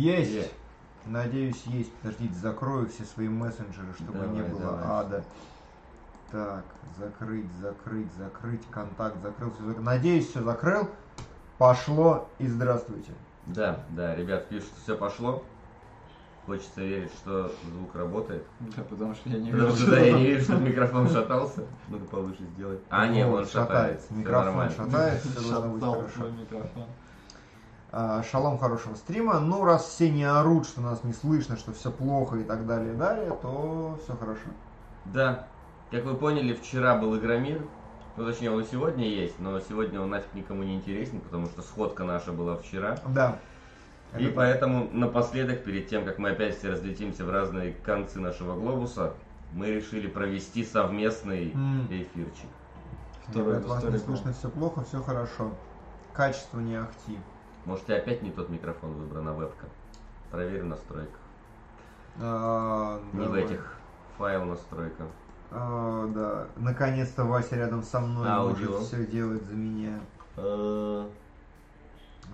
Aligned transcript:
Есть! 0.00 0.30
Есть. 0.30 0.52
Надеюсь, 1.06 1.62
есть. 1.66 1.92
Подождите, 1.94 2.34
закрою 2.34 2.88
все 2.88 3.04
свои 3.04 3.28
мессенджеры, 3.28 3.92
чтобы 3.94 4.18
Давай, 4.18 4.28
не 4.28 4.42
было 4.42 4.60
давай. 4.60 4.84
ада. 4.86 5.24
Так, 6.30 6.64
закрыть, 6.98 7.50
закрыть, 7.60 8.12
закрыть, 8.18 8.60
контакт 8.70 9.16
закрыл. 9.22 9.50
Все 9.52 9.64
закрыл. 9.64 9.82
Надеюсь, 9.84 10.28
все 10.28 10.42
закрыл. 10.42 10.88
Пошло 11.58 12.28
и 12.38 12.46
здравствуйте. 12.46 13.12
Да, 13.46 13.80
да, 13.90 14.14
ребят 14.14 14.48
пишут, 14.48 14.68
что 14.68 14.80
все 14.82 14.96
пошло. 14.96 15.42
Хочется 16.46 16.80
верить, 16.82 17.12
что 17.14 17.52
звук 17.70 17.94
работает. 17.94 18.44
Да, 18.76 18.82
потому 18.82 19.14
что 19.14 19.28
я 19.28 19.38
не 19.38 19.50
Потому 19.50 19.70
вижу. 19.72 19.82
что 19.82 19.90
да, 19.92 20.00
я 20.00 20.12
не 20.12 20.26
вижу, 20.26 20.44
что 20.44 20.56
микрофон 20.58 21.08
шатался. 21.08 21.64
Надо 21.88 22.04
повыше 22.06 22.44
сделать. 22.54 22.80
А, 22.90 23.06
нет, 23.08 23.26
он 23.28 23.44
шатается. 23.46 24.12
Микрофон 24.14 24.70
шатается, 24.70 25.28
все 25.28 25.50
должно 25.50 25.70
быть 25.72 25.80
Шатал 25.80 25.94
хорошо. 25.94 26.14
свой 26.16 26.32
микрофон. 26.32 26.86
А, 27.92 28.22
Шалом 28.22 28.58
хорошего 28.58 28.94
стрима. 28.94 29.40
Ну, 29.40 29.64
раз 29.64 29.84
все 29.84 30.10
не 30.10 30.24
орут, 30.24 30.66
что 30.66 30.80
нас 30.80 31.02
не 31.02 31.12
слышно, 31.12 31.56
что 31.56 31.72
все 31.72 31.90
плохо 31.90 32.36
и 32.36 32.44
так 32.44 32.66
далее, 32.66 32.94
и 32.94 32.96
далее, 32.96 33.30
то 33.42 33.98
все 34.04 34.14
хорошо. 34.16 34.48
Да, 35.06 35.48
как 35.90 36.04
вы 36.04 36.14
поняли, 36.14 36.54
вчера 36.54 36.96
был 36.96 37.16
Игромир. 37.18 37.62
Ну, 38.16 38.26
точнее, 38.26 38.50
он 38.50 38.60
и 38.60 38.64
сегодня 38.64 39.08
есть, 39.08 39.38
но 39.40 39.58
сегодня 39.60 40.00
он 40.00 40.10
нафиг 40.10 40.34
никому 40.34 40.62
не 40.62 40.76
интересен, 40.76 41.20
потому 41.20 41.46
что 41.46 41.62
сходка 41.62 42.04
наша 42.04 42.32
была 42.32 42.56
вчера. 42.56 42.96
Да. 43.08 43.38
И 44.18 44.24
Это- 44.24 44.34
поэтому 44.34 44.88
напоследок, 44.92 45.64
перед 45.64 45.88
тем, 45.88 46.04
как 46.04 46.18
мы 46.18 46.30
опять 46.30 46.58
все 46.58 46.70
разлетимся 46.70 47.24
в 47.24 47.30
разные 47.30 47.72
концы 47.72 48.20
нашего 48.20 48.54
глобуса, 48.54 49.14
мы 49.52 49.68
решили 49.68 50.06
провести 50.06 50.64
совместный 50.64 51.52
М. 51.52 51.86
эфирчик. 51.86 52.50
Второй 53.28 53.54
Ребят, 53.56 53.68
вас 53.68 53.84
не 53.84 53.98
слышно, 53.98 54.32
все 54.32 54.48
плохо, 54.48 54.84
все 54.84 55.00
хорошо. 55.00 55.50
Качество 56.12 56.58
не 56.60 56.74
ахти. 56.76 57.18
Может, 57.66 57.88
и 57.90 57.92
опять 57.92 58.22
не 58.22 58.30
тот 58.30 58.48
микрофон 58.48 58.92
выбран, 58.94 59.28
а 59.28 59.32
вебка. 59.34 59.66
Проверь 60.30 60.62
в 60.62 60.66
настройках. 60.66 61.18
А, 62.20 63.00
Не 63.12 63.20
в 63.20 63.24
давай. 63.24 63.44
этих. 63.44 63.76
Файл 64.18 64.44
настройка. 64.44 65.06
А, 65.50 66.06
да. 66.08 66.46
Наконец-то 66.56 67.24
Вася 67.24 67.56
рядом 67.56 67.82
со 67.82 68.00
мной 68.00 68.28
Аудио. 68.28 68.70
может 68.70 68.86
все 68.86 69.06
делать 69.06 69.42
за 69.44 69.54
меня. 69.54 69.98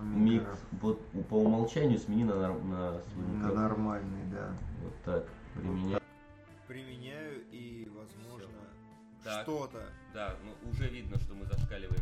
Мик, 0.01 0.43
вот 0.81 1.01
по 1.29 1.35
умолчанию 1.41 1.97
смени 1.97 2.23
на, 2.23 2.35
на 2.35 2.51
На 2.53 2.97
микрофон. 3.17 3.55
нормальный, 3.55 4.25
да. 4.31 4.49
Вот 4.83 4.93
так. 5.03 5.25
Применяй. 5.55 5.99
Применяю 6.67 7.41
и, 7.51 7.89
возможно, 7.95 8.59
что-то. 9.41 9.81
Да, 10.13 10.35
ну 10.43 10.69
уже 10.69 10.87
видно, 10.89 11.17
что 11.17 11.33
мы 11.33 11.45
зашкаливаем 11.45 11.99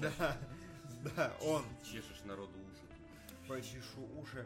Да. 0.00 0.36
Да, 1.16 1.32
он. 1.42 1.62
чешешь 1.84 2.24
народу 2.24 2.50
уши. 2.58 2.82
Почешу 3.46 4.00
уши. 4.20 4.44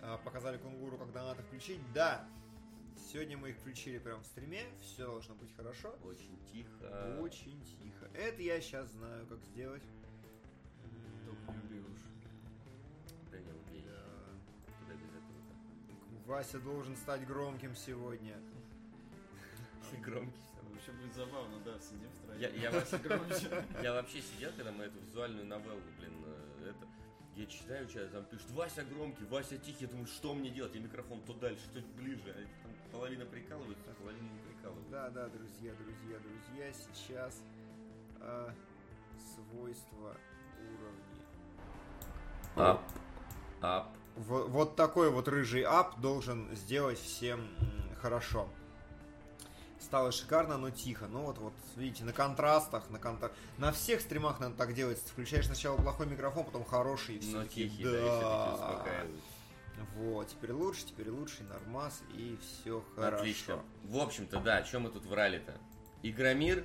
А, 0.00 0.16
Показали 0.18 0.56
кунгуру, 0.58 0.96
когда 0.96 1.24
надо 1.24 1.42
включить. 1.42 1.80
Да, 1.92 2.24
сегодня 3.10 3.36
мы 3.36 3.50
их 3.50 3.56
включили 3.56 3.98
прямо 3.98 4.22
в 4.22 4.26
стриме. 4.26 4.62
Все 4.80 5.06
должно 5.06 5.34
быть 5.34 5.54
хорошо. 5.56 5.96
Очень 6.04 6.38
тихо. 6.52 7.18
Очень 7.20 7.60
тихо. 7.64 8.08
Это 8.14 8.40
я 8.42 8.60
сейчас 8.60 8.88
знаю, 8.92 9.26
как 9.26 9.42
сделать. 9.42 9.82
Только 11.26 11.52
не 11.52 11.58
убей 11.58 11.80
уши. 11.80 12.06
Да 13.32 13.38
не 13.40 13.50
убей. 13.50 13.84
Да. 13.84 14.04
Куда 14.78 14.94
без 14.94 15.08
этого 15.08 16.26
Вася 16.26 16.60
должен 16.60 16.96
стать 16.96 17.26
громким 17.26 17.74
сегодня. 17.74 18.36
Громкий. 20.04 20.38
Вообще 20.70 20.92
будет 20.92 21.14
забавно, 21.14 21.58
да, 21.64 21.78
сидим. 21.80 22.08
Я, 22.36 22.48
я, 22.50 22.70
вообще, 22.70 22.96
Громче. 23.04 23.64
я 23.82 23.92
вообще 23.92 24.20
сидел, 24.22 24.50
когда 24.56 24.72
мы 24.72 24.84
эту 24.84 24.98
визуальную 25.00 25.46
новеллу, 25.46 25.80
блин, 25.98 26.12
э, 26.24 26.70
это, 26.70 26.86
я 27.36 27.46
читаю, 27.46 27.88
что 27.88 28.06
там 28.08 28.24
пишет, 28.26 28.50
Вася 28.52 28.84
громкий, 28.84 29.24
Вася 29.24 29.58
тихий, 29.58 29.84
я 29.84 29.90
думаю, 29.90 30.06
что 30.06 30.34
мне 30.34 30.50
делать? 30.50 30.74
Я 30.74 30.80
микрофон 30.80 31.20
то 31.22 31.34
дальше, 31.34 31.62
то 31.72 31.80
ближе. 32.00 32.22
А 32.36 32.62
там 32.62 32.72
половина 32.92 33.24
прикалывается, 33.26 33.90
а 33.90 33.94
половина 34.00 34.28
не 34.28 34.38
прикалывается. 34.40 34.90
Да, 34.90 35.10
да, 35.10 35.28
друзья, 35.28 35.72
друзья, 35.74 36.18
друзья, 36.18 36.72
сейчас 36.72 37.42
а, 38.20 38.52
свойства 39.34 40.16
уровней. 40.58 41.22
Ап, 42.56 42.82
ап. 43.62 43.88
Во- 44.16 44.46
Вот 44.46 44.74
такой 44.74 45.10
вот 45.10 45.28
рыжий 45.28 45.62
ап 45.62 46.00
должен 46.00 46.54
сделать 46.56 46.98
всем 46.98 47.48
хорошо. 48.00 48.48
Стало 49.80 50.10
шикарно, 50.12 50.58
но 50.58 50.70
тихо. 50.70 51.06
Ну 51.06 51.22
вот, 51.22 51.38
вот, 51.38 51.54
видите, 51.76 52.04
на 52.04 52.12
контрастах, 52.12 52.90
на 52.90 52.98
контра... 52.98 53.30
На 53.58 53.72
всех 53.72 54.00
стримах 54.00 54.40
надо 54.40 54.56
так 54.56 54.74
делать. 54.74 54.98
Включаешь 54.98 55.46
сначала 55.46 55.76
плохой 55.76 56.06
микрофон, 56.06 56.44
потом 56.44 56.64
хороший. 56.64 57.16
и 57.16 57.18
все 57.20 57.36
Но 57.36 57.42
такие, 57.44 57.68
тихий, 57.68 57.84
да, 57.84 57.90
и 57.90 58.54
успокаивает. 58.54 59.20
Вот, 59.96 60.28
теперь 60.28 60.52
лучше, 60.52 60.86
теперь 60.86 61.08
лучше, 61.10 61.44
нормас, 61.44 62.02
и 62.12 62.36
все 62.42 62.84
хорошо. 62.96 63.16
Отлично. 63.18 63.62
В 63.84 63.98
общем-то, 63.98 64.40
да, 64.40 64.62
чем 64.62 64.82
мы 64.82 64.90
тут 64.90 65.04
врали-то? 65.06 65.54
Игромир 66.02 66.64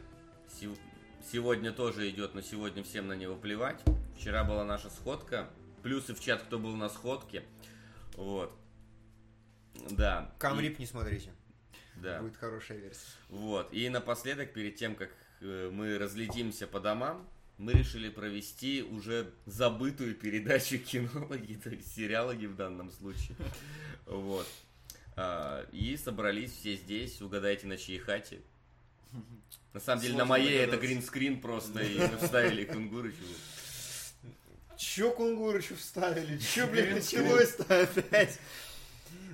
сегодня 1.31 1.71
тоже 1.71 2.09
идет, 2.09 2.33
но 2.33 2.41
сегодня 2.41 2.83
всем 2.83 3.07
на 3.07 3.13
него 3.13 3.35
плевать. 3.35 3.81
Вчера 4.17 4.43
была 4.43 4.63
наша 4.63 4.89
сходка. 4.89 5.49
Плюсы 5.83 6.15
в 6.15 6.19
чат, 6.19 6.41
кто 6.43 6.57
был 6.57 6.75
на 6.75 6.89
сходке. 6.89 7.43
Вот. 8.15 8.51
Да. 9.91 10.33
Камрип 10.39 10.79
не 10.79 10.85
смотрите, 10.85 11.29
И- 11.29 11.42
да. 12.03 12.21
будет 12.21 12.37
хорошая 12.37 12.77
версия. 12.77 13.01
Вот. 13.29 13.73
И 13.73 13.89
напоследок, 13.89 14.53
перед 14.53 14.75
тем, 14.75 14.95
как 14.95 15.09
э, 15.41 15.69
мы 15.71 15.97
разлетимся 15.97 16.67
по 16.67 16.79
домам, 16.79 17.27
мы 17.57 17.73
решили 17.73 18.09
провести 18.09 18.83
уже 18.83 19.31
забытую 19.45 20.15
передачу 20.15 20.77
кинологи, 20.77 21.53
то 21.63 21.69
есть 21.69 21.95
сериалоги 21.95 22.45
в 22.45 22.55
данном 22.55 22.91
случае. 22.91 23.35
Вот. 24.05 24.47
А, 25.15 25.65
И 25.71 25.95
собрались 25.97 26.51
все 26.51 26.75
здесь, 26.75 27.21
угадайте 27.21 27.67
на 27.67 27.77
чьей 27.77 27.99
хате. 27.99 28.41
На 29.73 29.79
самом 29.79 30.01
деле, 30.01 30.15
на 30.15 30.25
моей 30.25 30.57
это 30.59 30.77
гринскрин 30.77 31.39
просто, 31.41 31.81
и 31.81 31.97
мы 31.97 32.17
вставили 32.17 32.63
Кунгурычеву. 32.63 33.33
Чё 34.77 35.11
Кунгурычу 35.11 35.75
вставили? 35.75 36.37
Чё, 36.37 36.67
блин, 36.67 36.95
началось-то 36.95 37.81
опять? 37.81 38.39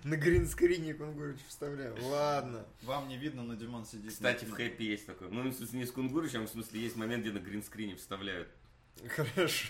На 0.04 0.16
гринскрине 0.16 0.94
Кунгурычу 0.94 1.44
вставляю. 1.48 1.96
Ладно. 2.04 2.66
Вам 2.84 3.08
не 3.08 3.18
видно, 3.18 3.44
но 3.44 3.56
Димон 3.56 3.86
сидит. 3.86 4.12
Кстати, 4.12 4.46
в 4.46 4.52
хэппи 4.52 4.84
есть 4.84 5.06
такой. 5.06 5.30
Ну, 5.30 5.50
в 5.50 5.54
смысле, 5.54 5.80
не 5.80 5.86
с 5.86 5.92
Кунгурычем, 5.92 6.44
а 6.44 6.46
в 6.46 6.50
смысле, 6.50 6.82
есть 6.82 6.96
момент, 6.96 7.24
где 7.24 7.32
на 7.32 7.40
гринскрине 7.40 7.96
вставляют. 7.96 8.50
Хорошо. 9.08 9.68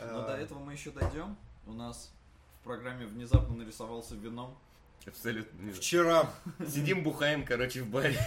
Но 0.00 0.26
до 0.26 0.36
этого 0.36 0.58
мы 0.58 0.72
еще 0.72 0.90
дойдем. 0.90 1.36
У 1.66 1.72
нас 1.72 2.12
в 2.60 2.64
программе 2.64 3.06
внезапно 3.06 3.56
нарисовался 3.56 4.14
вином. 4.14 4.58
Абсолютно. 5.06 5.72
Вчера. 5.72 6.30
Сидим, 6.66 7.02
бухаем, 7.02 7.44
короче, 7.44 7.82
в 7.82 7.88
баре. 7.88 8.18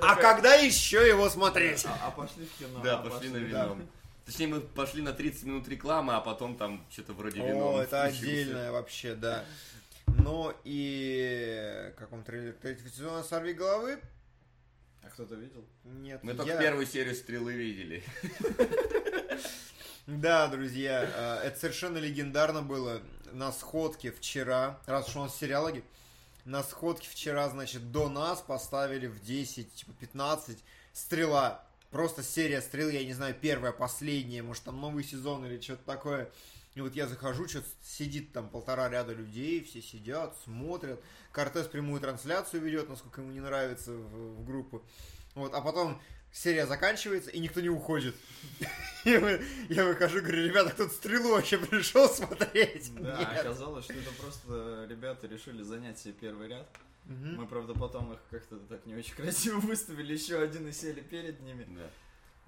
А 0.00 0.16
когда 0.16 0.54
еще 0.54 1.06
его 1.06 1.28
смотреть? 1.28 1.84
А, 1.84 2.06
а 2.06 2.10
пошли 2.10 2.46
в 2.46 2.58
кино. 2.58 2.80
Да, 2.82 2.98
а 2.98 3.02
пошли 3.02 3.28
на 3.28 3.40
да. 3.40 3.44
вино. 3.44 3.78
Точнее, 4.24 4.46
мы 4.46 4.60
пошли 4.60 5.02
на 5.02 5.12
30 5.12 5.44
минут 5.44 5.68
рекламы, 5.68 6.14
а 6.14 6.20
потом 6.20 6.56
там 6.56 6.86
что-то 6.90 7.12
вроде 7.12 7.40
вино. 7.40 7.76
О, 7.76 7.82
это 7.82 8.04
отдельное 8.04 8.70
вообще, 8.70 9.14
да. 9.14 9.44
Но 10.06 10.54
и... 10.64 11.92
Как 11.96 12.12
вам 12.12 12.22
трейлер 12.22 12.52
третьего 12.52 12.88
сезона 12.88 13.22
«Сорви 13.22 13.52
головы»? 13.54 13.98
А 15.02 15.08
кто-то 15.08 15.34
видел? 15.34 15.64
Нет, 15.84 16.22
Мы 16.22 16.34
только 16.34 16.52
я- 16.52 16.60
первую 16.60 16.86
серию 16.86 17.14
стрелы 17.14 17.52
видели. 17.52 18.02
Да, 20.06 20.48
друзья, 20.48 21.04
э, 21.42 21.46
это 21.46 21.60
совершенно 21.60 21.96
легендарно 21.98 22.60
было 22.60 23.00
на 23.30 23.52
сходке 23.52 24.10
вчера, 24.10 24.80
раз 24.86 25.08
уж 25.08 25.16
у 25.16 25.20
нас 25.20 25.36
сериалоги, 25.36 25.84
на 26.44 26.64
сходке 26.64 27.08
вчера, 27.08 27.48
значит, 27.48 27.92
до 27.92 28.08
нас 28.08 28.40
поставили 28.40 29.06
в 29.06 29.22
10, 29.22 29.72
типа 29.72 29.92
15 30.00 30.58
стрела. 30.92 31.64
Просто 31.92 32.22
серия 32.22 32.62
стрел, 32.62 32.88
я 32.88 33.04
не 33.04 33.12
знаю, 33.12 33.36
первая, 33.38 33.70
последняя, 33.70 34.42
может 34.42 34.64
там 34.64 34.80
новый 34.80 35.04
сезон 35.04 35.44
или 35.44 35.60
что-то 35.60 35.84
такое. 35.84 36.30
И 36.74 36.80
вот 36.80 36.94
я 36.94 37.06
захожу, 37.06 37.46
что-то 37.46 37.68
сидит 37.84 38.32
там 38.32 38.48
полтора 38.48 38.88
ряда 38.88 39.12
людей, 39.12 39.62
все 39.62 39.82
сидят, 39.82 40.34
смотрят. 40.42 41.02
Кортес 41.32 41.66
прямую 41.66 42.00
трансляцию 42.00 42.62
ведет, 42.62 42.88
насколько 42.88 43.20
ему 43.20 43.30
не 43.30 43.40
нравится 43.40 43.92
в, 43.92 44.40
в 44.40 44.44
группу. 44.46 44.82
Вот, 45.34 45.52
а 45.52 45.60
потом 45.60 46.00
серия 46.32 46.66
заканчивается, 46.66 47.30
и 47.30 47.38
никто 47.38 47.60
не 47.60 47.68
уходит. 47.68 48.14
Я 49.04 49.84
выхожу, 49.84 50.22
говорю, 50.22 50.46
ребята, 50.48 50.70
кто-то 50.70 50.94
стрелу 50.94 51.32
вообще 51.32 51.58
пришел 51.58 52.08
смотреть? 52.08 52.90
Да, 52.94 53.18
Нет. 53.18 53.40
оказалось, 53.40 53.84
что 53.84 53.92
это 53.92 54.10
просто 54.12 54.86
ребята 54.88 55.26
решили 55.26 55.62
занять 55.62 55.98
себе 55.98 56.14
первый 56.14 56.48
ряд. 56.48 56.66
Мгм. 57.04 57.36
Мы, 57.36 57.46
правда, 57.46 57.74
потом 57.74 58.12
их 58.12 58.20
как-то 58.30 58.58
так 58.60 58.86
не 58.86 58.94
очень 58.94 59.14
красиво 59.16 59.58
выставили, 59.60 60.12
еще 60.12 60.40
один 60.40 60.68
и 60.68 60.72
сели 60.72 61.00
перед 61.00 61.40
ними. 61.40 61.64
Да. 61.76 61.90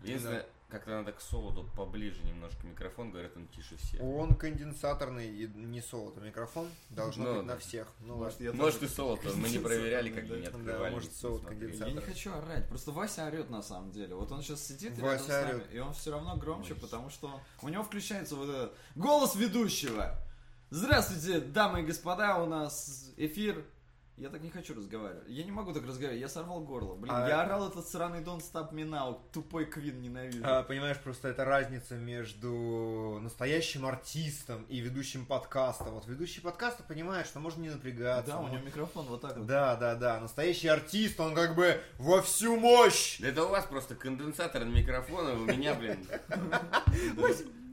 Единственное, 0.02 0.46
Как-то 0.68 0.90
надо 0.90 1.12
к 1.12 1.20
солоду 1.20 1.68
поближе 1.76 2.20
немножко 2.24 2.66
микрофон, 2.66 3.12
говорят, 3.12 3.36
он 3.36 3.46
тише 3.48 3.76
всех. 3.76 4.02
Он 4.02 4.34
конденсаторный 4.34 5.28
и 5.28 5.46
не 5.46 5.80
солото 5.80 6.20
микрофон. 6.20 6.68
Должно 6.90 7.24
Ну, 7.24 7.34
быть 7.36 7.42
на 7.46 7.52
да. 7.54 7.58
всех. 7.60 7.86
Ну 8.00 8.16
Может, 8.16 8.40
я 8.40 8.52
Может 8.52 8.78
и 8.78 8.80
тоже- 8.80 8.92
солото, 8.92 9.28
мы 9.36 9.48
не 9.50 9.58
проверяли, 9.58 10.10
как 10.10 10.26
бы 10.26 10.36
не 10.38 10.42
Да, 10.46 10.48
открывали. 10.50 10.92
может, 10.94 11.10
не 11.10 11.16
солод 11.16 11.44
конденсатор. 11.46 11.88
Я 11.88 11.94
не 11.94 12.00
хочу 12.00 12.32
орать, 12.32 12.68
просто 12.68 12.90
Вася 12.90 13.26
орет 13.26 13.50
на 13.50 13.62
самом 13.62 13.92
деле. 13.92 14.14
Вот 14.16 14.32
он 14.32 14.42
сейчас 14.42 14.66
сидит 14.66 14.98
Вася 14.98 15.04
рядом 15.04 15.24
с 15.24 15.28
нами, 15.28 15.50
орёт. 15.50 15.74
и 15.74 15.78
он 15.78 15.92
все 15.94 16.10
равно 16.10 16.36
громче, 16.36 16.74
Ой. 16.74 16.80
потому 16.80 17.08
что 17.10 17.40
у 17.62 17.68
него 17.68 17.84
включается 17.84 18.34
вот 18.34 18.48
этот 18.48 18.76
голос 18.96 19.36
ведущего. 19.36 20.18
Здравствуйте, 20.70 21.40
дамы 21.40 21.82
и 21.82 21.84
господа, 21.84 22.42
у 22.42 22.46
нас 22.46 23.12
эфир. 23.16 23.64
Я 24.16 24.28
так 24.30 24.42
не 24.42 24.50
хочу 24.50 24.74
разговаривать. 24.74 25.28
Я 25.28 25.42
не 25.42 25.50
могу 25.50 25.72
так 25.72 25.84
разговаривать, 25.84 26.20
я 26.20 26.28
сорвал 26.28 26.60
горло. 26.60 26.94
Блин, 26.94 27.12
А- 27.12 27.28
я 27.28 27.42
орал 27.42 27.68
этот 27.68 27.88
сраный 27.88 28.20
Don't 28.22 28.38
Stop 28.42 28.70
Me 28.72 28.88
Now, 28.88 29.18
тупой 29.32 29.64
Квин 29.66 30.00
ненавижу. 30.00 30.40
А, 30.44 30.62
понимаешь, 30.62 30.98
просто 30.98 31.26
это 31.28 31.44
разница 31.44 31.96
между 31.96 33.18
настоящим 33.20 33.84
артистом 33.86 34.62
и 34.68 34.78
ведущим 34.78 35.26
подкаста. 35.26 35.84
Вот 35.90 36.06
ведущий 36.06 36.40
подкаста 36.40 36.84
понимает, 36.84 37.26
что 37.26 37.40
можно 37.40 37.60
не 37.60 37.70
напрягаться. 37.70 38.30
да, 38.34 38.38
у 38.38 38.44
он- 38.44 38.52
него 38.52 38.62
микрофон 38.64 39.06
вот 39.06 39.20
так 39.20 39.36
вот. 39.36 39.46
Да, 39.46 39.74
да, 39.74 39.96
да. 39.96 40.20
Настоящий 40.20 40.68
артист, 40.68 41.18
он 41.18 41.34
как 41.34 41.56
бы 41.56 41.80
во 41.98 42.22
всю 42.22 42.56
мощь. 42.56 43.18
Да 43.18 43.26
это 43.26 43.44
у 43.44 43.48
вас 43.48 43.64
просто 43.64 43.96
конденсатор 43.96 44.64
на 44.64 44.70
микрофон, 44.70 45.26
а 45.26 45.32
у 45.32 45.44
меня, 45.44 45.74
блин. 45.74 45.98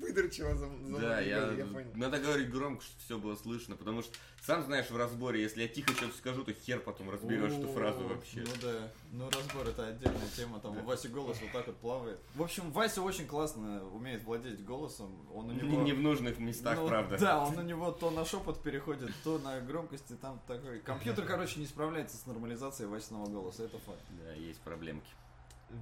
Выдрочила 0.02 0.56
за, 0.56 0.66
за 0.66 0.68
Да, 0.68 0.98
мной, 0.98 1.28
я... 1.28 1.52
я 1.52 1.66
понял. 1.66 1.92
Надо 1.96 2.18
говорить 2.20 2.50
громко, 2.50 2.84
чтобы 2.84 3.00
все 3.04 3.18
было 3.20 3.36
слышно, 3.36 3.76
потому 3.76 4.02
что, 4.02 4.14
сам 4.42 4.64
знаешь, 4.64 4.90
в 4.90 4.98
разборе, 4.98 5.42
если 5.42 5.62
я 5.62 5.68
тихо 5.68 5.94
что-то 5.94 6.18
скажу, 6.18 6.44
то 6.44 6.54
хер 6.54 6.80
потом 6.80 7.10
разберешь 7.12 7.54
эту 7.54 7.68
фразу 7.68 8.08
вообще. 8.08 8.40
Ну 8.42 8.52
да, 8.62 8.92
ну 9.12 9.30
разбор 9.30 9.68
это 9.68 9.88
отдельная 9.88 10.28
тема, 10.36 10.60
там 10.60 10.78
у 10.78 10.82
Васи 10.82 11.08
голос 11.08 11.38
вот 11.42 11.52
так 11.52 11.68
вот 11.68 11.78
плавает. 11.78 12.20
В 12.34 12.42
общем, 12.42 12.72
Вася 12.72 13.02
очень 13.02 13.28
классно 13.28 13.86
умеет 13.90 14.24
владеть 14.24 14.66
голосом, 14.66 15.16
он 15.34 15.50
у 15.50 15.54
Не, 15.54 15.62
него... 15.62 15.82
не 15.84 15.94
в 15.94 16.02
нужных 16.02 16.40
местах, 16.40 16.78
Ну, 16.80 16.88
правда. 16.88 17.18
Да, 17.18 17.44
он 17.44 17.58
у 17.58 17.62
него 17.62 17.92
то 17.92 18.10
на 18.10 18.26
шепот 18.26 18.64
переходит, 18.64 19.12
то 19.24 19.38
на 19.38 19.60
громкости, 19.62 20.14
там 20.14 20.42
такой... 20.48 20.80
Компьютер, 20.80 21.26
короче, 21.26 21.60
не 21.60 21.68
справляется 21.68 22.18
с 22.18 22.26
нормализацией 22.26 22.90
Васиного 22.90 23.28
голоса, 23.28 23.64
это 23.64 23.78
факт. 23.80 24.02
Да, 24.24 24.34
есть 24.34 24.60
проблемки. 24.62 25.10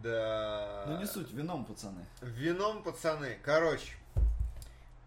Да. 0.03 0.85
Ну 0.87 0.99
не 0.99 1.07
суть, 1.07 1.31
вином, 1.31 1.65
пацаны. 1.65 2.05
Вином, 2.21 2.83
пацаны. 2.83 3.39
Короче, 3.43 3.93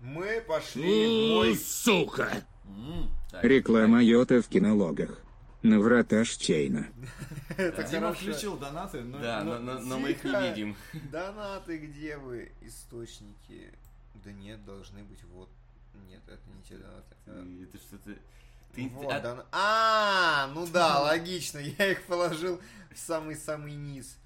мы 0.03 0.41
пошли 0.47 1.07
в 1.07 1.35
мой... 1.35 1.57
сука! 1.57 2.45
Реклама 3.41 4.03
Йота 4.03 4.43
в 4.43 4.49
кинологах. 4.49 5.19
На 5.63 5.79
врата 5.79 6.25
Чейна. 6.25 6.89
Это 7.57 7.85
Дима 7.85 8.13
включил 8.13 8.57
донаты, 8.59 9.01
но... 9.03 9.19
Да, 9.21 9.45
но- 9.45 9.59
но, 9.61 9.75
но- 9.75 9.81
но 9.81 9.99
мы 10.01 10.11
их 10.11 10.25
не 10.25 10.49
видим. 10.51 10.77
Донаты, 11.13 11.79
где 11.79 12.17
вы? 12.17 12.51
Источники. 12.63 13.73
Да 14.25 14.33
нет, 14.33 14.65
должны 14.65 15.05
быть 15.05 15.23
вот. 15.33 15.49
Нет, 16.09 16.21
это 16.27 16.41
не 16.51 16.63
те 16.63 16.77
донаты. 16.77 17.63
Это 17.63 17.79
что-то... 17.79 18.19
Ты, 18.75 18.89
Вот, 18.89 19.13
а- 19.13 19.21
дона- 19.21 19.47
А, 19.53 20.51
ну 20.53 20.67
да, 20.67 21.01
логично. 21.03 21.59
Я 21.59 21.93
их 21.93 22.03
положил 22.07 22.61
в 22.93 22.99
самый-самый 22.99 23.75
низ. 23.75 24.17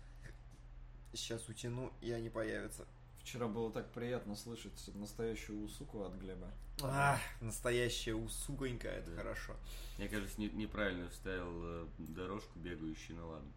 Сейчас 1.13 1.47
утяну, 1.49 1.93
и 2.01 2.13
они 2.13 2.31
появятся. 2.31 2.87
Вчера 3.27 3.49
было 3.49 3.73
так 3.73 3.91
приятно 3.91 4.37
слышать 4.37 4.89
настоящую 4.95 5.67
суку 5.67 6.05
от 6.05 6.15
Глеба. 6.15 6.49
Ах, 6.81 7.19
настоящая 7.41 8.15
усуконька, 8.15 8.87
это 8.87 9.11
Да. 9.11 9.17
хорошо. 9.21 9.57
Я, 9.99 10.07
кажется, 10.07 10.41
не- 10.41 10.49
неправильно 10.51 11.09
вставил 11.11 11.51
э, 11.65 11.87
дорожку 11.99 12.57
бегающую, 12.61 13.17
ну 13.19 13.27
ладно. 13.31 13.49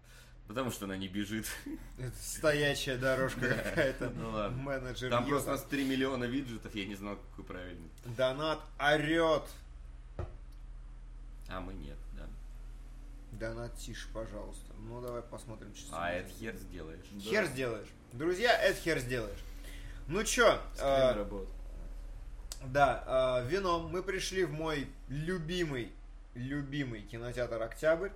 Потому 0.48 0.71
что 0.71 0.86
она 0.86 0.98
не 0.98 1.07
бежит. 1.07 1.45
Это 2.00 2.18
стоячая 2.18 2.98
дорожка 2.98 3.42
какая-то. 3.63 4.10
Ну 4.10 4.31
ладно. 4.31 4.57
Менеджер 4.57 5.12
Там 5.12 5.27
просто 5.27 5.51
у 5.51 5.54
нас 5.54 5.63
3 5.66 5.86
миллиона 5.86 6.24
виджетов, 6.24 6.74
я 6.74 6.86
не 6.88 6.95
знал, 6.95 7.18
какой 7.30 7.45
правильный. 7.45 7.92
Донат 8.18 8.60
орет. 8.80 9.44
А 11.48 11.62
мы 11.62 11.75
нет, 11.75 11.98
да. 12.18 12.25
Донат 13.33 13.77
тише, 13.77 14.07
пожалуйста. 14.15 14.74
Ну 14.80 15.00
давай 15.00 15.22
посмотрим, 15.22 15.75
что 15.75 15.95
А 15.95 16.10
это 16.10 16.27
хер 16.31 16.56
сделаешь. 16.56 17.06
Хер 17.22 17.45
сделаешь. 17.45 17.89
Друзья, 18.13 18.57
это 18.60 18.80
хер 18.81 18.98
сделаешь. 18.98 19.38
Ну 20.09 20.23
чё, 20.23 20.59
Скрин 20.73 20.88
э, 20.89 21.13
работает. 21.13 21.50
да, 22.65 23.41
э, 23.45 23.47
вином 23.47 23.89
мы 23.91 24.01
пришли 24.01 24.44
в 24.44 24.51
мой 24.51 24.89
любимый, 25.07 25.91
любимый 26.33 27.01
кинотеатр 27.03 27.61
Октябрь 27.61 28.09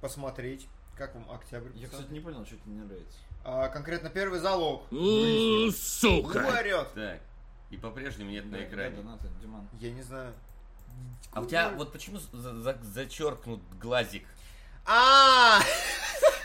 посмотреть. 0.00 0.66
Как 0.98 1.14
вам 1.14 1.30
Октябрь? 1.30 1.70
Я, 1.76 1.88
кстати, 1.88 2.10
не 2.10 2.18
понял, 2.20 2.44
что 2.44 2.56
тебе 2.56 2.72
не 2.72 2.80
нравится. 2.80 3.18
А, 3.44 3.68
конкретно 3.68 4.10
первый 4.10 4.40
залог. 4.40 4.82
Ну, 4.90 5.70
сука! 5.70 6.38
орет. 6.58 6.92
Так. 6.94 7.20
И 7.70 7.76
по-прежнему 7.76 8.30
нет 8.30 8.46
на 8.46 8.58
Да, 8.58 8.64
экране. 8.64 8.96
да, 8.96 9.02
донаты, 9.02 9.28
Диман. 9.40 9.68
Я 9.74 9.92
не 9.92 10.02
знаю. 10.02 10.32
А 11.32 11.40
у 11.42 11.46
тебя 11.46 11.70
вот 11.70 11.92
почему 11.92 12.18
за- 12.18 12.54
за- 12.60 12.78
зачеркнут 12.82 13.60
глазик? 13.78 14.26
А, 14.84 15.60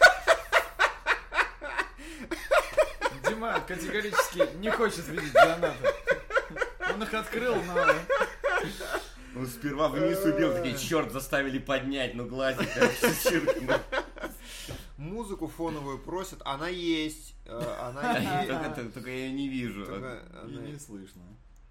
Дима 3.41 3.59
категорически 3.61 4.55
не 4.57 4.69
хочет 4.69 5.07
видеть 5.07 5.33
донаты. 5.33 5.73
Он 6.93 7.01
их 7.01 7.11
открыл, 7.13 7.55
но... 7.55 7.87
Он 9.35 9.47
сперва 9.47 9.87
вниз 9.89 10.23
убил, 10.25 10.53
такие, 10.53 10.77
черт, 10.77 11.11
заставили 11.11 11.57
поднять, 11.57 12.13
ну 12.13 12.27
глазик 12.27 12.69
короче, 12.73 13.09
зачеркнул. 13.13 13.77
музыку 14.97 15.47
фоновую 15.47 15.97
просят, 15.99 16.41
она 16.45 16.67
есть, 16.67 17.33
э, 17.45 17.75
она 17.79 18.17
есть. 18.17 18.93
Только 18.93 19.09
я 19.09 19.15
ее 19.25 19.31
не 19.31 19.47
вижу. 19.47 19.85
И 19.85 19.87
она 19.87 20.21
не 20.61 20.77
слышно. 20.77 21.23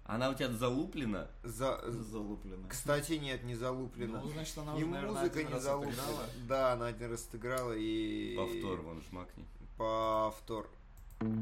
Она 0.05 0.29
у 0.31 0.33
тебя 0.33 0.49
залуплена? 0.49 1.27
за- 1.43 1.79
Залуплено. 1.89 2.67
Кстати, 2.67 3.13
нет, 3.13 3.43
не 3.43 3.55
залуплена. 3.55 4.19
Ну, 4.21 4.27
значит, 4.29 4.57
она 4.57 4.73
И 4.73 4.83
уже, 4.83 4.87
наверное, 4.87 5.13
музыка 5.21 5.35
один 5.39 5.47
не 5.47 5.53
раз 5.53 5.63
залуплена. 5.63 6.03
отыграла. 6.03 6.25
Да, 6.49 6.73
она 6.73 6.87
один 6.87 7.11
раз 7.11 7.25
отыграла 7.27 7.73
и... 7.77 8.35
Повтор, 8.35 8.81
вон, 8.81 9.01
жмакни. 9.03 9.45
Повтор. 9.77 10.67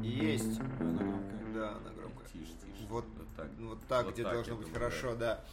Есть. 0.02 0.60
Она 0.60 0.92
громкая. 0.92 1.52
Да, 1.54 1.68
она 1.70 1.90
громкая. 1.96 2.28
Тише, 2.28 2.52
тише. 2.52 2.86
Вот, 2.88 3.04
Вот 3.16 3.26
так. 3.36 3.48
вот 3.58 3.78
так, 3.88 4.04
Вот 4.04 4.14
где 4.14 4.22
так, 4.22 4.32
должно 4.34 4.52
я 4.52 4.58
быть 4.58 4.66
думаю, 4.72 4.90
хорошо, 4.90 5.14
да. 5.16 5.44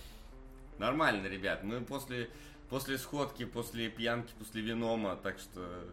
Нормально, 0.78 1.28
ребят. 1.28 1.64
Мы 1.64 1.82
после, 1.82 2.30
после 2.70 2.98
сходки, 2.98 3.46
после 3.46 3.90
пьянки, 3.90 4.34
после 4.38 4.62
винома, 4.62 5.16
так 5.16 5.40
что... 5.40 5.86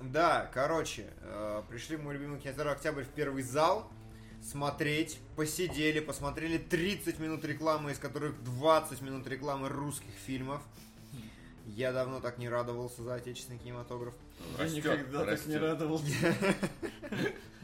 Да, 0.00 0.50
короче, 0.52 1.06
э, 1.22 1.62
пришли 1.70 1.96
в 1.96 2.02
мой 2.02 2.14
любимый 2.14 2.38
кинотеатр 2.38 2.68
Октябрь 2.68 3.02
в 3.04 3.08
первый 3.08 3.42
зал 3.42 3.90
смотреть, 4.42 5.18
посидели, 5.36 6.00
посмотрели 6.00 6.58
30 6.58 7.18
минут 7.18 7.44
рекламы, 7.44 7.92
из 7.92 7.98
которых 7.98 8.42
20 8.44 9.00
минут 9.00 9.26
рекламы 9.26 9.68
русских 9.68 10.12
фильмов. 10.26 10.62
Я 11.66 11.92
давно 11.92 12.20
так 12.20 12.38
не 12.38 12.48
радовался 12.48 13.02
за 13.02 13.14
отечественный 13.14 13.58
кинематограф. 13.58 14.14
Я 14.56 14.64
растет, 14.64 14.84
никогда 14.84 15.18
так 15.24 15.46
не 15.46 15.56
растет. 15.56 15.62
радовался. 15.62 16.34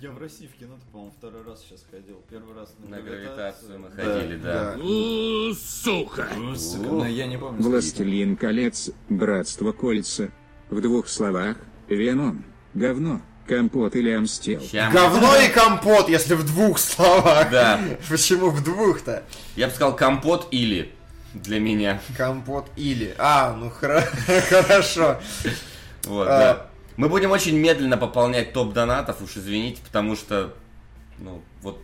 Я 0.00 0.10
в 0.12 0.18
России 0.18 0.46
в 0.46 0.56
кино-то, 0.56 0.86
по-моему, 0.92 1.12
второй 1.18 1.42
раз 1.44 1.60
сейчас 1.62 1.84
ходил. 1.90 2.22
Первый 2.30 2.54
раз 2.54 2.72
на, 2.78 2.96
На 2.98 3.02
гравитацию 3.02 3.80
мы 3.80 3.88
Да. 3.90 4.02
ходили, 4.04 4.36
да. 4.36 4.76
У, 4.80 5.52
сука! 5.54 6.28
Сука, 6.56 6.86
но 6.88 7.06
я 7.06 7.26
не 7.26 7.36
помню. 7.36 7.60
Властелин 7.60 8.36
колец, 8.36 8.90
братство 9.08 9.72
кольца. 9.72 10.30
В 10.70 10.80
двух 10.80 11.08
словах, 11.08 11.56
Веном, 11.88 12.44
говно, 12.74 13.20
компот 13.48 13.96
или 13.96 14.10
амстел. 14.10 14.60
Ща 14.60 14.88
Говно 14.92 15.34
и 15.36 15.48
компот, 15.48 16.08
если 16.08 16.34
в 16.34 16.46
двух 16.46 16.78
словах. 16.78 17.50
Да. 17.50 17.80
Почему 18.08 18.50
в 18.50 18.62
двух-то? 18.62 19.24
Я 19.56 19.66
бы 19.66 19.72
сказал 19.74 19.96
компот 19.96 20.46
или 20.52 20.94
для 21.34 21.58
меня. 21.58 22.00
Компот 22.16 22.66
или. 22.76 23.14
А, 23.18 23.52
ну 23.56 23.66
хоро- 23.68 24.02
хорошо. 24.48 25.18
Вот, 26.04 26.28
А. 26.28 26.38
да. 26.38 26.67
Мы 26.98 27.08
будем 27.08 27.30
очень 27.30 27.56
медленно 27.56 27.96
пополнять 27.96 28.52
топ 28.52 28.72
донатов, 28.72 29.22
уж 29.22 29.36
извините, 29.36 29.80
потому 29.84 30.16
что, 30.16 30.52
ну, 31.18 31.40
вот, 31.62 31.78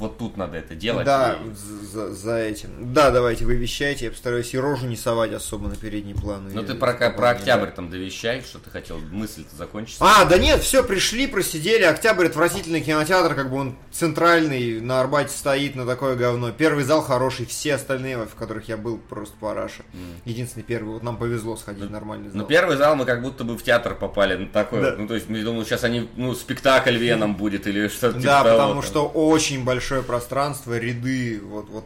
вот 0.00 0.18
тут 0.18 0.36
надо 0.36 0.56
это 0.56 0.74
делать. 0.74 1.04
Да, 1.04 1.36
и- 1.44 1.54
за, 1.86 2.12
за 2.14 2.38
этим. 2.38 2.92
Да, 2.92 3.10
давайте, 3.10 3.44
вы 3.44 3.54
вещайте, 3.54 4.06
я 4.06 4.10
постараюсь 4.10 4.52
и 4.54 4.58
рожу 4.58 4.86
не 4.86 4.96
совать 4.96 5.32
особо 5.32 5.68
на 5.68 5.76
передний 5.76 6.14
план. 6.14 6.50
Ну 6.52 6.62
ты 6.64 6.74
про, 6.74 6.94
про 6.94 7.10
да. 7.10 7.30
октябрь 7.30 7.68
там 7.70 7.90
довещай, 7.90 8.40
что 8.42 8.58
ты 8.58 8.70
хотел, 8.70 8.98
мысль-то 8.98 9.54
закончится. 9.54 10.02
А, 10.04 10.24
да 10.24 10.38
нет, 10.38 10.62
все, 10.62 10.82
пришли, 10.82 11.26
просидели. 11.26 11.82
Октябрь 11.84 12.26
отвратительный 12.26 12.80
кинотеатр, 12.80 13.34
как 13.34 13.50
бы 13.50 13.56
он 13.58 13.76
центральный, 13.92 14.80
на 14.80 15.00
Арбате 15.00 15.36
стоит 15.36 15.74
на 15.76 15.84
такое 15.86 16.16
говно. 16.16 16.50
Первый 16.50 16.84
зал 16.84 17.02
хороший, 17.02 17.44
все 17.46 17.74
остальные, 17.74 18.16
в 18.24 18.34
которых 18.34 18.68
я 18.68 18.76
был, 18.76 18.96
просто 18.98 19.34
параша. 19.38 19.82
Единственный 20.24 20.62
первый, 20.62 20.94
вот 20.94 21.02
нам 21.02 21.16
повезло 21.18 21.56
сходить 21.56 21.84
в 21.84 21.90
нормальный 21.90 22.30
зал. 22.30 22.38
Ну, 22.40 22.46
первый 22.46 22.76
зал 22.76 22.96
мы 22.96 23.04
как 23.04 23.20
будто 23.22 23.44
бы 23.44 23.56
в 23.58 23.62
театр 23.62 23.94
попали, 23.94 24.36
ну, 24.36 24.46
такой 24.46 24.80
Да. 24.80 24.90
вот. 24.90 24.98
Ну, 24.98 25.08
то 25.08 25.14
есть, 25.14 25.26
я 25.28 25.44
думаю, 25.44 25.64
сейчас 25.66 25.84
они, 25.84 26.08
ну, 26.16 26.34
спектакль 26.34 26.96
Веном 26.96 27.36
будет 27.36 27.66
или 27.66 27.88
что-то 27.88 28.14
типа 28.18 28.24
Да, 28.24 28.42
того, 28.44 28.56
потому 28.58 28.80
там. 28.80 28.90
что 28.90 29.06
очень 29.08 29.64
большой 29.64 29.89
большое 29.90 30.02
пространство, 30.02 30.78
ряды, 30.78 31.40
вот, 31.42 31.68
вот 31.68 31.84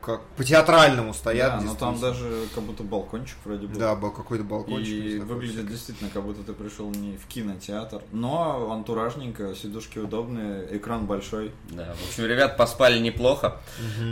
как 0.00 0.22
по 0.36 0.42
театральному 0.42 1.14
стоят. 1.14 1.60
Да, 1.60 1.64
но 1.64 1.74
там 1.74 2.00
даже 2.00 2.48
как 2.54 2.64
будто 2.64 2.82
балкончик 2.82 3.36
вроде 3.44 3.66
бы. 3.66 3.78
Да, 3.78 3.94
был 3.94 4.10
какой-то 4.10 4.42
балкончик. 4.42 4.92
И 4.92 5.18
выглядит 5.18 5.68
действительно, 5.68 6.10
как 6.10 6.24
будто 6.24 6.42
ты 6.42 6.54
пришел 6.54 6.90
не 6.90 7.16
в 7.16 7.26
кинотеатр. 7.26 8.02
Но 8.10 8.72
антуражненько, 8.72 9.54
сидушки 9.54 9.98
удобные, 9.98 10.76
экран 10.76 11.06
большой. 11.06 11.52
Да, 11.70 11.94
в 11.94 12.08
общем, 12.08 12.26
ребят 12.26 12.56
поспали 12.56 12.98
неплохо 12.98 13.60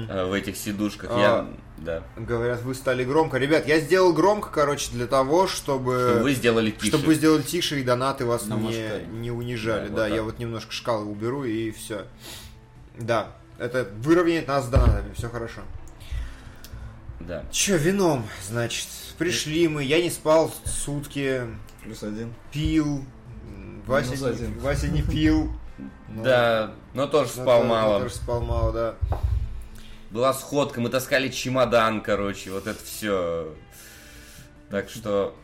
э, 0.08 0.26
в 0.26 0.32
этих 0.32 0.56
сидушках. 0.56 1.10
А. 1.12 1.18
Я, 1.18 1.46
да. 1.78 2.04
Говорят, 2.16 2.62
вы 2.62 2.74
стали 2.74 3.04
громко. 3.04 3.38
Ребят, 3.38 3.66
я 3.66 3.80
сделал 3.80 4.12
громко, 4.12 4.50
короче, 4.50 4.90
для 4.92 5.06
того, 5.06 5.48
чтобы... 5.48 6.08
Чтобы 6.10 6.22
вы 6.22 6.34
сделали 6.34 6.70
тише. 6.70 6.88
Чтобы 6.88 7.06
вы 7.06 7.14
сделали 7.14 7.42
тише 7.42 7.80
и 7.80 7.82
донаты 7.82 8.26
вас 8.26 8.46
На 8.46 8.54
не, 8.54 9.06
не 9.12 9.30
унижали. 9.30 9.86
Да, 9.86 9.88
вот 9.88 9.96
Да, 9.96 10.04
так. 10.04 10.14
я 10.14 10.22
вот 10.22 10.38
немножко 10.38 10.72
шкалы 10.72 11.06
уберу 11.06 11.42
и 11.44 11.72
все. 11.72 12.04
Да, 12.98 13.32
это 13.58 13.88
выровняет 13.98 14.48
нас 14.48 14.66
с 14.66 14.68
донатами, 14.68 15.12
все 15.14 15.28
хорошо. 15.28 15.62
Да. 17.20 17.44
Че, 17.50 17.76
вином, 17.76 18.26
значит, 18.42 18.88
пришли 19.18 19.68
мы, 19.68 19.84
я 19.84 20.02
не 20.02 20.10
спал 20.10 20.52
сутки, 20.64 21.42
Плюс 21.84 22.02
один. 22.02 22.32
пил, 22.50 23.04
м, 23.44 23.82
Вася, 23.86 24.12
Минус 24.12 24.20
не, 24.22 24.28
один. 24.28 24.58
Вася 24.60 24.88
не 24.88 25.02
пил. 25.02 25.52
Ну, 26.12 26.24
Да, 26.24 26.74
но 26.92 27.06
тоже 27.06 27.30
ну, 27.36 27.42
спал 27.44 27.62
да, 27.62 27.68
мало. 27.68 28.00
Тоже 28.00 28.14
спал 28.14 28.40
мало, 28.42 28.72
да. 28.72 28.94
Была 30.10 30.34
сходка, 30.34 30.80
мы 30.80 30.88
таскали 30.90 31.28
чемодан, 31.28 32.02
короче, 32.02 32.50
вот 32.50 32.66
это 32.66 32.82
все. 32.84 33.54
Так 34.70 34.90
что... 34.90 35.34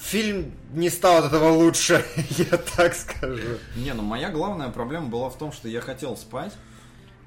Фильм 0.00 0.52
не 0.72 0.88
стал 0.88 1.18
от 1.18 1.26
этого 1.26 1.50
лучше, 1.50 2.04
я 2.30 2.56
так 2.56 2.94
скажу. 2.94 3.58
Не, 3.76 3.92
ну 3.92 4.02
моя 4.02 4.30
главная 4.30 4.70
проблема 4.70 5.08
была 5.08 5.28
в 5.28 5.36
том, 5.36 5.52
что 5.52 5.68
я 5.68 5.80
хотел 5.82 6.16
спать, 6.16 6.56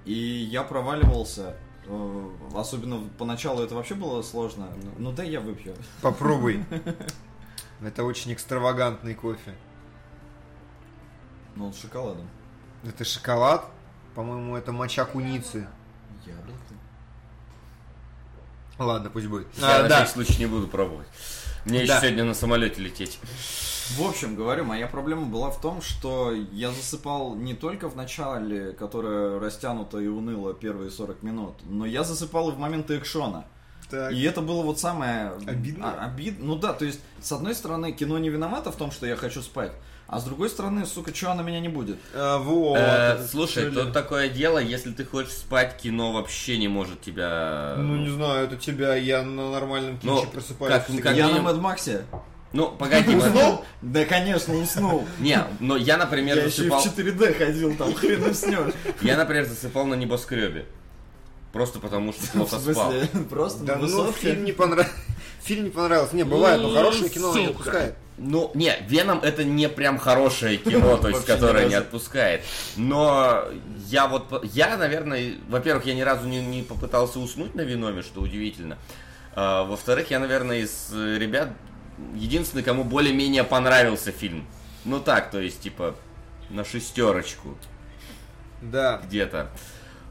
и 0.06 0.14
я 0.14 0.64
проваливался. 0.64 1.56
э, 1.86 2.30
Особенно 2.56 3.08
поначалу 3.20 3.62
это 3.62 3.76
вообще 3.76 3.94
было 3.94 4.24
сложно. 4.24 4.68
Ну, 4.84 4.92
Ну 4.98 5.12
дай 5.12 5.30
я 5.30 5.40
выпью. 5.42 5.76
Попробуй. 6.02 6.66
Это 7.84 8.04
очень 8.04 8.34
экстравагантный 8.34 9.14
кофе. 9.14 9.54
Ну, 11.56 11.72
с 11.72 11.80
шоколадом. 11.80 12.28
Это 12.84 13.04
шоколад? 13.06 13.70
По-моему, 14.16 14.56
это 14.56 14.72
моча 14.72 15.06
куницы. 15.06 15.68
Яблоко. 16.26 16.74
Ладно, 18.80 19.12
пусть 19.12 19.28
будет. 19.28 19.48
Я 19.60 19.78
А, 19.80 19.84
на 19.84 19.90
да. 19.90 19.96
всякий 20.06 20.12
случай 20.26 20.40
не 20.40 20.48
буду 20.48 20.68
пробовать. 20.68 21.08
Мне 21.70 21.86
Да. 21.86 21.96
еще 21.98 22.08
сегодня 22.08 22.24
на 22.24 22.34
самолете 22.34 22.82
лететь. 22.82 23.20
В 23.98 24.02
общем, 24.06 24.36
говорю, 24.36 24.66
моя 24.66 24.88
проблема 24.88 25.26
была 25.28 25.50
в 25.50 25.62
том, 25.62 25.82
что 25.82 26.34
я 26.52 26.72
засыпал 26.72 27.36
не 27.36 27.54
только 27.54 27.90
в 27.90 27.96
начале, 27.96 28.74
которое 28.74 29.40
растянуто 29.40 29.98
и 30.00 30.08
уныло 30.08 30.54
первые 30.54 30.92
40 30.92 31.24
минут, 31.24 31.54
но 31.64 31.86
я 31.86 32.04
засыпал 32.04 32.50
и 32.50 32.52
в 32.52 32.60
моменты 32.60 32.98
экшона. 32.98 33.46
Так. 33.90 34.12
И 34.12 34.22
это 34.24 34.42
было 34.42 34.64
вот 34.64 34.80
самое... 34.80 35.32
Обидно? 35.48 35.94
А, 35.98 36.08
обид- 36.10 36.40
Ну 36.40 36.56
да, 36.58 36.74
то 36.74 36.84
есть, 36.84 37.00
с 37.22 37.32
одной 37.32 37.56
стороны, 37.56 37.94
кино 37.94 38.18
не 38.18 38.30
виновато 38.30 38.70
в 38.72 38.76
том, 38.76 38.92
что 38.92 39.06
я 39.06 39.16
хочу 39.16 39.42
спать, 39.42 39.72
а 40.08 40.20
с 40.20 40.24
другой 40.24 40.50
стороны, 40.50 40.86
сука, 40.86 41.12
чё 41.12 41.32
она 41.32 41.44
меня 41.44 41.60
не 41.60 41.70
будет? 41.70 41.98
А, 42.14 42.38
вот. 42.40 42.78
Э, 42.78 43.26
слушай, 43.30 43.64
Что 43.64 43.70
ли? 43.70 43.76
тут 43.76 43.94
такое 43.94 44.30
дело, 44.30 44.58
если 44.60 44.92
ты 44.92 45.04
хочешь 45.06 45.34
спать, 45.34 45.78
кино 45.78 46.14
вообще 46.14 46.58
не 46.58 46.68
может 46.68 47.02
тебя... 47.02 47.76
Ну, 47.78 47.98
не 47.98 48.10
знаю, 48.10 48.46
это 48.48 48.56
тебя, 48.56 48.96
я 48.96 49.22
на 49.24 49.52
нормальном 49.52 49.98
кинче 50.00 50.26
Ну, 50.26 50.32
просыпаюсь. 50.32 50.74
как- 50.74 50.88
всегда. 50.88 51.10
как 51.10 51.18
я 51.18 51.26
минимум- 51.28 51.44
на 51.46 51.52
Мэд 51.54 51.62
Максе. 51.62 52.02
Ну, 52.54 52.70
погоди, 52.72 53.14
Уснул? 53.16 53.66
Да, 53.82 54.06
конечно, 54.06 54.56
уснул. 54.56 55.06
Не, 55.20 55.44
но 55.60 55.76
я, 55.76 55.98
например, 55.98 56.38
Я 56.38 56.44
еще 56.46 56.64
и 56.66 56.70
в 56.70 56.80
засыпал... 56.80 57.06
4D 57.06 57.34
ходил, 57.38 57.76
там 57.76 57.94
хрен 57.94 58.24
уснешь. 58.24 58.74
Я, 59.02 59.18
например, 59.18 59.46
засыпал 59.46 59.86
на 59.86 59.96
небоскребе. 59.96 60.66
Просто 61.52 61.80
потому 61.80 62.14
что 62.14 62.24
В 62.26 62.32
плохо 62.32 62.60
спал. 62.60 62.94
просто 63.30 63.64
Да 63.66 63.76
на 63.76 63.88
ну, 63.88 64.12
фильм 64.14 64.46
не 64.46 64.54
понравился. 64.54 64.94
Фильм 65.44 65.66
не 65.66 65.70
понравился. 65.70 66.16
Не, 66.16 66.24
бывает, 66.24 66.62
но 66.62 66.74
хорошее 66.74 67.10
кино 67.10 67.38
не 67.38 67.48
отпускает. 67.48 67.96
Ну, 68.18 68.50
не, 68.56 68.76
Веном 68.88 69.20
это 69.20 69.44
не 69.44 69.70
прям 69.70 70.00
хорошее 70.00 70.58
кино, 70.58 70.98
то 70.98 71.10
есть, 71.10 71.26
которое 71.26 71.68
не 71.68 71.76
отпускает. 71.76 72.44
Но 72.76 73.44
я 73.88 74.08
вот, 74.08 74.44
я, 74.54 74.76
наверное, 74.76 75.36
во-первых, 75.48 75.86
я 75.86 75.94
ни 75.94 76.02
разу 76.02 76.28
не, 76.28 76.44
не 76.44 76.64
попытался 76.64 77.20
уснуть 77.20 77.54
на 77.54 77.62
Веноме, 77.62 78.02
что 78.02 78.22
удивительно. 78.22 78.78
А, 79.36 79.64
во-вторых, 79.66 80.10
я, 80.10 80.20
наверное, 80.20 80.60
из 80.62 80.92
ребят 80.92 81.50
единственный, 82.16 82.64
кому 82.64 82.84
более-менее 82.84 83.44
понравился 83.44 84.12
фильм. 84.12 84.48
Ну 84.84 85.00
так, 85.00 85.30
то 85.30 85.40
есть, 85.40 85.62
типа, 85.62 85.96
на 86.50 86.64
шестерочку 86.64 87.56
Да. 88.62 89.02
где-то. 89.06 89.52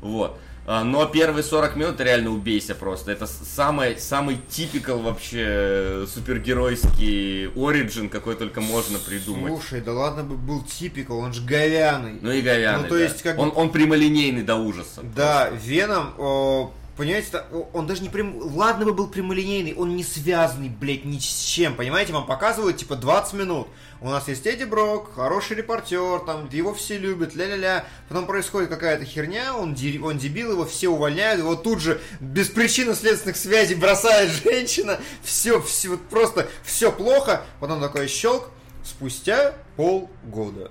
Вот. 0.01 0.39
А, 0.69 0.83
Но 0.83 1.07
первые 1.07 1.45
40 1.45 1.77
минут 1.77 2.01
реально 2.01 2.31
убейся 2.31 2.75
просто. 2.75 3.13
Это 3.13 3.27
самый, 3.27 3.99
самый 4.01 4.37
типикал 4.49 4.99
вообще 4.99 5.45
э, 5.47 6.07
супергеройский 6.13 7.49
оригин, 7.55 8.09
какой 8.09 8.35
только 8.35 8.61
можно 8.61 8.99
придумать. 8.99 9.53
Слушай, 9.53 9.81
да 9.81 9.93
ладно 9.93 10.25
бы 10.25 10.37
был 10.37 10.63
типикал, 10.63 11.19
он 11.19 11.33
же 11.33 11.43
говяный. 11.43 12.19
Ну 12.21 12.33
и 12.33 12.41
говяный, 12.43 12.83
Ну, 12.83 12.89
то 12.89 12.95
да. 12.97 13.03
есть, 13.03 13.23
как 13.23 13.39
он, 13.39 13.53
он 13.55 13.71
прямолинейный 13.71 14.43
до 14.43 14.57
ужаса. 14.57 15.03
Да, 15.15 15.51
Веном, 15.51 16.15
о, 16.19 16.73
понимаете, 16.97 17.45
он 17.73 17.87
даже 17.87 18.03
не 18.03 18.09
прям, 18.09 18.37
ладно 18.57 18.87
бы 18.87 18.93
был 18.93 19.07
прямолинейный, 19.09 19.75
он 19.75 19.95
не 19.95 20.03
связанный, 20.03 20.69
блядь, 20.69 21.05
ни 21.05 21.19
с 21.19 21.45
чем, 21.45 21.75
понимаете, 21.75 22.13
вам 22.13 22.27
показывают, 22.27 22.77
типа, 22.79 22.97
20 22.97 23.35
минут. 23.35 23.69
У 24.01 24.11
нас 24.11 24.29
есть 24.29 24.47
Эдди 24.47 24.65
Брок, 24.65 25.15
хороший 25.15 25.57
репортер, 25.57 26.21
там, 26.21 26.49
его 26.51 26.75
все 26.75 26.99
любят, 26.99 27.35
ля-ля-ля. 27.35 27.87
Потом 28.09 28.27
происходит 28.27 28.69
какая-то 28.69 29.07
херня, 29.07 29.57
он, 29.57 29.71
он 29.71 30.19
дебил, 30.19 30.53
его 30.53 30.67
все 30.67 30.89
увольняют, 30.89 31.41
его 31.41 31.57
тут 31.57 31.81
же 31.81 32.01
без 32.21 32.49
причинно-следственных 32.49 33.37
связей 33.37 33.75
бросает 33.75 34.31
женщина, 34.45 35.01
все, 35.23 35.61
все, 35.63 35.91
вот 35.91 36.03
просто 36.09 36.47
все 36.63 36.93
плохо. 36.93 37.43
Потом 37.59 37.81
такой 37.81 38.07
щелк, 38.09 38.51
спустя 38.85 39.55
полгода. 39.77 40.71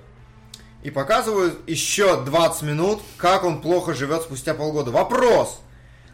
И 0.84 0.92
показывают 0.92 1.68
еще 1.68 2.24
20 2.24 2.62
минут, 2.62 3.02
как 3.18 3.44
он 3.44 3.60
плохо 3.60 3.96
живет 3.96 4.22
спустя 4.22 4.54
полгода. 4.54 4.92
Вопрос! 4.92 5.62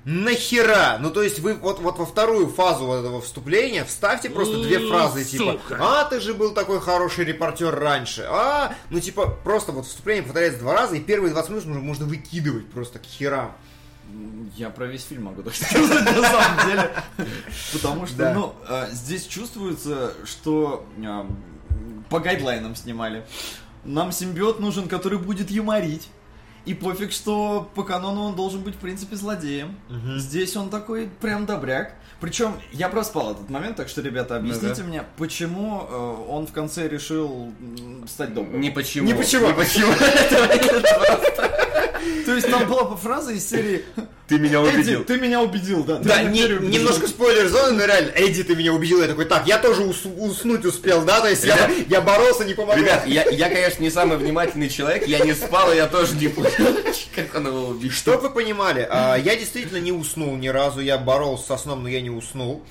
Нахера? 0.04 0.98
Ну, 1.00 1.12
то 1.12 1.22
есть 1.22 1.40
вы 1.40 1.54
вот, 1.54 1.80
вот 1.80 1.98
во 1.98 2.06
вторую 2.06 2.48
фазу 2.48 2.86
вот 2.86 3.00
этого 3.00 3.22
вступления 3.22 3.86
вставьте 3.86 4.30
просто 4.30 4.62
две 4.62 4.80
фразы, 4.88 5.24
типа, 5.24 5.60
а, 5.80 6.06
ты 6.06 6.20
же 6.20 6.34
был 6.34 6.54
такой 6.54 6.80
хороший 6.82 7.26
репортер 7.26 7.74
раньше, 7.74 8.26
а, 8.28 8.74
ну, 8.90 9.00
типа, 9.00 9.28
просто 9.44 9.72
вот 9.72 9.86
вступление 9.86 10.24
повторяется 10.24 10.60
два 10.60 10.74
раза, 10.74 10.96
и 10.96 11.00
первые 11.00 11.32
20 11.32 11.50
минут 11.52 11.66
можно, 11.66 11.82
можно 11.82 12.06
выкидывать 12.06 12.68
просто 12.72 13.00
к 13.00 13.04
херам. 13.04 13.54
Я 14.58 14.70
про 14.70 14.88
весь 14.88 15.06
фильм 15.06 15.24
могу 15.26 15.42
так 15.44 15.56
сказать, 15.56 16.06
на 16.06 16.30
самом 16.30 16.68
деле. 16.68 16.92
Потому 17.72 18.08
что, 18.08 18.34
ну, 18.34 18.56
а, 18.68 18.90
здесь 18.92 19.26
чувствуется, 19.26 20.14
что 20.26 20.86
а, 21.06 21.28
по 22.10 22.20
гайдлайнам 22.20 22.76
снимали. 22.76 23.26
Нам 23.84 24.12
симбиот 24.12 24.60
нужен, 24.60 24.88
который 24.88 25.18
будет 25.18 25.50
юморить. 25.50 26.10
И 26.66 26.74
пофиг, 26.74 27.12
что 27.12 27.70
по 27.76 27.84
канону 27.84 28.22
он 28.22 28.36
должен 28.36 28.62
быть, 28.62 28.76
в 28.76 28.80
принципе, 28.80 29.16
злодеем. 29.16 29.76
Здесь 30.18 30.56
он 30.56 30.70
такой 30.70 31.10
прям 31.20 31.46
добряк. 31.46 31.96
Причем 32.20 32.54
я 32.72 32.88
проспал 32.88 33.32
этот 33.32 33.50
момент, 33.50 33.78
так 33.78 33.90
что, 33.90 34.02
ребята, 34.02 34.36
объясните 34.36 34.84
Ну 34.84 34.90
мне, 34.90 35.04
почему 35.18 35.88
э, 35.90 36.26
он 36.30 36.46
в 36.46 36.52
конце 36.52 36.88
решил 36.88 37.52
стать 38.08 38.36
добрым? 38.36 38.62
Не 38.62 38.70
почему. 38.70 39.08
Не 39.08 39.16
почему. 39.16 39.48
Не 39.48 39.54
почему. 39.54 39.92
То 42.26 42.36
есть 42.36 42.50
там 42.50 42.68
была 42.68 42.96
фраза 42.96 43.32
из 43.32 43.48
серии 43.50 43.84
Ты 44.28 44.38
меня 44.40 44.60
«Эдди, 44.62 44.76
убедил. 44.76 45.04
ты 45.04 45.18
меня 45.18 45.42
убедил, 45.42 45.84
да. 45.84 45.98
Да, 45.98 46.24
не- 46.24 46.44
убедил». 46.46 46.62
немножко 46.70 47.08
спойлер 47.08 47.48
зоны, 47.48 47.72
но 47.78 47.86
реально, 47.86 48.12
Эдди, 48.12 48.44
ты 48.44 48.56
меня 48.56 48.74
убедил, 48.74 49.02
я 49.02 49.08
такой, 49.08 49.26
так, 49.26 49.46
я 49.48 49.58
тоже 49.58 49.82
ус- 49.84 50.06
уснуть 50.06 50.64
успел, 50.66 51.04
да, 51.04 51.20
то 51.22 51.28
есть 51.30 51.44
я, 51.44 51.56
Ребят, 51.68 51.88
я 51.90 52.02
боролся, 52.02 52.46
не 52.46 52.54
помогло. 52.54 52.82
Ребят, 52.82 53.06
я, 53.08 53.24
я, 53.30 53.50
конечно, 53.50 53.82
не 53.84 53.90
самый 53.90 54.18
внимательный 54.18 54.70
человек, 54.70 55.08
я 55.08 55.20
не 55.20 55.34
спал, 55.34 55.72
и 55.74 55.76
я 55.76 55.88
тоже 55.88 56.16
не 56.16 56.28
понял, 56.30 56.50
как 57.16 57.36
он 57.36 57.48
его 57.48 57.68
убил. 57.70 57.92
Чтоб 57.92 58.22
вы 58.22 58.30
понимали, 58.30 58.88
а, 58.90 59.16
я 59.18 59.36
действительно 59.36 59.80
не 59.80 59.92
уснул 59.92 60.36
ни 60.38 60.48
разу, 60.48 60.80
я 60.82 60.98
боролся 60.98 61.48
со 61.48 61.58
сном, 61.58 61.84
но 61.84 61.90
я 61.90 62.02
не 62.02 62.10
уснул. 62.10 62.64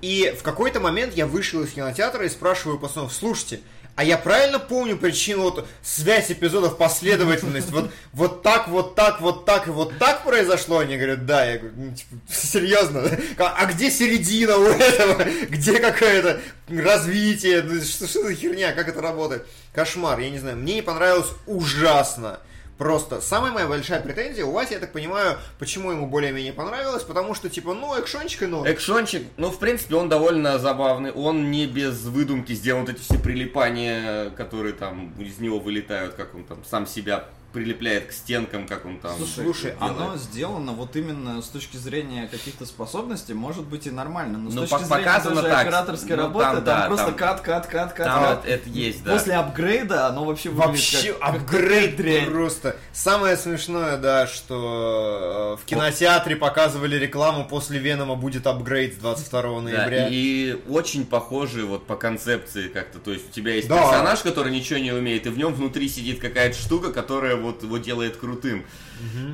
И 0.00 0.32
в 0.38 0.42
какой-то 0.44 0.78
момент 0.78 1.14
я 1.16 1.26
вышел 1.26 1.60
из 1.62 1.70
кинотеатра 1.72 2.24
и 2.24 2.28
спрашиваю 2.28 2.78
пацанов, 2.78 3.12
слушайте, 3.12 3.60
а 3.98 4.04
я 4.04 4.16
правильно 4.16 4.60
помню 4.60 4.96
причину, 4.96 5.42
вот 5.42 5.66
связь 5.82 6.30
эпизодов, 6.30 6.78
последовательность, 6.78 7.70
вот, 7.72 7.90
вот 8.12 8.44
так, 8.44 8.68
вот 8.68 8.94
так, 8.94 9.20
вот 9.20 9.44
так 9.44 9.66
и 9.66 9.70
вот 9.70 9.98
так 9.98 10.22
произошло? 10.22 10.78
Они 10.78 10.96
говорят, 10.96 11.26
да, 11.26 11.44
я 11.44 11.58
говорю, 11.58 11.74
ну, 11.76 11.94
типа, 11.96 12.14
серьезно, 12.32 13.10
а, 13.38 13.56
а 13.58 13.66
где 13.66 13.90
середина 13.90 14.56
у 14.56 14.66
этого? 14.66 15.24
Где 15.48 15.80
какое-то 15.80 16.40
развитие? 16.68 17.60
Ну, 17.62 17.80
Что, 17.80 18.06
что 18.06 18.22
за 18.22 18.36
херня, 18.36 18.70
как 18.70 18.86
это 18.86 19.00
работает? 19.00 19.48
Кошмар, 19.74 20.20
я 20.20 20.30
не 20.30 20.38
знаю, 20.38 20.58
мне 20.58 20.76
не 20.76 20.82
понравилось 20.82 21.30
ужасно. 21.48 22.38
Просто 22.78 23.20
самая 23.20 23.50
моя 23.50 23.66
большая 23.66 24.00
претензия 24.00 24.44
у 24.44 24.52
Васи, 24.52 24.74
я 24.74 24.80
так 24.80 24.92
понимаю, 24.92 25.36
почему 25.58 25.90
ему 25.90 26.06
более-менее 26.06 26.52
понравилось, 26.52 27.02
потому 27.02 27.34
что, 27.34 27.48
типа, 27.48 27.74
ну, 27.74 28.00
экшончик 28.00 28.44
и 28.44 28.46
ну. 28.46 28.64
Экшончик, 28.64 29.24
ну, 29.36 29.50
в 29.50 29.58
принципе, 29.58 29.96
он 29.96 30.08
довольно 30.08 30.60
забавный. 30.60 31.10
Он 31.10 31.50
не 31.50 31.66
без 31.66 32.04
выдумки 32.04 32.52
сделан 32.52 32.82
вот 32.82 32.90
эти 32.90 33.00
все 33.00 33.18
прилипания, 33.18 34.30
которые 34.30 34.74
там 34.74 35.12
из 35.18 35.38
него 35.40 35.58
вылетают, 35.58 36.14
как 36.14 36.36
он 36.36 36.44
там 36.44 36.58
сам 36.64 36.86
себя 36.86 37.24
прилепляет 37.52 38.06
к 38.08 38.12
стенкам, 38.12 38.66
как 38.66 38.84
он 38.84 38.98
там. 38.98 39.12
Слушай, 39.34 39.72
делает. 39.72 39.76
Оно 39.80 40.16
сделано 40.16 40.72
вот 40.72 40.94
именно 40.96 41.40
с 41.40 41.48
точки 41.48 41.76
зрения 41.78 42.28
каких-то 42.30 42.66
способностей, 42.66 43.32
может 43.32 43.64
быть 43.64 43.86
и 43.86 43.90
нормально, 43.90 44.38
но 44.38 44.50
с 44.50 44.54
Ну, 44.54 44.60
точки 44.66 44.74
по- 44.74 44.84
зрения 44.84 45.20
даже 45.24 45.42
так. 45.42 45.62
операторской 45.62 46.16
Ну, 46.16 46.22
работы, 46.22 46.44
там, 46.44 46.54
там, 46.56 46.64
да, 46.64 46.86
просто 46.86 47.06
там- 47.06 47.14
кат, 47.16 47.40
кат, 47.40 47.66
кат, 47.66 47.92
кат, 47.94 48.06
Там 48.06 48.22
кат. 48.22 48.36
вот 48.36 48.46
это 48.46 48.68
есть, 48.68 49.02
да. 49.02 49.12
После 49.14 49.34
апгрейда 49.34 50.06
оно 50.08 50.24
вообще 50.24 50.50
выглядит 50.50 50.68
Вообще 50.68 51.12
как- 51.14 51.20
как 51.20 51.34
апгрейд 51.42 51.96
дрянь. 51.96 52.26
просто. 52.26 52.76
Самое 52.92 53.36
смешное, 53.36 53.96
да, 53.96 54.26
что 54.26 55.56
э, 55.58 55.62
в 55.62 55.64
кинотеатре 55.66 56.36
показывали 56.36 56.96
рекламу 56.96 57.46
после 57.46 57.78
Венома 57.78 58.14
будет 58.14 58.46
апгрейд 58.46 58.94
с 58.94 58.96
22 58.98 59.42
Да, 59.42 59.60
ноября. 59.62 60.08
и 60.10 60.56
очень 60.68 61.06
похожи 61.06 61.64
вот 61.64 61.86
по 61.86 61.96
концепции 61.96 62.68
как-то. 62.68 62.98
То 62.98 63.12
есть 63.12 63.30
у 63.30 63.32
тебя 63.32 63.54
есть 63.54 63.68
Да. 63.68 63.80
персонаж, 63.80 64.20
который 64.20 64.52
ничего 64.52 64.78
не 64.78 64.92
умеет, 64.92 65.26
и 65.26 65.30
в 65.30 65.38
нем 65.38 65.54
внутри 65.54 65.88
сидит 65.88 66.20
какая-то 66.20 66.56
штука, 66.58 66.92
которая 66.92 67.36
вот 67.38 67.62
его 67.62 67.78
делает 67.78 68.16
крутым. 68.16 68.64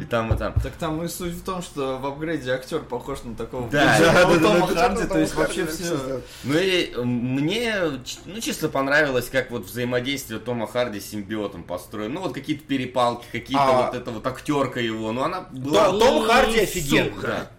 И 0.00 0.04
там, 0.04 0.32
и 0.34 0.36
там. 0.36 0.52
Так 0.62 0.72
там 0.76 1.02
и 1.02 1.08
суть 1.08 1.32
в 1.32 1.42
том, 1.42 1.62
что 1.62 1.98
в 1.98 2.06
апгрейде 2.06 2.50
актер 2.52 2.80
похож 2.80 3.22
на 3.24 3.34
такого 3.34 3.68
Да, 3.70 3.98
да, 3.98 4.12
да, 4.26 4.38
Тома 4.38 4.66
да, 4.68 4.74
Харди, 4.74 5.02
да, 5.02 5.06
то 5.08 5.18
есть 5.18 5.34
вообще 5.34 5.66
все. 5.66 6.20
Ну 6.44 6.54
и 6.58 6.94
мне, 6.96 7.74
ну, 8.26 8.40
чисто 8.40 8.68
понравилось, 8.68 9.28
как 9.30 9.50
вот 9.50 9.64
взаимодействие 9.64 10.38
Тома 10.38 10.66
Харди 10.66 11.00
с 11.00 11.06
симбиотом 11.06 11.62
построено. 11.62 12.14
Ну, 12.14 12.20
вот 12.20 12.34
какие-то 12.34 12.64
перепалки, 12.64 13.26
какие-то 13.32 13.64
А- 13.64 13.86
вот 13.86 13.94
эта 13.94 14.10
вот 14.10 14.26
актерка 14.26 14.80
его, 14.80 15.12
ну, 15.12 15.22
она 15.22 15.46
была... 15.50 15.90
Том- 15.90 16.00
Том 16.00 16.26
Харди 16.26 16.60
офигенный. 16.60 17.12
Да. 17.22 17.50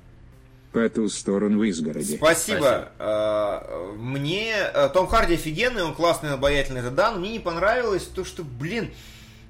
По 0.75 0.89
ту 0.89 1.07
сторону 1.07 1.63
изгороди. 1.63 2.17
Спасибо. 2.17 2.89
Э, 2.99 3.93
Мне 3.95 4.53
э, 4.57 4.89
Том 4.93 5.07
Харди 5.07 5.35
офигенный, 5.35 5.83
он 5.83 5.93
классный, 5.95 6.33
обаятельный, 6.33 6.81
это 6.81 6.91
да, 6.91 7.11
но 7.11 7.19
мне 7.19 7.31
не 7.31 7.39
понравилось 7.39 8.03
то, 8.03 8.25
что, 8.25 8.43
блин, 8.43 8.91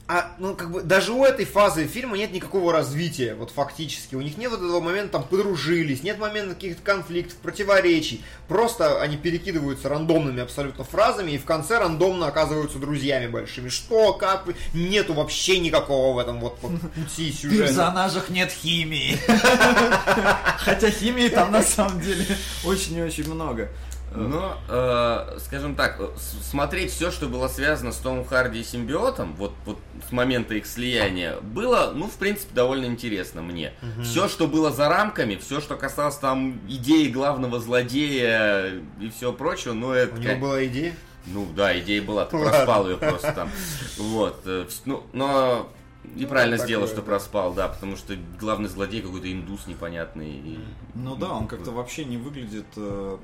а, 0.07 0.33
ну, 0.37 0.55
как 0.55 0.69
бы, 0.69 0.81
даже 0.83 1.13
у 1.13 1.25
этой 1.25 1.45
фазы 1.45 1.87
фильма 1.87 2.15
нет 2.15 2.31
никакого 2.31 2.71
развития, 2.71 3.33
вот 3.33 3.49
фактически. 3.49 4.13
У 4.13 4.21
них 4.21 4.37
нет 4.37 4.51
вот 4.51 4.59
этого 4.59 4.79
момента, 4.79 5.13
там, 5.13 5.23
подружились, 5.23 6.03
нет 6.03 6.19
момента 6.19 6.53
каких-то 6.53 6.83
конфликтов, 6.83 7.37
противоречий. 7.37 8.23
Просто 8.47 9.01
они 9.01 9.17
перекидываются 9.17 9.89
рандомными 9.89 10.43
абсолютно 10.43 10.83
фразами 10.83 11.31
и 11.31 11.37
в 11.39 11.45
конце 11.45 11.79
рандомно 11.79 12.27
оказываются 12.27 12.77
друзьями 12.77 13.25
большими. 13.27 13.69
Что, 13.69 14.13
как, 14.13 14.45
вы- 14.45 14.55
нету 14.75 15.13
вообще 15.15 15.57
никакого 15.57 16.13
в 16.15 16.19
этом 16.19 16.39
вот, 16.39 16.59
вот 16.61 16.79
пути 16.93 17.31
В 17.31 17.35
сюжета. 17.41 17.67
персонажах 17.67 18.29
нет 18.29 18.51
химии. 18.51 19.17
Хотя 20.59 20.91
химии 20.91 21.29
там 21.29 21.51
на 21.51 21.63
самом 21.63 21.99
деле 22.01 22.25
очень 22.63 22.95
и 22.97 23.01
очень 23.01 23.27
много. 23.31 23.69
Но, 24.15 24.57
э, 24.69 25.37
скажем 25.39 25.75
так, 25.75 25.97
э, 25.99 26.07
смотреть 26.17 26.91
все, 26.91 27.11
что 27.11 27.27
было 27.27 27.47
связано 27.47 27.91
с 27.91 27.97
Томом 27.97 28.25
Харди 28.25 28.59
и 28.59 28.63
симбиотом, 28.63 29.35
вот, 29.35 29.53
вот 29.65 29.77
с 30.07 30.11
момента 30.11 30.55
их 30.55 30.65
слияния, 30.65 31.37
было, 31.41 31.91
ну, 31.95 32.07
в 32.07 32.15
принципе, 32.15 32.53
довольно 32.53 32.85
интересно 32.85 33.41
мне. 33.41 33.73
Все, 34.03 34.27
что 34.27 34.47
было 34.47 34.71
за 34.71 34.89
рамками, 34.89 35.35
все, 35.35 35.59
что 35.61 35.75
касалось 35.75 36.17
там 36.17 36.59
идеи 36.67 37.07
главного 37.09 37.59
злодея 37.59 38.81
и 38.99 39.09
всего 39.09 39.33
прочего, 39.33 39.73
ну, 39.73 39.91
это... 39.91 40.15
У 40.15 40.19
него 40.19 40.35
была 40.39 40.65
идея? 40.65 40.93
Ну 41.27 41.47
да, 41.55 41.77
идея 41.79 42.01
была, 42.03 42.25
ты 42.25 42.35
Ладно. 42.35 42.51
проспал 42.51 42.87
ее 42.89 42.97
просто 42.97 43.31
там. 43.31 43.49
Вот. 43.97 44.41
э, 44.45 44.65
Ну, 44.85 45.03
но 45.11 45.67
и 46.15 46.25
правильно 46.27 46.57
такое, 46.57 46.67
сделал, 46.67 46.85
что 46.87 46.97
да. 46.97 47.01
проспал, 47.01 47.53
да, 47.53 47.67
потому 47.67 47.97
что 47.97 48.13
главный 48.39 48.69
злодей 48.69 49.01
какой-то 49.01 49.31
индус 49.31 49.65
непонятный. 49.65 50.29
и- 50.29 50.59
Ну 50.93 51.15
да, 51.15 51.31
он 51.33 51.47
как-то 51.47 51.71
вообще 51.71 52.05
не 52.05 52.17
выглядит 52.17 52.67
э, 52.77 53.17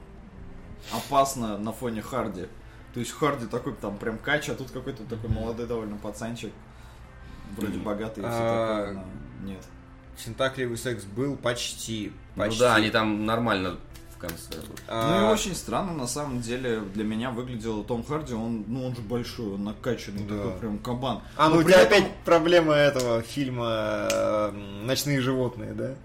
опасно 0.92 1.58
на 1.58 1.72
фоне 1.74 2.02
Харди. 2.02 2.48
То 2.94 3.00
есть 3.00 3.12
Харди 3.12 3.46
такой 3.46 3.74
там 3.74 3.98
прям 3.98 4.18
кач, 4.18 4.50
а 4.50 4.56
тут 4.56 4.72
какой-то 4.72 5.04
такой 5.04 5.30
молодой 5.30 5.66
довольно 5.68 5.98
пацанчик. 5.98 6.52
Вроде 7.58 7.78
богатый 7.80 8.20
и 8.20 8.24
все 8.24 8.30
А, 8.32 8.78
такое, 8.86 8.94
но 8.94 9.48
нет. 9.48 9.64
Синтакливый 10.18 10.78
секс 10.78 11.04
был 11.04 11.36
почти. 11.36 12.12
Ну 12.36 12.44
почти. 12.44 12.60
да, 12.60 12.76
они 12.76 12.90
там 12.90 13.26
нормально 13.26 13.78
в 14.16 14.18
конце. 14.18 14.54
А, 14.88 15.20
Ну 15.22 15.30
и 15.30 15.34
очень 15.34 15.56
странно, 15.56 15.94
на 15.94 16.08
самом 16.08 16.42
деле, 16.42 16.80
для 16.80 17.04
меня 17.04 17.32
выглядел 17.32 17.84
Том 17.84 18.04
Харди, 18.06 18.34
он, 18.34 18.64
ну 18.68 18.86
он 18.88 18.96
же 18.96 19.02
большой, 19.02 19.54
он 19.56 19.64
накачанный, 19.64 20.24
Да. 20.28 20.38
такой 20.38 20.52
прям 20.60 20.78
кабан. 20.80 21.22
А, 21.38 21.50
ну 21.50 21.56
Но 21.56 21.62
у 21.62 21.64
при 21.64 21.72
тебя 21.74 21.82
этом- 21.82 21.98
опять 21.98 22.16
проблема 22.24 22.74
этого 22.74 23.22
фильма 23.22 23.68
э, 24.12 24.52
«Ночные 24.84 25.20
животные», 25.22 25.74
да? 25.74 25.96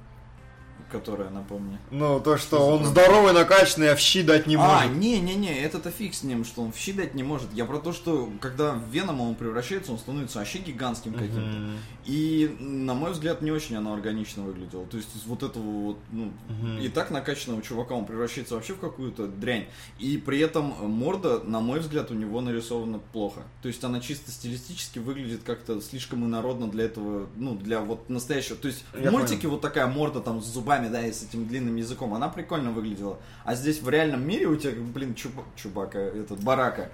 Которая, 0.90 1.30
напомню. 1.30 1.78
Ну, 1.90 2.20
то, 2.20 2.36
что 2.38 2.46
Что 2.46 2.56
за 2.58 2.62
он 2.62 2.82
проблема? 2.82 2.90
здоровый, 2.92 3.32
накачанный, 3.32 3.90
а 3.90 3.96
в 3.96 3.98
щи 3.98 4.22
дать 4.22 4.46
не 4.46 4.54
а, 4.54 4.58
может. 4.84 4.92
не-не-не, 4.96 5.58
это-то 5.60 5.90
фиг 5.90 6.14
с 6.14 6.22
ним, 6.22 6.44
что 6.44 6.62
он 6.62 6.72
в 6.72 6.76
щи 6.76 6.92
дать 6.92 7.14
не 7.14 7.24
может. 7.24 7.52
Я 7.52 7.64
про 7.64 7.78
то, 7.78 7.92
что 7.92 8.30
когда 8.40 8.72
в 8.72 8.88
Венома 8.90 9.22
он 9.22 9.34
превращается, 9.34 9.90
он 9.92 9.98
становится 9.98 10.38
вообще 10.38 10.58
гигантским 10.58 11.12
каким-то. 11.12 11.40
Мгм. 11.40 11.76
И, 12.04 12.56
на 12.60 12.94
мой 12.94 13.10
взгляд, 13.12 13.42
не 13.42 13.50
очень 13.50 13.74
оно 13.74 13.94
органично 13.94 14.44
выглядело. 14.44 14.86
То 14.86 14.96
есть 14.96 15.08
из 15.16 15.24
вот 15.26 15.42
этого 15.42 15.64
вот, 15.64 15.98
ну, 16.12 16.32
Мгм. 16.48 16.78
и 16.78 16.88
так 16.88 17.10
накачанного 17.10 17.62
чувака 17.62 17.94
он 17.94 18.04
превращается 18.06 18.54
вообще 18.54 18.74
в 18.74 18.78
какую-то 18.78 19.26
дрянь. 19.26 19.66
И 19.98 20.16
при 20.18 20.38
этом 20.38 20.72
морда, 20.88 21.40
на 21.40 21.58
мой 21.58 21.80
взгляд, 21.80 22.12
у 22.12 22.14
него 22.14 22.40
нарисована 22.40 23.00
плохо. 23.12 23.40
То 23.62 23.66
есть 23.68 23.82
она 23.82 23.98
чисто 24.00 24.30
стилистически 24.30 25.00
выглядит 25.00 25.40
как-то 25.44 25.80
слишком 25.80 26.24
инородно 26.24 26.68
для 26.70 26.84
этого, 26.84 27.26
ну, 27.34 27.56
для 27.56 27.80
вот 27.80 28.08
настоящего. 28.08 28.54
То 28.56 28.68
есть 28.68 28.84
Я 28.94 29.10
в 29.10 29.12
мультике 29.12 29.48
вот 29.48 29.60
такая 29.60 29.88
морда 29.88 30.20
там 30.20 30.40
с 30.40 30.46
зубами, 30.46 30.75
да, 30.88 31.04
и 31.04 31.12
с 31.12 31.22
этим 31.22 31.46
длинным 31.46 31.76
языком, 31.76 32.14
она 32.14 32.28
прикольно 32.28 32.70
выглядела. 32.70 33.18
А 33.44 33.54
здесь 33.54 33.80
в 33.80 33.88
реальном 33.88 34.26
мире 34.26 34.46
у 34.46 34.56
тебя, 34.56 34.72
блин, 34.76 35.14
чуба- 35.14 35.44
чубака, 35.56 35.98
этот, 35.98 36.40
барака 36.40 36.90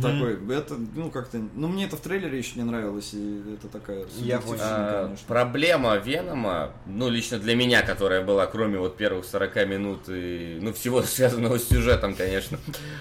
такой. 0.00 0.38
Это, 0.54 0.76
ну, 0.94 1.10
как-то, 1.10 1.38
ну, 1.54 1.68
мне 1.68 1.84
это 1.86 1.96
в 1.96 2.00
трейлере 2.00 2.38
еще 2.38 2.52
не 2.56 2.64
нравилось, 2.64 3.10
и 3.14 3.42
это 3.54 3.68
такая 3.68 4.04
Я. 4.18 4.40
А, 4.60 5.14
проблема 5.26 5.96
Венома, 5.96 6.72
ну, 6.86 7.08
лично 7.08 7.38
для 7.38 7.54
меня, 7.54 7.82
которая 7.82 8.24
была, 8.24 8.46
кроме 8.46 8.78
вот 8.78 8.96
первых 8.96 9.24
40 9.24 9.66
минут 9.66 10.00
и, 10.08 10.58
ну, 10.60 10.72
всего 10.72 11.02
связанного 11.02 11.58
с 11.58 11.68
сюжетом, 11.68 12.14
конечно, 12.14 12.58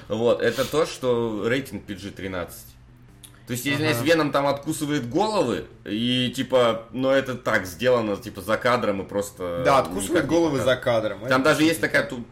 вот, 0.08 0.42
это 0.42 0.70
то, 0.70 0.86
что 0.86 1.48
рейтинг 1.48 1.84
PG-13. 1.88 2.50
То 3.48 3.54
есть, 3.54 3.66
если 3.66 3.86
Ага. 3.88 4.04
Веном 4.04 4.32
там 4.32 4.48
откусывает 4.48 5.10
головы, 5.10 5.66
и, 5.86 6.32
типа, 6.36 6.84
ну, 6.92 7.10
это 7.10 7.36
так 7.36 7.66
сделано, 7.66 8.16
типа, 8.16 8.42
за 8.42 8.58
кадром 8.58 9.02
и 9.02 9.06
просто... 9.06 9.64
Да, 9.66 9.86
не 9.92 10.22
головы 10.22 10.60
за 10.60 10.76
кадром. 10.76 11.20
Там 11.28 11.42
Это 11.42 11.50
даже 11.50 11.64
есть 11.64 11.82
действительно. 11.82 12.04
такая 12.04 12.24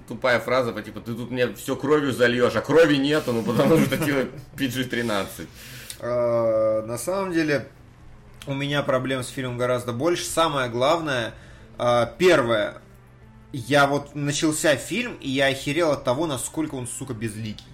тупая 0.08 0.40
фраза, 0.40 0.72
по 0.72 0.80
типа, 0.80 1.00
ты 1.00 1.14
тут 1.14 1.30
мне 1.30 1.52
все 1.54 1.76
кровью 1.76 2.12
зальешь, 2.12 2.54
а 2.54 2.60
крови 2.60 2.96
нету, 2.96 3.32
ну, 3.32 3.42
потому 3.42 3.78
что, 3.80 3.98
типа, 3.98 4.28
PG-13. 4.56 5.26
Э, 6.00 6.82
На 6.86 6.98
самом 6.98 7.32
деле, 7.32 7.68
у 8.46 8.54
меня 8.54 8.82
проблем 8.82 9.22
с 9.22 9.28
фильмом 9.28 9.58
гораздо 9.58 9.92
больше. 9.92 10.24
Самое 10.24 10.68
главное, 10.70 11.34
э, 11.78 12.06
первое, 12.18 12.76
я 13.52 13.86
вот 13.86 14.14
начался 14.14 14.76
фильм, 14.76 15.16
и 15.20 15.28
я 15.28 15.46
охерел 15.46 15.90
от 15.90 16.04
того, 16.04 16.26
насколько 16.26 16.74
он, 16.76 16.86
сука, 16.86 17.12
безликий. 17.14 17.66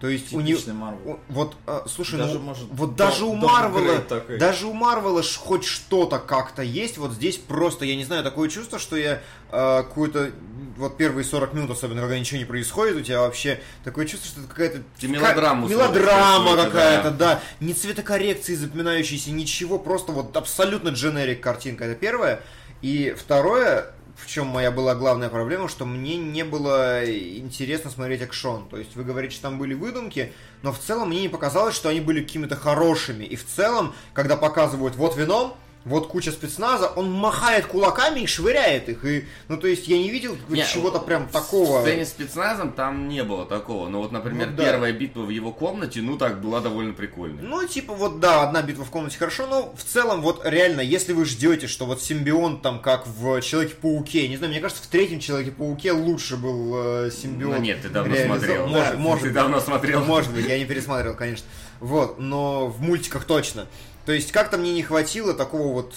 То 0.00 0.08
есть 0.08 0.32
у 0.32 0.40
него... 0.40 0.56
Типичный 0.56 0.72
Марвел. 0.72 1.20
Вот, 1.28 1.56
э, 1.66 1.80
слушай, 1.86 2.18
Даже, 2.18 2.38
ну, 2.38 2.40
может, 2.40 2.64
вот 2.70 2.96
даже 2.96 3.26
у 3.26 3.34
Марвела, 3.34 4.02
даже 4.38 4.66
у 4.66 4.72
Марвела 4.72 5.22
хоть 5.22 5.64
что-то 5.64 6.18
как-то 6.18 6.62
есть, 6.62 6.96
вот 6.96 7.12
здесь 7.12 7.36
просто, 7.36 7.84
я 7.84 7.96
не 7.96 8.04
знаю, 8.04 8.24
такое 8.24 8.48
чувство, 8.48 8.78
что 8.78 8.96
я 8.96 9.20
э, 9.52 9.82
какую-то, 9.82 10.30
вот 10.78 10.96
первые 10.96 11.24
40 11.24 11.52
минут, 11.52 11.70
особенно 11.72 12.00
когда 12.00 12.18
ничего 12.18 12.38
не 12.38 12.46
происходит, 12.46 12.96
у 12.96 13.02
тебя 13.02 13.20
вообще 13.20 13.60
такое 13.84 14.06
чувство, 14.06 14.28
что 14.30 14.40
это 14.40 14.48
какая-то... 14.48 15.06
Мелодрама 15.06 15.68
смотришь 15.68 16.06
какая-то, 16.06 16.70
какую-то, 16.70 17.10
да. 17.10 17.40
Не 17.60 17.74
цветокоррекции 17.74 18.54
запоминающиеся, 18.54 19.32
ничего, 19.32 19.78
просто 19.78 20.12
вот 20.12 20.34
абсолютно 20.34 20.88
дженерик 20.88 21.42
картинка, 21.42 21.84
это 21.84 21.94
первое. 21.94 22.40
И 22.80 23.14
второе, 23.18 23.92
в 24.16 24.26
чем 24.26 24.46
моя 24.46 24.70
была 24.70 24.94
главная 24.94 25.28
проблема, 25.28 25.68
что 25.68 25.84
мне 25.84 26.16
не 26.16 26.44
было 26.44 27.04
интересно 27.04 27.90
смотреть 27.90 28.22
экшон. 28.22 28.68
То 28.68 28.76
есть 28.76 28.96
вы 28.96 29.04
говорите, 29.04 29.34
что 29.34 29.42
там 29.44 29.58
были 29.58 29.74
выдумки, 29.74 30.32
но 30.62 30.72
в 30.72 30.78
целом 30.78 31.08
мне 31.08 31.22
не 31.22 31.28
показалось, 31.28 31.74
что 31.74 31.88
они 31.88 32.00
были 32.00 32.22
какими-то 32.22 32.56
хорошими. 32.56 33.24
И 33.24 33.36
в 33.36 33.46
целом, 33.46 33.94
когда 34.12 34.36
показывают 34.36 34.96
вот 34.96 35.16
вином, 35.16 35.54
вот 35.86 36.08
куча 36.08 36.30
спецназа, 36.30 36.88
он 36.88 37.10
махает 37.10 37.64
кулаками 37.66 38.20
и 38.20 38.26
швыряет 38.26 38.88
их. 38.90 39.04
И, 39.04 39.24
ну, 39.48 39.56
то 39.56 39.66
есть 39.66 39.88
я 39.88 39.96
не 39.96 40.10
видел 40.10 40.36
Не, 40.48 40.64
чего-то 40.66 40.98
прям 40.98 41.26
В 41.28 41.32
такого. 41.32 41.80
сцене 41.80 42.04
с 42.04 42.10
спецназом 42.10 42.72
там 42.72 43.08
не 43.08 43.24
было 43.24 43.46
такого. 43.46 43.88
Но 43.88 44.00
вот, 44.02 44.12
например, 44.12 44.50
Ну 44.50 44.56
да. 44.56 44.64
первая 44.64 44.92
битва 44.92 45.22
в 45.22 45.30
его 45.30 45.52
комнате, 45.52 46.00
ну 46.02 46.18
так, 46.18 46.42
была 46.42 46.60
довольно 46.60 46.92
прикольная. 46.92 47.42
Ну, 47.42 47.66
типа, 47.66 47.94
вот, 47.94 48.20
да, 48.20 48.42
одна 48.42 48.60
битва 48.62 48.84
в 48.84 48.90
комнате 48.90 49.16
хорошо, 49.18 49.46
но 49.46 49.74
в 49.74 49.82
целом, 49.82 50.20
вот, 50.20 50.42
реально, 50.44 50.82
если 50.82 51.14
вы 51.14 51.24
ждете, 51.24 51.66
что 51.66 51.86
вот 51.86 52.02
симбион 52.02 52.60
там, 52.60 52.80
как 52.80 53.06
в 53.06 53.40
Человеке-пауке, 53.40 54.28
не 54.28 54.36
знаю, 54.36 54.52
мне 54.52 54.60
кажется, 54.60 54.82
в 54.82 54.86
третьем 54.88 55.18
Человеке-пауке 55.20 55.92
лучше 55.92 56.36
был 56.36 57.06
э, 57.06 57.10
симбион. 57.10 57.52
Ну 57.52 57.58
нет, 57.62 57.80
ты 57.80 57.88
давно 57.88 58.14
реализован. 58.14 58.38
смотрел. 58.40 58.66
Может, 58.66 58.92
Да, 58.92 58.98
может 58.98 59.20
ты 59.22 59.26
быть. 59.28 59.34
давно 59.34 59.60
смотрел. 59.60 60.04
Может 60.04 60.32
быть, 60.34 60.46
я 60.46 60.58
не 60.58 60.66
пересматривал, 60.66 61.16
конечно. 61.16 61.46
Вот, 61.80 62.18
но 62.18 62.66
в 62.66 62.82
мультиках 62.82 63.24
точно. 63.24 63.66
То 64.10 64.14
есть, 64.14 64.32
как-то 64.32 64.58
мне 64.58 64.72
не 64.72 64.82
хватило 64.82 65.34
такого 65.34 65.72
вот... 65.72 65.94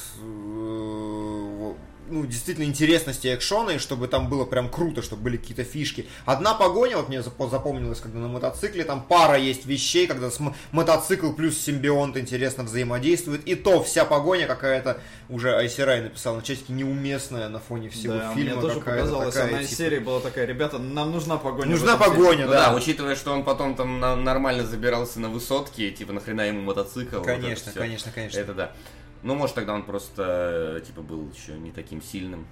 ну, 2.14 2.26
действительно 2.26 2.66
интересности 2.66 3.34
экшона, 3.34 3.72
и 3.72 3.78
чтобы 3.78 4.08
там 4.08 4.30
было 4.30 4.46
прям 4.46 4.70
круто, 4.70 5.02
чтобы 5.02 5.24
были 5.24 5.38
какие-то 5.38 5.64
фишки. 5.64 6.08
Одна 6.26 6.54
погоня, 6.54 6.98
вот 6.98 7.10
мне 7.10 7.20
запо- 7.20 7.50
запомнилось, 7.50 8.00
когда 8.00 8.20
на 8.20 8.28
мотоцикле, 8.28 8.84
там 8.84 9.02
пара 9.04 9.38
есть 9.38 9.66
вещей, 9.66 10.08
когда 10.08 10.30
мотоцикл 10.72 11.32
плюс 11.34 11.58
симбионт 11.58 12.18
интересно 12.18 12.64
взаимодействуют, 12.64 13.44
и 13.46 13.56
то 13.56 13.82
вся 13.84 14.06
погоня 14.06 14.48
какая-то, 14.48 15.00
уже 15.30 15.56
Айсерай 15.56 16.02
написал 16.02 16.36
на 16.36 16.42
чатике, 16.42 16.74
неуместная 16.74 17.50
на 17.50 17.60
фоне 17.60 17.90
всего 17.90 18.14
Да, 18.14 18.34
фильма. 18.34 18.54
мне 18.54 18.62
тоже 18.62 18.80
показалось, 18.80 19.34
такая, 19.34 19.48
одна 19.50 19.62
из 19.62 19.70
типа, 19.70 19.78
серий 19.82 20.00
была 20.00 20.20
такая, 20.20 20.46
ребята, 20.46 20.78
нам 20.80 21.12
нужна 21.12 21.38
погоня. 21.38 21.72
Нужна 21.72 21.98
в 21.98 22.02
этом 22.02 22.14
фильме». 22.14 22.26
погоня, 22.28 22.46
Ну 22.46 22.52
да. 22.52 22.70
да, 22.70 22.76
учитывая, 22.76 23.16
что 23.16 23.32
он 23.34 23.44
потом 23.44 23.76
там 23.76 24.00
нормально 24.00 24.66
забирался 24.66 25.20
на 25.20 25.30
высотки, 25.30 25.90
типа 25.92 26.14
нахрена 26.14 26.42
ему 26.42 26.62
мотоцикл. 26.62 27.18
вот 27.18 27.26
Конечно, 27.26 27.72
всё. 27.72 27.80
конечно, 27.80 28.12
конечно. 28.14 28.40
Это 28.40 28.54
да. 28.54 28.72
Ну, 29.24 29.36
может, 29.36 29.56
тогда 29.56 29.74
он 29.74 29.84
просто, 29.84 30.84
типа, 30.86 31.02
был 31.02 31.30
еще 31.34 31.54
не 31.54 31.72
таким 31.72 32.02
сильным. 32.02 32.46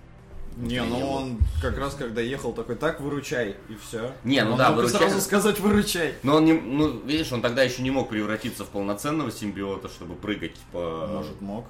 Не, 0.57 0.84
ну 0.84 1.10
он 1.10 1.38
как 1.62 1.77
раз 1.77 1.95
когда 1.95 2.21
ехал 2.21 2.51
такой, 2.53 2.75
так, 2.75 2.99
выручай, 2.99 3.55
и 3.69 3.75
все. 3.81 4.12
Не, 4.23 4.43
ну 4.43 4.51
он 4.51 4.57
да, 4.57 4.71
выручай. 4.71 4.97
сразу 4.97 5.21
сказать, 5.21 5.60
выручай. 5.60 6.15
Но 6.23 6.36
он 6.36 6.45
не, 6.45 6.53
ну, 6.53 6.99
видишь, 7.05 7.31
он 7.31 7.41
тогда 7.41 7.63
еще 7.63 7.81
не 7.81 7.91
мог 7.91 8.10
превратиться 8.10 8.65
в 8.65 8.67
полноценного 8.67 9.31
симбиота, 9.31 9.88
чтобы 9.88 10.15
прыгать 10.15 10.57
по... 10.71 11.07
Может, 11.10 11.41
мог. 11.41 11.65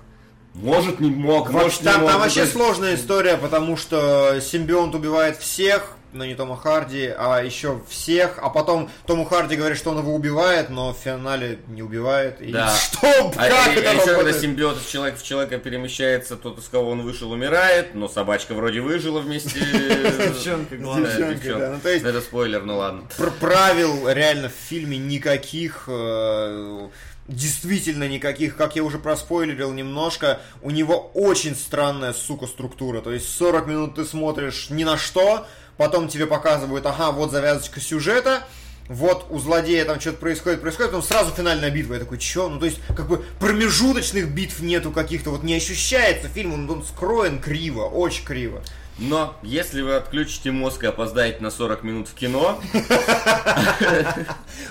Может, 0.54 1.00
не 1.00 1.12
мог, 1.12 1.52
может, 1.52 1.82
не 1.82 1.86
Там, 1.86 2.02
мог. 2.02 2.10
там 2.10 2.20
Ну, 2.20 2.26
вообще 2.26 2.46
сложная 2.46 2.96
история, 2.96 3.38
потому 3.38 3.78
что 3.78 4.40
симбионт 4.42 4.96
убивает 4.96 5.38
всех, 5.38 5.96
но 6.14 6.26
не 6.26 6.36
Тома 6.36 6.58
Харди, 6.58 7.14
а 7.18 7.42
еще 7.42 7.82
всех, 7.90 8.40
а 8.42 8.50
потом 8.50 8.90
Тому 9.06 9.26
Харди 9.26 9.56
говорит, 9.56 9.78
что 9.78 9.92
он 9.92 10.00
его 10.00 10.14
убивает, 10.14 10.70
но 10.70 10.94
в 10.94 10.98
финале 10.98 11.60
не 11.68 11.82
убивает. 11.82 12.42
И 12.42 12.52
Да. 12.52 12.76
Что? 12.76 13.32
А, 13.38 13.48
как 13.50 13.76
и- 13.76 13.80
это 13.80 13.92
а 13.92 13.94
еще 13.94 14.16
когда 14.16 14.34
симбиот 14.34 14.78
из 14.82 14.86
человека 14.88 15.18
в 15.18 15.24
человека 15.24 15.58
перемещается, 15.58 16.36
тот, 16.38 16.60
из 16.60 16.68
кого 16.68 16.92
он 16.92 17.02
вышел, 17.02 17.32
умирает, 17.32 17.96
но 17.96 18.08
собачка 18.08 18.54
вроде 18.54 18.82
выжила 18.82 19.20
вместе 19.20 19.60
Девчонка, 19.60 20.76
с 20.76 21.16
девчонкой. 21.18 22.00
Ну, 22.02 22.10
Это 22.10 22.22
спойлер, 22.22 22.64
ну 22.64 22.78
ладно. 22.78 23.04
Пр- 23.18 23.32
правил 23.40 24.08
реально 24.10 24.50
в 24.50 24.54
фильме 24.70 24.98
никаких, 24.98 25.86
э, 25.88 26.88
действительно 27.28 28.08
никаких, 28.08 28.58
как 28.58 28.76
я 28.76 28.84
уже 28.84 29.00
проспойлерил 29.00 29.72
немножко, 29.72 30.40
у 30.62 30.72
него 30.72 31.12
очень 31.14 31.56
странная, 31.56 32.14
сука, 32.14 32.48
структура, 32.48 33.02
то 33.02 33.12
есть 33.12 33.30
40 33.38 33.68
минут 33.68 33.96
ты 33.96 34.06
смотришь 34.06 34.68
ни 34.70 34.84
на 34.84 34.98
что, 34.98 35.46
потом 35.78 36.08
тебе 36.08 36.28
показывают, 36.28 36.86
ага, 36.86 37.12
вот 37.12 37.32
завязочка 37.32 37.80
сюжета, 37.80 38.44
вот 38.88 39.28
у 39.30 39.40
злодея 39.40 39.86
там 39.86 40.00
что-то 40.00 40.18
происходит, 40.18 40.62
происходит, 40.62 40.92
потом 40.92 41.04
сразу 41.04 41.32
финальная 41.32 41.72
битва. 41.72 41.94
Я 41.94 42.00
такой, 42.02 42.18
чё? 42.18 42.50
Ну, 42.50 42.60
то 42.60 42.66
есть, 42.66 42.80
как 42.90 43.08
бы 43.08 43.24
промежуточных 43.40 44.30
битв 44.30 44.60
нету 44.60 44.92
каких-то, 44.92 45.30
вот 45.30 45.44
не 45.44 45.56
ощущается 45.56 46.28
фильм, 46.28 46.54
он, 46.54 46.70
он 46.70 46.84
скроен 46.84 47.40
криво, 47.40 47.86
очень 47.86 48.26
криво. 48.26 48.62
Но 49.02 49.36
если 49.42 49.82
вы 49.82 49.96
отключите 49.96 50.52
мозг 50.52 50.84
и 50.84 50.88
опоздаете 50.88 51.42
на 51.42 51.50
40 51.50 51.82
минут 51.82 52.08
в 52.08 52.14
кино, 52.14 52.62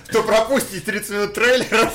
Кто 0.06 0.22
пропустит 0.22 0.84
30 0.84 1.10
минут 1.10 1.34
трейлеров, 1.34 1.92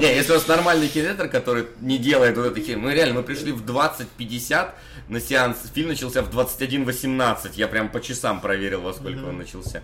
Не, 0.00 0.12
если 0.14 0.32
у 0.32 0.34
вас 0.34 0.48
нормальный 0.48 0.88
кинотеатр, 0.88 1.28
который 1.28 1.66
не 1.80 1.98
делает 1.98 2.36
вот 2.36 2.58
этих... 2.58 2.76
Мы 2.76 2.94
реально, 2.94 3.14
мы 3.14 3.22
пришли 3.22 3.52
в 3.52 3.64
20.50 3.64 4.70
на 5.08 5.20
сеанс. 5.20 5.58
Фильм 5.72 5.90
начался 5.90 6.22
в 6.22 6.36
21.18. 6.36 7.52
Я 7.54 7.68
прям 7.68 7.90
по 7.90 8.00
часам 8.00 8.40
проверил, 8.40 8.80
во 8.80 8.92
сколько 8.92 9.24
он 9.26 9.38
начался. 9.38 9.82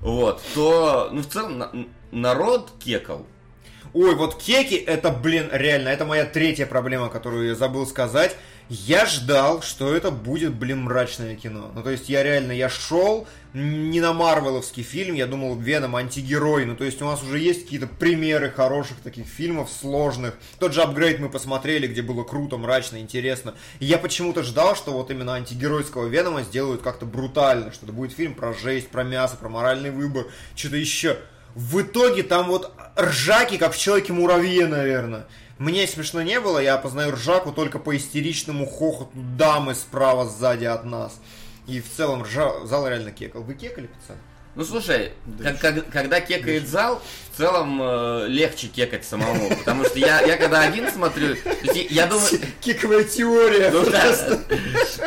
Вот, 0.00 0.40
то, 0.54 1.08
ну, 1.12 1.22
в 1.22 1.26
целом, 1.26 1.58
на- 1.58 1.72
народ 2.12 2.70
кекал. 2.78 3.26
Ой, 3.92 4.14
вот 4.14 4.40
кеки, 4.40 4.74
это, 4.74 5.10
блин, 5.10 5.48
реально, 5.52 5.88
это 5.88 6.04
моя 6.04 6.26
третья 6.26 6.66
проблема, 6.66 7.08
которую 7.08 7.48
я 7.48 7.54
забыл 7.54 7.86
сказать. 7.86 8.36
Я 8.70 9.04
ждал, 9.04 9.60
что 9.60 9.94
это 9.94 10.10
будет, 10.10 10.54
блин, 10.54 10.84
мрачное 10.84 11.36
кино. 11.36 11.70
Ну, 11.74 11.82
то 11.82 11.90
есть, 11.90 12.08
я 12.08 12.22
реально, 12.22 12.52
я 12.52 12.70
шел 12.70 13.28
не 13.52 14.00
на 14.00 14.14
марвеловский 14.14 14.82
фильм, 14.82 15.14
я 15.14 15.26
думал, 15.26 15.54
Веном 15.56 15.96
антигерой. 15.96 16.64
Ну, 16.64 16.74
то 16.74 16.84
есть, 16.84 17.02
у 17.02 17.04
нас 17.04 17.22
уже 17.22 17.38
есть 17.38 17.64
какие-то 17.64 17.86
примеры 17.86 18.50
хороших 18.50 19.00
таких 19.00 19.26
фильмов, 19.26 19.70
сложных. 19.70 20.34
Тот 20.58 20.72
же 20.72 20.80
апгрейд 20.80 21.20
мы 21.20 21.28
посмотрели, 21.28 21.86
где 21.86 22.00
было 22.00 22.24
круто, 22.24 22.56
мрачно, 22.56 22.96
интересно. 22.96 23.54
И 23.80 23.84
я 23.84 23.98
почему-то 23.98 24.42
ждал, 24.42 24.74
что 24.74 24.92
вот 24.92 25.10
именно 25.10 25.34
антигеройского 25.34 26.06
Венома 26.06 26.42
сделают 26.42 26.80
как-то 26.80 27.04
брутально, 27.04 27.70
что 27.70 27.84
это 27.84 27.92
будет 27.92 28.12
фильм 28.12 28.34
про 28.34 28.54
жесть, 28.54 28.88
про 28.88 29.04
мясо, 29.04 29.36
про 29.36 29.50
моральный 29.50 29.90
выбор, 29.90 30.26
что-то 30.56 30.76
еще. 30.76 31.18
В 31.54 31.82
итоге 31.82 32.22
там 32.22 32.48
вот 32.48 32.72
ржаки, 32.98 33.58
как 33.58 33.74
в 33.74 33.78
Человеке-муравье, 33.78 34.66
наверное. 34.66 35.26
Мне 35.58 35.86
смешно 35.86 36.22
не 36.22 36.40
было, 36.40 36.58
я 36.58 36.76
познаю 36.78 37.12
ржаку 37.12 37.52
только 37.52 37.78
по 37.78 37.96
истеричному 37.96 38.66
хохоту 38.66 39.12
дамы 39.14 39.74
справа 39.74 40.26
сзади 40.26 40.64
от 40.64 40.84
нас. 40.84 41.20
И 41.66 41.80
в 41.80 41.90
целом 41.90 42.24
ржа... 42.24 42.66
зал 42.66 42.88
реально 42.88 43.12
кекал. 43.12 43.42
Вы 43.42 43.54
кекали, 43.54 43.86
пацаны? 43.86 44.18
Ну, 44.56 44.64
слушай, 44.64 45.12
как- 45.42 45.58
как- 45.58 45.90
когда 45.90 46.20
кекает 46.20 46.68
зал, 46.68 47.02
в 47.32 47.36
целом 47.36 47.80
э, 47.82 48.26
легче 48.28 48.68
кекать 48.68 49.04
самому. 49.04 49.48
Потому 49.56 49.84
что 49.84 49.98
я, 49.98 50.20
я 50.20 50.36
когда 50.36 50.60
один 50.62 50.88
смотрю, 50.92 51.34
есть 51.62 51.90
я 51.90 52.06
думаю... 52.06 52.28
Кековая 52.60 53.02
теория. 53.02 53.70
Ну 53.72 53.84
да, 53.90 54.14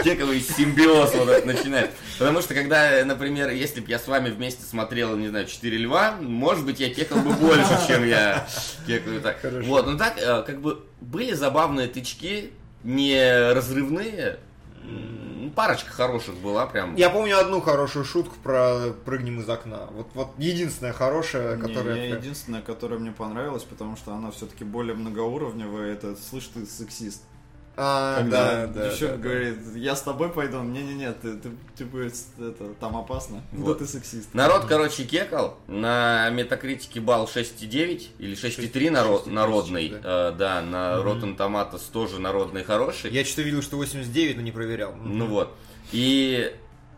кековый 0.03 0.41
симбиоз 0.41 1.13
вот 1.15 1.45
начинает. 1.45 1.91
Потому 2.19 2.41
что 2.41 2.53
когда, 2.53 3.03
например, 3.05 3.49
если 3.51 3.79
бы 3.79 3.89
я 3.89 3.99
с 3.99 4.07
вами 4.07 4.29
вместе 4.29 4.63
смотрел, 4.65 5.15
не 5.15 5.29
знаю, 5.29 5.45
«Четыре 5.45 5.77
льва», 5.77 6.17
может 6.19 6.65
быть, 6.65 6.79
я 6.81 6.89
кекал 6.93 7.19
бы 7.19 7.31
больше, 7.31 7.79
чем 7.87 8.05
я 8.05 8.45
кекаю 8.85 9.21
так. 9.21 9.39
Хорошо. 9.41 9.65
Вот, 9.67 9.87
ну 9.87 9.97
так, 9.97 10.15
э, 10.17 10.43
как 10.45 10.59
бы, 10.61 10.83
были 10.99 11.31
забавные 11.33 11.87
тычки, 11.87 12.51
не 12.83 13.53
разрывные, 13.53 14.39
парочка 15.55 15.89
хороших 15.89 16.35
была 16.35 16.65
прям. 16.67 16.95
Я 16.95 17.09
помню 17.09 17.39
одну 17.39 17.61
хорошую 17.61 18.05
шутку 18.05 18.35
про 18.43 18.91
прыгнем 19.05 19.39
из 19.39 19.49
окна. 19.49 19.87
Вот, 19.91 20.07
вот 20.13 20.29
единственная 20.37 20.93
хорошая, 20.93 21.55
Не, 21.55 21.61
которая... 21.61 21.95
я 21.95 22.15
единственная, 22.15 22.61
которая 22.61 22.99
мне 22.99 23.11
понравилась, 23.11 23.63
потому 23.63 23.95
что 23.95 24.13
она 24.13 24.31
все-таки 24.31 24.63
более 24.63 24.95
многоуровневая, 24.95 25.93
это 25.93 26.15
«Слышь, 26.15 26.47
ты 26.53 26.65
сексист». 26.65 27.23
А, 27.79 28.17
Когда 28.17 28.65
да, 28.65 28.67
да, 28.73 28.89
девчонка 28.89 29.17
да, 29.17 29.21
да. 29.21 29.29
говорит, 29.29 29.57
я 29.75 29.95
с 29.95 30.01
тобой 30.01 30.29
пойду, 30.29 30.63
не-не-не, 30.63 31.11
ты, 31.13 31.37
ты, 31.37 31.51
типа, 31.77 31.97
это, 32.39 32.73
там 32.79 32.97
опасно, 32.97 33.43
Вот. 33.51 33.77
да 33.77 33.85
ты 33.85 33.91
сексист. 33.91 34.33
Народ, 34.33 34.65
короче, 34.65 35.03
кекал. 35.03 35.59
На 35.67 36.27
метакритике 36.31 36.99
балл 37.01 37.25
6,9 37.25 38.07
или 38.17 38.35
6,3 38.35 38.89
народ, 38.89 39.27
6,3, 39.27 39.31
народный. 39.31 39.89
да. 39.89 40.29
Э, 40.29 40.35
Да, 40.35 40.61
на 40.63 40.95
Rotten 41.03 41.37
Tomatoes 41.37 41.83
тоже 41.93 42.19
народный 42.19 42.63
хороший. 42.63 43.11
Я 43.11 43.23
что-то 43.23 43.43
видел, 43.43 43.61
что 43.61 43.77
89, 43.77 44.37
но 44.37 44.41
не 44.41 44.51
проверял. 44.51 44.95
Ну 44.95 45.27
вот. 45.27 45.55
И, 45.91 46.51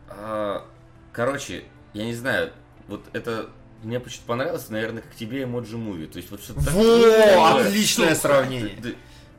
а, 0.08 0.66
короче, 1.12 1.66
я 1.94 2.06
не 2.06 2.14
знаю, 2.14 2.52
вот 2.88 3.04
это 3.12 3.50
мне 3.84 4.00
почему-то 4.00 4.28
понравилось, 4.28 4.70
наверное, 4.70 5.02
как 5.02 5.16
тебе 5.16 5.44
эмоджи 5.44 5.78
муви. 5.78 6.06
То 6.08 6.18
есть 6.18 6.32
вот 6.32 6.42
что-то 6.42 6.62
Во, 6.62 7.60
отличное 7.60 8.16
сравнение. 8.16 8.78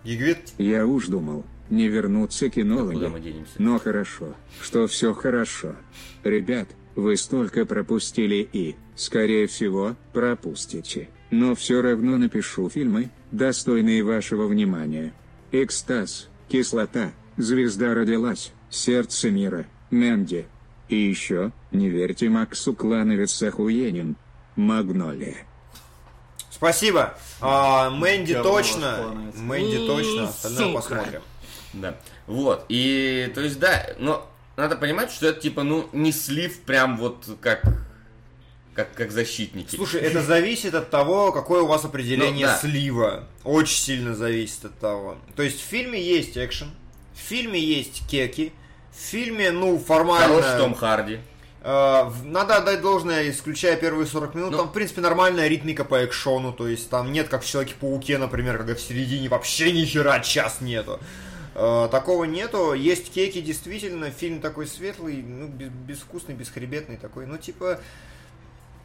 Егвит, 0.05 0.39
Я 0.59 0.87
уж 0.87 1.07
думал, 1.07 1.45
не 1.69 1.89
вернутся 1.89 2.47
Куда 2.47 2.55
кинологи. 2.63 3.21
денемся? 3.23 3.53
Но 3.59 3.79
хорошо, 3.79 4.35
что 4.61 4.87
все 4.87 5.13
хорошо. 5.15 5.77
Ребят, 6.25 6.69
вы 6.97 7.17
столько 7.17 7.65
пропустили 7.67 8.49
и, 8.53 8.77
скорее 8.97 9.47
всего, 9.47 9.97
пропустите. 10.13 11.09
Но 11.31 11.55
все 11.55 11.81
равно 11.81 12.17
напишу 12.19 12.69
фильмы, 12.69 13.11
достойные 13.31 14.03
вашего 14.03 14.47
внимания. 14.47 15.13
Экстаз, 15.53 16.29
кислота, 16.49 17.13
звезда 17.37 17.95
родилась, 17.95 18.53
сердце 18.69 19.31
мира, 19.31 19.67
Мэнди. 19.91 20.47
И 20.89 20.97
еще, 20.97 21.53
не 21.71 21.89
верьте 21.89 22.29
Максу 22.29 22.75
Клановец 22.75 23.41
охуенен. 23.43 24.17
Магнолия. 24.57 25.47
Спасибо. 26.61 27.15
А, 27.41 27.89
Мэнди 27.89 28.35
Говно 28.35 28.51
точно. 28.53 29.33
Мэнди 29.37 29.87
точно, 29.87 30.29
остальное 30.29 30.75
посмотрим. 30.75 31.23
Да. 31.73 31.97
Вот. 32.27 32.67
И, 32.69 33.33
то 33.35 33.41
есть, 33.41 33.59
да, 33.59 33.91
но 33.99 34.29
надо 34.57 34.77
понимать, 34.77 35.11
что 35.11 35.29
это, 35.29 35.41
типа, 35.41 35.63
ну, 35.63 35.89
не 35.93 36.13
слив 36.13 36.61
прям 36.61 36.99
вот 36.99 37.25
как, 37.41 37.63
как, 38.75 38.93
как 38.95 39.11
защитники. 39.11 39.75
Слушай, 39.77 40.03
это 40.03 40.21
зависит 40.23 40.75
от 40.75 40.91
того, 40.91 41.33
какое 41.33 41.63
у 41.63 41.67
вас 41.67 41.85
определение 41.85 42.47
Ну, 42.47 42.53
да. 42.53 42.59
слива. 42.59 43.25
Очень 43.45 43.79
сильно 43.79 44.15
зависит 44.15 44.67
от 44.67 44.79
того. 44.79 45.17
То 45.37 45.43
есть 45.43 45.61
в 45.61 45.65
фильме 45.65 46.01
есть 46.03 46.37
экшен, 46.37 46.71
в 47.15 47.19
фильме 47.19 47.59
есть 47.59 48.07
кеки, 48.09 48.53
в 48.93 49.01
фильме, 49.01 49.51
ну, 49.51 49.79
формально... 49.79 50.43
Хорош 50.43 50.59
Том 50.59 50.75
Харди. 50.75 51.21
Э, 51.63 52.11
Надо 52.25 52.57
отдать 52.57 52.81
должное, 52.81 53.29
исключая 53.31 53.77
первые 53.77 54.07
40 54.07 54.35
минут, 54.35 54.53
Ну. 54.53 54.59
там, 54.59 54.69
в 54.69 54.73
принципе, 54.73 55.01
нормальная 55.03 55.47
ритмика 55.49 55.85
по 55.85 56.05
экшону, 56.05 56.53
то 56.53 56.67
есть 56.69 56.89
там 56.89 57.13
нет, 57.13 57.29
как 57.29 57.43
в 57.43 57.47
Человеке-пауке, 57.47 58.17
например, 58.19 58.57
когда 58.59 58.75
в 58.75 58.81
середине 58.81 59.29
вообще 59.29 59.73
ни 59.73 59.85
хера 59.85 60.21
час 60.21 60.61
нету. 60.61 60.99
Э, 61.55 61.89
Такого 61.91 62.25
нету. 62.25 62.73
Есть 62.73 63.13
кеки, 63.13 63.41
действительно, 63.41 64.11
фильм 64.11 64.41
такой 64.41 64.67
светлый, 64.67 65.23
ну, 65.23 65.49
без- 65.49 65.69
безвкусный, 65.69 66.35
бесхребетный 66.35 66.97
такой, 66.97 67.27
ну, 67.27 67.37
типа, 67.37 67.81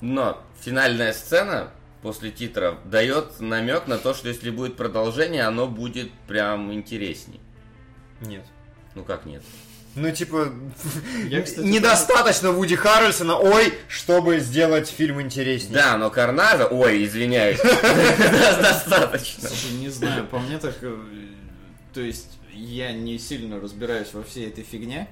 Но 0.01 0.41
финальная 0.59 1.13
сцена 1.13 1.71
после 2.01 2.29
титров 2.29 2.75
дает 2.85 3.39
намек 3.39 3.87
на 3.87 3.97
то, 3.97 4.13
что 4.13 4.27
если 4.27 4.49
будет 4.49 4.75
продолжение, 4.75 5.43
оно 5.43 5.67
будет 5.67 6.11
прям 6.27 6.73
интересней. 6.73 7.39
нет. 8.21 8.43
Ну 8.95 9.03
как 9.03 9.25
нет? 9.25 9.43
Ну, 9.95 10.11
типа, 10.11 10.51
Я, 11.29 11.41
кстати, 11.41 11.65
недостаточно 11.65 12.51
Вуди 12.51 12.75
Харрельсона, 12.75 13.37
ой, 13.37 13.73
чтобы 13.87 14.39
сделать 14.39 14.89
фильм 14.89 15.21
интереснее. 15.21 15.73
Да, 15.73 15.97
но 15.97 16.09
Карнажа... 16.09 16.67
Ой, 16.67 17.05
извиняюсь. 17.05 17.59
Достаточно. 18.61 19.47
Слушай, 19.47 19.71
не 19.77 19.89
знаю, 19.89 20.25
по 20.27 20.39
мне 20.39 20.57
так... 20.57 20.75
э, 20.81 20.97
То 21.93 22.01
есть, 22.01 22.37
я 22.53 22.91
не 22.91 23.17
сильно 23.17 23.59
разбираюсь 23.59 24.09
во 24.13 24.23
всей 24.23 24.47
этой 24.49 24.63
фигне. 24.63 25.07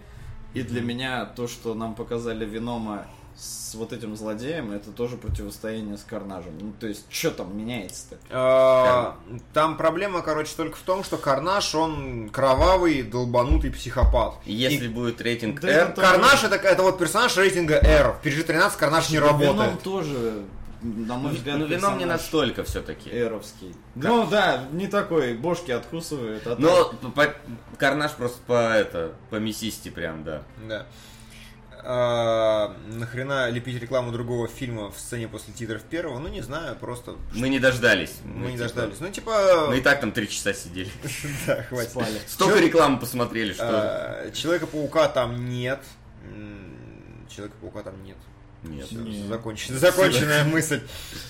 И 0.54 0.62
для 0.62 0.82
меня 0.82 1.26
то, 1.26 1.48
что 1.48 1.74
нам 1.74 1.96
показали 1.96 2.46
Венома 2.46 3.08
с 3.36 3.74
вот 3.76 3.92
этим 3.94 4.16
злодеем, 4.16 4.72
это 4.72 4.92
тоже 4.92 5.18
противостояние 5.18 5.98
с 5.98 6.04
Карнажем. 6.04 6.54
Ну, 6.60 6.74
то 6.80 6.86
есть, 6.88 7.06
что 7.10 7.32
там 7.32 7.58
меняется-то? 7.58 8.18
А, 8.30 9.18
Там 9.54 9.78
проблема, 9.78 10.22
короче, 10.22 10.54
только 10.56 10.76
в 10.78 10.82
том, 10.82 11.04
что 11.04 11.18
Карнаж, 11.18 11.74
он 11.74 12.30
кровавый, 12.30 13.02
долбанутый 13.02 13.72
психопат. 13.72 14.36
Если 14.46 14.86
И 14.86 14.88
будет 14.90 15.20
рейтинг 15.22 15.64
R, 15.64 15.94
Карнаж 15.94 16.44
это, 16.44 16.56
это 16.56 16.84
вот 16.84 17.00
персонаж 17.00 17.36
рейтинга 17.38 17.76
R. 17.76 18.18
В 18.22 18.26
PG-13 18.26 18.78
Карнаж 18.78 19.10
не 19.10 19.18
Веном 19.18 19.42
работает. 19.42 19.82
тоже, 19.82 20.44
на 20.84 21.16
мой 21.16 21.32
взгляд, 21.34 21.58
ну 21.58 21.66
вином 21.66 21.98
не 21.98 22.06
настолько 22.06 22.64
все-таки. 22.64 23.10
эровский. 23.10 23.74
Ну 23.96 24.28
да, 24.28 24.66
не 24.72 24.88
такой, 24.88 25.34
бошки 25.34 25.72
откусывает. 25.72 26.46
а 26.46 26.56
Но 26.60 26.84
так- 26.84 27.14
по- 27.14 27.78
Карнаж 27.78 28.12
просто 28.12 28.38
по 28.46 28.54
это, 28.76 29.14
по 29.32 29.36
мясисти 29.38 29.90
прям, 29.90 30.24
да. 30.24 30.44
Да. 30.68 30.86
А, 31.86 32.76
нахрена 32.88 33.50
лепить 33.50 33.80
рекламу 33.82 34.12
другого 34.12 34.48
фильма 34.48 34.90
в 34.92 34.98
сцене 34.98 35.28
после 35.28 35.54
титров 35.54 35.82
первого? 35.84 36.18
Ну, 36.20 36.30
не 36.30 36.42
знаю, 36.42 36.76
просто 36.78 37.16
Мы 37.34 37.50
не 37.50 37.60
дождались. 37.60 38.16
мы 38.24 38.48
не 38.52 38.54
типа, 38.54 38.60
дождались. 38.64 39.00
Ну, 39.02 39.10
типа... 39.10 39.66
Мы 39.70 39.80
и 39.80 39.82
так 39.82 40.00
там 40.00 40.12
три 40.14 40.30
часа 40.30 40.54
сидели. 40.54 40.90
Да, 41.48 41.64
хватит. 41.64 41.92
Спали. 41.92 42.22
Столько 42.28 42.60
рекламы 42.60 43.00
посмотрели, 43.00 43.54
что... 43.54 43.68
А, 43.70 44.32
Человека-паука 44.32 45.10
там 45.10 45.50
нет. 45.50 45.82
Человека-паука 47.30 47.84
там 47.84 48.04
нет. 48.04 48.18
Нет. 48.64 48.86
Всё, 48.88 49.00
Нет. 49.00 49.26
закончен- 49.30 49.74
законченная 49.78 50.46
мысль. 50.46 50.80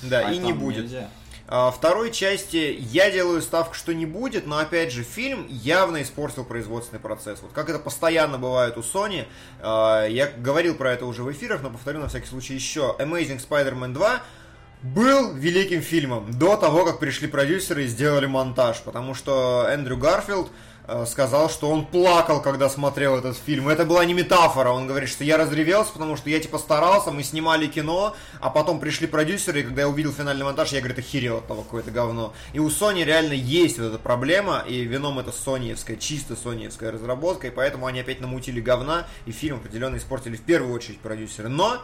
Да, 0.04 0.28
А 0.28 0.32
и 0.32 0.38
не 0.38 0.54
будет. 0.54 0.84
нельзя. 0.84 1.10
А, 1.56 1.70
Второй 1.70 2.12
части 2.12 2.76
я 2.80 3.12
делаю 3.12 3.40
ставку, 3.44 3.76
что 3.76 3.94
не 3.94 4.08
будет, 4.08 4.48
но 4.48 4.58
опять 4.58 4.92
же 4.92 5.04
фильм 5.04 5.46
явно 5.48 6.02
испортил 6.02 6.46
производственный 6.46 7.00
процесс. 7.00 7.44
Вот 7.44 7.52
как 7.52 7.70
это 7.70 7.78
постоянно 7.78 8.40
бывает 8.40 8.76
у 8.76 8.80
Sony, 8.80 9.28
а, 9.62 10.08
я 10.08 10.32
говорил 10.36 10.74
про 10.74 10.94
это 10.94 11.06
уже 11.06 11.22
в 11.22 11.32
эфирах, 11.32 11.62
но 11.62 11.70
повторю 11.70 12.00
на 12.00 12.08
всякий 12.08 12.26
случай 12.26 12.56
еще. 12.56 12.96
Amazing 12.98 13.40
Spider-Man 13.48 13.94
2 13.94 14.24
был 14.82 15.36
великим 15.36 15.82
фильмом 15.82 16.32
до 16.32 16.58
того, 16.58 16.86
как 16.86 16.98
пришли 16.98 17.28
продюсеры 17.28 17.84
и 17.84 17.88
сделали 17.88 18.26
монтаж, 18.26 18.82
потому 18.82 19.14
что 19.14 19.68
Эндрю 19.70 19.98
Гарфилд 19.98 20.52
сказал, 21.06 21.50
что 21.50 21.70
он 21.70 21.86
плакал, 21.86 22.42
когда 22.42 22.70
смотрел 22.70 23.18
этот 23.18 23.38
фильм. 23.38 23.70
Это 23.70 23.86
была 23.86 24.04
не 24.06 24.14
метафора. 24.14 24.70
Он 24.70 24.88
говорит, 24.88 25.10
что 25.10 25.24
я 25.24 25.38
разревелся, 25.38 25.94
потому 25.94 26.18
что 26.18 26.30
я 26.30 26.40
типа 26.40 26.58
старался, 26.58 27.12
мы 27.12 27.24
снимали 27.24 27.68
кино, 27.68 28.16
а 28.40 28.50
потом 28.50 28.80
пришли 28.80 29.08
продюсеры, 29.08 29.62
и 29.62 29.64
когда 29.64 29.84
я 29.84 29.90
увидел 29.90 30.12
финальный 30.12 30.44
монтаж, 30.44 30.74
я, 30.74 30.80
говорит, 30.80 31.00
охерел 31.00 31.38
от 31.38 31.48
того, 31.48 31.64
какое-то 31.64 31.92
говно. 31.92 32.34
И 32.52 32.60
у 32.60 32.68
Sony 32.68 33.04
реально 33.04 33.34
есть 33.34 33.80
вот 33.80 33.88
эта 33.88 33.98
проблема, 33.98 34.64
и 34.68 34.82
вином 34.82 35.20
это 35.20 35.32
соньевская, 35.32 35.96
чисто 35.96 36.36
соньевская 36.36 36.92
разработка, 36.92 37.48
и 37.48 37.52
поэтому 37.52 37.86
они 37.86 38.02
опять 38.02 38.20
намутили 38.20 38.60
говна, 38.60 39.08
и 39.26 39.32
фильм 39.32 39.58
определенно 39.58 39.98
испортили 39.98 40.36
в 40.36 40.42
первую 40.42 40.74
очередь 40.74 41.00
продюсеры. 41.00 41.48
Но 41.48 41.82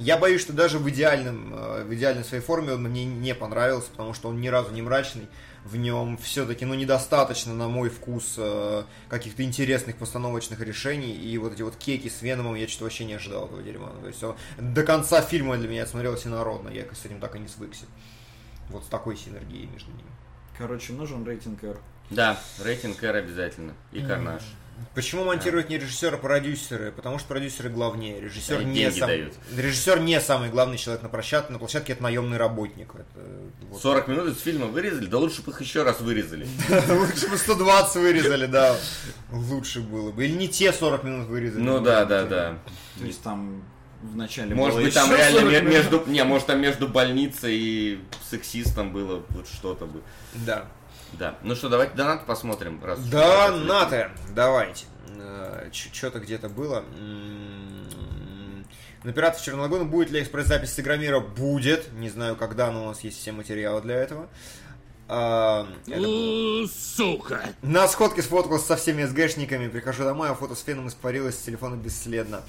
я 0.00 0.16
боюсь, 0.16 0.40
что 0.40 0.54
даже 0.54 0.78
в 0.78 0.88
идеальном, 0.88 1.52
э, 1.54 1.84
в 1.84 1.94
идеальной 1.94 2.24
своей 2.24 2.42
форме 2.42 2.72
он 2.72 2.82
мне 2.82 3.04
не 3.04 3.34
понравился, 3.34 3.90
потому 3.90 4.14
что 4.14 4.30
он 4.30 4.40
ни 4.40 4.48
разу 4.48 4.72
не 4.72 4.80
мрачный. 4.80 5.28
В 5.64 5.76
нем 5.76 6.16
все-таки, 6.16 6.64
ну, 6.64 6.74
недостаточно, 6.74 7.52
на 7.54 7.68
мой 7.68 7.90
вкус, 7.90 8.34
э, 8.38 8.84
каких-то 9.08 9.42
интересных 9.42 9.96
постановочных 9.96 10.60
решений. 10.60 11.12
И 11.12 11.36
вот 11.38 11.52
эти 11.52 11.60
вот 11.62 11.76
кеки 11.76 12.08
с 12.08 12.22
Веномом 12.22 12.54
я 12.54 12.66
что-то 12.66 12.84
вообще 12.84 13.04
не 13.04 13.12
ожидал 13.14 13.44
этого 13.46 13.62
дерьма. 13.62 13.90
То 14.00 14.06
есть 14.08 14.22
он- 14.22 14.36
до 14.58 14.82
конца 14.84 15.20
фильма 15.20 15.58
для 15.58 15.68
меня 15.68 15.86
смотрелось 15.86 16.26
инородно. 16.26 16.70
Я 16.70 16.84
с 16.94 17.04
этим 17.04 17.20
так 17.20 17.36
и 17.36 17.38
не 17.38 17.48
свыкся. 17.48 17.84
Вот 18.70 18.84
с 18.84 18.86
такой 18.88 19.16
синергией 19.16 19.66
между 19.66 19.90
ними. 19.90 20.08
Короче, 20.56 20.92
нужен 20.94 21.26
рейтинг 21.26 21.62
R. 21.62 21.76
Да, 22.08 22.40
рейтинг 22.64 23.02
R 23.02 23.16
обязательно. 23.16 23.74
И 23.92 24.00
Карнаж. 24.02 24.42
Почему 24.94 25.24
монтируют 25.24 25.68
не 25.68 25.78
режиссеры, 25.78 26.16
а 26.16 26.18
продюсеры? 26.18 26.92
Потому 26.92 27.18
что 27.18 27.28
продюсеры 27.28 27.68
главнее. 27.70 28.20
Режиссер 28.20 28.60
Они 28.60 28.84
не 28.84 28.90
сам... 28.90 29.08
дают. 29.08 29.34
Режиссер 29.56 30.00
не 30.00 30.20
самый 30.20 30.50
главный 30.50 30.78
человек 30.78 31.02
на 31.02 31.08
площадке. 31.08 31.52
На 31.52 31.58
площадке 31.58 31.92
это 31.92 32.02
наемный 32.02 32.36
работник. 32.38 32.94
Это 32.94 33.20
вот 33.68 33.80
40 33.80 34.08
минут 34.08 34.28
из 34.28 34.40
фильма 34.40 34.66
вырезали, 34.66 35.06
да 35.06 35.18
лучше 35.18 35.42
бы 35.42 35.52
их 35.52 35.60
еще 35.60 35.82
раз 35.82 36.00
вырезали. 36.00 36.46
Лучше 36.88 37.28
бы 37.28 37.36
120 37.36 37.96
вырезали, 37.96 38.46
да. 38.46 38.76
Лучше 39.30 39.80
было 39.80 40.10
бы. 40.12 40.24
Или 40.24 40.32
не 40.32 40.48
те 40.48 40.72
40 40.72 41.04
минут 41.04 41.28
вырезали. 41.28 41.62
Ну 41.62 41.80
да, 41.80 42.04
да, 42.04 42.24
да. 42.24 42.58
То 42.98 43.04
есть 43.04 43.22
там 43.22 43.62
в 44.02 44.16
начале 44.16 44.54
Может 44.54 44.76
было 44.76 44.84
быть 44.84 44.94
там 44.94 45.10
реально 45.14 45.40
40 45.40 45.52
ме- 45.52 45.60
минут. 45.60 45.74
между... 45.74 46.04
Не, 46.06 46.24
может 46.24 46.46
там 46.46 46.60
между 46.60 46.88
больницей 46.88 47.54
и 47.56 48.00
сексистом 48.30 48.92
было 48.92 49.22
вот 49.28 49.46
что-то 49.46 49.86
бы. 49.86 50.02
Да. 50.34 50.66
Да. 51.12 51.36
Ну 51.42 51.54
что, 51.54 51.68
давайте 51.68 51.94
донат 51.94 52.24
посмотрим. 52.26 52.82
Раз 52.82 52.98
уж 52.98 53.06
Да, 53.06 53.50
мы 53.52 53.64
наты, 53.64 54.10
давайте. 54.34 54.86
Что-то 55.72 56.18
где-то 56.20 56.48
было. 56.48 56.84
На 59.02 59.12
пиратов 59.12 59.42
Черной 59.42 59.62
Лагуны 59.62 59.84
будет 59.84 60.10
ли 60.10 60.20
экспресс-запись 60.20 60.74
с 60.74 60.80
Игромира? 60.80 61.20
Будет. 61.20 61.92
Не 61.94 62.10
знаю, 62.10 62.36
когда, 62.36 62.70
но 62.70 62.84
у 62.84 62.86
нас 62.88 63.00
есть 63.00 63.18
все 63.18 63.32
материалы 63.32 63.80
для 63.80 63.96
этого. 63.96 64.28
А, 65.12 65.66
это 65.88 66.68
Сука! 66.72 67.42
На 67.62 67.88
сходке 67.88 68.22
сфоткался 68.22 68.66
со 68.66 68.76
всеми 68.76 69.02
СГшниками, 69.04 69.66
прихожу 69.66 70.04
домой, 70.04 70.28
а 70.30 70.34
фото 70.34 70.54
с 70.54 70.62
феном 70.62 70.86
испарилось 70.86 71.36
с 71.36 71.42
телефона 71.42 71.74
бесследно. 71.74 72.42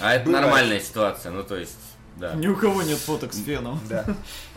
А 0.00 0.14
это 0.14 0.24
Бывает. 0.24 0.46
нормальная 0.46 0.80
ситуация, 0.80 1.30
ну 1.30 1.42
то 1.44 1.56
есть, 1.56 1.76
да. 2.16 2.32
Ни 2.34 2.46
у 2.46 2.56
кого 2.56 2.80
нет 2.82 2.96
фоток 2.98 3.34
с 3.34 3.44
феном. 3.44 3.78
Да. 3.88 4.06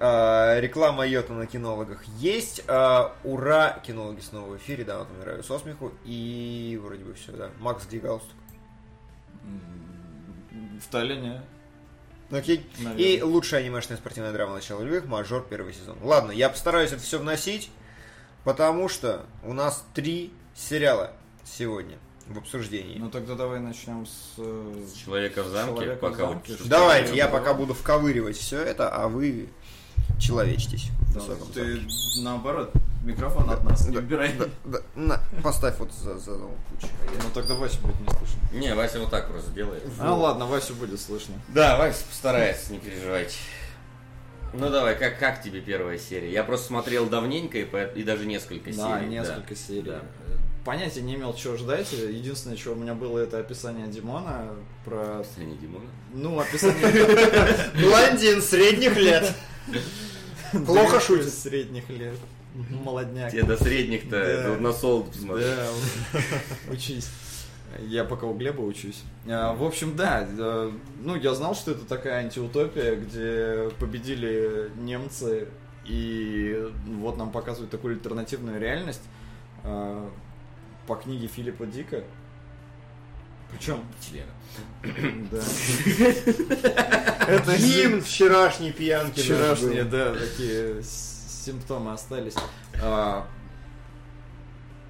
А, 0.00 0.58
Реклама 0.60 1.06
Йота 1.06 1.32
на 1.32 1.46
кинологах 1.46 2.04
есть. 2.18 2.62
А, 2.68 3.14
Ура! 3.24 3.80
Кинологи 3.86 4.20
снова 4.20 4.50
в 4.50 4.56
эфире, 4.58 4.84
да, 4.84 4.98
вот 5.00 5.08
умираю 5.16 5.42
со 5.42 5.58
смеху. 5.58 5.92
И 6.04 6.78
вроде 6.82 7.04
бы 7.04 7.14
все, 7.14 7.32
да. 7.32 7.50
Макс, 7.60 7.86
где 7.86 7.98
галстук? 7.98 8.30
В 10.80 10.86
Таллине. 10.90 11.42
Окей. 12.30 12.66
Наверное. 12.78 13.04
И 13.04 13.22
лучшая 13.22 13.60
анимешная 13.60 13.96
спортивная 13.96 14.32
драма 14.32 14.54
начала 14.54 14.80
любых, 14.82 15.06
мажор 15.06 15.46
первый 15.48 15.72
сезон. 15.72 15.96
Ладно, 16.02 16.32
я 16.32 16.48
постараюсь 16.48 16.90
это 16.92 17.02
все 17.02 17.18
вносить, 17.18 17.70
потому 18.44 18.88
что 18.88 19.24
у 19.44 19.52
нас 19.52 19.84
три 19.94 20.32
сериала 20.54 21.12
сегодня 21.44 21.96
в 22.26 22.38
обсуждении. 22.38 22.98
Ну 22.98 23.10
тогда 23.10 23.34
давай 23.34 23.60
начнем 23.60 24.06
с... 24.06 24.34
э, 24.38 24.86
Человека 25.04 25.42
в 25.42 25.48
замке, 25.48 25.74
Человека 25.74 25.96
в 25.96 26.00
пока 26.10 26.16
замке, 26.28 26.52
вот- 26.52 26.60
что- 26.60 26.68
Давайте, 26.68 27.14
я 27.14 27.28
пока 27.28 27.52
буду 27.54 27.74
вковыривать 27.74 28.36
все 28.36 28.60
это, 28.62 28.88
а 28.88 29.08
вы 29.08 29.48
человечтесь. 30.18 30.90
в 31.08 31.14
высоком 31.14 31.48
Ты 31.52 31.74
замке. 31.76 31.94
наоборот, 32.22 32.72
микрофон 33.04 33.50
от 33.50 33.64
нас 33.64 33.86
не 33.86 33.96
убирай. 33.98 34.32
Да, 34.38 34.46
да, 34.64 34.78
на, 34.94 35.20
поставь 35.42 35.78
вот 35.78 35.92
за, 35.92 36.18
за 36.18 36.32
кучу. 36.32 36.88
Ну 37.22 37.30
тогда 37.32 37.54
Вася 37.54 37.78
будет 37.80 38.00
не 38.00 38.06
слышно. 38.06 38.40
Не, 38.52 38.74
Вася 38.74 39.00
вот 39.00 39.10
так 39.10 39.28
просто 39.28 39.50
делает. 39.52 39.82
А 39.98 40.14
ладно, 40.14 40.46
Васю 40.46 40.74
будет 40.74 41.00
слышно. 41.00 41.34
Да, 41.48 41.76
Вася 41.78 42.04
постарается, 42.08 42.72
не 42.72 42.78
переживайте. 42.78 43.36
Ну 44.56 44.70
давай, 44.70 44.96
как, 44.96 45.18
как 45.18 45.42
тебе 45.42 45.60
первая 45.60 45.98
серия? 45.98 46.30
Я 46.30 46.44
просто 46.44 46.68
смотрел 46.68 47.06
давненько 47.06 47.58
и, 47.58 47.66
и 47.96 48.04
даже 48.04 48.24
несколько 48.24 48.72
Да, 48.72 49.00
серий. 49.00 49.10
несколько 49.10 49.56
серий. 49.56 49.82
Да. 49.82 50.02
Понятия 50.64 51.02
не 51.02 51.16
имел, 51.16 51.34
чего 51.34 51.56
ждать. 51.56 51.92
Единственное, 51.92 52.56
что 52.56 52.72
у 52.72 52.74
меня 52.76 52.94
было, 52.94 53.18
это 53.18 53.38
описание 53.38 53.86
Димона 53.88 54.48
про... 54.84 55.18
Последний 55.18 55.56
Димона. 55.56 55.84
Ну, 56.14 56.38
описание... 56.38 57.70
Блондин 57.74 58.40
средних 58.40 58.96
лет. 58.96 59.34
Плохо 60.66 61.00
шутит. 61.00 61.32
Средних 61.32 61.88
лет. 61.90 62.14
Молодняк. 62.70 63.32
Тебе 63.32 63.42
до 63.42 63.56
средних-то 63.56 64.56
на 64.60 64.72
солд 64.72 65.10
посмотри. 65.10 65.44
Да, 65.44 65.68
учись. 66.70 67.10
Я 67.80 68.04
пока 68.04 68.26
у 68.26 68.34
Глеба 68.34 68.60
учусь. 68.60 69.02
А, 69.26 69.52
В 69.54 69.64
общем, 69.64 69.96
да, 69.96 70.28
ну 71.00 71.16
я 71.16 71.34
знал, 71.34 71.56
что 71.56 71.72
это 71.72 71.84
такая 71.84 72.20
антиутопия, 72.24 72.94
где 72.94 73.70
победили 73.80 74.70
немцы, 74.78 75.48
и 75.84 76.68
вот 76.86 77.16
нам 77.16 77.32
показывают 77.32 77.72
такую 77.72 77.94
альтернативную 77.94 78.60
реальность 78.60 79.02
а, 79.64 80.08
по 80.86 80.94
книге 80.94 81.26
Филиппа 81.26 81.66
Дика. 81.66 82.04
Причем, 83.56 83.80
Члена. 84.00 84.30
да. 85.30 85.42
Это 87.26 87.56
Гимн 87.56 88.02
вчерашней 88.02 88.72
пьянки. 88.72 89.20
Вчерашние, 89.20 89.84
да, 89.84 90.14
такие 90.14 90.82
симптомы 90.82 91.92
остались. 91.92 92.34
А, 92.82 93.26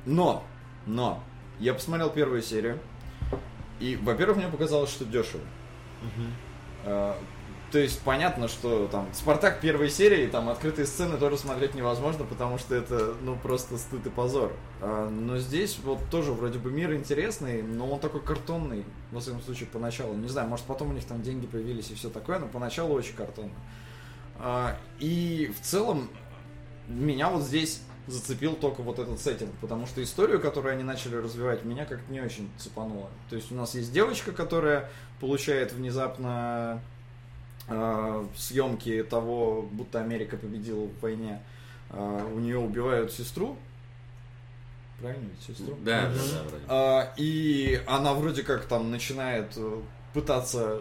но, 0.06 0.44
но, 0.86 1.22
я 1.60 1.74
посмотрел 1.74 2.10
первую 2.10 2.42
серию, 2.42 2.78
и, 3.80 3.96
во-первых, 3.96 4.38
мне 4.38 4.48
показалось, 4.48 4.90
что 4.90 5.04
дешево. 5.04 5.42
То 7.74 7.80
есть 7.80 8.00
понятно, 8.02 8.46
что 8.46 8.86
там 8.86 9.08
Спартак 9.12 9.60
первой 9.60 9.90
серии, 9.90 10.28
там 10.28 10.48
открытые 10.48 10.86
сцены 10.86 11.18
тоже 11.18 11.36
смотреть 11.36 11.74
невозможно, 11.74 12.24
потому 12.24 12.56
что 12.56 12.76
это, 12.76 13.14
ну, 13.20 13.34
просто 13.34 13.78
стыд 13.78 14.06
и 14.06 14.10
позор. 14.10 14.52
А, 14.80 15.10
но 15.10 15.38
здесь 15.38 15.80
вот 15.82 15.98
тоже 16.08 16.30
вроде 16.30 16.60
бы 16.60 16.70
мир 16.70 16.94
интересный, 16.94 17.62
но 17.62 17.90
он 17.90 17.98
такой 17.98 18.22
картонный, 18.22 18.84
во 19.10 19.18
всяком 19.18 19.42
случае, 19.42 19.68
поначалу. 19.72 20.14
Не 20.14 20.28
знаю, 20.28 20.48
может 20.48 20.66
потом 20.66 20.90
у 20.90 20.92
них 20.92 21.04
там 21.04 21.20
деньги 21.20 21.46
появились 21.46 21.90
и 21.90 21.96
все 21.96 22.10
такое, 22.10 22.38
но 22.38 22.46
поначалу 22.46 22.94
очень 22.94 23.16
картонно. 23.16 23.50
А, 24.38 24.76
и 25.00 25.52
в 25.60 25.60
целом 25.60 26.08
меня 26.86 27.28
вот 27.28 27.42
здесь 27.42 27.80
зацепил 28.06 28.54
только 28.54 28.82
вот 28.82 29.00
этот 29.00 29.20
сеттинг, 29.20 29.50
потому 29.60 29.86
что 29.86 30.00
историю, 30.00 30.40
которую 30.40 30.74
они 30.74 30.84
начали 30.84 31.16
развивать, 31.16 31.64
меня 31.64 31.86
как-то 31.86 32.12
не 32.12 32.20
очень 32.20 32.48
цепануло. 32.56 33.08
То 33.30 33.34
есть 33.34 33.50
у 33.50 33.56
нас 33.56 33.74
есть 33.74 33.92
девочка, 33.92 34.30
которая 34.30 34.88
получает 35.18 35.72
внезапно 35.72 36.80
съемки 38.36 39.02
того, 39.02 39.62
будто 39.70 40.00
Америка 40.00 40.36
победила 40.36 40.86
в 40.86 41.00
войне. 41.00 41.40
Э, 41.90 42.28
у 42.34 42.38
нее 42.38 42.58
убивают 42.58 43.12
сестру. 43.12 43.56
Правильно 45.00 45.28
ведь, 45.30 45.56
сестру? 45.56 45.76
Да, 45.84 46.02
да, 46.02 46.14
да, 46.14 46.42
вроде. 46.48 46.64
А, 46.68 47.12
и 47.16 47.82
она 47.86 48.14
вроде 48.14 48.42
как 48.42 48.64
там 48.66 48.90
начинает 48.90 49.52
э, 49.56 49.80
пытаться 50.12 50.80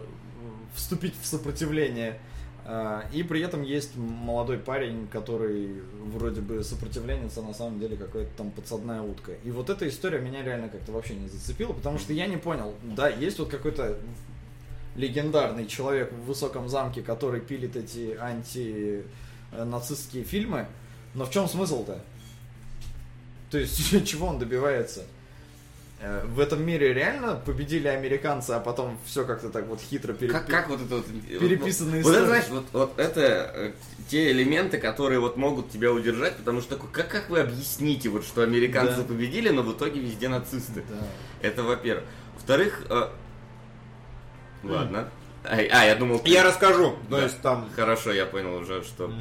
вступить 0.74 1.14
в 1.20 1.26
сопротивление. 1.26 2.18
А, 2.66 3.04
И 3.12 3.22
при 3.22 3.42
этом 3.42 3.62
есть 3.62 3.96
молодой 3.96 4.58
парень, 4.58 5.06
который 5.08 5.82
вроде 6.04 6.40
бы 6.40 6.62
сопротивленец, 6.64 7.36
а 7.36 7.42
на 7.42 7.52
самом 7.54 7.78
деле 7.78 7.96
какая-то 7.96 8.30
там 8.36 8.50
подсадная 8.50 9.02
утка. 9.02 9.32
И 9.44 9.50
вот 9.50 9.68
эта 9.68 9.86
история 9.88 10.20
меня 10.20 10.42
реально 10.42 10.68
как-то 10.68 10.92
вообще 10.92 11.14
не 11.14 11.28
зацепила, 11.28 11.72
потому 11.72 11.98
что 11.98 12.12
я 12.12 12.26
не 12.26 12.36
понял, 12.36 12.74
да, 12.82 13.08
есть 13.08 13.38
вот 13.38 13.50
какой-то 13.50 13.98
легендарный 14.96 15.66
человек 15.66 16.12
в 16.12 16.24
высоком 16.26 16.68
замке, 16.68 17.02
который 17.02 17.40
пилит 17.40 17.76
эти 17.76 18.16
анти-нацистские 19.52 20.24
фильмы, 20.24 20.66
но 21.14 21.24
в 21.26 21.30
чем 21.30 21.48
смысл-то? 21.48 22.00
То 23.50 23.58
есть, 23.58 24.06
чего 24.06 24.28
он 24.28 24.38
добивается? 24.38 25.04
Э, 26.00 26.24
В 26.26 26.40
этом 26.40 26.64
мире 26.64 26.92
реально 26.92 27.36
победили 27.44 27.88
американцы, 27.88 28.50
а 28.50 28.60
потом 28.60 28.98
все 29.04 29.24
как-то 29.24 29.48
так 29.50 29.66
вот 29.66 29.80
хитро 29.80 30.12
пере- 30.12 30.30
Как, 30.32 30.46
как 30.46 30.68
вот 30.68 30.80
это 30.80 30.96
вот... 30.96 31.06
Переписанные 31.28 32.02
вот, 32.02 32.10
вот 32.10 32.16
это, 32.16 32.26
знаешь, 32.26 32.48
вот, 32.50 32.64
вот 32.72 32.98
это 32.98 33.20
э, 33.54 33.72
те 34.08 34.30
элементы, 34.32 34.78
которые 34.78 35.20
вот 35.20 35.36
могут 35.36 35.70
тебя 35.70 35.92
удержать, 35.92 36.36
потому 36.36 36.60
что 36.60 36.76
такой, 36.76 36.90
как, 36.90 37.08
как 37.08 37.30
вы 37.30 37.40
объясните, 37.40 38.08
вот, 38.08 38.24
что 38.24 38.42
американцы 38.42 38.98
Да. 38.98 39.02
победили, 39.04 39.50
но 39.50 39.62
в 39.62 39.72
итоге 39.76 40.00
везде 40.00 40.28
нацисты? 40.28 40.82
Да. 40.88 41.06
Это 41.42 41.62
во-первых. 41.62 42.04
Во-вторых, 42.34 42.82
э, 42.90 43.08
ладно. 44.72 45.08
А, 45.44 45.56
а, 45.56 45.84
я 45.84 45.94
думал... 45.94 46.20
ты- 46.20 46.30
Я 46.30 46.42
расскажу. 46.42 46.92
То 47.10 47.16
Да. 47.18 47.22
есть 47.24 47.40
там... 47.42 47.68
Хорошо, 47.76 48.12
я 48.12 48.24
понял 48.24 48.54
уже, 48.56 48.82
что... 48.82 49.12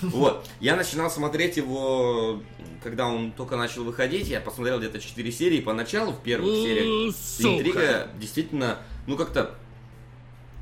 Вот, 0.00 0.46
я 0.60 0.76
начинал 0.76 1.10
смотреть 1.10 1.56
его, 1.56 2.40
когда 2.84 3.08
он 3.08 3.32
только 3.32 3.56
начал 3.56 3.82
выходить, 3.82 4.28
я 4.28 4.40
посмотрел 4.40 4.78
где-то 4.78 5.00
4 5.00 5.32
серии, 5.32 5.60
поначалу 5.60 6.12
в 6.12 6.22
первых 6.22 6.54
сериях 6.54 7.14
интрига 7.40 8.08
действительно, 8.16 8.78
ну 9.08 9.16
как-то 9.16 9.56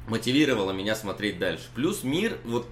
мотивировала 0.08 0.72
меня 0.72 0.94
смотреть 0.94 1.38
дальше. 1.38 1.64
Плюс 1.74 2.02
мир, 2.02 2.38
вот 2.44 2.66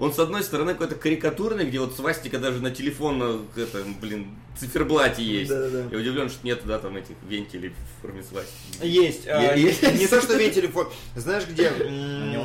он 0.00 0.12
с 0.14 0.18
одной 0.18 0.42
стороны 0.42 0.72
какой-то 0.72 0.94
карикатурный, 0.96 1.66
где 1.66 1.78
вот 1.78 1.94
свастика 1.94 2.38
даже 2.38 2.60
на 2.60 2.70
телефонном, 2.70 3.46
это, 3.54 3.84
блин, 4.00 4.34
циферблате 4.58 5.22
есть. 5.22 5.50
Да-да-да. 5.50 5.88
Я 5.94 5.98
удивлен, 5.98 6.28
что 6.30 6.44
нет 6.46 6.62
да, 6.64 6.78
там 6.78 6.96
этих 6.96 7.14
вентилей 7.28 7.70
в 7.70 8.02
форме 8.02 8.22
свастики. 8.22 8.56
Есть. 8.82 9.28
а, 9.28 9.54
Есть. 9.54 9.82
Не 9.82 10.06
то, 10.06 10.20
что 10.20 10.36
весь 10.36 10.54
телефон. 10.54 10.88
Знаешь, 11.16 11.44
где? 11.48 11.70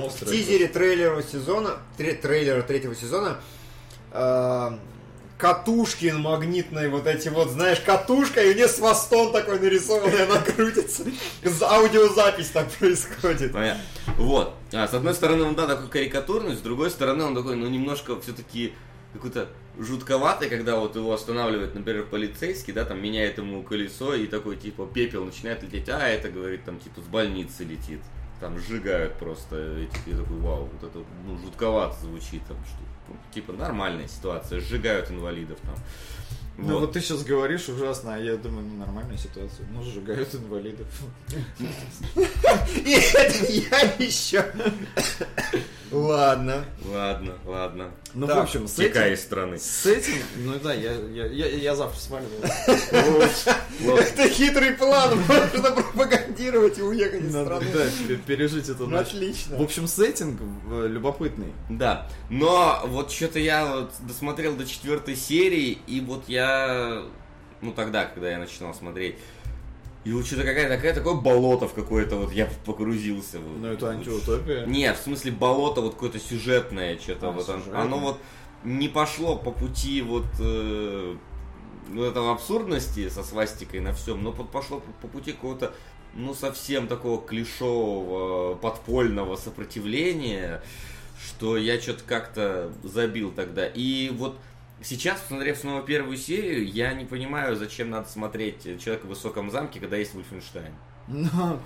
В 0.06 0.26
тизере 0.30 0.68
трейлера 0.68 1.22
сезона, 1.22 1.78
тре- 1.98 2.14
трейлера 2.14 2.62
третьего 2.62 2.94
сезона, 2.96 3.40
а, 4.12 4.78
Катушкин 5.38 6.22
магнитной, 6.22 6.88
вот 6.90 7.08
эти 7.08 7.28
вот, 7.28 7.50
знаешь, 7.50 7.82
катушка, 7.82 8.42
и 8.42 8.52
у 8.52 8.56
нее 8.56 8.70
с 8.70 8.78
хвостом 8.78 9.34
такой 9.34 9.60
нарисованный, 9.60 10.26
она 10.26 10.40
крутится. 10.40 11.04
Аудиозапись 11.62 12.52
так 12.52 12.70
происходит. 12.72 13.52
Понятно. 13.52 13.84
Вот. 14.18 14.54
А, 14.72 14.88
с 14.88 14.94
одной 14.94 15.14
стороны, 15.14 15.44
он, 15.44 15.56
да, 15.56 15.68
такой 15.68 15.90
карикатурный, 15.90 16.56
с 16.56 16.62
другой 16.62 16.90
стороны, 16.90 17.26
он 17.26 17.36
такой, 17.36 17.58
ну, 17.58 17.68
немножко 17.68 18.20
все-таки 18.22 18.74
какой-то 19.12 19.50
жутковатый, 19.78 20.50
когда 20.50 20.78
вот 20.78 20.96
его 20.96 21.14
останавливает, 21.14 21.76
например, 21.76 22.06
полицейский, 22.06 22.74
да, 22.74 22.86
там 22.86 23.02
меняет 23.02 23.38
ему 23.38 23.64
колесо, 23.64 24.14
и 24.14 24.28
такой, 24.28 24.56
типа, 24.56 24.88
пепел 24.94 25.26
начинает 25.26 25.64
лететь, 25.64 25.90
а 25.90 26.08
это, 26.08 26.30
говорит, 26.30 26.64
там, 26.64 26.80
типа, 26.80 27.02
с 27.02 27.06
больницы 27.06 27.64
летит. 27.64 28.00
Там 28.40 28.60
сжигают 28.60 29.14
просто 29.14 29.80
этих, 29.80 30.08
я 30.08 30.18
такой, 30.18 30.38
вау, 30.38 30.70
вот 30.72 30.90
это, 30.90 31.00
ну, 31.26 31.38
жутковато 31.40 31.96
звучит, 32.02 32.42
там, 32.48 32.58
что, 32.66 32.78
типа, 33.34 33.54
нормальная 33.54 34.08
ситуация, 34.08 34.60
сжигают 34.60 35.12
инвалидов 35.12 35.60
там. 35.64 35.76
Ну 36.58 36.80
вот 36.80 36.94
ты 36.94 37.02
сейчас 37.02 37.24
говоришь 37.24 37.68
ужасно, 37.70 38.16
а 38.16 38.18
я 38.18 38.38
думаю, 38.38 38.66
ну 38.66 38.76
нормальная 38.78 39.18
ситуация. 39.18 39.68
Ну, 39.74 39.84
сжигают 39.84 40.34
инвалидов. 40.36 40.88
И 42.16 42.92
это 43.14 43.46
я 43.52 43.80
еще. 44.00 44.46
Ладно. 45.92 46.66
Ладно, 46.86 47.34
ладно. 47.46 47.92
Ну, 48.14 48.28
Так, 48.28 48.38
в 48.38 48.42
общем, 48.44 48.68
с 48.68 48.80
этим, 48.80 49.14
из 49.14 49.22
страны. 49.22 49.60
с 49.60 49.86
этим, 49.86 50.14
ну 50.38 50.54
да, 50.64 50.74
я, 50.74 50.94
я, 50.94 51.26
я, 51.28 51.48
я 51.48 51.76
завтра 51.76 52.00
сваливаю. 52.00 52.42
Это 54.00 54.30
хитрый 54.30 54.72
план, 54.72 55.20
можно 55.20 55.72
пропагандировать 55.72 56.78
и 56.80 56.82
уехать 56.82 57.24
из 57.26 57.30
страны. 57.32 57.66
да, 57.74 57.84
пе- 58.08 58.16
пережить 58.16 58.70
эту 58.70 58.86
Ну, 58.88 58.98
ночь. 58.98 59.08
Отлично. 59.08 59.58
В 59.58 59.62
общем, 59.62 59.88
сеттинг 59.88 60.40
э, 60.72 60.88
любопытный. 60.90 61.52
Да, 61.70 62.08
но 62.30 62.82
вот 62.86 63.12
что-то 63.12 63.40
я 63.40 63.88
досмотрел 64.02 64.56
до 64.56 64.66
четвертой 64.66 65.16
серии, 65.18 65.78
и 65.88 66.00
вот 66.00 66.24
я, 66.28 66.45
ну 67.62 67.72
тогда, 67.74 68.06
когда 68.06 68.32
я 68.32 68.40
начинал 68.40 68.74
смотреть, 68.74 69.16
и 70.04 70.12
вот 70.12 70.26
что-то 70.28 70.44
какая-то 70.44 70.76
такая, 70.76 70.94
такое 70.94 71.16
болото 71.16 71.68
в 71.68 71.74
какое-то, 71.74 72.18
вот 72.18 72.32
я 72.32 72.48
погрузился. 72.64 73.40
вот. 73.40 73.58
Ну, 73.60 73.68
это 73.68 73.90
антиутопия. 73.90 74.66
Нет, 74.68 74.98
в 74.98 75.02
смысле 75.02 75.32
болото 75.32 75.82
вот 75.82 75.96
какое-то 75.96 76.20
сюжетное, 76.20 77.00
что-то 77.00 77.30
А, 77.30 77.32
вот 77.32 77.46
сюжетное. 77.46 77.82
оно 77.82 77.98
вот 77.98 78.20
не 78.64 78.88
пошло 78.88 79.36
по 79.36 79.50
пути 79.50 80.04
вот 80.04 80.26
э, 80.40 81.16
ну, 81.90 82.04
этого 82.04 82.32
абсурдности 82.34 83.10
со 83.10 83.24
свастикой 83.24 83.80
на 83.80 83.94
всем, 83.94 84.24
но 84.24 84.32
вот 84.32 84.52
пошло 84.52 84.80
по, 84.80 84.92
по 85.02 85.08
пути 85.08 85.32
какого-то 85.32 85.74
ну 86.14 86.34
совсем 86.34 86.88
такого 86.88 87.22
клишового 87.22 88.56
подпольного 88.56 89.36
сопротивления, 89.36 90.62
что 91.20 91.58
я 91.58 91.82
что-то 91.82 92.04
как-то 92.04 92.72
забил 92.84 93.32
тогда. 93.32 93.66
И 93.66 94.10
вот 94.10 94.38
сейчас, 94.86 95.20
посмотрев 95.22 95.58
снова 95.58 95.82
первую 95.82 96.18
серию, 96.18 96.66
я 96.68 96.94
не 96.94 97.06
понимаю, 97.06 97.56
зачем 97.56 97.90
надо 97.90 98.08
смотреть 98.10 98.64
человека 98.82 99.06
в 99.06 99.10
высоком 99.10 99.52
замке, 99.52 99.80
когда 99.80 99.98
есть 99.98 100.14
Вольфенштайн. 100.14 100.74
Ну, 101.08 101.60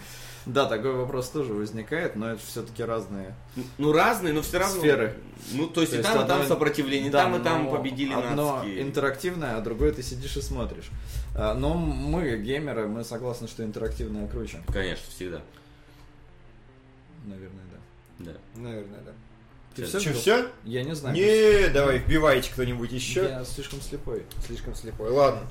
да, 0.45 0.65
такой 0.65 0.93
вопрос 0.93 1.29
тоже 1.29 1.53
возникает, 1.53 2.15
но 2.15 2.31
это 2.31 2.41
все-таки 2.45 2.83
разные. 2.83 3.35
Ну, 3.77 3.91
разные, 3.93 4.33
но 4.33 4.41
все 4.41 4.57
равно. 4.57 4.79
Сферы. 4.79 5.17
Ну, 5.53 5.67
то 5.67 5.81
есть, 5.81 5.93
То 5.93 5.99
и 5.99 6.03
там, 6.03 6.25
и 6.25 6.27
там 6.27 6.47
сопротивление, 6.47 7.11
Да, 7.11 7.23
там, 7.23 7.39
и 7.39 7.43
там 7.43 7.69
победили 7.69 8.13
Одно 8.13 8.57
нацики. 8.57 8.81
интерактивное, 8.81 9.57
а 9.57 9.61
другое 9.61 9.91
ты 9.91 10.01
сидишь 10.03 10.35
и 10.37 10.41
смотришь. 10.41 10.89
А, 11.35 11.53
Но 11.53 11.73
мы, 11.75 12.37
геймеры, 12.37 12.87
мы 12.87 13.03
согласны, 13.03 13.47
что 13.47 13.63
интерактивное 13.63 14.27
круче. 14.27 14.61
Конечно, 14.73 15.05
всегда. 15.09 15.41
Наверное, 17.25 17.63
да. 18.19 18.31
Да. 18.31 18.59
Наверное, 18.61 18.99
да. 19.05 19.11
Ты 19.81 19.85
всё 19.87 19.99
Че, 19.99 20.13
все? 20.13 20.47
Я 20.63 20.83
не 20.83 20.95
знаю. 20.95 21.15
Не, 21.15 21.67
давай, 21.69 21.99
вбивайте 21.99 22.51
кто-нибудь 22.51 22.91
еще. 22.91 23.23
Я 23.23 23.45
слишком 23.45 23.81
слепой. 23.81 24.23
Слишком 24.45 24.75
слепой. 24.75 25.09
Ладно. 25.09 25.41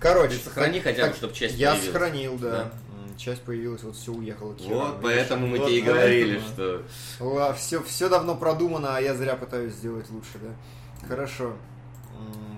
Короче, 0.00 0.36
Ты 0.36 0.44
сохрани 0.44 0.80
так- 0.80 0.92
хотя 0.92 1.02
бы, 1.02 1.08
так, 1.08 1.16
чтоб 1.16 1.32
часть 1.32 1.54
Я 1.56 1.70
появилась. 1.72 1.92
сохранил, 1.92 2.38
да. 2.38 2.50
Да. 2.50 2.72
Часть 3.16 3.42
появилась, 3.42 3.82
вот 3.84 3.94
все 3.96 4.12
уехало. 4.12 4.56
Вот, 4.58 5.00
поэтому 5.00 5.46
мы 5.46 5.58
Вот 5.58 5.68
тебе 5.68 5.78
и 5.78 5.82
поэтому. 5.82 6.00
говорили, 6.00 6.40
что... 6.40 7.54
все, 7.56 7.82
все 7.84 8.08
давно 8.08 8.34
продумано, 8.34 8.96
а 8.96 9.00
я 9.00 9.14
зря 9.14 9.36
пытаюсь 9.36 9.72
сделать 9.74 10.10
лучше, 10.10 10.32
да? 10.42 11.06
Хорошо. 11.06 11.54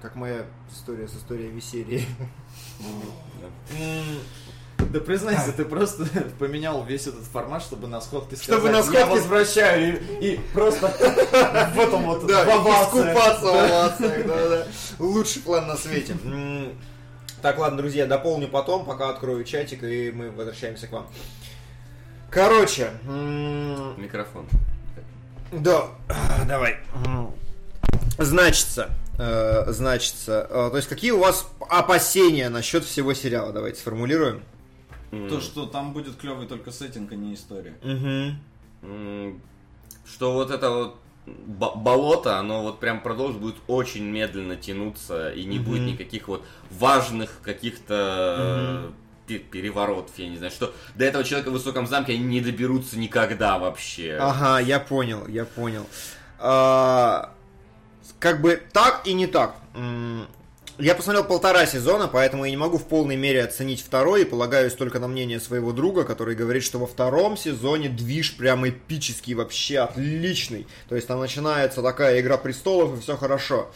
Как 0.02 0.14
моя 0.14 0.46
история 0.72 1.08
с 1.08 1.14
историями 1.14 1.60
серии. 1.60 2.06
Да 4.78 5.00
признайся, 5.00 5.52
ты 5.52 5.64
просто 5.64 6.06
поменял 6.38 6.84
весь 6.84 7.06
этот 7.06 7.24
формат, 7.24 7.62
чтобы 7.62 7.86
на 7.88 8.00
сходке 8.00 8.36
сказать, 8.36 8.54
Чтобы 8.60 8.70
на 8.70 8.76
я 8.78 8.82
сходке- 8.82 9.10
возвращаю 9.10 10.00
и, 10.20 10.34
и 10.34 10.40
просто 10.52 10.88
в 11.74 11.78
этом 11.78 12.02
вот 12.04 12.26
Да, 12.26 12.44
искупаться 12.44 13.44
в 13.44 13.48
овациях. 13.48 14.66
Лучший 14.98 15.42
план 15.42 15.66
на 15.66 15.76
свете. 15.76 16.16
Так, 17.42 17.58
ладно, 17.58 17.78
друзья, 17.78 18.06
дополню 18.06 18.48
потом, 18.48 18.84
пока 18.84 19.10
открою 19.10 19.44
чатик, 19.44 19.82
и 19.82 20.10
мы 20.10 20.30
возвращаемся 20.30 20.86
к 20.86 20.92
вам. 20.92 21.06
Короче, 22.30 22.90
Микрофон. 23.04 24.46
да, 25.52 25.86
давай. 26.48 26.78
Значится, 28.18 28.90
э, 29.18 29.64
значится, 29.72 30.46
э, 30.50 30.68
то 30.70 30.76
есть 30.76 30.88
какие 30.88 31.10
у 31.10 31.18
вас 31.18 31.46
опасения 31.68 32.48
насчет 32.48 32.84
всего 32.84 33.12
сериала? 33.14 33.52
Давайте 33.52 33.80
сформулируем. 33.80 34.42
То, 35.10 35.40
что 35.40 35.66
там 35.66 35.92
будет 35.92 36.16
клевый 36.16 36.46
только 36.46 36.70
сеттинг, 36.72 37.12
а 37.12 37.14
не 37.16 37.34
история. 37.34 37.74
Угу. 37.82 38.90
М, 38.92 39.40
что 40.06 40.32
вот 40.34 40.50
это 40.50 40.70
вот 40.70 40.96
бо- 41.26 41.74
болото, 41.74 42.38
оно 42.38 42.62
вот 42.62 42.80
прям 42.80 43.00
продолжит, 43.00 43.40
будет 43.40 43.56
очень 43.66 44.04
медленно 44.04 44.56
тянуться, 44.56 45.30
и 45.32 45.44
не 45.44 45.58
будет 45.58 45.82
никаких 45.92 46.28
вот 46.28 46.44
важных 46.70 47.40
каких-то 47.42 48.92
пе- 49.26 49.38
переворотов, 49.38 50.16
я 50.18 50.28
не 50.28 50.36
знаю, 50.36 50.52
что 50.52 50.72
до 50.94 51.04
этого 51.04 51.24
человека 51.24 51.50
в 51.50 51.52
высоком 51.54 51.86
замке 51.86 52.12
они 52.14 52.24
не 52.24 52.40
доберутся 52.40 52.98
никогда 52.98 53.58
вообще. 53.58 54.16
Ага, 54.20 54.60
я 54.60 54.78
понял, 54.80 55.26
я 55.26 55.44
понял. 55.44 55.86
А, 56.38 57.32
как 58.20 58.40
бы 58.40 58.62
так 58.72 59.06
и 59.06 59.14
не 59.14 59.26
так. 59.26 59.56
Я 60.78 60.94
посмотрел 60.94 61.24
полтора 61.24 61.64
сезона, 61.64 62.06
поэтому 62.06 62.44
я 62.44 62.50
не 62.50 62.56
могу 62.58 62.76
в 62.76 62.84
полной 62.84 63.16
мере 63.16 63.42
оценить 63.42 63.80
второй 63.80 64.22
и 64.22 64.24
полагаюсь 64.26 64.74
только 64.74 64.98
на 64.98 65.08
мнение 65.08 65.40
своего 65.40 65.72
друга, 65.72 66.04
который 66.04 66.34
говорит, 66.34 66.62
что 66.62 66.78
во 66.78 66.86
втором 66.86 67.38
сезоне 67.38 67.88
движ 67.88 68.36
прям 68.36 68.68
эпический, 68.68 69.32
вообще 69.32 69.78
отличный. 69.78 70.66
То 70.90 70.96
есть 70.96 71.08
там 71.08 71.18
начинается 71.18 71.80
такая 71.80 72.20
игра 72.20 72.36
престолов 72.36 72.98
и 72.98 73.00
все 73.00 73.16
хорошо. 73.16 73.70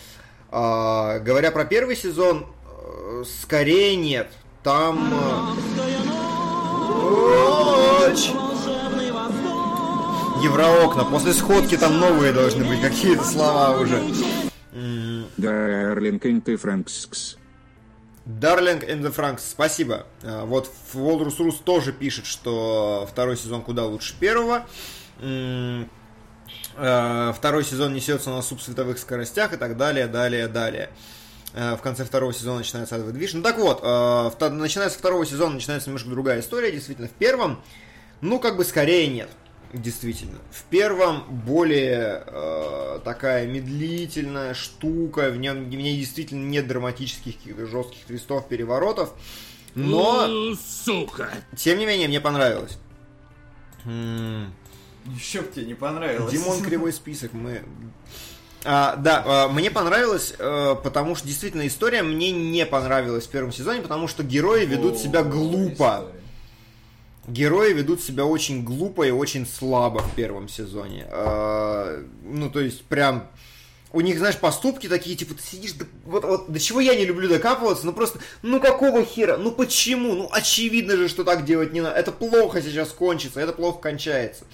А, 0.50 1.20
говоря 1.20 1.50
про 1.50 1.64
первый 1.64 1.96
сезон, 1.96 2.46
э, 2.66 3.24
скорее 3.42 3.96
нет. 3.96 4.28
Там... 4.62 5.10
э, 5.10 5.64
Евроокна. 10.42 11.04
После 11.04 11.32
сходки 11.32 11.78
там 11.78 11.98
новые 11.98 12.32
должны 12.32 12.64
быть 12.64 12.82
какие-то 12.82 13.24
слова 13.24 13.78
уже. 13.78 14.02
Дарлинг 15.40 16.22
Франкскс. 16.60 17.36
Darling 18.26 18.86
in 18.86 19.00
the 19.02 19.14
Franks, 19.14 19.40
спасибо. 19.50 20.06
А, 20.22 20.44
Вот 20.44 20.70
Волрус 20.92 21.38
Рус 21.40 21.56
тоже 21.56 21.92
пишет, 21.92 22.26
что 22.26 23.08
второй 23.10 23.36
сезон 23.36 23.62
куда 23.62 23.84
лучше 23.86 24.14
первого. 24.18 24.66
А, 26.76 27.32
Второй 27.32 27.64
сезон 27.64 27.94
несется 27.94 28.30
на 28.30 28.42
субсветовых 28.42 28.98
скоростях 28.98 29.52
и 29.52 29.56
так 29.56 29.76
далее, 29.76 30.06
далее, 30.06 30.48
далее. 30.48 30.90
А, 31.54 31.76
В 31.76 31.82
конце 31.82 32.04
второго 32.04 32.32
сезона 32.32 32.58
начинается 32.58 32.96
адовый. 32.96 33.28
Ну 33.32 33.42
так 33.42 33.58
вот, 33.58 33.82
начиная 34.52 34.90
с 34.90 34.94
второго 34.94 35.26
сезона 35.26 35.54
начинается 35.54 35.88
немножко 35.88 36.10
другая 36.10 36.40
история. 36.40 36.70
Действительно, 36.70 37.08
в 37.08 37.12
первом, 37.12 37.60
ну 38.20 38.38
как 38.38 38.56
бы 38.56 38.64
скорее 38.64 39.08
нет. 39.08 39.30
Действительно. 39.72 40.38
В 40.50 40.64
первом 40.64 41.22
более 41.28 42.24
э, 42.26 43.00
такая 43.04 43.46
медлительная 43.46 44.52
штука, 44.52 45.30
в 45.30 45.36
нем 45.36 45.70
в 45.70 45.74
ней 45.74 45.96
действительно 45.96 46.44
нет 46.44 46.66
драматических 46.66 47.36
каких-то 47.36 47.66
жестких 47.66 48.04
твистов, 48.04 48.48
переворотов. 48.48 49.12
Но, 49.76 50.54
Сука! 50.84 51.30
тем 51.56 51.78
не 51.78 51.86
менее, 51.86 52.08
мне 52.08 52.20
понравилось. 52.20 52.78
Еще 53.84 55.40
б 55.42 55.48
тебе 55.54 55.66
не 55.66 55.74
понравилось. 55.74 56.32
Димон 56.32 56.62
Кривой 56.64 56.92
список, 56.92 57.32
мы... 57.32 57.62
А, 58.64 58.96
да, 58.96 59.22
а, 59.24 59.48
мне 59.48 59.70
понравилось, 59.70 60.34
э, 60.38 60.76
потому 60.82 61.14
что 61.14 61.26
действительно 61.26 61.66
история 61.66 62.02
мне 62.02 62.30
не 62.30 62.66
понравилась 62.66 63.26
в 63.26 63.30
первом 63.30 63.52
сезоне, 63.52 63.80
потому 63.80 64.06
что 64.06 64.22
герои 64.22 64.66
ведут 64.66 64.98
себя 64.98 65.22
глупо. 65.22 66.08
Герои 67.30 67.72
ведут 67.72 68.00
себя 68.02 68.24
очень 68.26 68.64
глупо 68.64 69.06
и 69.06 69.10
очень 69.10 69.46
слабо 69.46 69.98
в 70.00 70.14
первом 70.14 70.48
сезоне. 70.48 71.06
А, 71.10 72.02
Ну, 72.24 72.50
то 72.50 72.60
есть, 72.60 72.84
прям... 72.84 73.28
У 73.92 74.00
них, 74.02 74.18
знаешь, 74.18 74.36
поступки 74.36 74.88
такие, 74.88 75.16
типа, 75.16 75.34
ты 75.34 75.42
сидишь, 75.42 75.72
да- 75.72 75.84
вот, 76.04 76.24
вот 76.24 76.52
до 76.52 76.60
чего 76.60 76.78
я 76.78 76.94
не 76.94 77.04
люблю 77.04 77.28
докапываться, 77.28 77.84
ну 77.84 77.92
просто, 77.92 78.20
ну 78.40 78.60
какого 78.60 79.04
хера, 79.04 79.36
ну 79.36 79.50
почему, 79.50 80.14
ну 80.14 80.28
очевидно 80.30 80.96
же, 80.96 81.08
что 81.08 81.24
так 81.24 81.44
делать 81.44 81.72
не 81.72 81.80
надо, 81.80 81.96
это 81.96 82.12
плохо 82.12 82.62
сейчас 82.62 82.90
кончится, 82.90 83.40
это 83.40 83.52
плохо 83.52 83.80
кончается. 83.80 84.44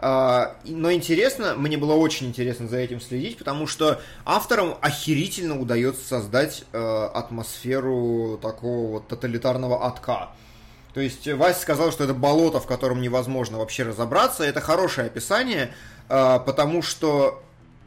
И- 0.00 0.74
но 0.74 0.92
интересно, 0.92 1.54
мне 1.56 1.78
было 1.78 1.94
очень 1.94 2.26
интересно 2.26 2.68
за 2.68 2.76
этим 2.76 3.00
следить, 3.00 3.38
потому 3.38 3.66
что 3.66 4.02
авторам 4.26 4.74
охерительно 4.82 5.58
удается 5.58 6.06
создать 6.06 6.64
э, 6.72 6.78
атмосферу 7.14 8.38
такого 8.42 8.90
вот 8.92 9.08
тоталитарного 9.08 9.86
отка. 9.86 10.28
То 10.98 11.02
есть 11.02 11.28
Вася 11.28 11.60
сказал, 11.60 11.92
что 11.92 12.02
это 12.02 12.12
болото, 12.12 12.58
в 12.58 12.66
котором 12.66 13.00
невозможно 13.00 13.58
вообще 13.58 13.84
разобраться. 13.84 14.42
Это 14.42 14.60
хорошее 14.60 15.06
описание, 15.06 15.72
э, 16.08 16.40
потому 16.44 16.82
что 16.82 17.40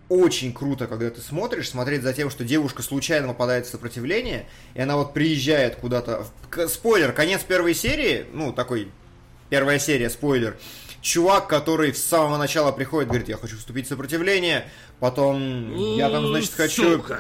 очень 0.08 0.54
круто, 0.54 0.88
когда 0.88 1.10
ты 1.10 1.20
смотришь, 1.20 1.70
смотреть 1.70 2.04
за 2.04 2.14
тем, 2.14 2.30
что 2.30 2.46
девушка 2.46 2.82
случайно 2.82 3.28
попадает 3.28 3.66
в 3.66 3.70
сопротивление, 3.70 4.48
и 4.76 4.80
она 4.80 4.96
вот 4.96 5.14
приезжает 5.14 5.76
куда-то. 5.76 6.26
Спойлер, 6.70 7.12
конец 7.12 7.42
первой 7.42 7.76
серии, 7.76 8.28
ну, 8.32 8.54
такой, 8.54 8.90
первая 9.50 9.78
серия, 9.78 10.10
спойлер. 10.10 10.56
Чувак, 11.02 11.50
который 11.50 11.94
с 11.94 12.02
самого 12.02 12.38
начала 12.38 12.72
приходит, 12.72 13.10
говорит, 13.10 13.28
я 13.28 13.36
хочу 13.36 13.58
вступить 13.58 13.88
в 13.88 13.90
сопротивление, 13.90 14.70
потом 15.02 15.76
я 15.98 16.10
там, 16.10 16.28
значит, 16.28 16.54
хочу... 16.54 16.94
Сука! 16.94 17.20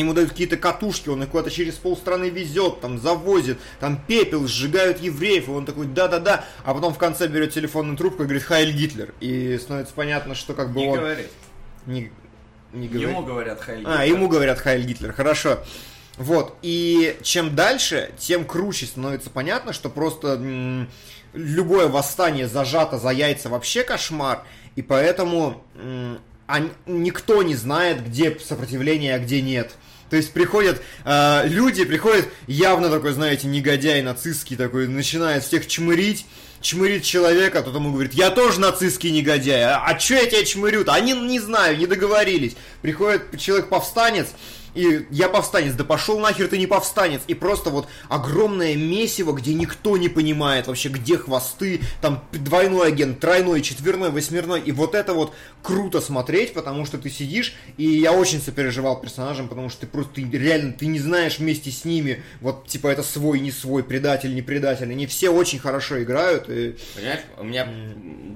Ему 0.00 0.12
дают 0.14 0.30
какие-то 0.30 0.56
катушки, 0.56 1.08
он 1.08 1.22
их 1.22 1.30
куда-то 1.30 1.50
через 1.50 1.74
полстраны 1.74 2.28
везет, 2.28 2.80
там 2.80 2.98
завозит, 2.98 3.58
там 3.80 4.00
пепел, 4.06 4.46
сжигают 4.46 5.00
евреев, 5.00 5.48
и 5.48 5.50
он 5.50 5.64
такой, 5.64 5.86
да-да-да, 5.86 6.44
а 6.64 6.74
потом 6.74 6.92
в 6.94 6.98
конце 6.98 7.26
берет 7.28 7.52
телефонную 7.52 7.96
трубку 7.96 8.22
и 8.22 8.26
говорит, 8.26 8.42
Хайль 8.42 8.72
Гитлер. 8.72 9.14
И 9.20 9.58
становится 9.58 9.94
понятно, 9.94 10.34
что 10.34 10.54
как 10.54 10.72
бы 10.72 10.80
Не 10.80 10.88
он... 10.88 11.00
Не, 11.86 12.12
не 12.72 12.88
говорит. 12.88 13.08
Ему 13.08 13.22
говорят 13.22 13.60
Хайль 13.60 13.84
А, 13.86 13.98
Гитлер. 14.02 14.16
ему 14.16 14.28
говорят 14.28 14.58
Хайль 14.58 14.84
Гитлер, 14.84 15.12
хорошо. 15.12 15.58
Вот, 16.16 16.56
и 16.62 17.16
чем 17.22 17.54
дальше, 17.54 18.10
тем 18.18 18.44
круче 18.46 18.86
становится 18.86 19.28
понятно, 19.30 19.72
что 19.72 19.90
просто 19.90 20.86
любое 21.34 21.88
восстание 21.88 22.48
зажато 22.48 22.98
за 22.98 23.10
яйца 23.10 23.50
вообще 23.50 23.82
кошмар, 23.82 24.42
и 24.76 24.82
поэтому 24.82 25.62
ан- 26.46 26.72
никто 26.86 27.42
не 27.42 27.54
знает, 27.54 28.06
где 28.06 28.36
сопротивление, 28.38 29.14
а 29.14 29.18
где 29.18 29.40
нет. 29.42 29.72
То 30.10 30.16
есть 30.16 30.32
приходят 30.32 30.80
э, 31.04 31.48
люди, 31.48 31.84
приходят 31.84 32.28
явно 32.46 32.90
такой, 32.90 33.12
знаете, 33.12 33.48
негодяй 33.48 34.02
нацистский 34.02 34.56
такой, 34.56 34.86
начинает 34.86 35.42
всех 35.42 35.66
чмырить, 35.66 36.26
чмырит 36.60 37.02
человека, 37.02 37.62
тот 37.62 37.74
ему 37.74 37.92
говорит, 37.92 38.14
я 38.14 38.30
тоже 38.30 38.60
нацистский 38.60 39.10
негодяй, 39.10 39.64
а, 39.64 39.82
а 39.84 39.94
чё 39.94 40.14
я 40.14 40.26
тебя 40.26 40.44
чмырю-то? 40.44 40.92
Они, 40.94 41.12
не 41.12 41.40
знаю, 41.40 41.76
не 41.76 41.86
договорились. 41.86 42.56
Приходит 42.82 43.38
человек-повстанец, 43.38 44.28
и 44.76 45.06
я 45.10 45.28
повстанец, 45.28 45.72
да 45.72 45.84
пошел 45.84 46.20
нахер 46.20 46.48
ты 46.48 46.58
не 46.58 46.66
повстанец. 46.66 47.22
И 47.26 47.34
просто 47.34 47.70
вот 47.70 47.88
огромное 48.08 48.76
месиво, 48.76 49.32
где 49.32 49.54
никто 49.54 49.96
не 49.96 50.08
понимает 50.08 50.66
вообще, 50.66 50.90
где 50.90 51.16
хвосты, 51.16 51.80
там 52.02 52.22
двойной 52.32 52.88
агент, 52.88 53.18
тройной, 53.18 53.62
четверной, 53.62 54.10
восьмерной. 54.10 54.60
И 54.60 54.72
вот 54.72 54.94
это 54.94 55.14
вот 55.14 55.32
круто 55.62 56.00
смотреть, 56.00 56.52
потому 56.52 56.84
что 56.84 56.98
ты 56.98 57.08
сидишь, 57.08 57.54
и 57.78 57.84
я 57.84 58.12
очень 58.12 58.40
сопереживал 58.40 59.00
персонажам, 59.00 59.48
потому 59.48 59.70
что 59.70 59.80
ты 59.80 59.86
просто 59.86 60.14
ты 60.14 60.22
реально 60.22 60.72
ты 60.74 60.86
не 60.86 60.98
знаешь 60.98 61.38
вместе 61.38 61.70
с 61.70 61.84
ними, 61.84 62.22
вот 62.40 62.66
типа 62.66 62.88
это 62.88 63.02
свой, 63.02 63.40
не 63.40 63.50
свой, 63.50 63.82
предатель, 63.82 64.34
не 64.34 64.42
предатель. 64.42 64.90
Они 64.90 65.06
все 65.06 65.30
очень 65.30 65.58
хорошо 65.58 66.02
играют. 66.02 66.50
И... 66.50 66.76
Понимаешь, 66.94 67.20
у 67.38 67.44
меня 67.44 67.66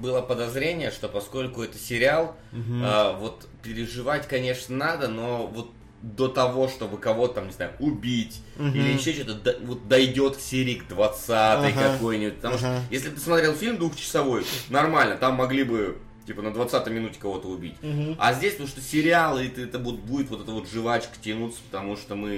было 0.01 0.21
подозрение, 0.21 0.89
что 0.89 1.07
поскольку 1.07 1.61
это 1.61 1.77
сериал, 1.77 2.35
а, 2.83 3.17
вот 3.17 3.47
переживать, 3.61 4.27
конечно, 4.27 4.75
надо, 4.75 5.07
но 5.07 5.45
вот 5.47 5.71
до 6.01 6.27
того, 6.27 6.67
чтобы 6.67 6.97
кого-то 6.97 7.35
там, 7.35 7.47
не 7.47 7.53
знаю, 7.53 7.71
убить 7.79 8.41
или 8.57 8.93
еще 8.93 9.13
что-то, 9.13 9.35
до- 9.35 9.57
вот 9.63 9.87
дойдет 9.87 10.37
к 10.37 10.39
серии 10.39 10.75
к 10.75 10.87
20 10.87 11.29
Ага. 11.29 11.93
какой-нибудь. 11.93 12.35
Потому 12.37 12.55
Ага. 12.55 12.59
что 12.59 12.81
если 12.93 13.09
бы 13.09 13.15
ты 13.15 13.21
смотрел 13.21 13.53
фильм 13.53 13.77
двухчасовой, 13.77 14.43
нормально, 14.69 15.17
там 15.17 15.35
могли 15.35 15.63
бы 15.63 15.97
типа 16.27 16.43
на 16.43 16.53
20 16.53 16.87
минуте 16.91 17.19
кого-то 17.19 17.47
убить. 17.47 17.75
А 18.19 18.33
здесь, 18.33 18.53
потому 18.53 18.69
что 18.69 18.79
сериалы, 18.79 19.45
и 19.45 19.49
ты- 19.49 19.63
это 19.63 19.79
вот, 19.79 19.95
будет 19.95 20.29
вот 20.29 20.41
эта 20.41 20.51
вот 20.51 20.69
жвачка 20.69 21.13
тянуться, 21.21 21.59
потому 21.69 21.97
что 21.97 22.15
мы 22.15 22.37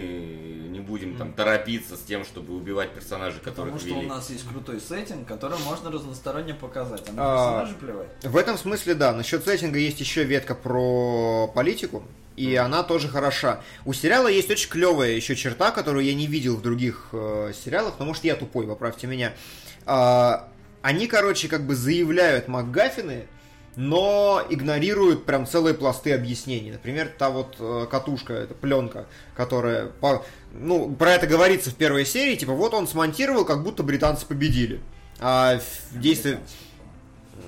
не 0.69 0.79
будем 0.79 1.15
там 1.17 1.33
торопиться 1.33 1.95
с 1.97 1.99
тем, 2.01 2.23
чтобы 2.25 2.55
убивать 2.55 2.91
персонажей, 2.93 3.39
которых 3.39 3.73
Потому 3.73 3.79
что 3.79 3.93
у 3.93 3.97
ввели. 3.97 4.07
нас 4.07 4.29
есть 4.29 4.47
крутой 4.47 4.79
сеттинг, 4.79 5.27
который 5.27 5.57
можно 5.59 5.91
разносторонне 5.91 6.53
показать. 6.53 7.03
А 7.09 7.11
на 7.11 7.21
А, 7.21 7.35
персонажа 7.35 7.75
плевать. 7.75 8.07
В 8.23 8.37
этом 8.37 8.57
смысле, 8.57 8.95
да. 8.95 9.13
Насчет 9.13 9.43
сеттинга 9.45 9.77
есть 9.77 9.99
еще 9.99 10.23
ветка 10.23 10.55
про 10.55 11.47
политику, 11.53 12.03
и 12.35 12.55
она 12.55 12.83
тоже 12.83 13.07
хороша. 13.07 13.61
У 13.85 13.93
сериала 13.93 14.27
есть 14.27 14.49
очень 14.49 14.69
клевая 14.69 15.11
еще 15.11 15.35
черта, 15.35 15.71
которую 15.71 16.05
я 16.05 16.13
не 16.13 16.27
видел 16.27 16.55
в 16.55 16.61
других 16.61 17.09
э, 17.11 17.51
сериалах, 17.63 17.95
но 17.99 18.05
может 18.05 18.23
я 18.23 18.35
тупой, 18.35 18.67
поправьте 18.67 19.07
меня. 19.07 19.33
А, 19.85 20.47
они, 20.81 21.07
короче, 21.07 21.47
как 21.47 21.65
бы 21.65 21.75
заявляют 21.75 22.47
МакГаффины, 22.47 23.27
но 23.75 24.45
игнорируют 24.49 25.25
прям 25.25 25.47
целые 25.47 25.73
пласты 25.73 26.13
объяснений. 26.13 26.71
Например, 26.71 27.11
та 27.17 27.29
вот 27.29 27.55
э, 27.59 27.87
катушка, 27.89 28.33
эта 28.33 28.53
пленка, 28.53 29.05
которая... 29.35 29.87
по- 29.87 30.23
ну, 30.53 30.93
про 30.93 31.13
это 31.13 31.25
говорится 31.25 31.71
в 31.71 31.75
первой 31.75 32.05
серии, 32.05 32.35
типа, 32.35 32.53
вот 32.53 32.73
он 32.73 32.87
смонтировал, 32.87 33.45
как 33.45 33.63
будто 33.63 33.83
британцы 33.83 34.25
победили. 34.25 34.79
А 35.19 35.59
действие... 35.91 36.39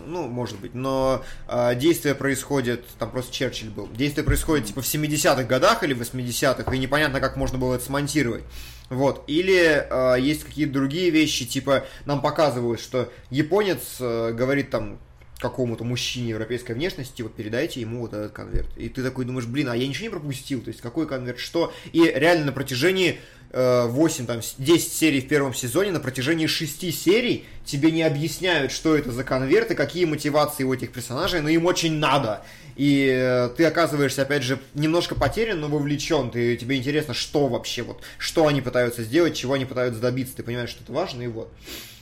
Ну, 0.05 0.27
может 0.27 0.59
быть, 0.59 0.73
но 0.73 1.23
э, 1.47 1.75
действие 1.75 2.15
происходит, 2.15 2.85
там 2.99 3.11
просто 3.11 3.33
Черчилль 3.33 3.69
был, 3.69 3.87
действие 3.87 4.23
происходит 4.23 4.65
типа 4.65 4.81
в 4.81 4.85
70-х 4.85 5.43
годах 5.43 5.83
или 5.83 5.95
80-х, 5.95 6.73
и 6.73 6.77
непонятно, 6.77 7.19
как 7.19 7.35
можно 7.35 7.57
было 7.57 7.75
это 7.75 7.85
смонтировать. 7.85 8.43
Вот. 8.89 9.23
Или 9.27 9.85
э, 9.89 10.19
есть 10.19 10.43
какие-то 10.43 10.73
другие 10.73 11.09
вещи, 11.09 11.45
типа 11.45 11.85
нам 12.05 12.21
показывают, 12.21 12.79
что 12.79 13.11
японец 13.29 13.97
э, 13.99 14.31
говорит 14.33 14.69
там 14.69 14.99
какому-то 15.39 15.83
мужчине 15.83 16.29
европейской 16.29 16.73
внешности, 16.73 17.21
вот 17.21 17.35
передайте 17.35 17.81
ему 17.81 18.01
вот 18.01 18.13
этот 18.13 18.31
конверт. 18.31 18.69
И 18.77 18.89
ты 18.89 19.03
такой 19.03 19.25
думаешь, 19.25 19.45
блин, 19.45 19.69
а 19.69 19.75
я 19.75 19.87
ничего 19.87 20.05
не 20.05 20.11
пропустил, 20.11 20.61
то 20.61 20.69
есть 20.69 20.81
какой 20.81 21.07
конверт, 21.07 21.39
что? 21.39 21.73
И 21.91 22.03
реально 22.03 22.45
на 22.45 22.51
протяжении 22.51 23.19
8, 23.55 24.25
там, 24.25 24.41
10 24.57 24.93
серий 24.93 25.21
в 25.21 25.29
первом 25.29 25.53
сезоне, 25.53 25.91
на 25.91 26.01
протяжении 26.01 26.45
6 26.45 26.93
серий 26.93 27.45
тебе 27.63 27.89
не 27.91 28.03
объясняют, 28.03 28.73
что 28.73 28.97
это 28.97 29.11
за 29.11 29.23
конверт 29.23 29.71
и 29.71 29.75
какие 29.75 30.03
мотивации 30.03 30.63
у 30.65 30.73
этих 30.73 30.91
персонажей, 30.91 31.41
но 31.41 31.47
им 31.47 31.65
очень 31.65 31.93
надо. 31.93 32.43
И 32.75 33.09
э, 33.09 33.49
ты 33.55 33.63
оказываешься, 33.63 34.23
опять 34.23 34.43
же, 34.43 34.59
немножко 34.73 35.15
потерян, 35.15 35.61
но 35.61 35.69
вовлечен. 35.69 36.29
Ты, 36.29 36.57
тебе 36.57 36.75
интересно, 36.75 37.13
что 37.13 37.47
вообще, 37.47 37.83
вот, 37.83 38.01
что 38.17 38.47
они 38.47 38.61
пытаются 38.61 39.03
сделать, 39.03 39.37
чего 39.37 39.53
они 39.53 39.63
пытаются 39.63 40.01
добиться. 40.01 40.35
Ты 40.35 40.43
понимаешь, 40.43 40.71
что 40.71 40.83
это 40.83 40.91
важно, 40.91 41.21
и 41.21 41.27
вот. 41.27 41.49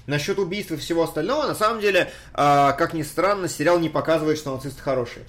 Насчет 0.05 0.37
убийств 0.37 0.71
и 0.71 0.77
всего 0.77 1.03
остального, 1.03 1.47
на 1.47 1.55
самом 1.55 1.79
деле, 1.79 2.11
э, 2.33 2.73
как 2.77 2.93
ни 2.93 3.03
странно, 3.03 3.47
сериал 3.47 3.79
не 3.79 3.89
показывает, 3.89 4.37
что 4.37 4.53
нацисты 4.53 4.81
хорошие. 4.81 5.25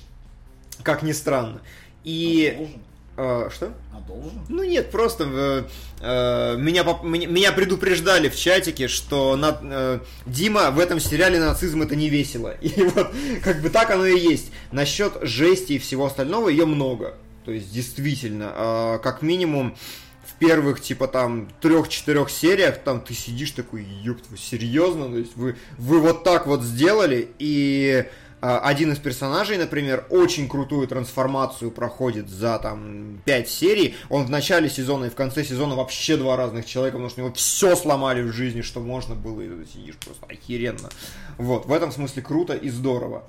Как 0.83 1.03
ни 1.03 1.13
странно. 1.13 1.61
И... 2.03 2.71
А? 3.17 3.47
Э, 3.47 3.51
что? 3.51 3.73
А 3.93 4.01
должен? 4.01 4.41
Ну 4.49 4.65
нет, 4.65 4.91
просто 4.91 5.25
э, 5.25 5.65
э, 6.01 6.57
меня, 6.57 6.83
меня, 7.05 7.29
меня 7.29 7.53
предупреждали 7.53 8.29
в 8.29 8.37
чатике, 8.37 8.89
что 8.89 9.37
на, 9.37 9.57
э, 9.63 10.01
Дима 10.27 10.73
в 10.73 10.81
этом 10.81 10.99
сериале 10.99 11.39
нацизм 11.39 11.83
это 11.83 11.95
не 11.95 12.09
весело. 12.09 12.55
И 12.61 12.83
вот 12.83 13.15
как 13.45 13.63
бы 13.63 13.71
так 13.71 13.91
оно 13.91 14.07
и 14.07 14.19
есть. 14.19 14.51
Насчет 14.73 15.19
жести 15.23 15.75
и 15.75 15.79
всего 15.79 16.07
остального 16.07 16.49
ее 16.49 16.67
много. 16.67 17.15
То 17.45 17.53
есть 17.53 17.73
действительно, 17.73 18.53
э, 18.55 18.99
как 19.03 19.23
минимум 19.23 19.77
в 19.77 20.04
первых 20.47 20.81
типа 20.81 21.09
там 21.09 21.49
трех-четырех 21.61 22.31
сериях 22.31 22.79
там 22.79 23.01
ты 23.01 23.15
сидишь 23.15 23.53
такой, 23.53 23.85
ёпт, 24.03 24.25
вы 24.31 24.37
серьезно? 24.37 25.11
То 25.11 25.19
есть 25.19 25.37
вы, 25.37 25.57
вы 25.79 26.01
вот 26.01 26.25
так 26.25 26.47
вот 26.47 26.63
сделали 26.63 27.29
и 27.39 28.07
а, 28.41 28.59
один 28.59 28.93
из 28.93 28.99
персонажей, 28.99 29.57
например, 29.57 30.05
очень 30.11 30.51
крутую 30.51 30.87
трансформацию 30.87 31.71
проходит 31.71 32.29
за 32.29 32.59
там 32.59 33.23
5 33.25 33.49
серий. 33.49 33.95
Он 34.11 34.27
в 34.27 34.31
начале 34.31 34.69
сезона 34.69 35.07
и 35.07 35.11
в 35.11 35.15
конце 35.15 35.45
сезона 35.45 35.77
вообще 35.77 36.19
два 36.19 36.37
разных 36.37 36.67
человека, 36.67 36.97
потому 36.97 37.09
что 37.09 37.23
у 37.23 37.25
него 37.25 37.35
все 37.35 37.75
сломали 37.75 38.21
в 38.21 38.33
жизни, 38.33 38.61
что 38.61 38.81
можно 38.81 39.15
было, 39.15 39.41
и 39.41 39.49
ты 39.49 39.67
сидишь 39.67 39.97
просто 39.97 40.27
охеренно. 40.27 40.91
Вот, 41.39 41.65
в 41.65 41.73
этом 41.73 41.91
смысле 41.91 42.23
круто 42.23 42.53
и 42.53 42.69
здорово. 42.69 43.25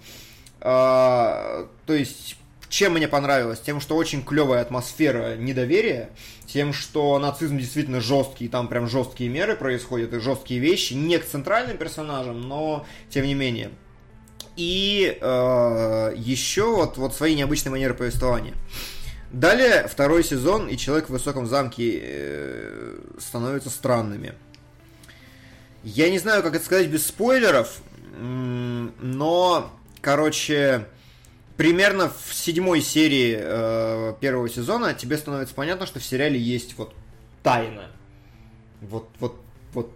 А, 0.59 1.69
то 1.85 1.93
есть, 1.93 2.35
чем 2.75 2.91
мне 2.91 3.07
понравилось? 3.07 3.61
Тем, 3.61 3.79
что 3.79 3.95
очень 3.95 4.21
клевая 4.21 4.61
атмосфера 4.61 5.37
недоверия, 5.37 6.09
тем, 6.45 6.73
что 6.73 7.17
нацизм 7.19 7.57
действительно 7.57 8.01
жесткий, 8.01 8.49
там 8.49 8.67
прям 8.67 8.85
жесткие 8.89 9.29
меры 9.29 9.55
происходят 9.55 10.13
и 10.13 10.19
жесткие 10.19 10.59
вещи, 10.59 10.91
не 10.91 11.17
к 11.17 11.25
центральным 11.25 11.77
персонажам, 11.77 12.41
но 12.41 12.85
тем 13.09 13.23
не 13.23 13.33
менее. 13.33 13.71
И 14.57 15.17
э, 15.21 16.13
еще 16.17 16.75
вот, 16.75 16.97
вот 16.97 17.15
свои 17.15 17.33
необычные 17.35 17.71
манеры 17.71 17.93
повествования. 17.93 18.55
Далее 19.31 19.87
второй 19.87 20.25
сезон 20.25 20.67
и 20.67 20.75
человек 20.75 21.05
в 21.05 21.13
высоком 21.13 21.47
замке 21.47 22.01
э, 22.03 22.99
становятся 23.19 23.69
странными. 23.69 24.33
Я 25.81 26.09
не 26.09 26.19
знаю, 26.19 26.43
как 26.43 26.55
это 26.55 26.65
сказать 26.65 26.87
без 26.87 27.07
спойлеров, 27.07 27.77
но, 28.19 29.71
короче, 30.01 30.87
примерно 31.57 32.11
в 32.27 32.33
седьмой 32.33 32.81
серии 32.81 33.37
э, 33.39 34.13
первого 34.19 34.49
сезона 34.49 34.93
тебе 34.93 35.17
становится 35.17 35.55
понятно, 35.55 35.85
что 35.85 35.99
в 35.99 36.03
сериале 36.03 36.39
есть 36.39 36.77
вот 36.77 36.93
тайна. 37.43 37.91
Вот, 38.81 39.07
вот, 39.19 39.39
вот 39.73 39.91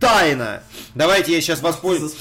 тайна. 0.00 0.62
Давайте 0.94 1.32
я 1.32 1.40
сейчас 1.40 1.62
воспользуюсь. 1.62 2.16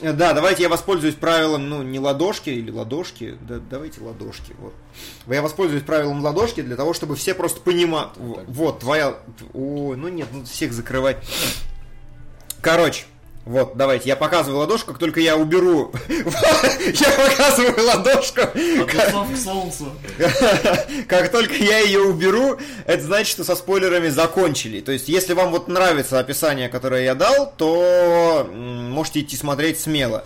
Э, 0.00 0.12
Да, 0.12 0.32
давайте 0.32 0.62
я 0.62 0.68
воспользуюсь 0.68 1.16
правилом, 1.16 1.68
ну, 1.68 1.82
не 1.82 1.98
ладошки 1.98 2.50
или 2.50 2.70
ладошки, 2.70 3.36
да, 3.42 3.58
давайте 3.58 4.00
ладошки, 4.00 4.54
вот. 4.58 4.74
Я 5.26 5.42
воспользуюсь 5.42 5.82
правилом 5.82 6.22
ладошки 6.22 6.62
для 6.62 6.76
того, 6.76 6.94
чтобы 6.94 7.16
все 7.16 7.34
просто 7.34 7.60
понимали. 7.60 8.10
Вот, 8.16 8.80
твоя... 8.80 9.18
О, 9.52 9.94
ну 9.96 10.08
нет, 10.08 10.28
ну 10.32 10.44
всех 10.44 10.72
закрывать. 10.72 11.18
Короче, 12.60 13.04
вот, 13.46 13.76
давайте, 13.76 14.08
я 14.08 14.16
показываю 14.16 14.58
ладошку, 14.58 14.90
как 14.90 14.98
только 14.98 15.20
я 15.20 15.36
уберу... 15.36 15.92
Я 16.08 17.10
показываю 17.12 17.86
ладошку. 17.86 18.40
От 18.40 19.32
к 19.32 19.36
солнцу. 19.36 19.92
Как 21.08 21.30
только 21.30 21.54
я 21.54 21.78
ее 21.78 22.00
уберу, 22.00 22.58
это 22.86 23.02
значит, 23.04 23.30
что 23.30 23.44
со 23.44 23.54
спойлерами 23.54 24.08
закончили. 24.08 24.80
То 24.80 24.90
есть, 24.90 25.08
если 25.08 25.32
вам 25.32 25.52
вот 25.52 25.68
нравится 25.68 26.18
описание, 26.18 26.68
которое 26.68 27.04
я 27.04 27.14
дал, 27.14 27.52
то 27.56 28.50
можете 28.52 29.20
идти 29.20 29.36
смотреть 29.36 29.78
смело. 29.78 30.24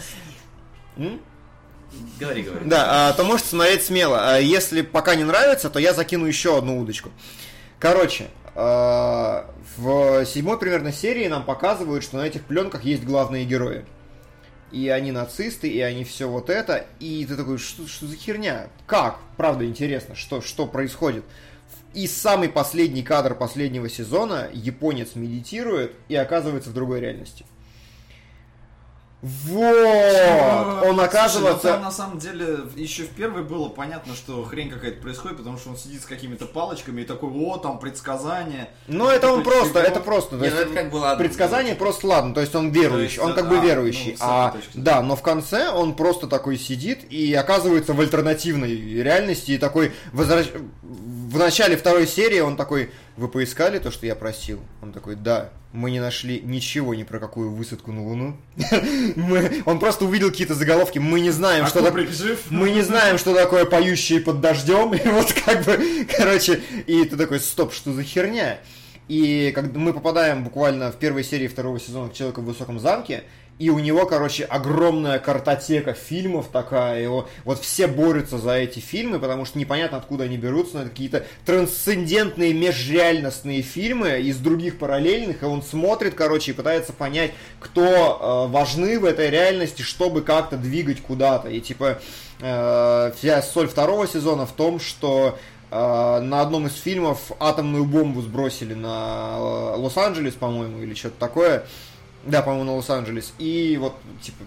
Говори, 2.18 2.42
говори. 2.42 2.64
Да, 2.64 3.08
а, 3.08 3.12
то 3.12 3.24
можете 3.24 3.50
смотреть 3.50 3.84
смело. 3.84 4.32
А 4.32 4.38
если 4.38 4.80
пока 4.80 5.14
не 5.14 5.24
нравится, 5.24 5.68
то 5.68 5.78
я 5.78 5.92
закину 5.92 6.24
еще 6.24 6.56
одну 6.56 6.80
удочку. 6.80 7.10
Короче, 7.78 8.28
в 8.60 10.26
седьмой 10.26 10.58
примерно 10.58 10.92
серии 10.92 11.28
нам 11.28 11.44
показывают, 11.44 12.04
что 12.04 12.18
на 12.18 12.26
этих 12.26 12.44
пленках 12.44 12.84
есть 12.84 13.04
главные 13.04 13.44
герои. 13.44 13.84
И 14.72 14.88
они 14.88 15.12
нацисты, 15.12 15.68
и 15.68 15.80
они 15.80 16.04
все 16.04 16.28
вот 16.28 16.50
это. 16.50 16.86
И 17.00 17.24
ты 17.26 17.36
такой, 17.36 17.58
что, 17.58 17.86
что 17.88 18.06
за 18.06 18.16
херня? 18.16 18.68
Как? 18.86 19.18
Правда 19.36 19.64
интересно, 19.64 20.14
что, 20.14 20.40
что 20.40 20.66
происходит. 20.66 21.24
И 21.92 22.06
самый 22.06 22.48
последний 22.48 23.02
кадр 23.02 23.34
последнего 23.34 23.88
сезона 23.88 24.48
японец 24.52 25.16
медитирует 25.16 25.92
и 26.08 26.14
оказывается 26.14 26.70
в 26.70 26.74
другой 26.74 27.00
реальности. 27.00 27.44
Вот! 29.22 29.60
Он 29.60 30.82
Слушай, 30.82 30.96
ну 30.96 31.02
оказывается... 31.02 31.68
там 31.68 31.82
на 31.82 31.90
самом 31.90 32.18
деле 32.18 32.60
еще 32.76 33.02
в 33.02 33.10
первой 33.10 33.42
было 33.42 33.68
понятно, 33.68 34.14
что 34.14 34.42
хрень 34.44 34.70
какая-то 34.70 35.00
происходит, 35.02 35.36
потому 35.36 35.58
что 35.58 35.70
он 35.70 35.76
сидит 35.76 36.02
с 36.02 36.06
какими-то 36.06 36.46
палочками 36.46 37.02
и 37.02 37.04
такой, 37.04 37.30
о, 37.30 37.58
там 37.58 37.78
предсказания. 37.78 38.70
Ну, 38.86 39.08
это 39.08 39.30
он 39.30 39.42
просто, 39.42 39.80
фигов. 39.80 39.88
это 39.88 40.00
просто. 40.00 40.30
то 40.30 40.36
Не, 40.38 40.44
есть 40.44 40.56
ну, 40.56 40.62
это 40.62 40.74
как 40.74 40.90
бы 40.90 40.96
ладно. 40.96 41.22
Предсказание 41.22 41.74
просто 41.74 42.06
ладно, 42.06 42.34
то 42.34 42.40
есть 42.40 42.54
он 42.54 42.70
верующий, 42.70 43.16
есть, 43.16 43.18
он 43.18 43.34
как 43.34 43.48
бы 43.48 43.58
а, 43.58 43.60
верующий. 43.60 44.12
ну, 44.12 44.16
а, 44.20 44.56
да, 44.74 45.02
но 45.02 45.16
в 45.16 45.22
конце 45.22 45.68
он 45.68 45.94
просто 45.94 46.26
такой 46.26 46.56
сидит 46.56 47.12
и 47.12 47.34
оказывается 47.34 47.92
в 47.92 48.00
альтернативной 48.00 49.02
реальности 49.02 49.52
и 49.52 49.58
такой 49.58 49.92
возвращ... 50.12 50.46
в 51.30 51.38
начале 51.38 51.76
второй 51.76 52.06
серии 52.08 52.40
он 52.40 52.56
такой, 52.56 52.90
вы 53.16 53.28
поискали 53.28 53.78
то, 53.78 53.90
что 53.90 54.04
я 54.06 54.16
просил? 54.16 54.60
Он 54.82 54.92
такой, 54.92 55.14
да, 55.14 55.50
мы 55.72 55.92
не 55.92 56.00
нашли 56.00 56.40
ничего 56.40 56.94
ни 56.94 57.04
про 57.04 57.20
какую 57.20 57.52
высадку 57.52 57.92
на 57.92 58.02
Луну. 58.04 58.36
Мы- 59.16 59.62
Он 59.64 59.78
просто 59.78 60.04
увидел 60.04 60.30
какие-то 60.30 60.54
заголовки, 60.54 60.98
мы 60.98 61.20
не 61.20 61.30
знаем, 61.30 61.64
А 61.64 61.68
что 61.68 61.82
такое... 61.82 62.08
Мы 62.50 62.70
не 62.72 62.82
знаем, 62.82 63.16
что 63.18 63.32
такое 63.32 63.64
поющие 63.64 64.20
под 64.20 64.40
дождем. 64.40 64.92
И 64.94 65.08
вот 65.08 65.32
как 65.32 65.64
бы, 65.64 66.06
короче, 66.16 66.60
и 66.88 67.04
ты 67.04 67.16
такой, 67.16 67.38
стоп, 67.38 67.72
что 67.72 67.92
за 67.92 68.02
херня? 68.02 68.58
И 69.06 69.52
когда 69.54 69.78
мы 69.78 69.92
попадаем 69.92 70.42
буквально 70.42 70.90
в 70.90 70.96
первой 70.96 71.22
серии 71.22 71.46
второго 71.46 71.78
сезона 71.78 72.08
к 72.08 72.14
человеку 72.14 72.40
в 72.40 72.46
высоком 72.46 72.80
замке, 72.80 73.22
и 73.60 73.68
у 73.68 73.78
него, 73.78 74.06
короче, 74.06 74.44
огромная 74.44 75.18
картотека 75.18 75.92
фильмов 75.92 76.48
такая, 76.50 77.02
его, 77.02 77.28
вот 77.44 77.60
все 77.60 77.86
борются 77.86 78.38
за 78.38 78.52
эти 78.52 78.78
фильмы, 78.78 79.18
потому 79.18 79.44
что 79.44 79.58
непонятно, 79.58 79.98
откуда 79.98 80.24
они 80.24 80.38
берутся, 80.38 80.76
но 80.76 80.80
это 80.80 80.90
какие-то 80.90 81.26
трансцендентные, 81.44 82.54
межреальностные 82.54 83.60
фильмы 83.60 84.18
из 84.22 84.38
других 84.38 84.78
параллельных, 84.78 85.42
и 85.42 85.44
он 85.44 85.62
смотрит, 85.62 86.14
короче, 86.14 86.52
и 86.52 86.54
пытается 86.54 86.94
понять, 86.94 87.32
кто 87.58 87.82
э, 88.48 88.50
важны 88.50 88.98
в 88.98 89.04
этой 89.04 89.28
реальности, 89.28 89.82
чтобы 89.82 90.22
как-то 90.22 90.56
двигать 90.56 91.02
куда-то. 91.02 91.50
И 91.50 91.60
типа 91.60 91.98
э, 92.40 93.12
вся 93.14 93.42
соль 93.42 93.68
второго 93.68 94.08
сезона 94.08 94.46
в 94.46 94.52
том, 94.52 94.80
что 94.80 95.38
э, 95.70 96.20
на 96.20 96.40
одном 96.40 96.66
из 96.66 96.76
фильмов 96.76 97.30
атомную 97.38 97.84
бомбу 97.84 98.22
сбросили 98.22 98.72
на 98.72 99.36
э, 99.36 99.74
Лос-Анджелес, 99.76 100.32
по-моему, 100.32 100.80
или 100.80 100.94
что-то 100.94 101.18
такое. 101.18 101.66
Да, 102.24 102.42
по-моему, 102.42 102.64
на 102.64 102.76
Лос-Анджелес. 102.76 103.32
И 103.38 103.76
вот, 103.80 103.96
типа, 104.22 104.44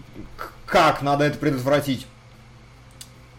как 0.66 1.02
надо 1.02 1.24
это 1.24 1.38
предотвратить? 1.38 2.06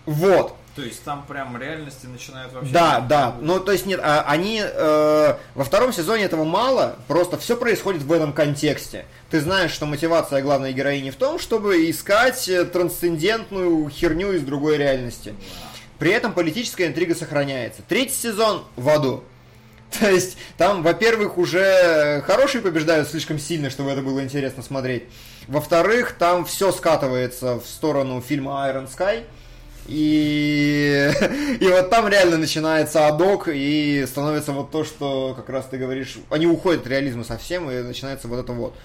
Вот. 0.05 0.55
То 0.75 0.81
есть 0.81 1.03
там 1.03 1.25
прям 1.25 1.55
реальности 1.57 2.05
начинают 2.05 2.51
вообще... 2.51 2.73
Да, 2.73 2.99
да. 2.99 3.37
Ну, 3.39 3.61
то 3.61 3.71
есть 3.71 3.85
нет, 3.85 4.01
а, 4.03 4.25
они 4.27 4.61
э, 4.61 5.35
во 5.55 5.63
втором 5.63 5.93
сезоне 5.93 6.23
этого 6.23 6.43
мало, 6.43 6.97
просто 7.07 7.37
все 7.37 7.55
происходит 7.55 8.01
в 8.01 8.11
этом 8.11 8.33
контексте. 8.33 9.05
Ты 9.29 9.39
знаешь, 9.39 9.71
что 9.71 9.85
мотивация 9.85 10.41
главной 10.41 10.73
героини 10.73 11.11
в 11.11 11.15
том, 11.15 11.39
чтобы 11.39 11.89
искать 11.89 12.49
э, 12.49 12.65
трансцендентную 12.65 13.89
херню 13.89 14.33
из 14.33 14.41
другой 14.41 14.77
реальности. 14.77 15.33
При 15.97 16.11
этом 16.11 16.33
политическая 16.33 16.87
интрига 16.87 17.15
сохраняется. 17.15 17.81
Третий 17.87 18.15
сезон 18.15 18.65
в 18.75 18.89
аду. 18.89 19.23
То 19.99 20.09
есть 20.09 20.37
там, 20.57 20.83
во-первых, 20.83 21.37
уже 21.37 22.21
хорошие 22.25 22.61
побеждают 22.61 23.07
слишком 23.07 23.39
сильно, 23.39 23.69
чтобы 23.69 23.91
это 23.91 24.01
было 24.01 24.23
интересно 24.23 24.63
смотреть. 24.63 25.03
Во-вторых, 25.47 26.15
там 26.17 26.45
все 26.45 26.71
скатывается 26.71 27.59
в 27.59 27.65
сторону 27.65 28.21
фильма 28.21 28.67
Iron 28.69 28.89
Sky. 28.89 29.23
И, 29.87 31.11
и 31.59 31.67
вот 31.67 31.89
там 31.89 32.07
реально 32.07 32.37
начинается 32.37 33.07
адок, 33.07 33.47
и 33.47 34.05
становится 34.07 34.51
вот 34.51 34.71
то, 34.71 34.83
что 34.83 35.33
как 35.35 35.49
раз 35.49 35.65
ты 35.65 35.77
говоришь, 35.77 36.17
они 36.29 36.47
уходят 36.47 36.81
от 36.81 36.87
реализма 36.87 37.23
совсем, 37.23 37.69
и 37.69 37.81
начинается 37.81 38.27
вот 38.27 38.39
это 38.39 38.53
вот. 38.53 38.75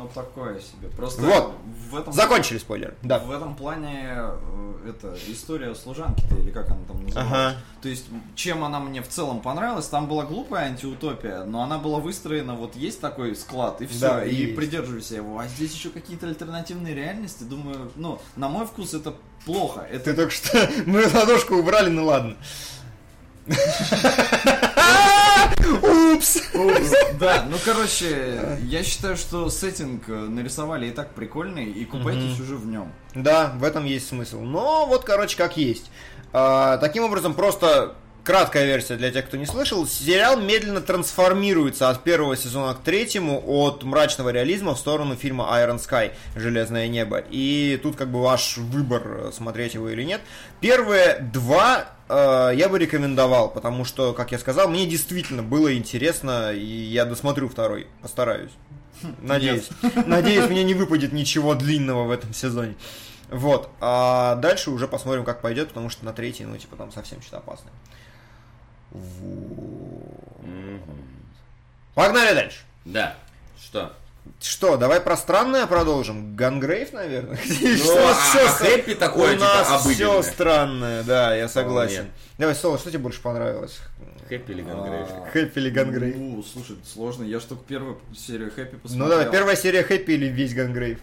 Ну, 0.00 0.08
такое 0.14 0.58
себе. 0.60 0.88
Просто 0.96 1.20
Вот. 1.22 1.52
в 1.90 1.96
этом 1.96 2.12
Закончили 2.12 2.56
спойлер. 2.58 2.94
Да. 3.02 3.18
В 3.18 3.30
этом 3.30 3.54
плане 3.54 4.08
э, 4.14 4.88
это 4.88 5.14
история 5.28 5.74
служанки-то, 5.74 6.34
или 6.36 6.50
как 6.50 6.68
она 6.70 6.78
там 6.88 7.04
называлась. 7.04 7.30
Ага. 7.30 7.56
То 7.82 7.88
есть, 7.90 8.06
чем 8.34 8.64
она 8.64 8.80
мне 8.80 9.02
в 9.02 9.08
целом 9.08 9.40
понравилась, 9.40 9.86
там 9.88 10.08
была 10.08 10.24
глупая 10.24 10.66
антиутопия, 10.68 11.44
но 11.44 11.62
она 11.62 11.76
была 11.78 11.98
выстроена, 11.98 12.54
вот 12.54 12.76
есть 12.76 13.00
такой 13.00 13.36
склад, 13.36 13.82
и 13.82 13.86
все, 13.86 14.00
Да, 14.00 14.24
и 14.24 14.34
есть. 14.34 14.56
придерживаюсь 14.56 15.10
я 15.10 15.18
его. 15.18 15.38
А 15.38 15.46
здесь 15.46 15.74
еще 15.74 15.90
какие-то 15.90 16.26
альтернативные 16.28 16.94
реальности, 16.94 17.42
думаю, 17.44 17.90
ну, 17.96 18.20
на 18.36 18.48
мой 18.48 18.66
вкус 18.66 18.94
это 18.94 19.14
плохо. 19.44 19.80
Это 19.90 20.04
Ты 20.06 20.14
только 20.14 20.32
что 20.32 20.68
мы 20.86 21.04
ладошку 21.12 21.56
убрали, 21.56 21.90
ну 21.90 22.06
ладно. 22.06 22.36
Упс! 25.82 26.40
Да, 27.18 27.44
ну 27.48 27.56
короче, 27.64 28.58
я 28.62 28.82
считаю, 28.82 29.16
что 29.16 29.50
сеттинг 29.50 30.08
э, 30.08 30.12
нарисовали 30.12 30.86
и 30.86 30.90
так 30.90 31.14
прикольный, 31.14 31.66
и 31.66 31.84
купайтесь 31.84 32.38
уже 32.40 32.56
в 32.56 32.66
нем. 32.66 32.92
Да, 33.14 33.52
в 33.56 33.64
этом 33.64 33.84
есть 33.84 34.08
смысл. 34.08 34.40
Но 34.40 34.86
вот, 34.86 35.04
короче, 35.04 35.36
как 35.36 35.56
есть. 35.56 35.90
А, 36.32 36.78
таким 36.78 37.04
образом, 37.04 37.34
просто 37.34 37.94
краткая 38.24 38.66
версия 38.66 38.96
для 38.96 39.10
тех, 39.10 39.26
кто 39.26 39.36
не 39.36 39.46
слышал. 39.46 39.86
Сериал 39.86 40.40
медленно 40.40 40.80
трансформируется 40.80 41.88
от 41.88 42.02
первого 42.02 42.36
сезона 42.36 42.74
к 42.74 42.80
третьему, 42.82 43.42
от 43.44 43.82
мрачного 43.82 44.30
реализма 44.30 44.74
в 44.74 44.78
сторону 44.78 45.16
фильма 45.16 45.48
Iron 45.52 45.78
Sky, 45.78 46.12
Железное 46.36 46.88
небо. 46.88 47.22
И 47.30 47.78
тут 47.82 47.96
как 47.96 48.10
бы 48.10 48.22
ваш 48.22 48.56
выбор, 48.58 49.02
э, 49.06 49.30
смотреть 49.32 49.74
его 49.74 49.88
или 49.88 50.02
нет. 50.02 50.20
Первые 50.60 51.18
два 51.32 51.86
э, 52.08 52.52
я 52.54 52.68
бы 52.68 52.78
рекомендовал, 52.78 53.50
потому 53.50 53.84
что, 53.84 54.12
как 54.12 54.32
я 54.32 54.38
сказал, 54.38 54.68
мне 54.68 54.86
действительно 54.86 55.42
было 55.42 55.76
интересно, 55.76 56.52
и 56.52 56.64
я 56.64 57.04
досмотрю 57.04 57.48
второй, 57.48 57.86
постараюсь. 58.02 58.52
Надеюсь. 59.22 59.68
Надеюсь, 60.06 60.48
мне 60.48 60.64
не 60.64 60.74
выпадет 60.80 61.12
ничего 61.12 61.54
длинного 61.54 62.04
в 62.04 62.10
этом 62.10 62.32
сезоне. 62.34 62.74
Вот. 63.30 63.70
А 63.80 64.34
дальше 64.36 64.70
уже 64.70 64.88
посмотрим, 64.88 65.24
как 65.24 65.40
пойдет, 65.40 65.68
потому 65.68 65.88
что 65.88 66.04
на 66.04 66.12
третий, 66.12 66.44
ну, 66.44 66.56
типа, 66.56 66.76
там 66.76 66.92
совсем 66.92 67.20
что-то 67.22 67.38
опасное. 67.38 67.72
Вот. 68.90 70.42
Мгм. 70.42 70.82
Погнали 71.94 72.34
дальше. 72.34 72.58
Да. 72.84 73.16
Что? 73.62 73.92
Что, 74.40 74.76
давай 74.76 75.00
про 75.00 75.16
странное 75.16 75.66
продолжим? 75.66 76.34
Гангрейв, 76.36 76.92
наверное? 76.92 77.38
Ну, 77.60 77.96
а- 77.98 78.10
а 78.10 78.48
хэппи 78.48 78.94
такое, 78.94 79.30
У 79.30 79.34
типа, 79.34 79.44
нас 79.44 79.66
все 79.80 80.06
обыденное. 80.06 80.22
странное, 80.22 81.02
да, 81.04 81.34
я 81.34 81.48
согласен. 81.48 81.94
Вполне. 81.94 82.10
Давай, 82.38 82.54
Соло, 82.54 82.78
что 82.78 82.90
тебе 82.90 83.00
больше 83.00 83.20
понравилось? 83.20 83.78
Хэппи 84.28 84.50
или 84.52 84.62
Гангрейв? 84.62 85.08
А, 85.10 85.28
Хэппи 85.32 85.58
или 85.58 85.70
Гангрейв? 85.70 86.16
Ну, 86.16 86.42
слушай, 86.42 86.76
сложно. 86.84 87.24
Я 87.24 87.40
ж 87.40 87.44
только 87.44 87.64
первую 87.64 87.98
серию 88.16 88.50
Хэппи 88.54 88.76
посмотрел. 88.76 89.04
Ну 89.06 89.10
давай, 89.10 89.30
первая 89.30 89.56
серия 89.56 89.82
Хэппи 89.82 90.10
или 90.12 90.26
весь 90.26 90.54
Гангрейв? 90.54 91.00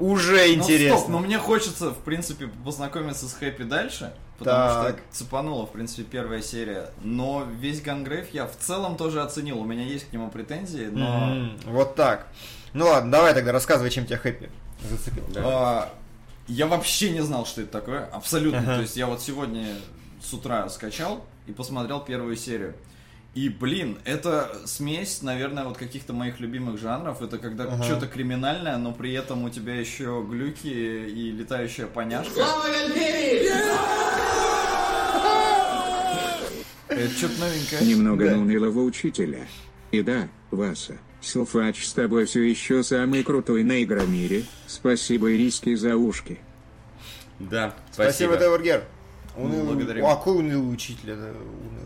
Уже 0.00 0.46
Ну, 0.48 0.54
интересно. 0.54 0.96
стоп, 0.98 1.08
но 1.10 1.18
мне 1.18 1.38
хочется, 1.38 1.90
в 1.90 1.98
принципе, 1.98 2.48
познакомиться 2.64 3.28
с 3.28 3.34
Хэппи 3.34 3.64
дальше, 3.64 4.12
потому 4.38 4.58
Так. 4.84 4.96
что 4.96 4.98
цепанула, 5.18 5.66
в 5.66 5.72
принципе, 5.72 6.02
первая 6.04 6.42
серия. 6.42 6.90
Но 7.02 7.46
весь 7.58 7.80
Гангрейв 7.82 8.32
я 8.32 8.46
в 8.46 8.56
целом 8.56 8.96
тоже 8.96 9.22
оценил. 9.22 9.58
У 9.60 9.64
меня 9.64 9.84
есть 9.84 10.08
к 10.08 10.12
нему 10.12 10.30
претензии, 10.30 10.88
но... 10.90 11.32
М, 11.32 11.58
Вот 11.66 11.94
так. 11.96 12.26
Ну 12.72 12.86
ладно, 12.86 13.10
давай 13.12 13.34
тогда 13.34 13.52
рассказывай, 13.52 13.90
чем 13.90 14.06
тебя 14.06 14.18
Хэппи 14.18 14.48
зацепил. 14.88 15.24
Да. 15.34 15.40
А, 15.44 15.92
я 16.48 16.66
вообще 16.66 17.10
не 17.10 17.20
знал, 17.20 17.44
что 17.46 17.60
это 17.62 17.70
такое. 17.72 18.06
Абсолютно. 18.06 18.60
Ага. 18.60 18.74
То 18.76 18.80
есть 18.82 18.96
я 18.96 19.06
вот 19.06 19.20
сегодня 19.20 19.66
с 20.22 20.32
утра 20.32 20.68
скачал 20.68 21.24
и 21.46 21.52
посмотрел 21.52 22.00
первую 22.00 22.36
серию. 22.36 22.74
И, 23.34 23.48
блин, 23.48 23.98
это 24.04 24.50
смесь, 24.66 25.22
наверное, 25.22 25.64
вот 25.64 25.76
каких-то 25.78 26.12
моих 26.12 26.40
любимых 26.40 26.78
жанров. 26.80 27.22
Это 27.22 27.38
когда 27.38 27.64
Ага. 27.64 27.84
что-то 27.84 28.06
криминальное, 28.08 28.76
но 28.76 28.92
при 28.92 29.12
этом 29.12 29.44
у 29.44 29.50
тебя 29.50 29.74
еще 29.76 30.24
глюки 30.28 30.66
и 30.66 31.30
летающая 31.30 31.86
поняшка. 31.86 32.40
Это 36.88 37.08
что-то 37.12 37.38
новенькое. 37.40 37.80
Немного 37.88 38.28
Да. 38.30 38.36
унылого 38.36 38.80
учителя. 38.80 39.46
И 39.92 40.02
да, 40.02 40.28
Васа, 40.50 40.98
Силфач 41.20 41.86
с 41.86 41.92
тобой 41.92 42.24
все 42.26 42.42
еще 42.42 42.82
самый 42.82 43.22
крутой 43.22 43.62
на 43.62 43.82
Игромире. 43.82 44.44
Спасибо 44.66 45.32
Ириске 45.32 45.76
за 45.76 45.96
ушки. 45.96 46.40
Да, 47.38 47.74
Спасибо, 47.92 48.32
спасибо. 48.32 48.36
Девергер. 48.36 48.84
Унылый, 49.44 49.74
благодарим. 49.76 50.06
А 50.06 50.16
какой 50.16 50.38
унылый 50.38 50.72
учитель? 50.74 51.10
Это, 51.12 51.32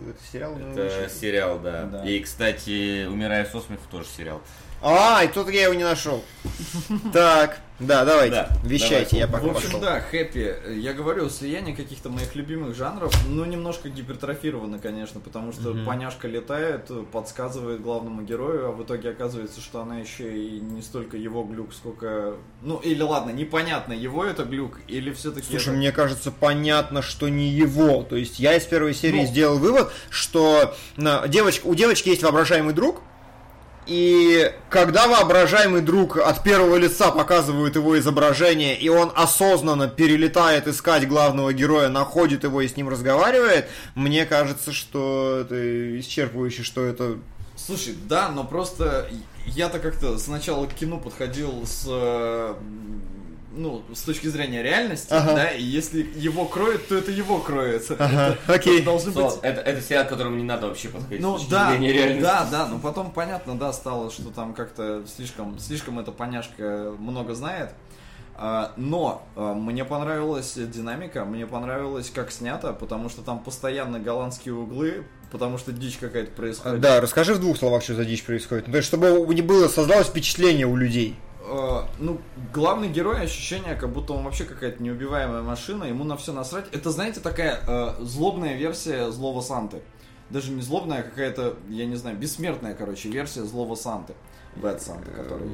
это 0.09 0.19
сериал 0.33 0.53
«Унылый 0.53 0.73
Это 0.73 0.87
учитель»? 1.03 1.21
сериал, 1.21 1.59
да. 1.59 1.85
Да. 1.85 2.05
И, 2.09 2.21
кстати, 2.21 3.07
«Умирая 3.07 3.45
со 3.45 3.61
смеху» 3.61 3.83
тоже 3.91 4.09
сериал. 4.09 4.41
А, 4.83 5.23
и 5.25 5.29
тут 5.29 5.49
я 5.51 5.65
его 5.65 5.75
не 5.75 5.85
нашел. 5.85 6.23
Так, 7.13 7.59
да, 7.81 8.05
давайте, 8.05 8.35
Да, 8.35 8.49
вещайте, 8.63 9.17
давайте. 9.17 9.19
я 9.19 9.27
пока 9.27 9.45
В 9.47 9.51
общем, 9.51 9.65
пошел. 9.67 9.81
да, 9.81 10.01
хэппи. 10.01 10.79
Я 10.79 10.93
говорю, 10.93 11.29
слияние 11.31 11.75
каких-то 11.75 12.11
моих 12.11 12.35
любимых 12.35 12.77
жанров, 12.77 13.13
ну, 13.29 13.45
немножко 13.47 13.89
гипертрофировано, 13.89 14.79
конечно, 14.79 15.21
потому 15.21 15.53
что 15.53 15.75
поняшка 15.87 16.29
летает, 16.29 16.91
подсказывает 17.11 17.81
главному 17.81 18.23
герою, 18.23 18.69
а 18.69 18.73
в 18.73 18.83
итоге 18.83 19.11
оказывается, 19.11 19.61
что 19.61 19.81
она 19.81 19.99
еще 19.99 20.37
и 20.39 20.61
не 20.61 20.83
столько 20.83 21.17
его 21.17 21.43
глюк, 21.45 21.73
сколько... 21.73 22.35
Ну, 22.63 22.77
или 22.79 23.03
ладно, 23.03 23.31
непонятно, 23.31 23.93
его 23.95 24.25
это 24.25 24.45
глюк, 24.45 24.81
или 24.87 25.13
все-таки... 25.13 25.47
Слушай, 25.49 25.75
мне 25.75 25.93
кажется, 25.93 26.31
понятно, 26.31 27.01
что 27.03 27.29
не 27.29 27.49
его. 27.49 28.03
То 28.03 28.17
есть 28.17 28.39
я 28.39 28.55
из 28.57 28.65
первой 28.65 28.95
серии 28.95 29.23
Ну. 29.23 29.27
сделал 29.27 29.59
вывод, 29.59 29.91
что 30.11 30.75
девочка, 31.29 31.67
у 31.67 31.75
девочки 31.75 32.11
есть 32.11 32.23
воображаемый 32.23 32.75
друг, 32.75 33.01
и 33.87 34.53
когда 34.71 35.07
воображаемый 35.07 35.83
друг 35.83 36.17
от 36.17 36.43
первого 36.43 36.77
лица 36.77 37.11
показывают 37.11 37.77
его 37.77 37.99
изображение, 37.99 38.79
и 38.79 38.89
он 38.89 39.13
осознанно 39.15 39.89
перелетает 39.89 40.67
искать 40.67 41.07
главного 41.07 41.53
героя, 41.53 41.89
находит 41.89 42.45
его 42.45 42.63
и 42.63 42.69
с 42.69 42.77
ним 42.77 42.89
разговаривает, 42.89 43.69
мне 43.95 44.25
кажется, 44.25 44.73
что 44.73 45.39
это 45.43 45.99
исчерпывающе, 46.01 46.63
что 46.63 46.85
это... 46.85 47.19
Слушай, 47.57 47.95
да, 48.09 48.31
но 48.31 48.45
просто 48.45 49.09
я-то 49.47 49.79
как-то 49.79 50.19
сначала 50.19 50.67
к 50.67 50.75
кино 50.75 50.99
подходил 50.99 51.67
с 51.67 51.85
э, 51.87 52.55
ну, 53.57 53.83
с 53.95 54.03
точки 54.03 54.27
зрения 54.29 54.63
реальности, 54.63 55.09
Ага. 55.13 55.35
да, 55.35 55.51
и 55.51 55.63
если 55.63 56.07
его 56.17 56.45
кроет, 56.45 56.89
то 56.89 56.97
это 56.97 57.11
его 57.11 57.39
кроет. 57.39 57.91
Ага, 57.99 58.37
Это 58.45 58.53
окей. 58.55 58.83
должны 58.83 59.13
быть 59.13 59.31
Сол, 59.31 59.39
Это, 59.43 59.61
это 59.61 59.81
сериал, 59.81 60.05
к 60.05 60.09
которому 60.09 60.37
не 60.37 60.45
надо 60.45 60.69
вообще 60.69 60.89
подходить 60.89 61.21
Ну 61.21 61.37
с 61.39 61.43
точки 61.43 61.51
да, 61.53 61.71
зрения 61.71 61.93
реальности. 61.93 62.23
да, 62.23 62.47
да, 62.51 62.67
но 62.67 62.79
потом 62.79 63.11
понятно, 63.11 63.55
да, 63.57 63.73
стало, 63.73 64.11
что 64.11 64.31
там 64.31 64.55
как-то 64.55 65.03
слишком, 65.15 65.59
слишком 65.59 65.99
эта 65.99 66.13
поняшка 66.13 66.93
много 66.99 67.35
знает. 67.35 67.71
А, 68.37 68.73
Но 68.77 69.25
а, 69.37 69.55
мне 69.55 69.85
понравилась 69.85 70.55
динамика, 70.57 71.25
мне 71.25 71.47
понравилось, 71.47 72.11
как 72.13 72.33
снято, 72.33 72.73
потому 72.73 73.09
что 73.09 73.23
там 73.23 73.39
постоянно 73.39 74.01
голландские 74.01 74.55
углы, 74.55 75.05
потому 75.31 75.57
что 75.57 75.71
дичь 75.71 75.99
какая-то 75.99 76.33
происходит. 76.33 76.81
Да, 76.81 77.01
расскажи 77.01 77.35
в 77.35 77.39
двух 77.39 77.57
словах, 77.57 77.85
что 77.85 77.95
за 77.95 78.05
дичь 78.05 78.25
происходит. 78.25 78.67
Ну, 78.67 78.73
то 78.73 78.79
есть, 78.79 78.89
чтобы 78.89 79.25
не 79.33 79.43
было, 79.43 79.69
создалось 79.69 80.09
впечатление 80.09 80.67
у 80.67 80.75
людей. 80.75 81.15
Э, 81.47 81.83
ну, 81.99 82.21
главный 82.53 82.89
герой 82.89 83.21
ощущение, 83.23 83.75
как 83.75 83.93
будто 83.93 84.15
он 84.15 84.25
вообще 84.25 84.45
какая-то 84.45 84.83
неубиваемая 84.83 85.43
машина, 85.43 85.85
ему 85.85 86.05
на 86.05 86.17
все 86.17 86.33
насрать. 86.33 86.67
Это, 86.73 86.91
знаете, 86.91 87.21
такая 87.21 87.61
э, 87.67 87.95
злобная 88.01 88.57
версия 88.57 89.11
злого 89.11 89.41
Санты. 89.41 89.83
Даже 90.31 90.53
не 90.53 90.63
злобная, 90.63 91.01
а 91.01 91.03
какая-то, 91.03 91.57
я 91.69 91.85
не 91.85 91.97
знаю, 91.97 92.17
бессмертная, 92.17 92.75
короче, 92.75 93.11
версия 93.11 93.45
злого 93.45 93.75
Санты. 93.75 94.15
Бэт 94.57 94.83
Санта, 94.83 95.11
который... 95.11 95.49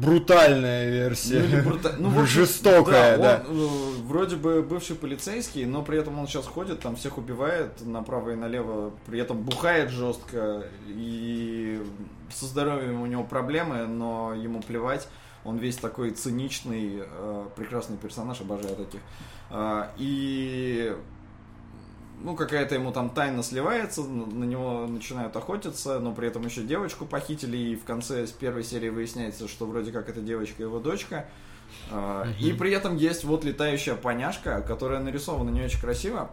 Брутальная 0.00 0.90
версия. 0.90 1.42
Ну, 1.42 1.70
брута- 1.70 1.94
ну, 1.98 2.08
общем, 2.08 2.26
Жестокая, 2.26 3.18
да. 3.18 3.44
Он 3.48 3.56
э, 3.56 3.68
вроде 4.06 4.36
бы 4.36 4.62
бывший 4.62 4.96
полицейский, 4.96 5.64
но 5.64 5.82
при 5.82 5.98
этом 5.98 6.18
он 6.18 6.26
сейчас 6.26 6.46
ходит, 6.46 6.80
там 6.80 6.96
всех 6.96 7.18
убивает 7.18 7.84
направо 7.84 8.30
и 8.30 8.34
налево, 8.34 8.92
при 9.06 9.20
этом 9.20 9.42
бухает 9.42 9.90
жестко, 9.90 10.64
и 10.86 11.82
со 12.30 12.46
здоровьем 12.46 13.00
у 13.00 13.06
него 13.06 13.24
проблемы, 13.24 13.86
но 13.86 14.34
ему 14.34 14.60
плевать. 14.60 15.08
Он 15.44 15.58
весь 15.58 15.76
такой 15.76 16.10
циничный, 16.10 17.02
э, 17.04 17.44
прекрасный 17.54 17.96
персонаж, 17.96 18.40
обожаю 18.40 18.74
таких. 18.76 19.00
А, 19.48 19.92
и 19.96 20.96
ну, 22.22 22.34
какая-то 22.34 22.74
ему 22.74 22.92
там 22.92 23.10
тайна 23.10 23.42
сливается, 23.42 24.02
на 24.02 24.44
него 24.44 24.86
начинают 24.86 25.36
охотиться, 25.36 25.98
но 26.00 26.12
при 26.12 26.28
этом 26.28 26.44
еще 26.44 26.62
девочку 26.62 27.04
похитили, 27.04 27.56
и 27.56 27.76
в 27.76 27.84
конце 27.84 28.26
с 28.26 28.32
первой 28.32 28.64
серии 28.64 28.88
выясняется, 28.88 29.48
что 29.48 29.66
вроде 29.66 29.92
как 29.92 30.08
эта 30.08 30.20
девочка 30.20 30.62
его 30.62 30.78
дочка. 30.78 31.26
А, 31.90 32.26
И 32.40 32.52
при 32.52 32.72
этом 32.72 32.96
есть 32.96 33.24
вот 33.24 33.44
летающая 33.44 33.94
поняшка, 33.94 34.62
которая 34.62 35.00
нарисована 35.00 35.50
не 35.50 35.62
очень 35.62 35.80
красиво. 35.80 36.30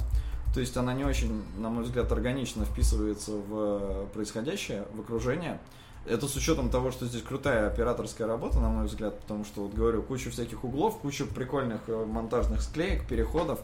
То 0.54 0.60
есть 0.60 0.78
она 0.78 0.94
не 0.94 1.04
очень, 1.04 1.44
на 1.58 1.70
мой 1.70 1.84
взгляд, 1.84 2.12
органично 2.12 2.64
вписывается 2.66 3.32
в 3.32 4.06
происходящее, 4.14 4.86
в 4.94 5.02
окружение. 5.02 5.60
Это 6.06 6.28
с 6.28 6.36
учетом 6.36 6.70
того, 6.70 6.92
что 6.92 7.06
здесь 7.06 7.24
крутая 7.24 7.68
операторская 7.68 8.28
работа, 8.28 8.60
на 8.60 8.70
мой 8.70 8.86
взгляд, 8.86 9.20
потому 9.22 9.46
что, 9.46 9.64
вот 9.64 9.74
говорю, 9.74 10.04
куча 10.04 10.30
всяких 10.30 10.64
углов, 10.64 11.00
куча 11.00 11.26
прикольных 11.26 11.82
э, 11.88 12.06
монтажных 12.06 12.62
склеек, 12.62 13.08
переходов. 13.08 13.62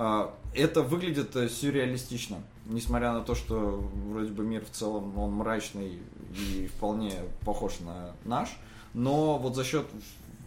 А, 0.00 0.32
Это 0.54 0.82
выглядит 0.82 1.34
э, 1.34 1.48
сюрреалистично, 1.48 2.36
несмотря 2.66 3.12
на 3.12 3.20
то, 3.20 3.34
что 3.34 3.84
вроде 4.10 4.30
бы 4.30 4.44
мир 4.44 4.64
в 4.64 4.70
целом 4.70 5.18
он 5.18 5.32
мрачный 5.32 5.98
и 6.36 6.68
вполне 6.68 7.14
похож 7.44 7.80
на 7.80 8.12
наш, 8.24 8.48
но 8.94 9.38
вот 9.38 9.56
за 9.56 9.64
счет 9.64 9.86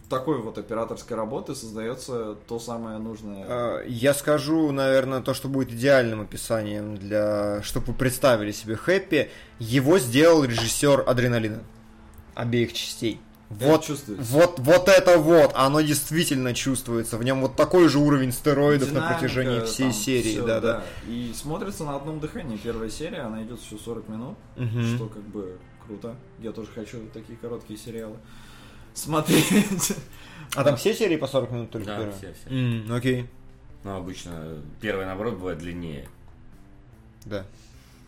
такой 0.08 0.40
вот 0.40 0.56
операторской 0.56 1.16
работы 1.18 1.54
создается 1.54 2.34
то 2.48 2.58
самое 2.58 2.96
нужное. 2.96 3.44
А, 3.46 3.84
Я 3.86 4.14
скажу, 4.14 4.72
наверное, 4.72 5.20
то, 5.20 5.34
что 5.34 5.48
будет 5.48 5.70
идеальным 5.70 6.22
описанием 6.22 6.96
для, 6.96 7.62
чтобы 7.62 7.88
вы 7.88 7.94
представили 7.94 8.52
себе 8.52 8.76
Хэппи. 8.76 9.30
Его 9.58 9.98
сделал 9.98 10.44
режиссер 10.44 11.04
Адреналина 11.06 11.62
обеих 12.34 12.72
частей. 12.72 13.20
Вот, 13.60 13.84
чувствуется. 13.84 14.24
вот, 14.32 14.58
вот 14.58 14.88
это 14.88 15.18
вот, 15.18 15.52
оно 15.54 15.80
действительно 15.80 16.54
чувствуется. 16.54 17.16
В 17.18 17.24
нем 17.24 17.40
вот 17.40 17.56
такой 17.56 17.88
же 17.88 17.98
уровень 17.98 18.32
стероидов 18.32 18.88
на 18.92 18.94
Динамика, 19.00 19.14
протяжении 19.20 19.60
всей 19.64 19.82
там 19.84 19.92
серии, 19.92 20.32
всё, 20.32 20.46
да, 20.46 20.60
да. 20.60 20.84
И 21.06 21.32
смотрится 21.34 21.84
на 21.84 21.96
одном 21.96 22.20
дыхании. 22.20 22.56
Первая 22.56 22.88
серия, 22.90 23.20
она 23.22 23.42
идет 23.42 23.60
всего 23.60 23.78
40 23.78 24.08
минут, 24.08 24.36
Мгм. 24.56 24.96
что 24.96 25.06
как 25.08 25.22
бы 25.22 25.58
круто. 25.86 26.14
Я 26.40 26.52
тоже 26.52 26.68
хочу 26.74 26.98
такие 27.12 27.36
короткие 27.38 27.78
сериалы 27.78 28.16
смотреть. 28.94 29.92
А 30.54 30.64
там 30.64 30.76
все 30.76 30.94
серии 30.94 31.16
по 31.16 31.26
40 31.26 31.50
минут 31.50 31.70
только 31.70 31.86
Да, 31.86 31.96
первые? 31.96 32.16
все, 32.16 32.34
все. 32.34 32.50
М, 32.54 32.92
окей, 32.92 33.26
Ну, 33.84 33.96
обычно 33.96 34.58
первая, 34.80 35.06
наоборот, 35.06 35.34
бывает 35.34 35.58
длиннее. 35.58 36.08
да. 37.24 37.44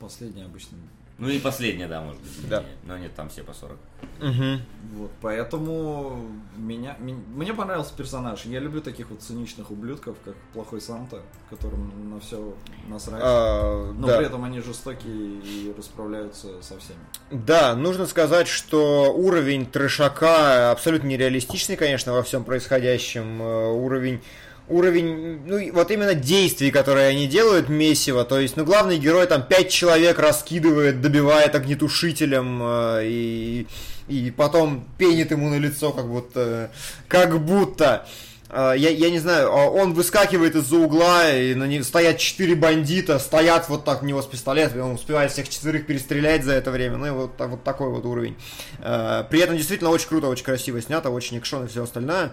Последний 0.01 0.43
обычно. 0.43 0.77
Ну 1.17 1.29
и 1.29 1.39
последняя, 1.39 1.87
да, 1.87 2.01
может 2.03 2.21
быть, 2.21 2.49
Да. 2.49 2.65
Но 2.83 2.99
нет, 2.99 3.15
там 3.15 3.29
все 3.29 3.43
по 3.45 3.53
40. 3.55 3.79
Мгм. 4.21 4.61
Вот, 4.95 5.11
поэтому 5.21 6.27
меня, 6.57 6.97
ми- 6.99 7.15
мне 7.35 7.55
понравился 7.55 7.95
персонаж. 7.97 8.45
Я 8.45 8.59
люблю 8.61 8.81
таких 8.81 9.11
вот 9.11 9.23
циничных 9.23 9.71
ублюдков, 9.71 10.17
как 10.25 10.35
плохой 10.53 10.81
Санта, 10.81 11.23
которым 11.51 12.11
на 12.13 12.21
все 12.21 12.55
насрать. 12.89 13.21
А, 13.25 13.93
Но 13.93 14.09
да. 14.09 14.17
при 14.19 14.27
этом 14.27 14.43
они 14.45 14.61
жестокие 14.61 15.41
и 15.41 15.73
расправляются 15.77 16.61
со 16.63 16.79
всеми. 16.79 16.99
Да, 17.31 17.77
нужно 17.77 18.07
сказать, 18.07 18.49
что 18.49 19.13
уровень 19.15 19.67
трешака 19.67 20.73
абсолютно 20.73 21.07
нереалистичный, 21.07 21.77
конечно, 21.77 22.13
во 22.13 22.23
всем 22.25 22.43
происходящем. 22.45 23.41
Э, 23.41 23.65
Уровень 23.85 24.21
уровень, 24.69 25.41
ну, 25.47 25.73
вот 25.73 25.91
именно 25.91 26.15
действий, 26.15 26.71
которые 26.71 27.09
они 27.09 27.27
делают, 27.27 27.69
месиво, 27.69 28.25
то 28.25 28.39
есть, 28.39 28.57
ну, 28.57 28.65
главный 28.65 28.99
герой 28.99 29.27
там 29.27 29.43
пять 29.43 29.71
человек 29.71 30.19
раскидывает, 30.19 31.01
добивает 31.01 31.55
огнетушителем, 31.55 32.61
э, 32.63 33.01
и, 33.05 33.67
и 34.09 34.31
потом 34.31 34.87
пенит 34.99 35.31
ему 35.31 35.49
на 35.49 35.59
лицо, 35.59 35.93
как 35.93 36.09
будто, 36.09 36.71
как 37.09 37.41
будто, 37.41 38.07
Э, 38.55 38.75
я, 38.77 38.91
я 38.91 39.11
не 39.11 39.19
знаю, 39.19 39.51
а 39.51 39.69
он 39.69 39.95
выскакивает 39.95 40.55
из-за 40.55 40.77
угла, 40.77 41.29
и 41.31 41.55
на 41.55 41.65
нем 41.65 41.83
стоят 41.83 42.19
четыре 42.19 42.55
бандита, 42.55 43.19
стоят 43.19 43.69
вот 43.69 43.85
так 43.85 44.03
у 44.03 44.07
него 44.07 44.23
с 44.23 44.27
пистолетом, 44.27 44.81
он 44.81 44.93
успевает 44.93 45.33
всех 45.33 45.49
четверых 45.49 45.87
перестрелять 45.87 46.45
за 46.45 46.53
это 46.53 46.71
время, 46.71 46.97
ну 46.97 47.07
и 47.07 47.11
вот, 47.11 47.33
вот 47.37 47.65
такой 47.65 47.91
вот 47.91 48.05
уровень. 48.05 48.37
Э, 48.79 49.25
При 49.29 49.41
этом 49.41 49.57
действительно 49.57 49.91
очень 49.91 50.09
круто, 50.09 50.29
очень 50.29 50.45
красиво 50.45 50.81
снято, 50.81 51.11
очень 51.11 51.39
экшон 51.39 51.65
и 51.65 51.69
все 51.69 51.83
остальное. 51.83 52.33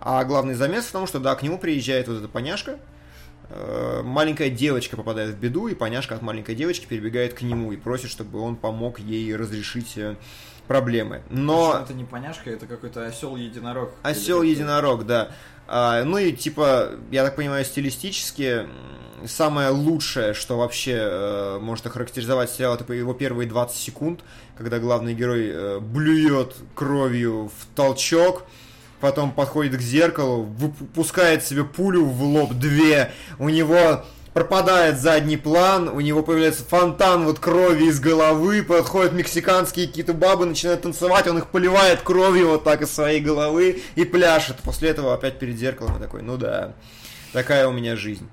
А 0.00 0.24
главный 0.24 0.54
замес 0.54 0.84
в 0.84 0.92
том, 0.92 1.06
что 1.06 1.20
да, 1.20 1.34
к 1.34 1.42
нему 1.42 1.58
приезжает 1.58 2.08
вот 2.08 2.18
эта 2.18 2.28
поняшка, 2.28 2.78
Э, 3.50 4.02
маленькая 4.02 4.50
девочка 4.50 4.96
попадает 4.96 5.34
в 5.34 5.38
беду, 5.38 5.68
и 5.68 5.74
поняшка 5.74 6.14
от 6.14 6.22
маленькой 6.22 6.54
девочки 6.54 6.86
перебегает 6.86 7.34
к 7.34 7.42
нему 7.42 7.72
и 7.72 7.76
просит, 7.76 8.10
чтобы 8.10 8.40
он 8.40 8.56
помог 8.56 8.98
ей 8.98 9.34
разрешить 9.36 9.96
э, 9.96 10.16
проблемы. 10.66 11.22
Но... 11.30 11.80
Это 11.82 11.92
не 11.92 12.04
поняшка, 12.04 12.50
это 12.50 12.66
какой-то 12.66 13.06
осел-единорог. 13.06 13.90
Осел 14.02 14.42
Или 14.42 14.54
как-то. 14.54 14.62
единорог, 14.62 15.06
да. 15.06 15.30
А, 15.66 16.04
ну 16.04 16.18
и 16.18 16.32
типа, 16.32 16.92
я 17.10 17.24
так 17.24 17.36
понимаю, 17.36 17.64
стилистически 17.64 18.66
самое 19.26 19.68
лучшее, 19.68 20.34
что 20.34 20.58
вообще 20.58 20.96
э, 21.00 21.58
может 21.60 21.86
охарактеризовать 21.86 22.50
сериал, 22.50 22.74
это 22.74 22.90
его 22.92 23.12
первые 23.12 23.48
20 23.48 23.76
секунд, 23.76 24.20
когда 24.56 24.78
главный 24.78 25.14
герой 25.14 25.50
э, 25.52 25.80
блюет 25.80 26.54
кровью 26.74 27.50
в 27.58 27.76
толчок, 27.76 28.44
потом 29.04 29.32
подходит 29.32 29.76
к 29.76 29.82
зеркалу, 29.82 30.44
выпускает 30.44 31.44
себе 31.44 31.62
пулю 31.62 32.06
в 32.06 32.22
лоб 32.22 32.54
две, 32.54 33.12
у 33.38 33.50
него 33.50 34.02
пропадает 34.32 34.98
задний 34.98 35.36
план, 35.36 35.88
у 35.88 36.00
него 36.00 36.22
появляется 36.22 36.64
фонтан 36.64 37.26
вот 37.26 37.38
крови 37.38 37.84
из 37.84 38.00
головы, 38.00 38.62
подходят 38.62 39.12
мексиканские 39.12 39.88
какие-то 39.88 40.14
бабы, 40.14 40.46
начинают 40.46 40.80
танцевать, 40.80 41.26
он 41.26 41.36
их 41.36 41.48
поливает 41.48 42.00
кровью 42.00 42.48
вот 42.48 42.64
так 42.64 42.80
из 42.80 42.94
своей 42.94 43.20
головы 43.20 43.82
и 43.94 44.06
пляшет. 44.06 44.56
После 44.64 44.88
этого 44.88 45.12
опять 45.12 45.38
перед 45.38 45.58
зеркалом 45.58 45.98
и 45.98 46.00
такой, 46.00 46.22
ну 46.22 46.38
да, 46.38 46.72
такая 47.34 47.68
у 47.68 47.72
меня 47.72 47.96
жизнь. 47.96 48.26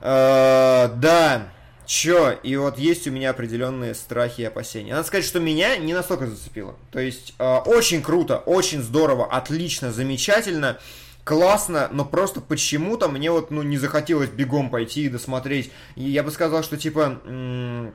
Э, 0.00 0.88
Да, 0.94 1.42
чё, 1.88 2.32
и 2.42 2.54
вот 2.56 2.78
есть 2.78 3.08
у 3.08 3.10
меня 3.10 3.30
определенные 3.30 3.94
страхи 3.94 4.42
и 4.42 4.44
опасения. 4.44 4.92
Надо 4.92 5.06
сказать, 5.06 5.24
что 5.24 5.40
меня 5.40 5.78
не 5.78 5.94
настолько 5.94 6.26
зацепило. 6.26 6.76
То 6.92 7.00
есть, 7.00 7.34
э, 7.38 7.56
очень 7.64 8.02
круто, 8.02 8.36
очень 8.36 8.82
здорово, 8.82 9.24
отлично, 9.24 9.90
замечательно, 9.90 10.78
классно, 11.24 11.88
но 11.90 12.04
просто 12.04 12.42
почему-то 12.42 13.08
мне 13.08 13.30
вот, 13.30 13.50
ну, 13.50 13.62
не 13.62 13.78
захотелось 13.78 14.28
бегом 14.28 14.68
пойти 14.68 15.04
и 15.04 15.08
досмотреть. 15.08 15.72
И 15.96 16.04
я 16.04 16.22
бы 16.22 16.30
сказал, 16.30 16.62
что, 16.62 16.76
типа, 16.76 17.22
э, 17.24 17.90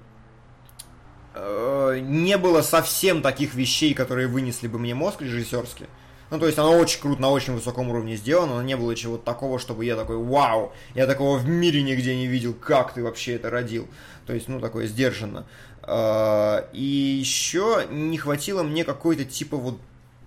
не 2.02 2.38
было 2.40 2.64
совсем 2.64 3.22
таких 3.22 3.54
вещей, 3.54 3.94
которые 3.94 4.28
вынесли 4.28 4.68
бы 4.68 4.80
мне 4.80 4.96
мозг 4.96 5.22
режиссерски. 5.22 5.86
Ну, 6.34 6.40
то 6.40 6.48
есть 6.48 6.58
оно 6.58 6.76
очень 6.80 7.00
круто, 7.00 7.22
на 7.22 7.30
очень 7.30 7.54
высоком 7.54 7.92
уровне 7.92 8.16
сделано, 8.16 8.56
но 8.56 8.64
не 8.64 8.76
было 8.76 8.96
чего-то 8.96 9.24
такого, 9.24 9.60
чтобы 9.60 9.86
я 9.86 9.96
такой, 9.96 10.18
вау, 10.18 10.74
я 10.96 11.06
такого 11.06 11.38
в 11.38 11.48
мире 11.48 11.84
нигде 11.84 12.16
не 12.16 12.26
видел, 12.26 12.56
как 12.56 12.92
ты 12.96 13.04
вообще 13.04 13.36
это 13.36 13.52
родил. 13.52 13.88
То 14.26 14.34
есть, 14.34 14.48
ну, 14.48 14.60
такое 14.60 14.88
сдержанно. 14.88 15.46
А, 15.84 16.68
И 16.74 16.82
еще 16.84 17.86
не 17.92 18.18
хватило 18.18 18.64
мне 18.64 18.84
какой-то 18.84 19.26
типа 19.26 19.58
вот 19.58 19.78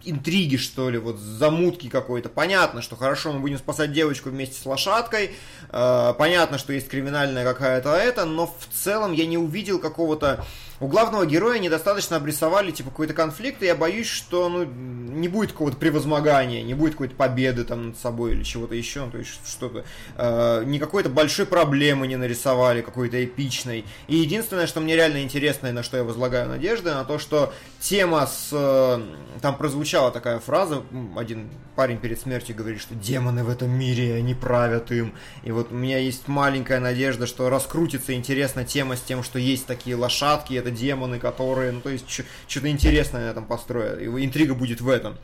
интриги, 0.07 0.57
что 0.57 0.89
ли, 0.91 0.99
вот 0.99 1.19
замутки 1.19 1.89
какой-то. 1.89 2.29
Понятно, 2.29 2.83
что 2.83 2.97
хорошо, 2.97 3.33
мы 3.33 3.41
будем 3.41 3.59
спасать 3.59 3.93
девочку 3.93 4.31
вместе 4.31 4.61
с 4.61 4.65
лошадкой. 4.67 5.33
э, 5.71 6.15
понятно, 6.19 6.59
что 6.59 6.73
есть 6.73 6.89
криминальная 6.89 7.45
какая-то 7.45 7.95
это, 7.95 8.25
но 8.25 8.47
в 8.47 8.75
целом 8.75 9.13
я 9.13 9.27
не 9.27 9.39
увидел 9.39 9.79
какого-то... 9.79 10.45
У 10.79 10.89
главного 10.89 11.25
героя 11.25 11.59
недостаточно 11.59 12.19
обрисовали, 12.19 12.71
типа, 12.71 12.91
какой-то 12.91 13.15
конфликт, 13.15 13.63
и 13.63 13.67
я 13.67 13.75
боюсь, 13.75 14.09
что, 14.09 14.51
ну, 14.51 14.65
не 14.65 15.27
будет 15.27 15.53
какого-то 15.53 15.79
превозмогания, 15.79 16.63
не 16.63 16.75
будет 16.75 16.93
какой-то 16.93 17.15
победы 17.15 17.65
там 17.65 17.89
над 17.89 17.99
собой 17.99 18.33
или 18.33 18.43
чего-то 18.43 18.75
еще, 18.75 19.07
ну, 19.07 19.11
то 19.11 19.17
есть 19.17 19.31
что-то... 19.49 19.87
э, 20.19 20.65
не 20.67 20.79
какой-то 20.79 21.09
большой 21.09 21.47
проблемы 21.47 22.07
не 22.07 22.17
нарисовали, 22.17 22.83
какой-то 22.83 23.25
эпичной. 23.25 23.87
И 24.07 24.17
единственное, 24.17 24.67
что 24.67 24.81
мне 24.81 24.97
реально 24.97 25.23
интересно, 25.23 25.69
и 25.69 25.73
на 25.73 25.83
что 25.83 25.97
я 25.97 26.05
возлагаю 26.05 26.47
надежды, 26.47 26.93
на 26.93 27.05
то, 27.05 27.19
что 27.19 27.55
тема 27.81 28.27
с... 28.27 28.51
э, 28.53 29.01
там 29.41 29.57
прозвучала 29.57 29.96
такая 30.11 30.39
фраза, 30.39 30.83
один 31.17 31.51
парень 31.75 31.99
перед 31.99 32.21
смертью 32.21 32.57
говорит, 32.57 32.81
что 32.81 32.95
демоны 32.95 33.45
в 33.45 33.51
этом 33.51 33.71
мире, 33.71 34.15
они 34.15 34.35
правят 34.35 34.91
им. 34.91 35.15
И 35.43 35.51
вот 35.51 35.73
у 35.73 35.75
меня 35.75 35.99
есть 35.99 36.29
маленькая 36.29 36.81
надежда, 36.81 37.27
что 37.27 37.51
раскрутится 37.51 38.15
интересно 38.15 38.65
тема 38.65 38.97
с 38.97 39.01
тем, 39.01 39.23
что 39.23 39.39
есть 39.39 39.67
такие 39.67 39.97
лошадки, 39.97 40.55
это 40.55 40.71
демоны, 40.71 41.19
которые, 41.19 41.73
ну 41.73 41.81
то 41.81 41.91
есть 41.91 42.09
что-то 42.09 42.69
интересное 42.69 43.27
на 43.27 43.31
этом 43.31 43.47
построят. 43.47 44.01
И 44.01 44.07
интрига 44.07 44.55
будет 44.55 44.81
в 44.81 44.89
этом. 44.89 45.17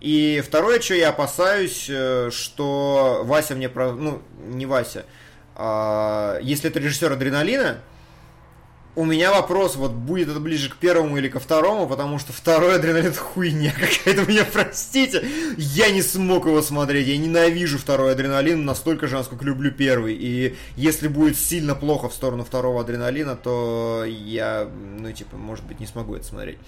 И 0.00 0.42
второе, 0.44 0.80
что 0.80 0.94
я 0.94 1.10
опасаюсь, 1.10 1.86
э, 1.88 2.30
что 2.32 3.22
Вася 3.24 3.54
мне 3.54 3.68
про... 3.68 3.92
Ну, 3.92 4.20
не 4.48 4.66
Вася. 4.66 5.04
а, 5.54 6.40
если 6.40 6.70
это 6.70 6.80
режиссер 6.80 7.12
«Адреналина», 7.12 7.78
у 8.94 9.06
меня 9.06 9.32
вопрос, 9.32 9.76
вот 9.76 9.92
будет 9.92 10.28
это 10.28 10.38
ближе 10.38 10.68
к 10.68 10.76
первому 10.76 11.16
или 11.16 11.28
ко 11.28 11.40
второму, 11.40 11.88
потому 11.88 12.18
что 12.18 12.32
второй 12.32 12.76
адреналин 12.76 13.14
хуйня 13.14 13.72
какая-то, 13.78 14.30
меня 14.30 14.44
простите. 14.44 15.24
Я 15.56 15.90
не 15.90 16.02
смог 16.02 16.46
его 16.46 16.60
смотреть, 16.60 17.08
я 17.08 17.16
ненавижу 17.16 17.78
второй 17.78 18.12
адреналин 18.12 18.64
настолько 18.64 19.06
же, 19.06 19.16
насколько 19.16 19.44
люблю 19.44 19.70
первый. 19.70 20.14
И 20.14 20.56
если 20.76 21.08
будет 21.08 21.38
сильно 21.38 21.74
плохо 21.74 22.10
в 22.10 22.14
сторону 22.14 22.44
второго 22.44 22.82
адреналина, 22.82 23.34
то 23.34 24.04
я, 24.06 24.68
ну, 24.98 25.10
типа, 25.10 25.36
может 25.36 25.64
быть, 25.64 25.80
не 25.80 25.86
смогу 25.86 26.14
это 26.14 26.26
смотреть. 26.26 26.58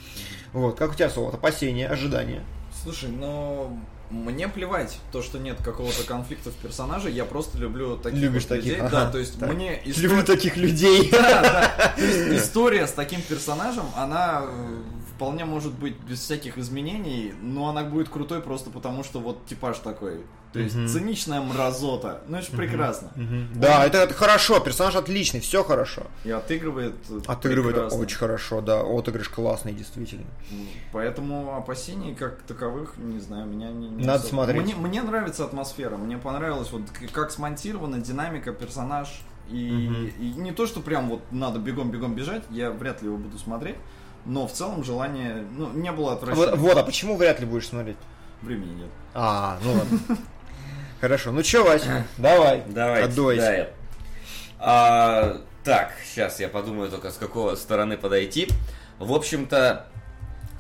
Вот, 0.53 0.79
как 0.79 0.93
у 0.93 0.95
тебя, 0.95 1.11
Солод, 1.11 1.35
опасения, 1.35 1.89
ожидания? 1.89 2.43
Слушай, 2.83 3.11
ну 3.11 3.79
мне 4.15 4.49
плевать 4.49 4.99
то, 5.13 5.23
что 5.23 5.39
нет 5.39 5.59
какого-то 5.63 6.05
конфликта 6.05 6.51
в 6.51 6.55
персонаже, 6.55 7.11
я 7.11 7.25
просто 7.25 7.59
люблю 7.59 7.97
таких 7.97 8.21
Любишь 8.21 8.43
вот 8.43 8.49
таких, 8.49 8.65
людей. 8.67 8.81
ага. 8.81 8.91
Да, 8.91 9.11
то 9.11 9.19
есть 9.19 9.39
Так. 9.39 9.53
мне 9.53 9.83
Люблю 9.85 10.23
таких 10.23 10.57
людей. 10.57 11.11
Да, 11.11 11.75
да. 11.77 11.95
Есть 12.03 12.45
история 12.45 12.87
с 12.87 12.93
таким 12.93 13.21
персонажем, 13.23 13.85
она 13.97 14.43
э, 14.45 14.83
вполне 15.15 15.45
может 15.45 15.73
быть 15.73 15.97
без 16.09 16.21
всяких 16.21 16.59
изменений, 16.59 17.35
но 17.43 17.69
она 17.69 17.83
будет 17.85 18.09
крутой 18.09 18.41
просто 18.41 18.71
потому, 18.71 19.05
что 19.05 19.21
вот 19.21 19.45
типаж 19.47 19.79
такой. 19.79 20.21
То 20.55 20.61
есть 20.61 20.77
Мгм. 20.77 20.87
циничная 20.87 21.41
мразота. 21.41 22.21
Ну 22.29 22.37
это 22.39 22.47
же 22.51 22.57
прекрасно. 22.57 23.11
Да, 23.57 23.85
это, 23.85 23.99
это 23.99 24.15
хорошо, 24.15 24.61
персонаж 24.61 24.95
отличный, 24.95 25.41
все 25.41 25.65
хорошо. 25.65 26.05
И 26.23 26.31
отыгрывает 26.31 26.95
э, 27.11 27.21
Отыгрывает 27.27 27.75
прекрасно. 27.75 27.99
очень 28.01 28.17
хорошо, 28.17 28.61
да, 28.61 28.81
отыгрыш 28.81 29.29
классный, 29.31 29.73
действительно. 29.73 30.27
Поэтому 30.93 31.57
опасений 31.57 32.15
как 32.15 32.41
таковых, 32.43 32.97
не 32.99 33.19
знаю, 33.19 33.47
меня 33.47 33.71
не... 33.73 33.89
не 33.89 34.05
Надо 34.05 34.21
Особо. 34.21 34.29
смотреть. 34.29 34.63
Мне, 34.63 34.75
мне 34.77 35.03
нравится 35.03 35.45
атмосфера, 35.45 35.97
мне 35.97 36.19
понравилось 36.19 36.71
вот 36.71 36.83
как 37.13 37.33
смонтирована 37.33 37.99
динамика, 37.99 38.53
персонаж. 38.53 39.09
И, 39.51 40.13
и 40.21 40.33
не 40.37 40.53
то, 40.53 40.67
что 40.67 40.81
прям 40.81 41.09
вот 41.11 41.21
надо 41.33 41.59
бегом-бегом 41.59 42.15
бежать, 42.15 42.45
я 42.49 42.71
вряд 42.71 43.03
ли 43.03 43.09
его 43.09 43.19
буду 43.19 43.39
смотреть. 43.39 43.77
Но 44.25 44.47
в 44.47 44.53
целом 44.53 44.85
желание, 44.85 45.45
ну, 45.57 45.71
не 45.73 45.91
было 45.91 46.13
отвращения. 46.13 46.51
Вот, 46.53 46.59
вот, 46.61 46.77
а 46.79 46.83
почему 46.85 47.17
вряд 47.17 47.41
ли 47.41 47.47
будешь 47.47 47.67
смотреть? 47.69 47.97
Времени 48.41 48.75
нет. 48.83 48.89
А, 49.15 49.59
ну 49.65 49.73
ладно. 49.73 49.99
Хорошо, 51.05 51.33
ну 51.33 51.43
чё, 51.43 51.65
Вася, 51.65 52.07
давай, 52.17 52.63
Давайте, 52.67 53.09
отдувайся. 53.09 53.69
А, 54.59 55.43
так, 55.63 55.93
сейчас 56.03 56.41
я 56.41 56.49
подумаю 56.49 56.91
только 56.91 57.11
с 57.11 57.17
какой 57.17 57.59
стороны 57.59 57.99
подойти. 57.99 58.49
В 58.99 59.13
общем-то, 59.13 59.85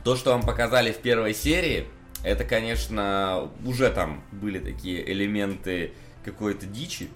то, 0.04 0.16
что 0.16 0.32
вам 0.32 0.42
показали 0.42 0.92
в 0.92 0.98
первой 0.98 1.32
серии, 1.32 1.86
это, 2.22 2.44
конечно, 2.44 3.48
уже 3.64 3.88
там 3.88 4.22
были 4.32 4.58
такие 4.58 5.10
элементы 5.10 5.94
какой-то 6.26 6.66
дичи. 6.66 7.08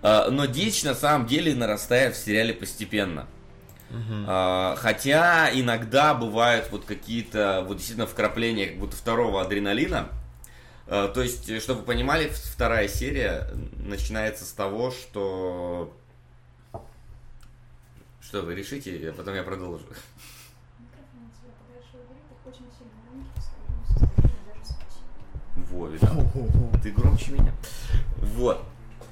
А, 0.00 0.30
Но 0.30 0.46
дичь 0.46 0.84
на 0.84 0.94
самом 0.94 1.26
деле 1.26 1.54
нарастает 1.54 2.16
в 2.16 2.24
сериале 2.24 2.54
постепенно. 2.54 3.26
А, 4.26 4.74
Хотя 4.78 5.50
иногда 5.52 6.14
бывают 6.14 6.70
вот 6.70 6.86
какие-то 6.86 7.62
вот 7.68 7.76
действительно 7.76 8.06
вкрапления 8.06 8.68
как 8.68 8.78
будто 8.78 8.96
второго 8.96 9.42
адреналина. 9.42 10.08
А, 10.86 11.08
То 11.08 11.22
есть, 11.22 11.48
э, 11.48 11.60
чтобы 11.60 11.80
вы 11.80 11.86
понимали, 11.86 12.28
вторая 12.28 12.88
серия 12.88 13.48
начинается 13.76 14.44
с 14.44 14.52
того, 14.52 14.90
что... 14.90 15.96
Что 18.20 18.42
вы 18.42 18.54
решите, 18.54 19.10
а 19.10 19.12
потом 19.12 19.34
я 19.34 19.42
продолжу. 19.42 19.84
Во, 25.70 25.86
видал? 25.86 26.24
Ты 26.82 26.92
громче 26.92 27.32
меня. 27.32 27.52
Вот. 28.18 28.62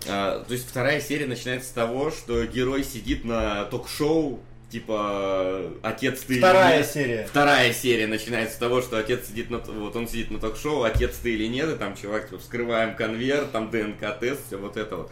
А, 0.09 0.43
то 0.45 0.53
есть 0.53 0.69
вторая 0.69 1.01
серия 1.01 1.27
начинается 1.27 1.69
с 1.69 1.73
того, 1.73 2.11
что 2.11 2.45
герой 2.47 2.85
сидит 2.85 3.25
на 3.25 3.65
ток-шоу, 3.67 4.41
типа 4.71 5.63
«Отец 5.83 6.21
ты 6.21 6.35
или 6.35 6.41
Вторая 6.41 6.79
нет?» 6.79 6.87
серия. 6.91 7.27
Вторая 7.29 7.73
серия 7.73 8.07
начинается 8.07 8.55
с 8.55 8.59
того, 8.59 8.81
что 8.83 8.99
отец 8.99 9.27
сидит 9.27 9.51
на 9.51 9.59
вот 9.59 9.97
он 9.97 10.09
сидит 10.09 10.31
на 10.31 10.39
ток-шоу, 10.39 10.85
отец 10.85 11.17
ты 11.23 11.35
или 11.35 11.47
нет, 11.47 11.69
и 11.71 11.77
там 11.77 11.97
чувак 11.97 12.29
типа 12.29 12.41
вскрываем 12.41 12.95
конверт, 12.95 13.53
там 13.53 13.71
ДНК-тест, 13.71 14.47
все 14.47 14.57
вот 14.59 14.77
это 14.77 14.97
вот. 14.97 15.11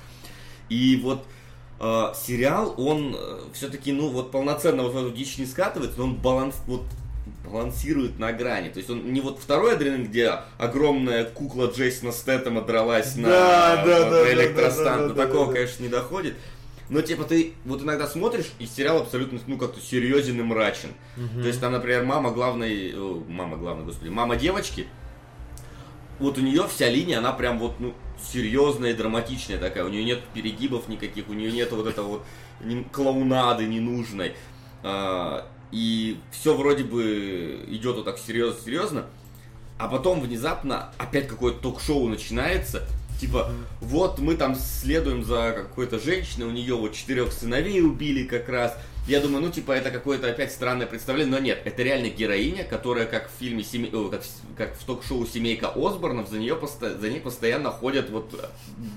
И 0.69 1.01
вот 1.03 1.25
э, 1.81 2.05
сериал, 2.15 2.75
он 2.79 3.17
все-таки, 3.53 3.93
ну, 3.93 4.09
вот 4.09 4.31
полноценно 4.31 4.83
вот 4.83 4.93
в 4.93 4.99
эту 4.99 5.11
дичь 5.11 5.39
не 5.39 5.47
скатывается, 5.47 5.99
но 5.99 6.05
он 6.05 6.15
баланс, 6.17 6.57
вот, 6.67 6.83
балансирует 7.45 8.19
на 8.19 8.33
грани. 8.33 8.69
То 8.69 8.79
есть 8.79 8.91
он 8.91 9.13
не 9.13 9.21
вот 9.21 9.39
второй 9.41 9.75
адреналин, 9.75 10.05
где 10.07 10.33
огромная 10.59 11.25
кукла 11.25 11.73
Джейсона 11.75 12.13
Стэттема 12.13 12.61
дралась 12.63 13.17
на, 13.17 13.29
Да, 13.29 13.85
на 13.87 14.11
да, 14.11 14.33
электростант. 14.33 15.09
да, 15.09 15.09
да, 15.09 15.15
До 15.15 15.27
такого, 15.27 15.53
конечно, 15.53 15.83
не 15.83 15.89
доходит. 15.89 16.35
Но 16.91 17.03
типа 17.03 17.25
ты 17.25 17.53
вот 17.65 17.83
иногда 17.83 18.07
смотришь, 18.07 18.47
и 18.59 18.67
сериал 18.67 18.99
абсолютно, 19.03 19.39
ну, 19.47 19.59
как-то 19.59 19.81
серьезен 19.81 20.41
и 20.41 20.43
мрачен. 20.43 20.91
То 21.43 21.47
есть 21.49 21.61
там, 21.61 21.73
например, 21.73 22.05
мама 22.05 22.31
главной, 22.31 22.95
о, 22.97 23.25
мама 23.29 23.57
главной, 23.57 23.85
господи, 23.85 24.09
мама 24.09 24.37
девочки, 24.37 24.87
вот 26.19 26.39
у 26.39 26.41
нее 26.41 26.67
вся 26.67 26.89
линия, 26.89 27.19
она 27.19 27.33
прям 27.33 27.59
вот, 27.59 27.79
ну, 27.79 27.95
серьезная 28.21 28.91
и 28.91 28.95
драматичная 28.95 29.59
такая. 29.59 29.85
У 29.85 29.89
нее 29.89 30.05
нет 30.05 30.21
перегибов 30.35 30.89
никаких, 30.89 31.29
у 31.29 31.33
нее 31.33 31.53
нет 31.53 31.71
вот 31.73 31.87
этого 31.87 32.09
вот 32.09 32.23
клоунады 32.93 33.67
ненужной. 33.67 34.35
А, 34.83 35.47
и 35.71 36.19
все 36.31 36.57
вроде 36.57 36.85
бы 36.85 37.65
идет 37.69 37.97
вот 37.97 38.05
так 38.05 38.19
серьезно-серьезно. 38.19 39.07
А 39.79 39.89
потом 39.89 40.21
внезапно 40.21 40.93
опять 40.99 41.29
какое-то 41.29 41.61
ток-шоу 41.61 42.09
начинается. 42.09 42.87
Типа, 43.19 43.51
вот 43.81 44.19
мы 44.21 44.37
там 44.37 44.55
следуем 44.55 45.25
за 45.25 45.53
какой-то 45.53 45.99
женщиной, 45.99 46.47
у 46.47 46.51
нее 46.53 46.75
вот 46.77 46.95
четырех 46.95 47.33
сыновей 47.33 47.81
убили 47.83 48.25
как 48.25 48.49
раз. 48.49 48.77
Я 49.09 49.21
думаю, 49.21 49.43
ну 49.47 49.51
типа 49.51 49.73
это 49.73 49.91
какое-то 49.91 50.29
опять 50.29 50.53
странное 50.53 50.87
представление, 50.87 51.33
но 51.33 51.39
нет, 51.39 51.61
это 51.65 51.83
реально 51.83 52.09
героиня, 52.11 52.63
которая 52.65 53.07
как 53.07 53.29
в 53.31 53.39
фильме, 53.41 53.63
«Семей- 53.65 53.91
о, 53.95 54.09
как, 54.11 54.23
в- 54.23 54.55
как 54.57 54.77
в 54.77 54.85
ток-шоу 54.85 55.27
«Семейка 55.27 55.73
Осборнов», 55.75 56.29
за, 56.29 56.39
нее 56.39 56.55
посто- 56.57 56.99
за 57.01 57.09
ней 57.09 57.19
постоянно 57.19 57.71
ходят 57.71 58.11
вот 58.11 58.35
э, 58.35 58.47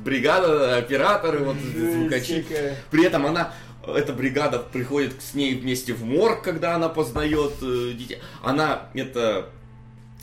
бригада, 0.03 0.77
операторы, 0.77 1.39
вот 1.39 1.55
звукачи. 1.57 2.45
При 2.91 3.05
этом 3.05 3.25
она, 3.25 3.53
эта 3.87 4.11
бригада 4.13 4.59
приходит 4.59 5.13
с 5.21 5.33
ней 5.33 5.55
вместе 5.55 5.93
в 5.93 6.03
морг, 6.03 6.43
когда 6.43 6.75
она 6.75 6.89
познает 6.89 7.53
э, 7.61 7.93
детей. 7.97 8.19
Она, 8.43 8.89
это 8.93 9.47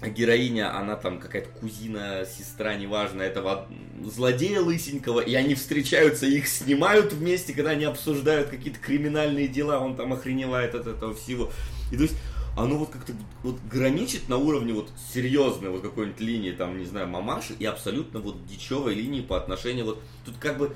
героиня, 0.00 0.76
она 0.76 0.96
там 0.96 1.18
какая-то 1.18 1.48
кузина, 1.50 2.24
сестра, 2.26 2.74
неважно, 2.74 3.22
этого 3.22 3.66
злодея 4.04 4.60
лысенького, 4.60 5.20
и 5.20 5.34
они 5.34 5.54
встречаются, 5.54 6.26
их 6.26 6.46
снимают 6.46 7.12
вместе, 7.12 7.52
когда 7.52 7.70
они 7.70 7.84
обсуждают 7.84 8.48
какие-то 8.48 8.78
криминальные 8.78 9.48
дела, 9.48 9.80
он 9.80 9.96
там 9.96 10.12
охреневает 10.12 10.74
от 10.74 10.86
этого 10.86 11.14
всего. 11.14 11.50
И 11.90 11.96
то 11.96 12.02
есть 12.02 12.14
оно 12.56 12.76
вот 12.76 12.90
как-то 12.90 13.12
вот 13.42 13.58
граничит 13.70 14.28
на 14.28 14.36
уровне 14.36 14.72
вот 14.72 14.90
серьезной 15.12 15.70
вот 15.70 15.82
какой-нибудь 15.82 16.20
линии, 16.20 16.52
там, 16.52 16.78
не 16.78 16.86
знаю, 16.86 17.08
мамаши, 17.08 17.54
и 17.58 17.64
абсолютно 17.64 18.20
вот 18.20 18.46
дичевой 18.46 18.94
линии 18.94 19.20
по 19.20 19.36
отношению 19.36 19.84
вот... 19.84 20.02
Тут 20.24 20.36
как 20.38 20.58
бы 20.58 20.74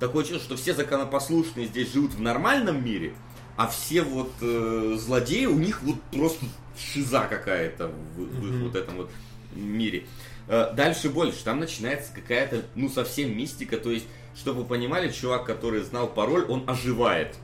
такое 0.00 0.24
чувство, 0.24 0.40
что 0.40 0.56
все 0.56 0.74
законопослушные 0.74 1.66
здесь 1.66 1.92
живут 1.92 2.12
в 2.12 2.20
нормальном 2.20 2.84
мире, 2.84 3.14
а 3.56 3.68
все 3.68 4.02
вот 4.02 4.32
э, 4.40 4.96
злодеи, 4.98 5.46
у 5.46 5.58
них 5.58 5.82
вот 5.82 6.00
просто 6.12 6.44
шиза 6.76 7.26
какая-то 7.28 7.88
в, 7.88 8.18
в 8.18 8.46
их 8.46 8.62
вот 8.62 8.76
этом 8.76 8.96
вот 8.96 9.10
мире. 9.54 10.06
Э, 10.48 10.72
дальше 10.74 11.10
больше, 11.10 11.42
там 11.44 11.60
начинается 11.60 12.12
какая-то, 12.12 12.62
ну, 12.74 12.88
совсем 12.88 13.36
мистика, 13.36 13.76
то 13.76 13.90
есть, 13.90 14.06
чтобы 14.36 14.62
вы 14.62 14.66
понимали, 14.66 15.10
чувак, 15.10 15.44
который 15.44 15.82
знал 15.82 16.08
пароль, 16.08 16.44
он 16.48 16.64
оживает. 16.68 17.36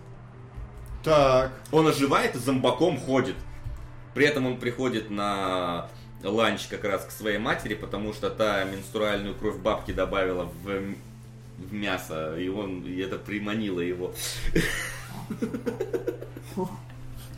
Так. 1.02 1.52
Он 1.70 1.86
оживает 1.86 2.34
и 2.34 2.38
зомбаком 2.38 2.98
ходит. 2.98 3.36
При 4.14 4.26
этом 4.26 4.46
он 4.46 4.58
приходит 4.58 5.08
на 5.10 5.88
ланч 6.22 6.66
как 6.66 6.84
раз 6.84 7.04
к 7.04 7.10
своей 7.10 7.38
матери, 7.38 7.74
потому 7.74 8.12
что 8.12 8.28
та 8.28 8.64
менструальную 8.64 9.34
кровь 9.34 9.56
бабки 9.56 9.92
добавила 9.92 10.50
в, 10.62 10.94
в 11.58 11.72
мясо, 11.72 12.36
и 12.36 12.48
он 12.48 12.84
и 12.84 12.98
это 12.98 13.18
приманило 13.18 13.80
его. 13.80 14.12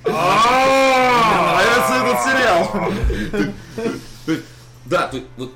Нравится 0.04 1.94
этот 1.94 2.20
сериал. 2.24 2.70
Да, 4.84 5.10
вот 5.36 5.52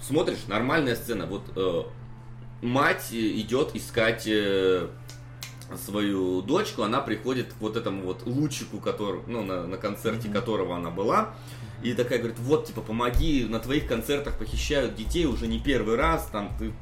смотришь, 0.00 0.46
нормальная 0.48 0.96
сцена. 0.96 1.26
Вот 1.26 1.42
э, 1.54 1.82
мать 2.62 3.08
идет 3.12 3.76
искать 3.76 4.24
э, 4.26 4.88
свою 5.76 6.42
дочку, 6.42 6.82
она 6.82 7.00
приходит 7.00 7.52
к 7.52 7.60
вот 7.60 7.76
этому 7.76 8.02
вот 8.02 8.26
лучику, 8.26 8.78
который, 8.78 9.20
ну, 9.26 9.44
на, 9.44 9.66
на 9.66 9.76
концерте 9.76 10.28
которого 10.28 10.76
она 10.76 10.90
была. 10.90 11.34
И 11.82 11.94
такая 11.94 12.18
говорит, 12.18 12.38
вот, 12.40 12.66
типа, 12.66 12.80
помоги, 12.82 13.46
на 13.48 13.60
твоих 13.60 13.86
концертах 13.86 14.38
похищают 14.38 14.96
детей 14.96 15.26
уже 15.26 15.46
не 15.46 15.58
первый 15.60 15.96
раз, 15.96 16.28
там, 16.30 16.50
ты 16.58 16.72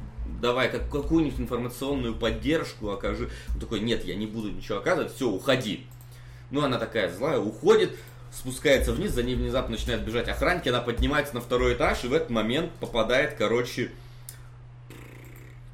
давай 0.40 0.70
как, 0.70 0.90
какую-нибудь 0.90 1.38
информационную 1.40 2.14
поддержку 2.14 2.90
окажи. 2.90 3.30
Он 3.54 3.60
такой, 3.60 3.80
нет, 3.80 4.04
я 4.04 4.14
не 4.14 4.26
буду 4.26 4.50
ничего 4.50 4.78
оказывать, 4.78 5.14
все, 5.14 5.28
уходи. 5.28 5.86
Ну, 6.51 6.62
она 6.62 6.78
такая 6.78 7.11
злая, 7.11 7.38
уходит, 7.38 7.96
спускается 8.32 8.92
вниз, 8.92 9.12
за 9.12 9.22
ней 9.22 9.34
внезапно 9.34 9.72
начинают 9.72 10.03
бежать 10.03 10.28
охранники, 10.28 10.68
она 10.68 10.80
поднимается 10.80 11.34
на 11.34 11.40
второй 11.40 11.74
этаж, 11.74 12.05
и 12.05 12.09
в 12.09 12.14
этот 12.14 12.30
момент 12.30 12.70
попадает, 12.80 13.34
короче, 13.36 13.90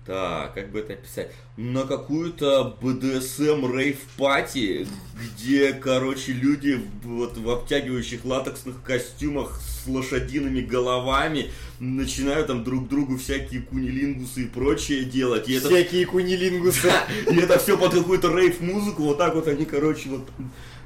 так, 0.06 0.54
как 0.54 0.70
бы 0.70 0.80
это 0.80 0.92
описать, 0.92 1.32
на 1.56 1.84
какую-то 1.84 2.76
BDSM 2.80 3.74
рейв 3.74 3.98
пати, 4.18 4.86
где, 5.14 5.72
короче, 5.72 6.32
люди 6.32 6.80
вот 7.02 7.38
в 7.38 7.48
обтягивающих 7.48 8.24
латексных 8.24 8.82
костюмах 8.82 9.60
с 9.60 9.86
лошадиными 9.86 10.60
головами 10.60 11.50
начинают 11.80 12.48
там 12.48 12.64
друг 12.64 12.88
другу 12.88 13.16
всякие 13.16 13.62
кунилингусы 13.62 14.42
и 14.42 14.46
прочее 14.46 15.04
делать. 15.04 15.48
И 15.48 15.54
это 15.54 15.68
Всякие 15.68 16.06
кунилингусы. 16.06 16.82
да, 17.26 17.32
и 17.32 17.36
это 17.36 17.58
все 17.58 17.78
под 17.78 17.94
какую-то 17.94 18.36
рейв-музыку, 18.36 19.04
вот 19.04 19.18
так 19.18 19.34
вот 19.34 19.48
они, 19.48 19.64
короче, 19.64 20.10
вот 20.10 20.28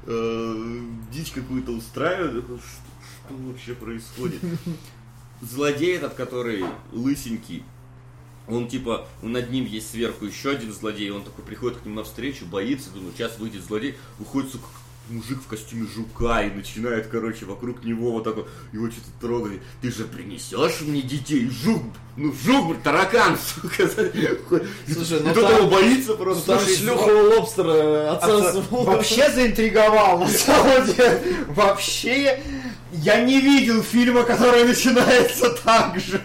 э, 0.07 0.81
дичь 1.13 1.33
какую-то 1.33 1.73
устраивают. 1.73 2.45
Что 2.45 3.35
вообще 3.35 3.75
происходит? 3.75 4.41
Злодей 5.41 5.97
этот, 5.97 6.15
который 6.15 6.65
лысенький, 6.93 7.63
он 8.49 8.69
типа, 8.69 9.07
над 9.23 9.51
ним 9.51 9.67
есть 9.67 9.91
сверху 9.91 10.25
еще 10.25 10.51
один 10.51 10.73
злодей, 10.73 11.11
он 11.11 11.23
такой 11.23 11.45
приходит 11.45 11.79
к 11.79 11.85
нему 11.85 11.97
навстречу, 11.97 12.47
боится, 12.47 12.91
думаю, 12.91 13.13
сейчас 13.17 13.39
выйдет 13.39 13.63
злодей, 13.63 13.97
выходит, 14.19 14.53
сука, 14.53 14.67
мужик 15.11 15.39
в 15.43 15.47
костюме 15.47 15.87
жука 15.95 16.43
и 16.43 16.51
начинает, 16.51 17.07
короче, 17.07 17.47
вокруг 17.47 17.85
него 17.85 18.13
вот 18.13 18.25
такой, 18.25 18.45
его 18.73 18.91
что-то 18.91 19.09
трогает. 19.21 19.63
Ты 19.81 19.91
же 19.91 20.05
принесешь 20.05 20.81
мне 20.83 21.03
детей, 21.03 21.49
жук, 21.51 21.83
ну 22.17 22.33
жук, 22.45 22.83
таракан, 22.83 23.39
сука. 23.39 23.89
Слушай, 23.89 25.19
И 25.19 25.23
ну 25.23 25.35
тот 25.35 25.43
там- 25.43 25.57
его 25.57 25.71
боится 25.71 26.15
просто. 26.15 26.47
Там 26.47 26.61
Слушай, 26.61 26.77
шлюха 26.77 27.09
лобстера 27.09 28.13
отсутствовала. 28.13 28.85
Вообще 28.85 29.31
заинтриговал, 29.31 30.21
на 30.21 30.29
самом 30.29 30.87
деле. 30.87 31.37
Вообще 31.49 32.43
Я 32.93 33.23
не 33.23 33.41
видел 33.41 33.83
фильма, 33.83 34.23
который 34.25 34.65
начинается 34.65 35.51
так 35.51 35.99
же. 36.01 36.21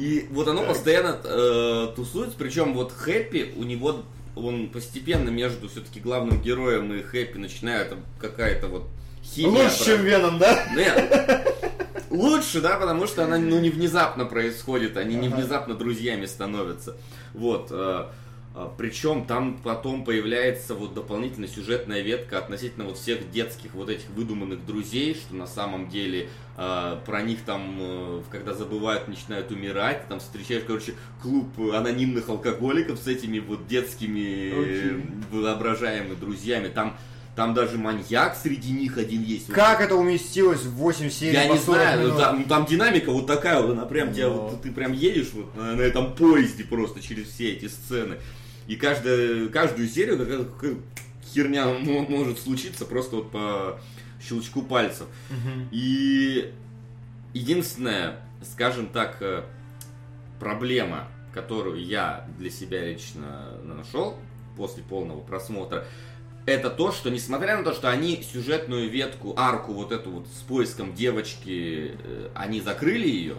И 0.00 0.26
вот 0.30 0.48
оно 0.48 0.64
постоянно 0.64 1.20
э, 1.22 1.88
тусуется, 1.94 2.34
причем 2.38 2.72
вот 2.72 2.90
Хэппи, 2.90 3.52
у 3.56 3.64
него 3.64 4.02
он 4.34 4.70
постепенно 4.70 5.28
между 5.28 5.68
все-таки 5.68 6.00
главным 6.00 6.40
героем 6.40 6.90
и 6.94 7.02
Хэппи 7.02 7.36
начинает 7.36 7.92
какая-то 8.18 8.68
вот 8.68 8.88
химия. 9.22 9.64
Лучше, 9.64 9.84
чем 9.84 10.02
Веном, 10.02 10.38
да? 10.38 10.64
Нет. 10.74 11.46
Лучше, 12.08 12.62
да, 12.62 12.78
потому 12.78 13.06
что 13.06 13.24
она 13.24 13.36
ну, 13.36 13.60
не 13.60 13.68
внезапно 13.68 14.24
происходит, 14.24 14.96
они 14.96 15.16
не 15.16 15.28
внезапно 15.28 15.74
друзьями 15.74 16.24
становятся. 16.24 16.96
Вот. 17.34 17.68
э, 17.70 18.06
Причем 18.76 19.24
там 19.24 19.58
потом 19.62 20.04
появляется 20.04 20.74
вот 20.74 20.94
дополнительная 20.94 21.48
сюжетная 21.48 22.00
ветка 22.00 22.38
относительно 22.38 22.84
вот 22.84 22.98
всех 22.98 23.30
детских 23.30 23.74
вот 23.74 23.88
этих 23.88 24.08
выдуманных 24.10 24.66
друзей, 24.66 25.14
что 25.14 25.34
на 25.34 25.46
самом 25.46 25.88
деле 25.88 26.28
э, 26.56 26.96
про 27.06 27.22
них 27.22 27.40
там, 27.44 27.76
э, 27.78 28.22
когда 28.30 28.54
забывают, 28.54 29.08
начинают 29.08 29.50
умирать, 29.50 30.08
там 30.08 30.20
встречаешь, 30.20 30.64
короче, 30.66 30.94
клуб 31.22 31.46
анонимных 31.72 32.28
алкоголиков 32.28 32.98
с 32.98 33.06
этими 33.06 33.38
вот 33.38 33.66
детскими 33.66 34.50
э, 34.50 34.60
Окей. 34.60 35.04
воображаемыми 35.30 36.14
друзьями. 36.14 36.68
Там, 36.68 36.96
там 37.36 37.54
даже 37.54 37.78
маньяк 37.78 38.36
среди 38.36 38.72
них 38.72 38.98
один 38.98 39.22
есть. 39.22 39.46
Как 39.46 39.80
это 39.80 39.94
уместилось 39.94 40.62
в 40.62 40.74
8 40.74 41.10
серий 41.10 41.34
я 41.34 41.46
не 41.46 41.58
40 41.58 41.64
знаю, 41.64 42.00
ну, 42.00 42.06
минут? 42.06 42.18
там, 42.18 42.38
ну, 42.40 42.44
там 42.44 42.66
динамика 42.66 43.12
вот 43.12 43.26
такая, 43.26 43.62
вот 43.62 43.70
она 43.70 43.86
прям 43.86 44.12
тебя, 44.12 44.28
Но. 44.28 44.48
вот, 44.48 44.62
ты 44.62 44.70
прям 44.70 44.92
едешь 44.92 45.30
вот 45.32 45.54
на, 45.56 45.74
на 45.74 45.80
этом 45.80 46.14
поезде 46.14 46.64
просто 46.64 47.00
через 47.00 47.28
все 47.28 47.52
эти 47.52 47.68
сцены. 47.68 48.18
И 48.70 48.76
каждая, 48.76 49.48
каждую 49.48 49.88
серию 49.88 50.16
какая- 50.16 50.44
какая 50.44 50.76
херня 51.34 51.66
мо- 51.66 52.06
может 52.08 52.38
случиться 52.38 52.84
просто 52.84 53.16
вот 53.16 53.32
по 53.32 53.80
щелчку 54.22 54.62
пальцев. 54.62 55.08
Мгм. 55.28 55.68
И 55.72 56.52
единственная, 57.34 58.20
скажем 58.44 58.86
так, 58.86 59.16
э, 59.22 59.42
проблема, 60.38 61.08
которую 61.34 61.84
я 61.84 62.28
для 62.38 62.48
себя 62.48 62.86
лично 62.86 63.58
нашел 63.64 64.14
после 64.56 64.84
полного 64.84 65.20
просмотра, 65.20 65.84
это 66.46 66.70
то, 66.70 66.92
что 66.92 67.10
несмотря 67.10 67.56
на 67.58 67.64
то, 67.64 67.72
что 67.72 67.90
они 67.90 68.22
сюжетную 68.22 68.88
ветку, 68.88 69.34
арку 69.36 69.72
вот 69.72 69.90
эту 69.90 70.10
вот 70.10 70.28
с 70.28 70.42
поиском 70.42 70.94
девочки, 70.94 71.96
э, 72.04 72.28
они 72.36 72.60
закрыли 72.60 73.08
ее, 73.08 73.34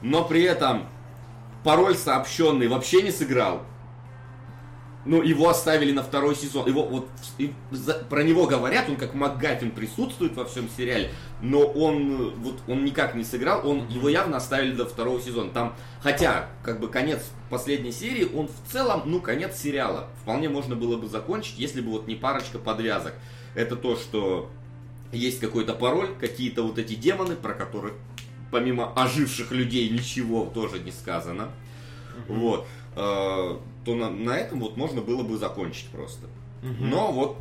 но 0.00 0.24
при 0.24 0.42
этом 0.42 0.88
пароль 1.64 1.96
сообщенный 1.96 2.68
вообще 2.68 3.02
не 3.02 3.10
сыграл. 3.10 3.66
Ну, 5.04 5.20
его 5.20 5.48
оставили 5.48 5.90
на 5.90 6.02
второй 6.04 6.36
сезон. 6.36 6.66
Его 6.68 6.84
вот 6.84 7.08
и 7.38 7.52
за- 7.72 8.04
про 8.08 8.22
него 8.22 8.46
говорят, 8.46 8.88
он 8.88 8.94
как 8.96 9.14
МакГаффин 9.14 9.72
присутствует 9.72 10.36
во 10.36 10.44
всем 10.44 10.68
сериале, 10.76 11.10
но 11.40 11.60
он 11.64 12.12
э, 12.12 12.30
вот 12.36 12.60
он 12.68 12.84
никак 12.84 13.16
не 13.16 13.24
сыграл, 13.24 13.68
он 13.68 13.88
его 13.88 14.08
явно 14.08 14.36
оставили 14.36 14.72
до 14.72 14.86
второго 14.86 15.20
сезона. 15.20 15.50
Там, 15.50 15.74
хотя 16.00 16.48
как 16.62 16.78
бы 16.78 16.86
конец 16.88 17.30
последней 17.50 17.90
серии, 17.90 18.30
он 18.32 18.46
в 18.46 18.72
целом, 18.72 19.02
ну, 19.06 19.20
конец 19.20 19.56
сериала. 19.56 20.08
Вполне 20.22 20.48
можно 20.48 20.76
было 20.76 20.96
бы 20.96 21.08
закончить, 21.08 21.58
если 21.58 21.80
бы 21.80 21.90
вот 21.90 22.06
не 22.06 22.14
парочка 22.14 22.60
подвязок. 22.60 23.14
Это 23.56 23.74
то, 23.74 23.96
что 23.96 24.50
есть 25.10 25.40
какой-то 25.40 25.74
пароль, 25.74 26.10
какие-то 26.20 26.62
вот 26.62 26.78
эти 26.78 26.94
демоны, 26.94 27.34
про 27.34 27.54
которых 27.54 27.94
помимо 28.52 28.92
оживших 28.94 29.50
людей 29.50 29.88
ничего 29.90 30.44
тоже 30.44 30.78
не 30.78 30.92
сказано. 30.92 31.50
Вот. 32.28 32.66
То 33.84 33.94
на, 33.94 34.10
на 34.10 34.36
этом 34.36 34.60
вот 34.60 34.76
можно 34.76 35.00
было 35.00 35.22
бы 35.22 35.36
закончить 35.38 35.88
просто. 35.88 36.26
Но 36.62 37.10
вот 37.12 37.36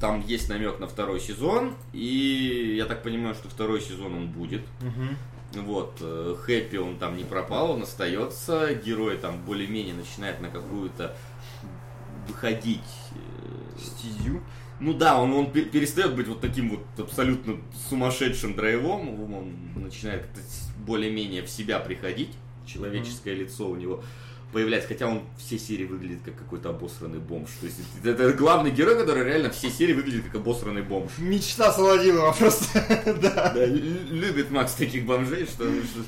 там 0.00 0.20
есть 0.26 0.48
намек 0.48 0.80
на 0.80 0.88
второй 0.88 1.20
сезон, 1.20 1.74
и 1.92 2.74
я 2.76 2.86
так 2.86 3.02
понимаю, 3.04 3.34
что 3.34 3.48
второй 3.48 3.80
сезон 3.80 4.14
он 4.14 4.28
будет. 4.28 4.62
Мгм. 4.80 5.16
Вот, 5.64 5.98
э, 6.00 6.34
Хэппи 6.40 6.76
он 6.76 6.98
там 6.98 7.16
не 7.16 7.22
пропал, 7.22 7.70
он 7.70 7.82
остается, 7.84 8.74
герой 8.74 9.16
там 9.18 9.40
более-менее 9.44 9.94
начинает 9.94 10.40
на 10.40 10.48
какую-то 10.50 11.16
выходить. 12.28 12.80
э, 13.12 13.78
Стезю. 13.80 14.40
Ну 14.80 14.92
да, 14.94 15.20
он, 15.20 15.32
он 15.32 15.52
пе- 15.52 15.64
перестает 15.64 16.14
быть 16.16 16.26
вот 16.26 16.40
таким 16.40 16.70
вот 16.70 16.80
абсолютно 16.98 17.56
сумасшедшим 17.88 18.54
драйвом, 18.56 19.32
он 19.34 19.52
начинает 19.76 20.26
более-менее 20.84 21.42
в 21.42 21.48
себя 21.50 21.78
приходить, 21.78 22.30
человеческое 22.66 23.34
лицо 23.34 23.68
у 23.68 23.76
него 23.76 24.02
появляется, 24.54 24.88
хотя 24.88 25.06
он 25.06 25.20
все 25.36 25.58
серии 25.58 25.84
выглядит 25.84 26.20
как 26.24 26.36
какой-то 26.38 26.70
обосранный 26.70 27.18
бомж. 27.18 27.50
То 27.60 27.66
есть 27.66 27.78
это, 28.02 28.32
главный 28.32 28.70
герой, 28.70 28.96
который 28.96 29.24
реально 29.24 29.50
все 29.50 29.68
серии 29.68 29.92
выглядит 29.92 30.24
как 30.24 30.36
обосранный 30.36 30.82
бомж. 30.82 31.10
Мечта 31.18 31.70
Солодилова 31.72 32.32
просто. 32.32 32.66
Да. 33.20 33.52
Да, 33.54 33.66
лю- 33.66 34.06
любит 34.10 34.50
Макс 34.50 34.72
таких 34.74 35.04
бомжей, 35.04 35.44
что, 35.44 35.64
что, 35.64 36.00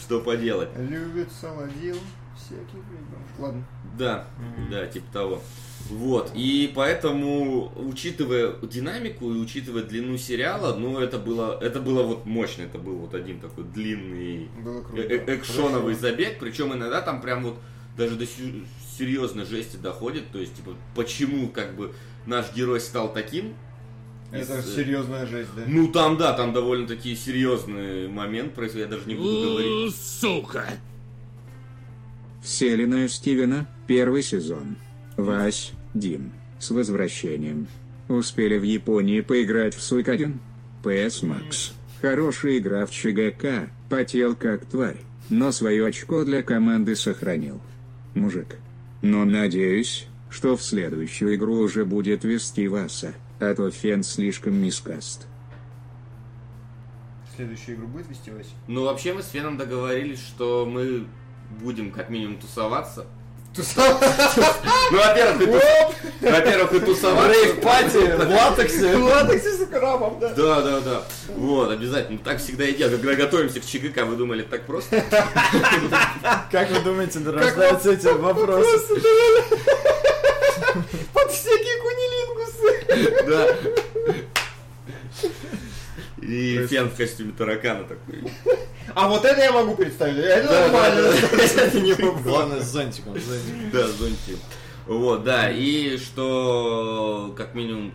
что 0.00 0.20
поделать. 0.20 0.68
Любит 0.78 1.28
Солодил 1.40 1.96
всяких 2.36 2.74
ребят. 2.74 3.24
Ладно. 3.38 3.64
Да, 3.98 4.26
Мгм. 4.38 4.70
да, 4.70 4.86
типа 4.86 5.06
того. 5.12 5.42
Вот, 5.90 6.30
и 6.34 6.72
поэтому, 6.74 7.70
учитывая 7.76 8.54
динамику 8.62 9.30
и 9.34 9.38
учитывая 9.38 9.82
длину 9.82 10.16
сериала, 10.16 10.74
ну, 10.74 10.98
это 10.98 11.18
было, 11.18 11.58
это 11.60 11.78
было 11.80 12.02
вот 12.02 12.24
мощно, 12.24 12.62
это 12.62 12.78
был 12.78 12.96
вот 12.96 13.14
один 13.14 13.38
такой 13.38 13.64
длинный 13.64 14.48
э- 14.96 15.00
э- 15.26 15.36
экшоновый 15.36 15.94
забег, 15.94 16.38
причем 16.40 16.72
иногда 16.72 17.02
там 17.02 17.20
прям 17.20 17.44
вот 17.44 17.58
даже 17.96 18.16
до 18.16 18.26
серьезной 18.98 19.44
жести 19.44 19.76
доходит, 19.76 20.30
то 20.32 20.38
есть, 20.38 20.56
типа, 20.56 20.74
почему, 20.94 21.48
как 21.48 21.76
бы, 21.76 21.92
наш 22.26 22.52
герой 22.54 22.80
стал 22.80 23.12
таким, 23.12 23.54
Это 24.30 24.58
из, 24.58 24.66
э, 24.66 24.76
серьезная 24.76 25.26
жесть, 25.26 25.50
да? 25.56 25.62
ну, 25.66 25.88
там, 25.88 26.16
да, 26.16 26.32
там 26.32 26.52
довольно-таки 26.52 27.14
серьезный 27.14 28.08
момент 28.08 28.54
происходит, 28.54 28.90
я 28.90 28.96
даже 28.96 29.08
не 29.08 29.14
буду 29.14 29.50
говорить. 29.50 29.96
Сука! 29.96 30.66
Вселенная 32.42 33.08
Стивена, 33.08 33.66
первый 33.86 34.22
сезон. 34.22 34.76
Вась, 35.16 35.72
Дим, 35.94 36.32
с 36.58 36.70
возвращением. 36.70 37.68
Успели 38.08 38.58
в 38.58 38.64
Японии 38.64 39.22
поиграть 39.22 39.74
в 39.74 39.82
Суикадин? 39.82 40.40
PS 40.82 41.22
Макс. 41.22 41.72
Хорошая 42.02 42.58
игра 42.58 42.84
в 42.84 42.90
ЧГК, 42.90 43.70
потел 43.88 44.36
как 44.36 44.66
тварь, 44.66 44.98
но 45.30 45.52
свое 45.52 45.86
очко 45.86 46.24
для 46.24 46.42
команды 46.42 46.96
сохранил. 46.96 47.62
Мужик. 48.14 48.58
Но 49.02 49.24
надеюсь, 49.24 50.06
что 50.30 50.56
в 50.56 50.62
следующую 50.62 51.34
игру 51.34 51.58
уже 51.58 51.84
будет 51.84 52.24
вести 52.24 52.68
Вася, 52.68 53.14
а 53.40 53.54
то 53.54 53.70
Фен 53.70 54.02
слишком 54.02 54.54
мискаст. 54.54 55.26
Следующую 57.36 57.76
игру 57.76 57.88
будет 57.88 58.08
вести 58.08 58.30
Вася? 58.30 58.50
Ну, 58.68 58.84
вообще 58.84 59.12
мы 59.12 59.22
с 59.22 59.28
Феном 59.28 59.58
договорились, 59.58 60.20
что 60.20 60.66
мы 60.66 61.06
будем 61.60 61.90
как 61.90 62.10
минимум 62.10 62.38
тусоваться. 62.38 63.06
Ну, 64.90 64.98
во-первых, 64.98 65.40
и 65.40 65.44
тус- 65.46 66.30
во-первых, 66.30 66.72
и 66.74 66.80
тусоваться. 66.80 67.32
Рейв-пати 67.32 68.16
в 68.16 68.30
латексе. 68.30 68.96
Латексе 68.96 69.52
с 69.52 69.66
крабом, 69.66 70.18
да? 70.20 70.28
Да, 70.30 70.60
да, 70.60 70.80
да. 70.80 71.02
Вот, 71.28 71.70
обязательно. 71.70 72.18
Так 72.18 72.38
всегда 72.38 72.64
и 72.64 72.74
делаем. 72.74 72.98
Когда 72.98 73.14
готовимся 73.14 73.60
к 73.60 73.64
ЧГК, 73.64 74.04
вы 74.04 74.16
думали, 74.16 74.42
так 74.42 74.66
просто? 74.66 75.02
Как 76.50 76.70
вы 76.70 76.80
думаете, 76.80 77.20
рождаются 77.24 77.92
эти 77.92 78.06
вопросы? 78.06 79.00
Под 81.12 81.30
всякие 81.30 81.76
кунилингусы. 81.82 83.24
Да. 83.26 83.46
И 86.26 86.66
Фен 86.66 86.88
в 86.88 86.96
костюме 86.96 87.32
таракана 87.36 87.84
такой. 87.84 88.24
А 88.94 89.08
вот 89.08 89.24
это 89.24 89.40
я 89.40 89.52
могу 89.52 89.74
представить. 89.76 90.16
Это 90.18 90.48
Да, 90.48 90.60
нормально. 90.68 91.00
Это 91.56 91.80
не. 91.80 91.92
Главное 92.22 92.60
с 92.60 92.70
зонтиком. 92.70 93.14
зонтиком. 93.14 93.70
Да, 93.72 93.88
зонтик. 93.88 94.38
Вот, 94.86 95.24
да, 95.24 95.50
и 95.50 95.96
что 95.98 97.34
как 97.36 97.54
минимум 97.54 97.92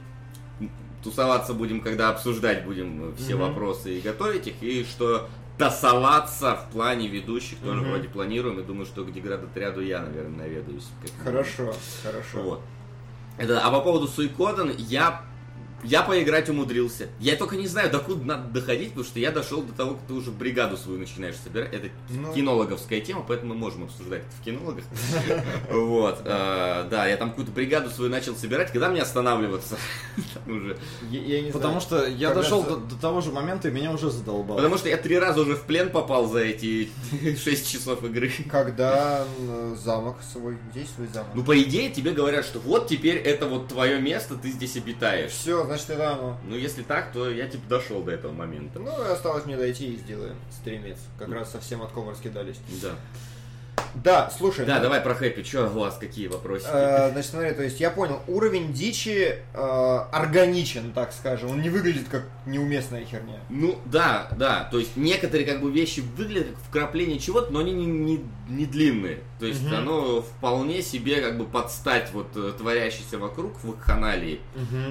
тусоваться 1.03 1.53
будем, 1.53 1.81
когда 1.81 2.09
обсуждать 2.09 2.65
будем 2.65 3.15
все 3.15 3.35
вопросы 3.35 3.97
и 3.97 4.01
готовить 4.01 4.47
их, 4.47 4.55
и 4.61 4.83
что 4.83 5.27
тасоваться 5.57 6.55
в 6.55 6.71
плане 6.71 7.07
ведущих 7.07 7.57
тоже 7.59 7.81
вроде 7.81 8.07
планируем, 8.09 8.59
и 8.59 8.63
думаю, 8.63 8.85
что 8.85 9.03
к 9.03 9.11
деградотряду 9.13 9.81
я, 9.81 10.01
наверное, 10.01 10.47
наведаюсь. 10.47 10.87
Хорошо, 11.23 11.73
хорошо. 12.03 12.41
Вот. 12.41 12.61
Это, 13.37 13.59
а 13.61 13.71
по 13.71 13.81
поводу 13.81 14.07
Суикоден, 14.07 14.73
я, 14.77 15.21
я 15.83 16.01
поиграть 16.03 16.49
умудрился. 16.49 17.07
Я 17.19 17.35
только 17.35 17.55
не 17.55 17.67
знаю, 17.67 17.89
докуда 17.91 18.23
надо 18.25 18.47
доходить, 18.49 18.89
потому 18.89 19.05
что 19.05 19.19
я 19.19 19.31
дошел 19.31 19.61
до 19.61 19.73
того, 19.73 19.91
как 19.95 20.01
ты 20.07 20.13
уже 20.13 20.31
бригаду 20.31 20.77
свою 20.77 20.99
начинаешь 20.99 21.35
собирать. 21.43 21.73
Это 21.73 21.89
Ну. 22.09 22.33
кинологовская 22.33 23.01
тема, 23.01 23.23
поэтому 23.27 23.53
мы 23.53 23.59
можем 23.59 23.83
обсуждать 23.85 24.21
это 24.21 24.31
в 24.41 24.43
кинологах. 24.43 24.83
Вот. 25.71 26.21
э, 26.25 26.87
Да, 26.89 27.07
я 27.07 27.17
там 27.17 27.29
какую-то 27.29 27.51
бригаду 27.51 27.89
свою 27.89 28.09
начал 28.11 28.35
собирать. 28.35 28.71
Когда 28.71 28.89
мне 28.89 29.01
останавливаться? 29.01 29.77
Уже. 30.47 30.77
Потому 31.53 31.79
что 31.79 32.05
я 32.07 32.33
дошел 32.33 32.63
до, 32.63 32.95
того 32.99 33.21
же 33.21 33.31
момента, 33.31 33.67
и 33.67 33.71
меня 33.71 33.91
уже 33.91 34.09
задолбало. 34.09 34.57
Потому 34.57 34.77
что 34.77 34.89
я 34.89 34.97
три 34.97 35.17
раза 35.17 35.41
уже 35.41 35.55
в 35.55 35.63
плен 35.63 35.89
попал 35.89 36.27
за 36.27 36.39
эти 36.39 36.89
6 37.43 37.71
часов 37.71 38.03
игры. 38.03 38.31
Когда 38.49 39.25
э, 39.39 39.75
замок 39.83 40.17
свой, 40.31 40.57
здесь 40.71 40.87
свой 40.95 41.07
замок. 41.07 41.31
Ну, 41.33 41.43
по 41.43 41.59
идее, 41.61 41.89
тебе 41.91 42.11
говорят, 42.11 42.45
что 42.45 42.59
вот 42.59 42.87
теперь 42.87 43.17
это 43.17 43.45
вот 43.47 43.67
твое 43.67 43.99
место, 44.01 44.35
ты 44.35 44.49
здесь 44.51 44.75
обитаешь. 44.75 45.31
Все, 45.31 45.63
значит 45.69 45.89
это 45.91 46.13
оно. 46.13 46.37
Ну, 46.45 46.55
если 46.55 46.83
так, 46.83 47.11
то 47.11 47.29
я 47.29 47.47
типа 47.47 47.63
дошел 47.69 48.01
до 48.03 48.11
этого 48.11 48.31
момента. 48.31 48.79
Ну, 48.79 48.91
и 49.03 49.07
осталось 49.07 49.45
мне 49.45 49.55
дойти 49.55 49.93
и 49.93 49.97
сделаем 49.97 50.35
стримец. 50.51 50.97
Как 51.17 51.29
раз 51.29 51.51
совсем 51.51 51.81
отком 51.81 52.09
раскидались. 52.09 52.57
Да. 52.81 52.95
Да, 53.95 54.31
слушай. 54.35 54.65
Да, 54.65 54.75
ну, 54.77 54.83
давай 54.83 55.01
про 55.01 55.13
хэппи. 55.15 55.41
Че 55.43 55.67
у 55.67 55.79
вас 55.79 55.97
какие 55.97 56.27
вопросы? 56.27 56.67
э, 56.71 57.11
значит, 57.11 57.31
смотри, 57.31 57.51
то 57.51 57.63
есть 57.63 57.79
я 57.79 57.91
понял, 57.91 58.21
уровень 58.27 58.71
дичи 58.73 59.35
э, 59.53 59.97
органичен, 60.11 60.91
так 60.93 61.11
скажем. 61.13 61.51
Он 61.51 61.61
не 61.61 61.69
выглядит 61.69 62.07
как 62.09 62.25
неуместная 62.45 63.03
херня. 63.05 63.39
Ну, 63.49 63.79
да, 63.85 64.29
да. 64.37 64.67
То 64.71 64.79
есть 64.79 64.95
некоторые 64.95 65.45
как 65.45 65.61
бы 65.61 65.71
вещи 65.71 66.01
выглядят 66.15 66.47
как 66.55 66.57
вкрапление 66.69 67.19
чего-то, 67.19 67.51
но 67.51 67.59
они 67.59 67.73
не, 67.73 67.85
не, 67.85 68.25
не 68.47 68.65
длинные. 68.65 69.19
То 69.39 69.45
есть 69.45 69.63
Мгм. 69.63 69.75
оно 69.75 70.21
вполне 70.21 70.81
себе 70.81 71.21
как 71.21 71.37
бы 71.37 71.45
подстать 71.45 72.11
вот 72.13 72.27
э, 72.35 72.53
творящейся 72.57 73.17
вокруг 73.17 73.57
в 73.63 73.67
вакханалии. 73.69 74.39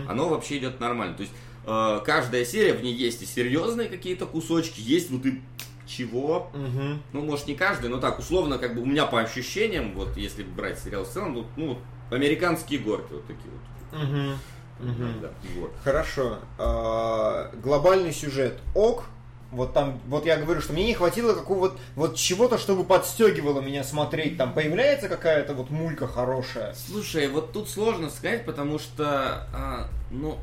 Оно 0.08 0.28
вообще 0.28 0.58
идет 0.58 0.80
нормально. 0.80 1.14
То 1.14 1.22
есть 1.22 1.32
э, 1.66 2.00
каждая 2.04 2.44
серия, 2.44 2.74
в 2.74 2.82
ней 2.82 2.94
есть 2.94 3.22
и 3.22 3.26
серьезные 3.26 3.88
какие-то 3.88 4.26
кусочки, 4.26 4.80
есть 4.80 5.10
вот 5.10 5.24
и 5.26 5.40
чего. 5.88 6.50
Мгм. 6.54 7.02
Ну, 7.12 7.22
может, 7.22 7.46
не 7.46 7.54
каждый, 7.54 7.90
но 7.90 7.98
так, 7.98 8.18
условно, 8.18 8.58
как 8.58 8.74
бы 8.74 8.82
у 8.82 8.86
меня 8.86 9.06
по 9.06 9.20
ощущениям, 9.20 9.94
вот 9.94 10.16
если 10.16 10.42
брать 10.42 10.78
сериал 10.78 11.04
в 11.04 11.08
целом, 11.08 11.34
ну, 11.34 11.46
ну, 11.56 11.66
вот 11.68 11.78
американские 12.10 12.80
горки 12.80 13.12
вот 13.12 13.26
такие 13.26 13.50
вот. 13.50 13.98
Мгм. 14.80 15.20
Да, 15.20 15.30
горки. 15.56 15.76
Хорошо. 15.82 16.38
А, 16.58 17.50
глобальный 17.62 18.12
сюжет 18.12 18.60
ок. 18.74 19.04
Вот 19.50 19.72
там, 19.72 19.98
вот 20.08 20.26
я 20.26 20.36
говорю, 20.36 20.60
что 20.60 20.74
мне 20.74 20.84
не 20.84 20.92
хватило 20.92 21.32
какого-то 21.32 21.78
вот 21.96 22.16
чего-то, 22.16 22.58
чтобы 22.58 22.84
подстегивало 22.84 23.62
меня 23.62 23.82
смотреть. 23.82 24.36
Там 24.36 24.52
появляется 24.52 25.08
какая-то 25.08 25.54
вот 25.54 25.70
мулька 25.70 26.06
хорошая. 26.06 26.74
Слушай, 26.74 27.28
вот 27.28 27.52
тут 27.52 27.68
сложно 27.70 28.10
сказать, 28.10 28.44
потому 28.44 28.78
что, 28.78 29.48
а, 29.54 29.88
ну, 30.10 30.38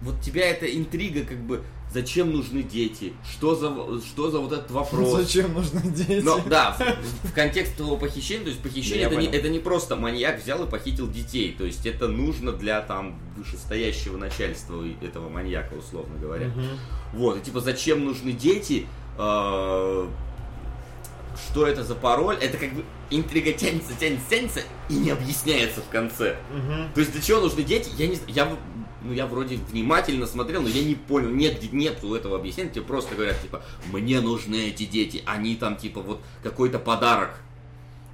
вот 0.00 0.20
тебя 0.22 0.48
эта 0.48 0.66
интрига 0.66 1.24
как 1.24 1.38
бы, 1.38 1.62
зачем 1.92 2.32
нужны 2.32 2.62
дети, 2.62 3.12
что 3.30 3.54
за, 3.54 3.68
что 4.00 4.30
за 4.30 4.38
вот 4.38 4.52
этот 4.52 4.70
вопрос. 4.70 5.12
Зачем 5.22 5.54
нужны 5.54 5.80
дети? 5.82 6.20
Ну, 6.22 6.40
да, 6.46 6.72
в, 6.72 7.28
в 7.28 7.32
контексте 7.32 7.76
того 7.76 7.96
похищения, 7.96 8.44
то 8.44 8.50
есть 8.50 8.62
похищение 8.62 9.08
Да, 9.08 9.14
это, 9.14 9.20
не, 9.20 9.28
это 9.28 9.48
не 9.48 9.58
просто 9.58 9.96
маньяк 9.96 10.42
взял 10.42 10.62
и 10.64 10.68
похитил 10.68 11.10
детей, 11.10 11.54
то 11.56 11.64
есть 11.64 11.86
это 11.86 12.08
нужно 12.08 12.52
для 12.52 12.80
там 12.80 13.18
вышестоящего 13.36 14.16
начальства 14.16 14.82
этого 15.02 15.28
маньяка, 15.28 15.74
условно 15.74 16.18
говоря. 16.18 16.50
Вот, 17.12 17.38
и 17.38 17.40
типа 17.40 17.60
зачем 17.60 18.04
нужны 18.04 18.32
дети, 18.32 18.86
э, 19.18 20.06
что 21.50 21.66
это 21.66 21.84
за 21.84 21.94
пароль, 21.94 22.36
это 22.40 22.58
как 22.58 22.74
бы 22.74 22.84
интрига 23.10 23.52
тянется, 23.52 23.92
тянется, 23.98 24.28
тянется 24.28 24.60
и 24.88 24.94
не 24.94 25.10
объясняется 25.10 25.80
в 25.80 25.88
конце. 25.88 26.36
То 26.94 27.00
есть 27.00 27.12
для 27.12 27.22
чего 27.22 27.40
нужны 27.40 27.62
дети, 27.62 27.90
я 27.96 28.08
не 28.08 28.16
знаю, 28.16 28.32
я, 28.34 28.56
ну, 29.02 29.12
я 29.12 29.26
вроде 29.26 29.56
внимательно 29.56 30.26
смотрел, 30.26 30.62
но 30.62 30.68
я 30.68 30.82
не 30.84 30.94
понял, 30.94 31.30
нет, 31.30 31.62
нету 31.72 32.14
этого 32.14 32.36
объяснения, 32.38 32.70
тебе 32.70 32.84
просто 32.84 33.14
говорят, 33.14 33.40
типа, 33.42 33.62
мне 33.92 34.20
нужны 34.20 34.68
эти 34.68 34.84
дети, 34.86 35.22
они 35.26 35.56
там, 35.56 35.76
типа, 35.76 36.00
вот 36.00 36.20
какой-то 36.42 36.78
подарок, 36.78 37.30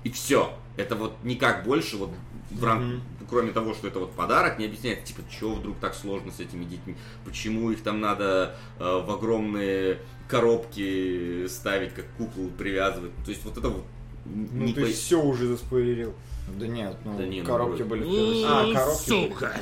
и 0.04 0.10
все. 0.10 0.52
Это 0.76 0.96
вот 0.96 1.12
никак 1.22 1.64
больше, 1.64 1.96
вот 1.98 2.10
в 2.50 2.64
рам- 2.64 3.02
кроме 3.28 3.52
того, 3.52 3.74
что 3.74 3.88
это 3.88 3.98
вот 3.98 4.12
подарок, 4.12 4.58
не 4.58 4.64
объясняет, 4.66 5.04
типа, 5.04 5.20
что 5.30 5.54
вдруг 5.54 5.78
так 5.78 5.94
сложно 5.94 6.32
с 6.32 6.40
этими 6.40 6.64
детьми, 6.64 6.96
почему 7.24 7.70
их 7.70 7.82
там 7.82 8.00
надо 8.00 8.56
э, 8.78 8.82
в 9.06 9.10
огромные 9.10 9.98
коробки 10.28 11.46
ставить, 11.48 11.94
как 11.94 12.06
кукол 12.18 12.48
привязывать. 12.56 13.12
То 13.24 13.30
есть 13.30 13.44
вот 13.44 13.56
это 13.58 13.68
вот 13.68 13.84
Ну 14.24 14.64
не 14.66 14.72
ты 14.72 14.82
по- 14.82 14.86
все 14.90 15.20
уже 15.22 15.46
заспойлерил. 15.46 16.14
Да 16.58 16.66
нет, 16.66 16.96
ну, 17.04 17.16
Да 17.18 17.26
не, 17.26 17.40
ну, 17.40 17.46
коробки 17.46 17.82
вроде. 17.82 17.84
были 17.84 18.02
в 18.02 18.44
первой 18.44 18.44
А, 18.44 18.74
коробки. 18.74 19.08
Сука! 19.08 19.56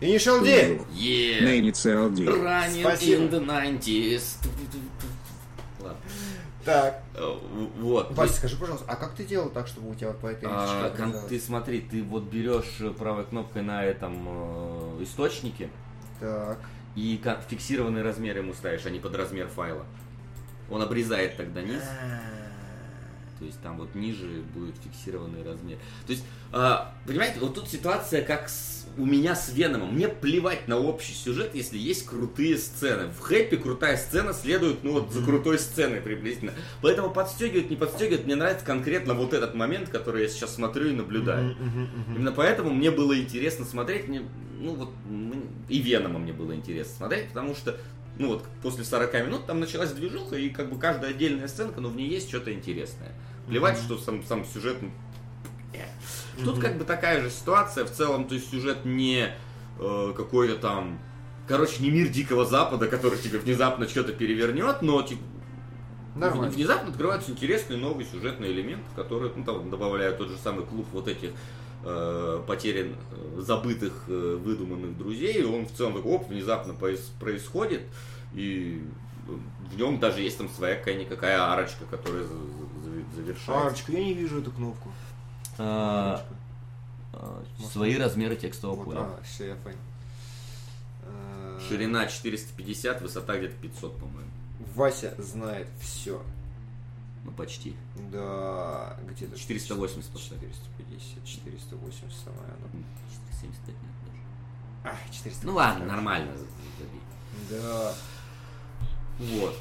Initial 0.00 0.42
D! 0.42 0.80
Yeah. 0.94 1.42
На 1.44 1.58
инициал 1.58 2.10
D. 2.10 2.24
Running 2.24 2.80
Спасибо. 2.80 3.22
in 3.22 3.30
the 3.30 3.44
90s. 3.44 4.36
Ладно. 5.80 5.96
Так. 6.64 7.02
Э, 7.14 7.36
Вот. 7.78 8.12
Вася, 8.16 8.34
скажи, 8.34 8.56
пожалуйста, 8.56 8.86
а 8.88 8.96
как 8.96 9.14
ты 9.14 9.24
делал 9.24 9.50
так, 9.50 9.66
чтобы 9.66 9.90
у 9.90 9.94
тебя 9.94 10.08
вот 10.08 10.20
по 10.20 10.26
этой 10.28 10.48
А, 10.50 10.90
кон- 10.96 11.14
ты 11.28 11.38
смотри, 11.38 11.80
ты 11.82 12.02
вот 12.02 12.24
берешь 12.24 12.80
э, 12.80 12.90
правой 12.90 13.24
кнопкой 13.24 13.62
на 13.62 13.84
этом 13.84 14.26
э, 14.26 15.02
источнике 15.02 15.68
Так. 16.18 16.58
и 16.96 17.20
фиксированный 17.48 18.02
размер 18.02 18.38
ему 18.38 18.52
ставишь, 18.54 18.84
а 18.86 18.90
не 18.90 19.00
под 19.00 19.14
размер 19.16 19.48
файла. 19.48 19.84
Он 20.70 20.80
обрезает 20.82 21.36
тогда 21.36 21.62
низ, 21.62 21.82
то 23.38 23.44
есть 23.44 23.60
там 23.62 23.78
вот 23.78 23.94
ниже 23.94 24.42
будет 24.54 24.76
фиксированный 24.84 25.42
размер. 25.42 25.78
То 26.06 26.12
есть, 26.12 26.24
а, 26.52 26.94
понимаете, 27.06 27.40
вот 27.40 27.54
тут 27.54 27.68
ситуация 27.68 28.22
как 28.22 28.48
с- 28.48 28.79
у 28.96 29.06
меня 29.06 29.34
с 29.34 29.52
Веномом. 29.52 29.94
Мне 29.94 30.08
плевать 30.08 30.68
на 30.68 30.78
общий 30.78 31.12
сюжет, 31.12 31.54
если 31.54 31.78
есть 31.78 32.06
крутые 32.06 32.58
сцены. 32.58 33.08
В 33.08 33.20
Хэппи 33.20 33.56
крутая 33.56 33.96
сцена 33.96 34.32
следует, 34.32 34.82
ну 34.82 34.92
вот, 34.92 35.12
за 35.12 35.24
крутой 35.24 35.58
сценой 35.58 36.00
приблизительно. 36.00 36.52
Поэтому 36.82 37.10
подстегивает, 37.10 37.70
не 37.70 37.76
подстегивает, 37.76 38.26
мне 38.26 38.36
нравится 38.36 38.64
конкретно 38.64 39.14
вот 39.14 39.32
этот 39.32 39.54
момент, 39.54 39.88
который 39.88 40.22
я 40.22 40.28
сейчас 40.28 40.54
смотрю 40.54 40.88
и 40.88 40.92
наблюдаю. 40.92 41.56
Именно 42.08 42.32
поэтому 42.32 42.70
мне 42.70 42.90
было 42.90 43.18
интересно 43.18 43.64
смотреть, 43.64 44.08
мне, 44.08 44.22
ну 44.58 44.74
вот, 44.74 44.90
и 45.68 45.78
Венома 45.78 46.18
мне 46.18 46.32
было 46.32 46.54
интересно 46.54 46.94
смотреть, 46.96 47.28
потому 47.28 47.54
что, 47.54 47.76
ну 48.18 48.28
вот, 48.28 48.44
после 48.62 48.84
40 48.84 49.26
минут 49.26 49.46
там 49.46 49.60
началась 49.60 49.92
движуха, 49.92 50.36
и 50.36 50.50
как 50.50 50.70
бы 50.70 50.78
каждая 50.78 51.10
отдельная 51.10 51.48
сценка, 51.48 51.80
но 51.80 51.88
в 51.88 51.96
ней 51.96 52.08
есть 52.08 52.28
что-то 52.28 52.52
интересное. 52.52 53.12
Плевать, 53.46 53.78
что 53.78 53.98
сам, 53.98 54.22
сам 54.24 54.44
сюжет... 54.44 54.76
э. 56.38 56.44
Тут 56.44 56.58
как 56.58 56.78
бы 56.78 56.84
такая 56.84 57.20
же 57.20 57.30
ситуация, 57.30 57.84
в 57.84 57.90
целом, 57.90 58.26
то 58.26 58.34
есть 58.34 58.50
сюжет 58.50 58.84
не 58.84 59.28
э, 59.78 60.12
какой-то 60.16 60.56
там... 60.56 60.98
Короче, 61.48 61.82
не 61.82 61.90
мир 61.90 62.08
Дикого 62.08 62.44
Запада, 62.44 62.86
который 62.86 63.18
тебе 63.18 63.38
внезапно 63.38 63.88
что-то 63.88 64.12
перевернет, 64.12 64.82
но 64.82 65.02
типа, 65.02 65.22
Нормально. 66.14 66.52
Внезапно 66.52 66.90
открываются 66.90 67.30
интересные 67.30 67.78
новые 67.78 68.06
сюжетные 68.06 68.52
элементы, 68.52 68.84
которые 68.96 69.32
ну, 69.34 69.44
там, 69.44 69.70
добавляют 69.70 70.18
тот 70.18 70.28
же 70.28 70.36
самый 70.36 70.66
клуб 70.66 70.86
вот 70.92 71.06
этих 71.08 71.30
э, 71.84 72.42
потерян, 72.46 72.96
э, 73.12 73.40
забытых, 73.40 73.92
э, 74.08 74.38
выдуманных 74.42 74.98
друзей. 74.98 75.40
И 75.40 75.44
он 75.44 75.66
в 75.66 75.72
целом 75.72 75.94
такой, 75.94 76.12
оп, 76.12 76.28
внезапно 76.28 76.74
происходит. 76.74 77.82
И 78.34 78.82
в 79.72 79.76
нем 79.76 79.98
даже 80.00 80.20
есть 80.20 80.38
там 80.38 80.48
своя 80.48 80.76
какая-никакая 80.76 81.52
арочка, 81.52 81.84
которая 81.88 82.24
за- 82.24 82.34
за- 82.34 83.16
завершается. 83.16 83.66
Арочка, 83.66 83.92
я 83.92 84.04
не 84.04 84.14
вижу 84.14 84.40
эту 84.40 84.50
кнопку. 84.50 84.92
А, 85.62 86.24
а, 87.12 87.42
Свои 87.70 87.96
размеры 87.98 88.34
текстового 88.34 88.76
Вот, 88.76 88.84
поля. 88.86 89.00
а, 89.00 89.20
все, 89.22 89.48
я 89.48 89.54
понял. 89.56 89.76
Ширина 91.68 92.06
450, 92.06 93.02
высота 93.02 93.36
где-то 93.36 93.54
500, 93.56 93.98
по-моему. 93.98 94.30
Вася 94.74 95.14
знает 95.18 95.68
все. 95.80 96.22
Ну, 97.24 97.32
почти. 97.32 97.76
Да, 98.10 98.96
где-то 99.10 99.38
480 99.38 100.10
поставь. 100.10 100.38
450, 100.40 101.24
480 101.24 102.04
самое 102.24 102.44
оно. 102.44 102.84
475 103.42 103.68
нет 103.68 103.92
даже. 104.06 104.96
А, 104.96 105.12
400. 105.12 105.46
Ну 105.46 105.54
ладно, 105.54 105.84
нормально. 105.84 106.32
Да. 107.50 107.94
Вот. 109.18 109.56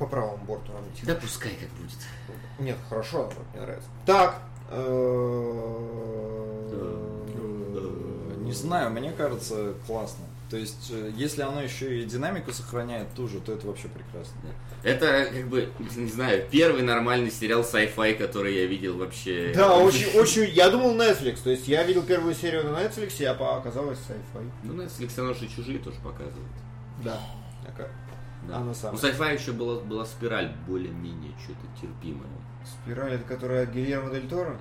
По 0.00 0.06
правому 0.06 0.44
борту 0.44 0.72
равнять. 0.72 1.04
Да 1.04 1.14
пускай 1.14 1.54
как 1.54 1.68
будет. 1.70 1.98
Нет, 2.58 2.76
хорошо, 2.88 3.32
мне 3.52 3.62
нравится. 3.62 3.88
Так. 4.04 4.42
Э, 4.72 5.78
Не 8.40 8.52
знаю, 8.52 8.90
мне 8.90 9.12
кажется, 9.12 9.74
классно. 9.86 10.24
То 10.50 10.58
есть, 10.58 10.90
э, 10.90 11.10
если 11.16 11.40
оно 11.40 11.62
еще 11.62 12.02
и 12.02 12.04
динамику 12.04 12.52
сохраняет 12.52 13.08
ту 13.14 13.26
же, 13.26 13.40
то 13.40 13.52
это 13.52 13.66
вообще 13.66 13.88
прекрасно. 13.88 14.34
Это, 14.82 15.30
как 15.32 15.48
бы, 15.48 15.70
не 15.96 16.10
знаю, 16.10 16.46
первый 16.50 16.82
нормальный 16.82 17.30
сериал 17.30 17.62
sci-fi, 17.62 18.14
который 18.14 18.54
я 18.54 18.66
видел 18.66 18.98
вообще. 18.98 19.52
Да, 19.54 19.78
очень, 19.78 20.08
очень. 20.18 20.44
Я 20.50 20.68
думал 20.68 20.94
Netflix. 20.94 21.38
То 21.42 21.50
есть 21.50 21.66
я 21.68 21.84
видел 21.84 22.02
первую 22.02 22.34
серию 22.34 22.64
на 22.64 22.82
Netflix, 22.84 23.24
а 23.24 23.56
оказалось 23.56 23.98
sci-fi. 24.00 24.50
Ну, 24.64 24.74
Netflix 24.82 25.18
оно 25.18 25.32
же 25.32 25.46
и 25.46 25.48
чужие 25.48 25.78
тоже 25.78 25.96
показывает. 26.02 26.52
Да. 27.02 27.18
Да. 28.48 28.56
Оно 28.56 28.66
Ну, 28.66 28.74
самое. 28.74 29.02
sci-fi 29.02 29.34
еще 29.40 29.52
была, 29.52 29.80
была 29.80 30.04
спираль 30.04 30.52
более-менее 30.66 31.32
что-то 31.42 31.64
терпимое. 31.80 32.28
Спираль, 32.66 33.14
это 33.14 33.24
которая 33.24 33.64
от 33.64 33.70
Гильермо 33.70 34.10
Дель 34.10 34.28
Торо? 34.28 34.56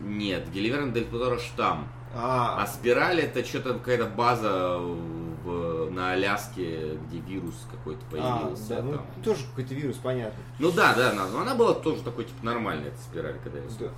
Нет, 0.00 0.50
Гильермо 0.50 0.92
Дель 0.92 1.06
Торо 1.06 1.38
Штамм. 1.38 1.88
А 2.14 2.62
А, 2.62 2.66
спираль 2.66 3.20
это 3.20 3.44
что-то 3.44 3.74
какая-то 3.74 4.06
база 4.06 4.78
в- 4.78 5.90
на 5.92 6.12
Аляске, 6.12 6.96
где 7.06 7.18
вирус 7.20 7.54
какой-то 7.70 8.00
а, 8.18 8.38
появился. 8.40 8.68
да, 8.68 8.82
ну 8.82 8.92
там. 8.94 9.06
тоже 9.22 9.44
какой-то 9.46 9.74
вирус, 9.74 9.96
понятно. 9.96 10.38
Ну 10.58 10.72
да, 10.72 10.92
да, 10.94 11.12
но 11.12 11.40
она 11.40 11.54
была 11.54 11.74
тоже 11.74 12.02
такой 12.02 12.24
типа 12.24 12.44
нормальная 12.44 12.88
эта 12.88 12.98
спираль, 13.00 13.36
когда 13.44 13.58
я 13.60 13.64
Да. 13.78 13.90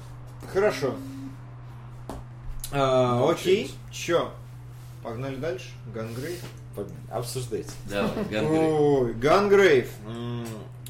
Хорошо. 0.53 0.95
А, 2.73 3.17
Ну, 3.19 3.29
окей. 3.31 3.75
Чё? 3.91 4.31
Погнали 5.03 5.37
дальше? 5.37 5.71
Гангрейв? 5.95 6.41
Погнали. 6.75 6.97
Обсуждайте. 7.11 7.71
Давай, 7.89 8.11
Гангрейв. 8.31 8.73
Ой, 8.73 9.15
Гангрейв. 9.15 9.91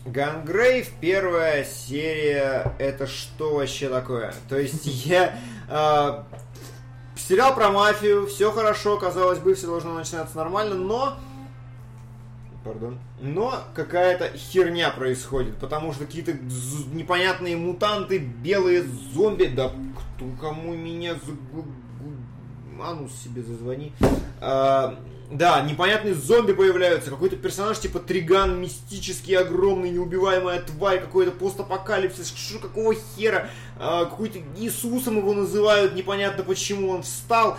Гангрейв, 0.04 0.90
первая 1.00 1.64
серия, 1.64 2.74
это 2.78 3.06
что 3.06 3.54
вообще 3.54 3.88
такое? 3.88 4.34
То 4.48 4.58
есть 4.58 4.84
я... 5.06 5.38
с 5.68 7.28
сериал 7.28 7.54
про 7.54 7.70
мафию, 7.70 8.26
все 8.26 8.50
хорошо, 8.50 8.98
казалось 8.98 9.38
бы, 9.38 9.54
все 9.54 9.66
должно 9.66 9.94
начинаться 9.94 10.36
нормально, 10.36 10.74
но... 10.74 11.16
Пардон. 12.64 12.98
Но 13.20 13.54
какая-то 13.74 14.36
херня 14.36 14.90
происходит, 14.90 15.56
потому 15.58 15.92
что 15.92 16.04
какие-то 16.04 16.32
непонятные 16.92 17.56
мутанты, 17.56 18.18
белые 18.18 18.82
зомби, 19.14 19.44
да 19.46 19.68
кто 19.70 20.26
кому 20.40 20.74
меня... 20.74 21.14
за- 21.14 21.32
гу- 21.52 21.62
гу- 22.00 22.82
Анус 22.82 23.12
себе 23.22 23.42
зазвони. 23.42 23.92
А, 24.40 24.96
да, 25.32 25.62
непонятные 25.62 26.14
зомби 26.14 26.52
появляются, 26.52 27.10
какой-то 27.10 27.36
персонаж 27.36 27.78
типа 27.78 28.00
Триган, 28.00 28.60
мистический, 28.60 29.34
огромный, 29.34 29.90
неубиваемая 29.90 30.60
тварь, 30.60 31.00
какой-то 31.00 31.30
постапокалипсис, 31.32 32.28
что 32.28 32.58
какого 32.58 32.94
хера, 32.94 33.48
А, 33.78 34.04
какой-то 34.04 34.40
Иисусом 34.58 35.16
его 35.16 35.32
называют, 35.32 35.94
непонятно 35.94 36.44
почему 36.44 36.90
он 36.90 37.02
встал, 37.02 37.56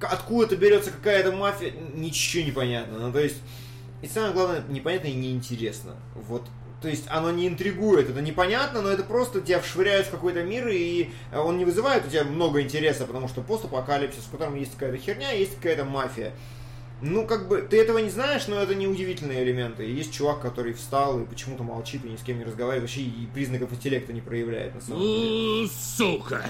откуда-то 0.00 0.56
берется 0.56 0.90
какая-то 0.90 1.30
мафия, 1.30 1.72
ничего 1.94 2.44
не 2.44 2.50
понятно, 2.50 2.98
ну 2.98 3.12
то 3.12 3.20
есть, 3.20 3.36
и 4.02 4.08
самое 4.08 4.32
главное, 4.32 4.64
непонятно 4.68 5.06
и 5.06 5.14
неинтересно, 5.14 5.94
вот. 6.14 6.42
То 6.82 6.88
есть 6.88 7.04
оно 7.06 7.30
не 7.30 7.46
интригует, 7.46 8.10
это 8.10 8.20
непонятно, 8.20 8.82
но 8.82 8.88
это 8.88 9.04
просто 9.04 9.40
тебя 9.40 9.60
вшвыряют 9.60 10.08
в 10.08 10.10
какой-то 10.10 10.42
мир, 10.42 10.66
и 10.66 11.10
э, 11.30 11.38
он 11.38 11.56
не 11.56 11.64
вызывает 11.64 12.04
у 12.04 12.10
тебя 12.10 12.24
много 12.24 12.60
интереса, 12.60 13.06
потому 13.06 13.28
что 13.28 13.40
постапокалипсис, 13.40 14.24
в 14.24 14.30
котором 14.32 14.56
есть 14.56 14.72
какая-то 14.72 14.98
херня, 14.98 15.30
есть 15.30 15.54
какая-то 15.54 15.84
мафия. 15.84 16.32
Ну, 17.02 17.26
как 17.26 17.48
бы, 17.48 17.62
ты 17.62 17.80
этого 17.80 17.98
не 17.98 18.10
знаешь, 18.10 18.46
но 18.46 18.62
это 18.62 18.74
не 18.76 18.86
удивительные 18.86 19.42
элементы. 19.42 19.82
Есть 19.84 20.12
чувак, 20.14 20.40
который 20.40 20.72
встал 20.72 21.20
и 21.20 21.26
почему-то 21.26 21.64
молчит 21.64 22.04
и 22.04 22.08
ни 22.08 22.16
с 22.16 22.22
кем 22.22 22.38
не 22.38 22.44
разговаривает, 22.44 22.82
вообще 22.82 23.00
и 23.02 23.26
признаков 23.34 23.72
интеллекта 23.72 24.12
не 24.12 24.20
проявляет, 24.20 24.74
на 24.76 24.80
самом 24.80 25.00
деле. 25.02 25.68
Сука! 25.68 26.44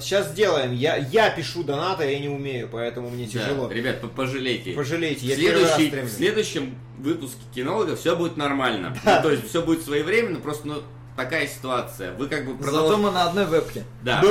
Сейчас 0.00 0.30
сделаем. 0.30 0.72
Я, 0.72 0.96
я 0.96 1.28
пишу 1.30 1.64
донаты, 1.64 2.04
я 2.10 2.18
не 2.20 2.28
умею, 2.28 2.68
поэтому 2.70 3.10
мне 3.10 3.26
тяжело. 3.26 3.66
Да, 3.68 3.74
ребят, 3.74 4.00
по- 4.00 4.06
пожалейте. 4.08 4.72
Пожалейте, 4.72 5.26
я 5.26 5.34
следующий- 5.34 5.90
в 5.90 6.08
следующем 6.08 6.74
выпуске 6.98 7.40
кинолога 7.54 7.96
все 7.96 8.14
будет 8.16 8.36
нормально. 8.36 8.96
Ну, 9.04 9.22
то 9.22 9.30
есть 9.32 9.48
все 9.48 9.62
будет 9.62 9.82
своевременно, 9.82 10.38
просто 10.38 10.68
ну, 10.68 10.82
такая 11.16 11.46
ситуация. 11.46 12.12
Вы 12.14 12.28
как 12.28 12.46
бы 12.46 12.52
продолж- 12.52 12.88
Зато 12.88 12.96
мы 12.98 13.10
на 13.10 13.24
одной 13.28 13.44
вебке. 13.46 13.84
Да. 14.02 14.20
Да. 14.22 14.28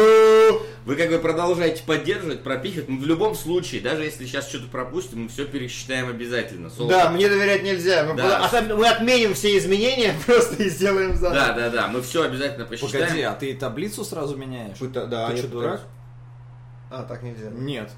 Вы 0.86 0.96
как 0.96 1.10
бы 1.12 1.20
продолжаете 1.20 1.84
поддерживать, 1.86 2.42
пропихивать. 2.44 2.90
Но 2.90 2.98
в 2.98 3.06
любом 3.06 3.36
случае, 3.36 3.82
даже 3.82 4.04
если 4.04 4.26
сейчас 4.26 4.50
что-то 4.50 4.68
пропустим, 4.68 5.24
мы 5.24 5.30
все 5.30 5.46
пересчитаем 5.46 6.10
обязательно. 6.10 6.68
Соло- 6.68 6.90
Да, 6.90 7.10
мне 7.12 7.30
доверять 7.30 7.62
нельзя. 7.64 8.04
Мы, 8.06 8.16
Да. 8.16 8.40
просто- 8.40 8.58
а 8.60 8.76
мы 8.76 8.88
отменим 8.88 9.34
все 9.36 9.58
изменения 9.58 10.16
просто 10.26 10.64
и 10.64 10.70
сделаем 10.70 11.16
заново. 11.16 11.36
да, 11.48 11.54
да, 11.54 11.70
да, 11.70 11.88
мы 11.88 12.02
все 12.02 12.24
обязательно 12.24 12.66
посчитаем. 12.66 13.06
Погоди, 13.06 13.22
а 13.22 13.34
ты 13.34 13.54
таблицу 13.56 14.04
сразу 14.04 14.36
меняешь? 14.36 14.78
Пыта- 14.78 15.06
да, 15.06 15.30
Ты 15.30 15.38
что, 15.38 15.48
дурак? 15.48 15.82
А, 16.90 17.04
так 17.04 17.22
нельзя. 17.24 17.50
Нет. 17.52 17.90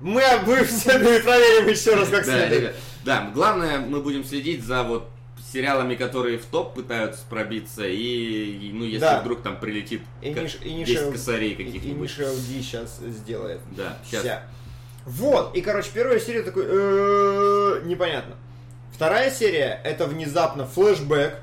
Мы, 0.00 0.22
мы 0.46 0.62
все 0.64 0.96
мы 0.98 1.18
проверим 1.20 1.68
еще 1.68 1.94
раз, 1.94 2.08
как 2.08 2.24
Да, 2.24 2.32
следует. 2.32 2.60
ребят, 2.60 2.74
да, 3.04 3.30
главное, 3.34 3.78
мы 3.80 4.00
будем 4.00 4.22
следить 4.24 4.62
за 4.62 4.84
вот 4.84 5.08
сериалами, 5.52 5.94
которые 5.94 6.38
в 6.38 6.46
топ 6.46 6.74
пытаются 6.74 7.22
пробиться, 7.28 7.86
и, 7.86 8.70
ну, 8.72 8.84
если 8.84 9.00
Да. 9.00 9.20
вдруг 9.20 9.42
там 9.42 9.58
прилетит 9.58 10.02
И 10.22 10.32
ка- 10.34 10.40
Ниш- 10.42 10.62
и 10.62 10.84
10 10.84 10.88
Нишел- 10.98 11.12
косарей 11.12 11.50
И, 11.50 11.62
и 11.62 11.64
каких-нибудь. 11.66 12.02
Мишел 12.02 12.34
Ди 12.36 12.62
сейчас 12.62 12.98
сделает. 12.98 13.60
Да, 13.76 13.96
сейчас. 14.04 14.20
Вся. 14.22 14.42
Вот, 15.06 15.56
и, 15.56 15.60
короче, 15.62 15.90
первая 15.94 16.20
серия 16.20 16.42
такой, 16.42 16.64
«Э, 16.66 17.82
непонятно. 17.84 18.36
Вторая 18.92 19.30
серия, 19.30 19.80
это 19.84 20.06
внезапно 20.06 20.66
флешбэк, 20.66 21.40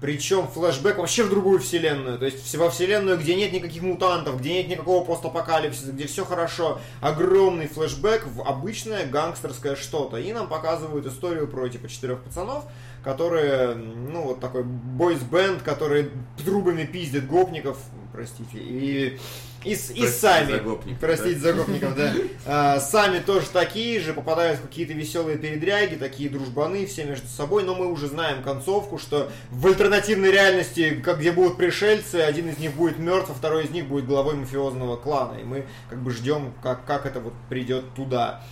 причем 0.00 0.48
флешбэк 0.48 0.98
вообще 0.98 1.22
в 1.24 1.30
другую 1.30 1.58
вселенную, 1.60 2.18
то 2.18 2.24
есть 2.26 2.54
во 2.56 2.68
вселенную, 2.70 3.16
где 3.18 3.34
нет 3.34 3.52
никаких 3.52 3.82
мутантов, 3.82 4.40
где 4.40 4.54
нет 4.54 4.68
никакого 4.68 5.04
постапокалипсиса, 5.04 5.92
где 5.92 6.06
все 6.06 6.24
хорошо, 6.24 6.80
огромный 7.00 7.66
флешбэк 7.68 8.26
в 8.26 8.42
обычное 8.42 9.06
гангстерское 9.06 9.76
что-то. 9.76 10.16
И 10.16 10.32
нам 10.32 10.48
показывают 10.48 11.06
историю 11.06 11.46
про 11.48 11.68
типа 11.68 11.88
четырех 11.88 12.20
пацанов, 12.22 12.64
которые, 13.06 13.76
ну, 13.76 14.22
вот 14.22 14.40
такой 14.40 14.64
бойс-бенд, 14.64 15.62
которые 15.62 16.10
трубами 16.44 16.84
пиздят 16.84 17.28
гопников, 17.28 17.78
простите, 18.12 18.58
и, 18.58 19.16
и, 19.62 19.70
и 19.70 20.08
сами, 20.08 20.50
за 20.50 20.58
гопников, 20.58 21.00
простите 21.00 21.38
за 21.38 21.52
гопников, 21.52 21.94
да, 21.94 22.12
А, 22.46 22.80
сами 22.80 23.20
тоже 23.20 23.46
такие 23.52 24.00
же, 24.00 24.12
попадают 24.12 24.58
в 24.58 24.62
какие-то 24.62 24.92
веселые 24.92 25.38
передряги, 25.38 25.94
такие 25.94 26.28
дружбаны, 26.28 26.84
все 26.86 27.04
между 27.04 27.28
собой, 27.28 27.62
но 27.62 27.76
мы 27.76 27.86
уже 27.92 28.08
знаем 28.08 28.42
концовку, 28.42 28.98
что 28.98 29.30
в 29.52 29.64
альтернативной 29.68 30.32
реальности, 30.32 31.00
как 31.00 31.20
где 31.20 31.30
будут 31.30 31.58
пришельцы, 31.58 32.16
один 32.16 32.48
из 32.48 32.58
них 32.58 32.74
будет 32.74 32.98
мертв, 32.98 33.30
а 33.30 33.34
второй 33.34 33.66
из 33.66 33.70
них 33.70 33.86
будет 33.86 34.06
главой 34.06 34.34
мафиозного 34.34 34.96
клана, 34.96 35.38
и 35.38 35.44
мы 35.44 35.66
как 35.88 36.02
бы 36.02 36.10
ждем, 36.10 36.52
как, 36.60 36.84
как 36.84 37.06
это 37.06 37.20
вот 37.20 37.34
придет 37.48 37.94
туда. 37.94 38.42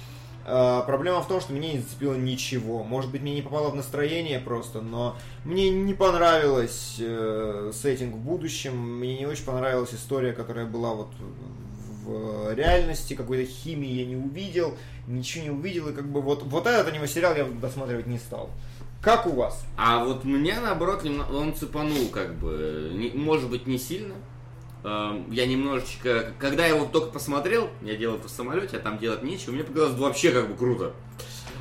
А, 0.47 0.83
Проблема 0.83 1.23
в 1.23 1.29
том, 1.29 1.41
что 1.41 1.53
меня 1.53 1.73
не 1.73 1.79
зацепило 1.81 2.15
ничего. 2.15 2.83
Может 2.85 3.11
быть, 3.11 3.23
мне 3.23 3.35
не 3.35 3.43
попало 3.43 3.71
в 3.71 3.75
настроение 3.77 4.39
просто, 4.41 4.81
но 4.81 5.17
мне 5.45 5.71
не 5.71 5.95
понравилось 5.95 6.97
э, 6.99 7.71
сеттинг 7.75 8.15
в 8.15 8.19
будущем. 8.19 8.77
Мне 8.99 9.19
не 9.19 9.27
очень 9.27 9.45
понравилась 9.45 9.95
история, 9.95 10.33
которая 10.33 10.67
была 10.67 10.95
вот 10.95 11.09
в 12.05 12.55
реальности. 12.55 13.15
Какой-то 13.15 13.51
химии 13.51 13.89
я 13.93 14.05
не 14.07 14.17
увидел, 14.17 14.75
ничего 15.07 15.45
не 15.45 15.51
увидел. 15.51 15.89
И 15.89 15.93
как 15.95 16.07
бы 16.07 16.21
вот, 16.21 16.43
вот 16.43 16.67
этот 16.67 16.89
аниме-сериал 16.93 17.35
я 17.37 17.45
досматривать 17.45 18.07
не 18.07 18.19
стал. 18.19 18.51
Как 19.01 19.27
у 19.27 19.33
вас? 19.33 19.65
А 19.77 20.03
вот 20.05 20.25
меня, 20.25 20.61
наоборот, 20.61 21.05
он 21.05 21.55
цепанул, 21.55 22.09
как 22.09 22.35
бы, 22.37 22.91
не- 22.95 23.11
может 23.11 23.51
быть, 23.51 23.67
не 23.67 23.79
сильно. 23.79 24.15
Эм, 24.85 25.31
Я 25.31 25.47
немножечко, 25.47 26.33
когда 26.39 26.67
я 26.67 26.75
его 26.77 26.85
только 26.85 27.11
посмотрел, 27.11 27.71
я 27.83 27.97
делал 27.97 28.17
это 28.17 28.29
в 28.29 28.31
самолете, 28.31 28.77
а 28.77 28.81
там 28.81 28.99
делать 28.99 29.23
нечего, 29.23 29.53
мне 29.53 29.65
показалось 29.65 29.99
вообще 29.99 30.31
как 30.31 30.49
бы 30.49 30.57
круто. 30.57 30.93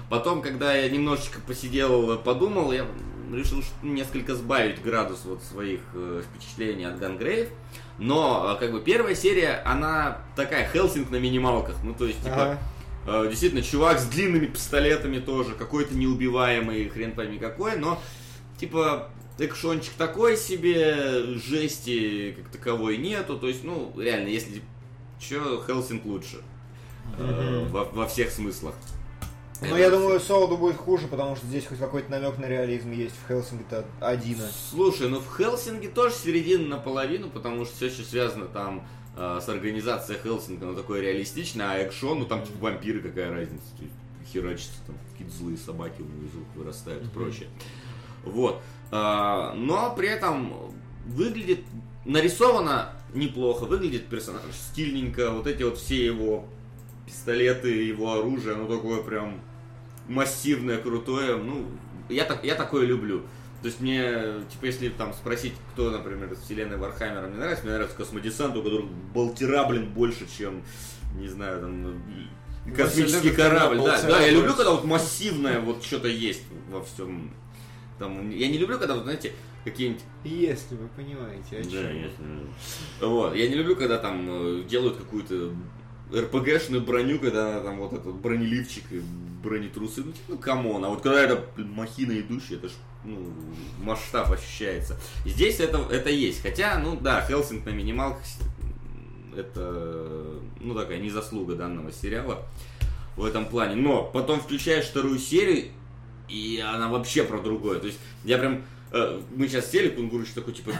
Потом, 0.10 0.42
когда 0.42 0.76
я 0.76 0.90
немножечко 0.90 1.40
посидел, 1.40 2.18
подумал, 2.18 2.72
я 2.74 2.86
решил 3.34 3.64
несколько 3.82 4.36
сбавить 4.36 4.82
градус 4.84 5.22
вот 5.26 5.42
своих 5.42 5.80
э, 5.96 6.22
впечатлений 6.30 6.84
от 6.86 7.00
Гангрейв. 7.00 7.50
Но, 7.98 8.54
э, 8.56 8.60
как 8.60 8.72
бы, 8.74 8.82
первая 8.82 9.16
серия, 9.16 9.62
она 9.66 10.20
такая, 10.36 10.70
Хелсинг 10.72 11.10
на 11.10 11.16
минималках. 11.16 11.78
Ну, 11.84 11.94
то 11.94 12.06
есть, 12.06 12.22
типа, 12.24 12.36
Ага. 12.36 12.60
Э, 13.08 13.28
Действительно, 13.30 13.64
чувак 13.64 14.00
с 14.00 14.06
длинными 14.06 14.46
пистолетами 14.48 15.20
тоже, 15.20 15.56
какой-то 15.56 15.96
неубиваемый, 15.96 16.90
хрен 16.90 17.14
пойми 17.14 17.40
какой, 17.40 17.78
но, 17.78 18.00
типа, 18.60 19.10
экшончик 19.40 19.94
такой 19.98 20.38
себе, 20.38 21.24
жести 21.36 22.36
как 22.38 22.50
таковой 22.50 22.98
нету, 22.98 23.38
то 23.38 23.48
есть, 23.48 23.64
ну, 23.64 23.94
реально, 23.98 24.28
если 24.28 24.62
чё, 25.20 25.64
Хелсинг 25.66 26.06
лучше. 26.06 26.42
Э, 27.18 27.68
во, 27.70 27.86
во 27.86 28.08
всех 28.08 28.32
смыслах. 28.32 28.76
Ну, 29.62 29.78
я 29.78 29.90
думаю, 29.90 30.20
Солоду 30.20 30.58
будет 30.58 30.78
хуже, 30.78 31.08
потому 31.08 31.36
что 31.36 31.46
здесь 31.48 31.66
хоть 31.66 31.80
какой-то 31.80 32.12
намек 32.12 32.38
на 32.38 32.46
реализм 32.46 32.92
есть. 32.92 33.16
В 33.16 33.28
Хелсинге-то 33.28 33.86
один. 34.02 34.38
Слушай, 34.70 35.10
ну 35.10 35.20
в 35.20 35.38
Хелсинге 35.38 35.88
тоже 35.88 36.16
середина 36.16 36.68
наполовину, 36.68 37.30
потому 37.30 37.64
что 37.66 37.76
все 37.76 37.86
еще 37.86 38.04
связано 38.04 38.46
там 38.48 38.86
э, 39.16 39.40
с 39.42 39.48
организацией 39.48 40.20
Хелсинга, 40.22 40.66
ну 40.66 40.76
такое 40.76 41.02
реалистичное, 41.02 41.72
а 41.72 41.78
экшон, 41.78 42.20
ну 42.20 42.26
там 42.26 42.46
типа 42.46 42.58
вампиры, 42.60 43.00
какая 43.00 43.32
разница, 43.32 43.64
херачится, 44.32 44.80
там 44.86 44.98
какие-то 45.12 45.34
злые 45.34 45.58
собаки 45.58 46.02
внизу 46.02 46.44
вырастают 46.56 47.06
и 47.06 47.08
прочее. 47.08 47.48
Вот. 48.26 48.62
А, 48.96 49.54
но 49.56 49.96
при 49.96 50.08
этом 50.08 50.54
выглядит, 51.08 51.62
нарисовано 52.06 52.94
неплохо, 53.16 53.64
выглядит 53.64 54.06
персонаж 54.06 54.42
стильненько, 54.54 55.32
вот 55.32 55.48
эти 55.48 55.64
вот 55.64 55.80
все 55.80 56.06
его 56.06 56.46
пистолеты, 57.08 57.70
его 57.70 58.14
оружие, 58.14 58.54
оно 58.54 58.68
такое 58.68 59.02
прям 59.02 59.42
массивное, 60.08 60.78
крутое, 60.78 61.38
ну, 61.38 61.66
я, 62.08 62.24
так, 62.26 62.44
я 62.44 62.54
такое 62.54 62.86
люблю. 62.86 63.24
То 63.64 63.68
есть 63.68 63.80
мне, 63.80 64.46
типа, 64.52 64.66
если 64.66 64.90
там 64.90 65.12
спросить, 65.14 65.54
кто, 65.72 65.90
например, 65.90 66.32
из 66.32 66.40
вселенной 66.42 66.78
Вархаммера 66.78 67.28
мне 67.28 67.38
нравится, 67.38 67.64
мне 67.64 67.74
нравится 67.74 67.98
Космодесант, 67.98 68.56
у 68.58 68.62
которых 68.62 68.92
болтера, 69.14 69.64
блин, 69.64 69.90
больше, 69.90 70.28
чем, 70.38 70.62
не 71.16 71.30
знаю, 71.30 71.62
там, 71.62 72.04
э, 72.68 72.76
космический 72.76 73.32
корабль. 73.32 73.78
Да, 73.78 74.00
да, 74.04 74.22
я 74.22 74.30
люблю, 74.30 74.54
когда 74.54 74.72
вот 74.72 74.84
массивное 74.84 75.62
вот 75.62 75.84
что-то 75.84 76.10
есть 76.10 76.44
во 76.70 76.84
всем. 76.84 77.34
Там, 78.00 78.30
я 78.30 78.48
не 78.48 78.58
люблю, 78.58 78.80
когда, 78.80 78.96
вот, 78.96 79.04
знаете, 79.04 79.34
какие-нибудь 79.64 80.04
Если 80.24 80.76
вы 80.76 80.88
понимаете, 80.90 81.58
о 81.58 81.64
да, 81.64 81.70
чем. 81.70 82.02
ясно. 82.02 82.40
Вот. 83.02 83.36
Я 83.36 83.48
не 83.48 83.56
люблю, 83.56 83.76
когда 83.76 83.98
там 83.98 84.26
э, 84.28 84.64
делают 84.64 84.98
какую-то 84.98 85.54
РПГшную 86.14 86.82
броню, 86.82 87.20
когда 87.20 87.60
там 87.62 87.80
вот 87.80 87.94
этот 87.94 88.16
бронеливчик 88.16 88.84
и 88.92 89.02
бронетрусы. 89.44 90.02
Ну, 90.04 90.12
типа, 90.12 90.24
ну, 90.30 90.38
come 90.38 90.65
on. 90.65 90.86
А 90.86 90.90
вот 90.90 91.02
когда 91.02 91.22
это 91.24 91.44
махина 91.58 92.20
идущая, 92.20 92.58
это 92.58 92.70
ж, 92.70 92.72
ну, 93.04 93.34
масштаб 93.80 94.32
ощущается. 94.32 94.98
Здесь 95.26 95.60
это, 95.60 95.78
это 95.92 96.10
есть. 96.10 96.42
Хотя, 96.42 96.78
ну, 96.80 96.98
да, 97.00 97.22
Хелсинг 97.26 97.66
на 97.66 97.70
минималках, 97.72 98.24
это, 99.36 100.40
ну, 100.60 100.76
такая 100.76 101.00
не 101.00 101.12
заслуга 101.12 101.56
данного 101.56 101.92
сериала 101.92 102.46
в 103.16 103.26
этом 103.26 103.46
плане. 103.46 103.76
Но 103.76 104.04
потом 104.04 104.40
включаешь 104.40 104.86
вторую 104.86 105.20
серию, 105.20 105.72
и 106.30 106.64
она 106.66 106.88
вообще 106.90 107.24
про 107.24 107.40
другое. 107.40 107.80
То 107.80 107.88
есть 107.88 108.00
я 108.24 108.38
прям 108.38 108.64
э, 108.92 109.22
мы 109.36 109.48
сейчас 109.48 109.72
сели, 109.72 109.90
Кунгурыч 109.90 110.30
такой, 110.30 110.54
типа, 110.54 110.72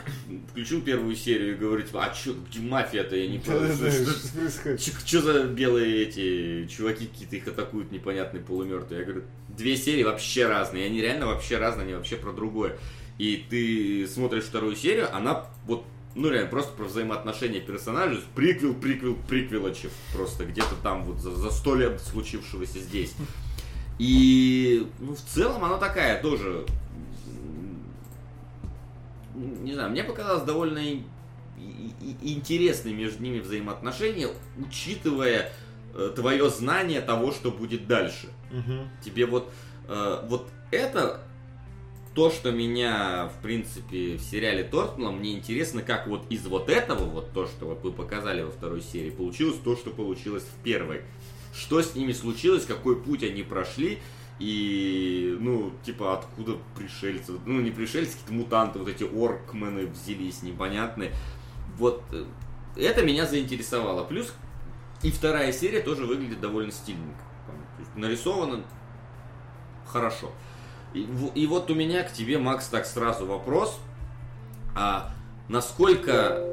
включил 0.52 0.82
первую 0.82 1.16
серию 1.16 1.54
и 1.54 1.56
говорит, 1.56 1.88
типа, 1.88 2.06
а 2.06 2.14
чё, 2.14 2.34
где 2.50 2.60
мафия-то, 2.60 3.16
я 3.16 3.28
не 3.28 3.40
понял, 3.40 3.74
что- 3.74 3.92
что- 3.92 4.38
происходит? 4.40 4.80
За 5.24 5.44
белые 5.46 6.04
эти 6.04 6.68
чуваки 6.68 7.08
какие-то 7.08 7.36
их 7.38 7.48
атакуют 7.48 7.92
непонятные 7.92 8.44
полумертвые? 8.44 9.00
Я 9.00 9.06
говорю, 9.06 9.24
две 9.50 9.76
серии 9.78 10.04
вообще 10.04 10.48
разные, 10.48 10.86
они 10.86 11.02
реально 11.02 11.26
вообще 11.28 11.58
разные, 11.58 11.86
они 11.86 11.94
вообще 11.96 12.16
про 12.16 12.32
другое. 12.34 12.78
И 13.18 13.46
ты 13.50 14.08
смотришь 14.08 14.44
вторую 14.44 14.76
серию, 14.76 15.08
она 15.16 15.46
вот, 15.66 15.86
ну 16.16 16.30
реально, 16.30 16.50
просто 16.50 16.72
про 16.74 16.86
взаимоотношения 16.86 17.62
персонажей, 17.62 18.22
приквел, 18.36 18.74
приквел, 18.76 19.16
приквелочев, 19.28 19.92
просто 20.16 20.46
где-то 20.46 20.76
там 20.84 21.04
вот 21.04 21.20
за, 21.20 21.32
за 21.36 21.50
сто 21.52 21.76
лет 21.76 22.00
случившегося 22.02 22.80
здесь. 22.80 23.14
И, 24.00 24.88
ну, 25.00 25.16
в 25.16 25.22
целом 25.22 25.64
она 25.64 25.78
такая 25.78 26.22
тоже, 26.22 26.66
не 29.36 29.74
знаю, 29.74 29.92
мне 29.92 30.04
показалось 30.04 30.44
довольно 30.44 30.80
и- 30.80 31.02
и- 31.58 32.16
и- 32.22 32.34
интересны 32.34 32.94
между 32.94 33.22
ними 33.24 33.40
взаимоотношения, 33.40 34.30
учитывая 34.58 35.52
твое 36.16 36.50
знание 36.50 37.02
того, 37.02 37.32
что 37.32 37.52
будет 37.52 37.88
дальше. 37.88 38.28
Мгм. 38.52 38.90
Тебе 39.04 39.26
вот, 39.26 39.52
э, 39.88 40.26
вот 40.28 40.48
это 40.72 41.22
то, 42.16 42.30
что 42.30 42.52
меня, 42.52 43.28
в 43.28 43.42
принципе, 43.42 44.18
в 44.18 44.22
сериале 44.22 44.64
торкнуло, 44.64 45.12
мне 45.12 45.34
интересно, 45.34 45.82
как 45.82 46.08
вот 46.08 46.26
из 46.30 46.46
вот 46.46 46.70
этого, 46.70 47.04
вот 47.06 47.32
то, 47.34 47.48
что 47.48 47.66
вот 47.66 47.82
вы 47.84 47.92
показали 47.92 48.44
во 48.44 48.52
второй 48.52 48.82
серии, 48.82 49.10
получилось 49.10 49.58
то, 49.64 49.76
что 49.76 49.90
получилось 49.90 50.44
в 50.44 50.64
первой. 50.64 51.02
Что 51.54 51.82
с 51.82 51.96
ними 51.96 52.14
случилось, 52.14 52.66
какой 52.66 53.02
путь 53.02 53.24
они 53.24 53.44
прошли, 53.44 54.00
и, 54.40 55.38
ну, 55.40 55.72
типа, 55.86 56.18
откуда 56.18 56.58
пришельцы, 56.76 57.34
ну, 57.46 57.62
не 57.62 57.72
пришельцы, 57.72 58.14
какие-то 58.14 58.34
мутанты, 58.34 58.80
вот 58.80 58.90
эти 58.90 59.04
оркмены 59.04 59.86
взялись 59.86 60.42
непонятные. 60.42 61.12
Вот 61.78 62.04
э, 62.12 62.26
это 62.76 63.04
меня 63.04 63.26
заинтересовало. 63.26 64.04
Плюс 64.04 64.34
и 65.04 65.12
вторая 65.12 65.52
серия 65.52 65.82
тоже 65.82 66.06
выглядит 66.06 66.42
довольно 66.42 66.72
стильненько. 66.72 67.22
Нарисовано 67.96 68.64
хорошо. 69.86 70.32
И, 70.94 71.08
и 71.36 71.46
вот 71.46 71.70
у 71.70 71.76
меня 71.76 72.04
к 72.04 72.12
тебе, 72.12 72.40
Макс, 72.40 72.68
так 72.68 72.86
сразу 72.86 73.26
вопрос. 73.26 73.80
А 74.76 75.14
насколько 75.48 76.53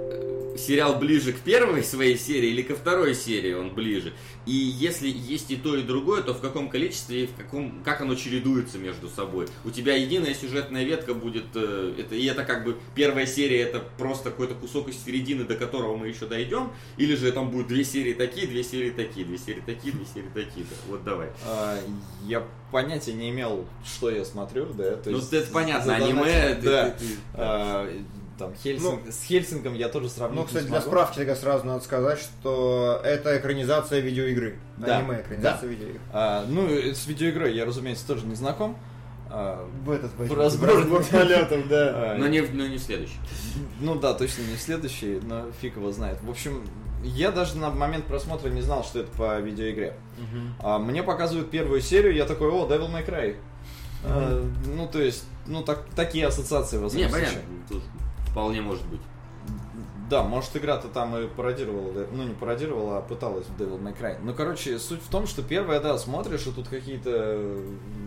сериал 0.59 0.97
ближе 0.99 1.33
к 1.33 1.39
первой 1.39 1.83
своей 1.85 2.17
серии 2.19 2.51
или 2.51 2.63
ко 2.63 2.75
второй 2.75 3.15
серии 3.15 3.53
он 3.55 3.75
ближе? 3.75 4.13
И 4.47 4.53
если 4.53 5.09
есть 5.09 5.51
и 5.51 5.57
то, 5.57 5.77
и 5.77 5.83
другое, 5.83 6.23
то 6.23 6.33
в 6.35 6.41
каком 6.41 6.71
количестве 6.71 7.25
и 7.25 7.27
в 7.27 7.35
каком, 7.35 7.83
как 7.85 8.01
оно 8.01 8.15
чередуется 8.15 8.79
между 8.79 9.09
собой? 9.09 9.47
У 9.65 9.71
тебя 9.71 9.95
единая 9.97 10.35
сюжетная 10.35 10.83
ветка 10.85 11.13
будет, 11.15 11.45
э, 11.55 11.95
это, 11.99 12.15
и 12.15 12.25
это 12.27 12.45
как 12.45 12.65
бы 12.65 12.77
первая 12.95 13.27
серия, 13.27 13.61
это 13.61 13.81
просто 13.99 14.31
какой-то 14.31 14.55
кусок 14.55 14.89
из 14.89 14.97
середины, 15.05 15.45
до 15.45 15.57
которого 15.57 15.97
мы 15.97 16.09
еще 16.09 16.27
дойдем, 16.27 16.73
или 16.97 17.15
же 17.17 17.31
там 17.33 17.51
будет 17.51 17.69
две 17.69 17.85
серии 17.85 18.15
такие, 18.15 18.47
две 18.47 18.65
серии 18.65 18.91
такие, 18.91 19.27
две 19.27 19.39
серии 19.39 19.63
такие, 19.65 19.93
две 19.93 20.07
серии 20.07 20.31
такие. 20.35 20.67
Вот 20.89 21.05
давай. 21.05 21.29
А, 21.47 21.79
Я 22.27 22.47
понятия 22.73 23.13
не 23.13 23.31
имел, 23.31 23.67
что 23.85 24.11
я 24.11 24.25
смотрю, 24.25 24.67
да. 24.73 24.97
То 24.97 25.11
Ну, 25.11 25.19
есть 25.19 25.33
это 25.33 25.53
понятно, 25.53 25.97
аниме, 25.97 26.55
ты- 26.55 26.63
Да. 26.63 26.91
ты- 26.91 26.99
ты- 27.07 27.15
А, 27.35 27.91
Там 28.41 28.55
Хельсинг, 28.63 29.01
с 29.13 29.23
Хельсингом 29.25 29.75
я 29.75 29.89
тоже 29.89 30.09
сравнить 30.09 30.37
Ну, 30.37 30.43
не 30.43 30.47
кстати, 30.49 30.65
для 30.65 30.81
смогу. 30.81 30.87
справки 30.91 31.17
тогда 31.19 31.37
сразу 31.37 31.67
надо 31.67 31.85
сказать, 31.85 32.19
что 32.19 33.01
это 33.05 33.37
экранизация 33.39 34.01
видеоигры. 34.01 34.57
Да. 34.79 34.99
Аниме 34.99 35.21
экранизация 35.21 35.69
видеоигры. 35.69 36.01
А, 36.13 36.45
ну, 36.49 36.69
с 36.69 37.07
видеоигрой 37.07 37.55
я, 37.55 37.65
разумеется, 37.65 38.07
тоже 38.07 38.27
не 38.27 38.35
знаком. 38.35 38.77
А, 39.29 39.69
В 39.85 39.91
этот 39.91 40.13
В 40.17 40.33
разбор. 40.37 40.71
полетов, 41.11 41.69
да. 41.69 42.13
а, 42.15 42.17
Но 42.19 42.27
не, 42.27 42.41
в- 42.41 42.55
но 42.55 42.67
не 42.67 42.79
в 42.79 42.81
следующий. 42.83 43.19
Ну 43.81 43.95
да, 43.95 44.15
точно 44.15 44.43
не 44.43 44.57
в 44.57 44.61
следующий, 44.61 45.21
но 45.23 45.47
фиг 45.61 45.77
его 45.77 45.93
знает. 45.93 46.19
В 46.23 46.31
общем, 46.31 46.65
я 47.05 47.31
даже 47.31 47.57
на 47.57 47.71
момент 47.71 48.07
просмотра 48.07 48.49
не 48.51 48.61
знал, 48.63 48.83
что 48.85 49.01
это 49.01 49.11
по 49.13 49.39
видеоигре. 49.39 49.95
А, 50.61 50.79
мне 50.79 51.03
показывают 51.03 51.51
первую 51.51 51.81
серию, 51.81 52.15
я 52.15 52.25
такой, 52.27 52.49
о, 52.51 52.67
Devil 52.67 52.91
May 52.93 53.07
Cry. 53.07 53.37
А, 54.03 54.43
ну, 54.67 54.89
то 54.89 55.01
есть, 55.01 55.25
ну, 55.47 55.63
так, 55.63 55.85
такие 55.95 56.27
ассоциации 56.27 56.77
Не, 56.79 56.83
возможно. 56.83 57.11
понятно, 57.11 57.41
вполне 58.31 58.61
может 58.63 58.85
быть. 58.87 59.01
Да, 60.09 60.25
может 60.25 60.57
игра-то 60.57 60.89
там 60.89 61.17
и 61.17 61.29
пародировала, 61.29 62.07
ну 62.13 62.25
не 62.25 62.35
пародировала, 62.35 62.99
а 62.99 63.01
пыталась 63.01 63.47
в 63.47 63.61
Devil 63.61 63.81
May 63.81 63.97
Cry. 63.97 64.19
Ну, 64.23 64.35
короче, 64.35 64.79
суть 64.81 65.01
в 65.03 65.09
том, 65.09 65.27
что 65.29 65.43
первая, 65.43 65.81
да, 65.81 65.97
смотришь, 65.99 66.47
и 66.49 66.51
тут 66.51 66.67
какие-то 66.69 67.39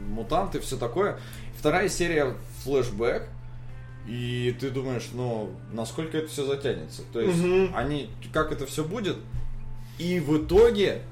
мутанты, 0.09 0.59
все 0.59 0.75
такое. 0.77 1.17
Вторая 1.57 1.87
серия 1.87 2.35
флешбэк, 2.63 3.23
и 4.05 4.53
ты 4.59 4.69
думаешь, 4.69 5.09
ну, 5.13 5.51
насколько 5.71 6.17
это 6.17 6.27
все 6.27 6.45
затянется. 6.45 7.03
То 7.13 7.21
есть, 7.21 7.41
Мгм. 7.41 7.71
они, 7.73 8.09
как 8.33 8.51
это 8.51 8.65
все 8.65 8.83
будет. 8.83 9.15
И 9.97 10.19
в 10.19 10.43
итоге 10.43 11.03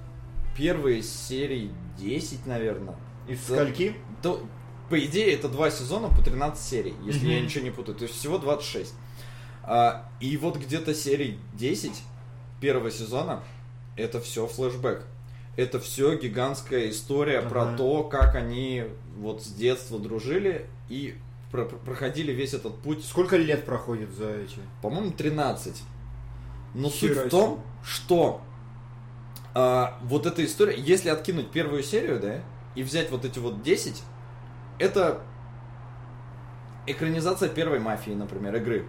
первые 0.58 1.04
серии 1.04 1.72
10, 1.98 2.46
наверное. 2.48 2.96
Из 3.30 3.40
Да. 3.48 3.56
скольки? 3.56 3.96
То, 4.22 4.42
по 4.92 5.00
идее, 5.06 5.34
это 5.34 5.48
два 5.48 5.72
сезона 5.72 6.10
по 6.10 6.22
13 6.22 6.62
серий, 6.64 6.94
если 7.06 7.28
я 7.30 7.38
Мгм. 7.38 7.46
ничего 7.46 7.64
не 7.64 7.72
путаю. 7.72 7.98
То 7.98 8.04
есть 8.04 8.16
всего 8.18 8.38
26. 8.38 8.94
А, 9.64 10.10
и 10.20 10.36
вот 10.36 10.58
где-то 10.58 10.94
серий 10.94 11.40
10 11.54 12.04
первого 12.60 12.92
сезона 12.92 13.42
это 13.96 14.20
все 14.20 14.46
флешбэк. 14.48 15.06
Это 15.56 15.80
все 15.80 16.16
гигантская 16.18 16.90
история 16.90 17.42
про 17.42 17.64
Ага. 17.64 17.78
то, 17.78 18.04
как 18.04 18.36
они 18.36 18.84
вот 19.18 19.44
с 19.44 19.48
детства 19.48 19.98
дружили 19.98 20.66
и 20.90 21.16
про- 21.52 21.66
про- 21.66 21.78
проходили 21.78 22.34
весь 22.34 22.54
этот 22.54 22.78
путь. 22.80 23.06
Сколько 23.06 23.38
лет 23.38 23.66
проходит 23.66 24.12
за 24.14 24.30
эти? 24.30 24.58
По-моему, 24.82 25.12
13. 25.12 25.84
Но 26.74 26.90
суть 26.90 27.12
Хера 27.14 27.26
в 27.28 27.30
том, 27.30 27.64
что 27.84 28.42
а, 29.54 29.98
вот 30.04 30.26
эта 30.26 30.44
история, 30.46 30.76
если 30.78 31.10
откинуть 31.10 31.52
первую 31.52 31.84
серию, 31.84 32.20
да, 32.20 32.42
и 32.76 32.84
взять 32.84 33.10
вот 33.12 33.26
эти 33.26 33.40
вот 33.40 33.62
10, 33.64 34.02
это 34.82 35.22
экранизация 36.88 37.48
первой 37.50 37.80
мафии, 37.80 38.12
например, 38.12 38.56
игры. 38.56 38.86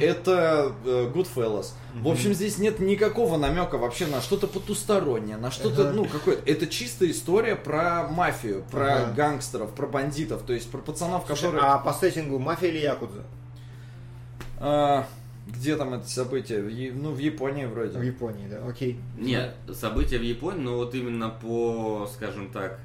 Это 0.00 0.72
э, 0.84 1.10
Goodfellas. 1.12 1.72
В 1.94 2.08
общем, 2.08 2.32
здесь 2.32 2.58
нет 2.58 2.78
никакого 2.78 3.36
намека 3.36 3.76
вообще 3.76 4.06
на 4.06 4.20
что-то 4.20 4.46
потустороннее, 4.46 5.36
на 5.36 5.50
что-то, 5.50 5.88
Ага. 5.88 5.92
ну, 5.92 6.04
какое-то. 6.04 6.48
Это 6.50 6.66
чистая 6.66 7.10
история 7.10 7.56
про 7.56 8.06
мафию, 8.08 8.64
про 8.70 9.02
Ага. 9.02 9.12
гангстеров, 9.12 9.74
про 9.74 9.86
бандитов, 9.86 10.42
то 10.42 10.52
есть 10.52 10.70
про 10.70 10.78
пацанов, 10.78 11.24
Слушай, 11.26 11.46
которые... 11.46 11.64
А 11.64 11.78
по 11.78 11.92
сеттингу 11.92 12.38
мафия 12.38 12.68
или 12.68 12.78
якудза? 12.78 13.24
А, 14.58 15.06
где 15.46 15.76
там 15.76 15.94
это 15.94 16.08
событие? 16.08 16.62
В 16.62 17.02
ну, 17.02 17.10
в 17.10 17.18
Японии 17.18 17.64
вроде. 17.66 17.98
В 17.98 18.02
Японии, 18.02 18.46
да, 18.48 18.64
окей. 18.66 19.00
Нет, 19.18 19.54
события 19.72 20.18
в 20.18 20.22
Японии, 20.22 20.60
но 20.60 20.76
вот 20.76 20.94
именно 20.94 21.28
по, 21.30 22.08
скажем 22.12 22.50
так, 22.50 22.78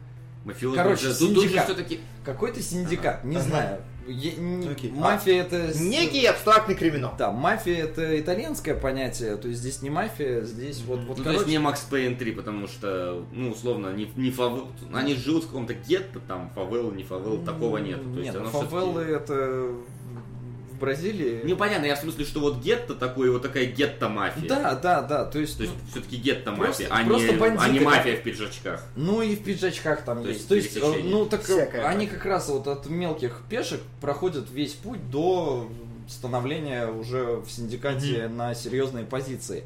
мафиозным... 0.45 0.83
Короче, 0.83 1.07
тут, 1.09 1.19
тут 1.19 1.29
же 1.35 1.41
синдикат. 1.41 1.65
все-таки... 1.65 1.99
Какой-то 2.25 2.61
синдикат, 2.61 3.23
не 3.23 3.37
Ага. 3.37 3.45
знаю. 3.45 3.81
Е- 4.07 4.35
не- 4.37 4.67
Окей. 4.67 4.91
Мафия 4.91 5.41
это... 5.43 5.71
с- 5.71 5.79
Некий 5.79 6.25
абстрактный 6.25 6.73
криминал. 6.75 7.13
Да, 7.17 7.31
мафия 7.31 7.83
это 7.83 8.19
итальянское 8.19 8.73
понятие, 8.73 9.35
то 9.37 9.47
есть 9.47 9.59
здесь 9.61 9.81
не 9.83 9.89
мафия, 9.91 10.41
здесь 10.41 10.81
вот, 10.87 11.01
вот 11.01 11.17
Ну, 11.19 11.23
то 11.23 11.29
есть 11.29 11.41
короче, 11.41 11.51
не 11.51 11.59
Макс 11.59 11.81
Пейн 11.81 12.17
3, 12.17 12.31
потому 12.31 12.67
что, 12.67 13.23
ну, 13.31 13.51
условно, 13.51 13.93
не, 13.93 14.11
не 14.15 14.31
фавел... 14.31 14.67
Они 14.93 15.13
живут 15.15 15.43
в 15.43 15.47
каком-то 15.47 15.73
гетто, 15.75 16.19
там, 16.19 16.51
фавел, 16.55 16.91
не 16.91 17.03
фавел, 17.03 17.37
такого 17.43 17.77
нет. 17.77 18.01
То 18.01 18.19
есть 18.19 18.33
Нет, 18.33 18.35
оно 18.35 18.49
фавелы 18.49 19.03
это 19.03 19.73
Бразилии. 20.79 21.41
Непонятно, 21.43 21.85
я 21.85 21.95
в 21.95 21.99
смысле, 21.99 22.25
что 22.25 22.39
вот 22.39 22.57
гетто 22.61 22.95
такое, 22.95 23.31
вот 23.31 23.41
такая 23.41 23.65
гетто-мафия. 23.65 24.47
Да, 24.47 24.75
да, 24.75 25.01
да, 25.01 25.25
то 25.25 25.39
есть, 25.39 25.57
То 25.57 25.63
есть 25.63 25.75
ну, 25.75 25.91
все-таки 25.91 26.17
гетто-мафия, 26.17 26.87
Просто- 26.87 26.87
а, 26.89 27.05
просто 27.05 27.31
не, 27.33 27.37
бандиты, 27.37 27.63
а 27.63 27.69
не 27.69 27.79
мафия 27.79 28.15
в 28.17 28.23
пиджачках. 28.23 28.83
ну 28.95 29.21
и 29.21 29.35
в 29.35 29.43
пиджачках 29.43 30.03
там 30.03 30.23
То 30.23 30.29
есть. 30.29 30.47
То 30.47 30.55
есть, 30.55 30.77
ну 31.03 31.25
так 31.25 31.41
э, 31.41 31.43
Всякое 31.43 31.85
они 31.85 32.05
мафия. 32.05 32.17
как 32.17 32.25
раз 32.25 32.47
вот 32.49 32.67
от 32.67 32.87
мелких 32.87 33.41
пешек 33.49 33.81
проходят 34.01 34.49
весь 34.51 34.73
путь 34.73 35.09
до 35.11 35.69
становления 36.07 36.87
уже 36.87 37.35
в 37.35 37.49
синдикате 37.49 38.27
на 38.27 38.55
серьезные 38.55 39.05
позиции. 39.05 39.63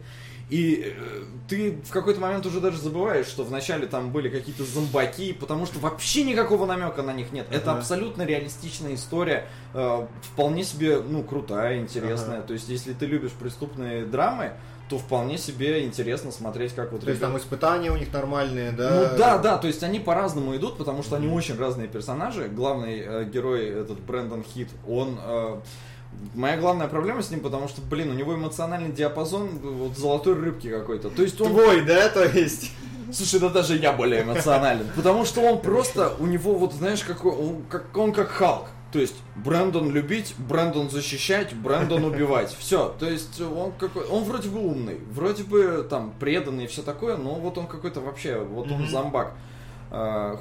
И 0.53 0.93
э, 0.95 1.23
ты 1.47 1.71
в 1.83 1.89
какой-то 1.89 2.19
момент 2.19 2.45
уже 2.45 2.59
даже 2.59 2.77
забываешь, 2.77 3.25
что 3.25 3.43
вначале 3.43 3.87
там 3.87 4.11
были 4.11 4.29
какие-то 4.29 4.63
зомбаки, 4.63 5.33
потому 5.33 5.65
что 5.65 5.79
вообще 5.79 6.23
никакого 6.23 6.67
намека 6.67 7.01
на 7.01 7.11
них 7.11 7.31
нет. 7.31 7.47
Это 7.49 7.71
Ага. 7.71 7.79
абсолютно 7.79 8.21
реалистичная 8.21 8.93
история, 8.93 9.47
э, 9.73 10.07
вполне 10.21 10.63
себе, 10.63 10.99
ну, 10.99 11.23
крутая, 11.23 11.79
интересная. 11.79 12.37
Ага. 12.37 12.47
То 12.49 12.53
есть, 12.53 12.69
если 12.69 12.93
ты 12.93 13.07
любишь 13.07 13.31
преступные 13.31 14.05
драмы, 14.05 14.53
то 14.89 14.99
вполне 14.99 15.39
себе 15.39 15.85
интересно 15.85 16.31
смотреть, 16.31 16.75
как 16.75 16.91
вот 16.91 17.01
То 17.01 17.07
есть 17.09 17.19
ребята- 17.19 17.33
там 17.33 17.41
испытания 17.41 17.89
у 17.89 17.97
них 17.97 18.13
нормальные, 18.13 18.73
да? 18.73 18.91
ну 19.11 19.17
да, 19.17 19.39
да, 19.39 19.57
то 19.57 19.65
есть 19.65 19.81
они 19.81 19.99
по-разному 19.99 20.55
идут, 20.55 20.77
потому 20.77 21.01
что 21.01 21.15
они 21.15 21.29
очень 21.29 21.57
разные 21.57 21.87
персонажи. 21.87 22.47
Главный 22.47 22.99
э, 22.99 23.23
герой, 23.25 23.65
этот 23.69 23.99
Брэндон 24.01 24.43
Хит, 24.43 24.69
он... 24.87 25.17
э, 25.19 25.61
моя 26.35 26.57
главная 26.57 26.87
проблема 26.87 27.21
с 27.21 27.31
ним, 27.31 27.41
потому 27.41 27.67
что, 27.67 27.81
блин, 27.81 28.09
у 28.09 28.13
него 28.13 28.35
эмоциональный 28.35 28.91
диапазон 28.91 29.59
вот 29.59 29.97
золотой 29.97 30.33
рыбки 30.33 30.69
какой-то. 30.69 31.09
То 31.09 31.21
есть 31.23 31.39
он... 31.41 31.49
Твой, 31.49 31.81
да, 31.85 32.09
то 32.09 32.23
есть? 32.25 32.71
Слушай, 33.11 33.39
да 33.39 33.49
даже 33.49 33.77
я 33.77 33.93
более 33.93 34.23
эмоционален. 34.23 34.87
Потому 34.95 35.25
что 35.25 35.41
он 35.41 35.61
просто, 35.61 36.13
у 36.19 36.25
него 36.25 36.55
вот, 36.55 36.73
знаешь, 36.73 37.03
какой, 37.03 37.31
он 37.31 37.63
как, 37.69 37.95
он 37.95 38.11
как 38.11 38.29
Халк. 38.29 38.67
То 38.91 38.99
есть 38.99 39.15
Брэндон 39.35 39.91
любить, 39.91 40.35
Брэндон 40.37 40.89
защищать, 40.89 41.53
Брэндон 41.55 42.03
убивать. 42.05 42.55
Все. 42.57 42.95
То 42.99 43.09
есть 43.09 43.41
он 43.41 43.71
какой, 43.71 44.05
он 44.05 44.23
вроде 44.23 44.49
бы 44.49 44.59
умный, 44.59 44.99
вроде 45.11 45.43
бы 45.43 45.85
там 45.89 46.13
преданный 46.19 46.65
и 46.65 46.67
все 46.67 46.83
такое, 46.83 47.17
но 47.17 47.35
вот 47.35 47.57
он 47.57 47.67
какой-то 47.67 48.01
вообще, 48.01 48.37
вот 48.39 48.71
он 48.71 48.87
зомбак. 48.87 49.33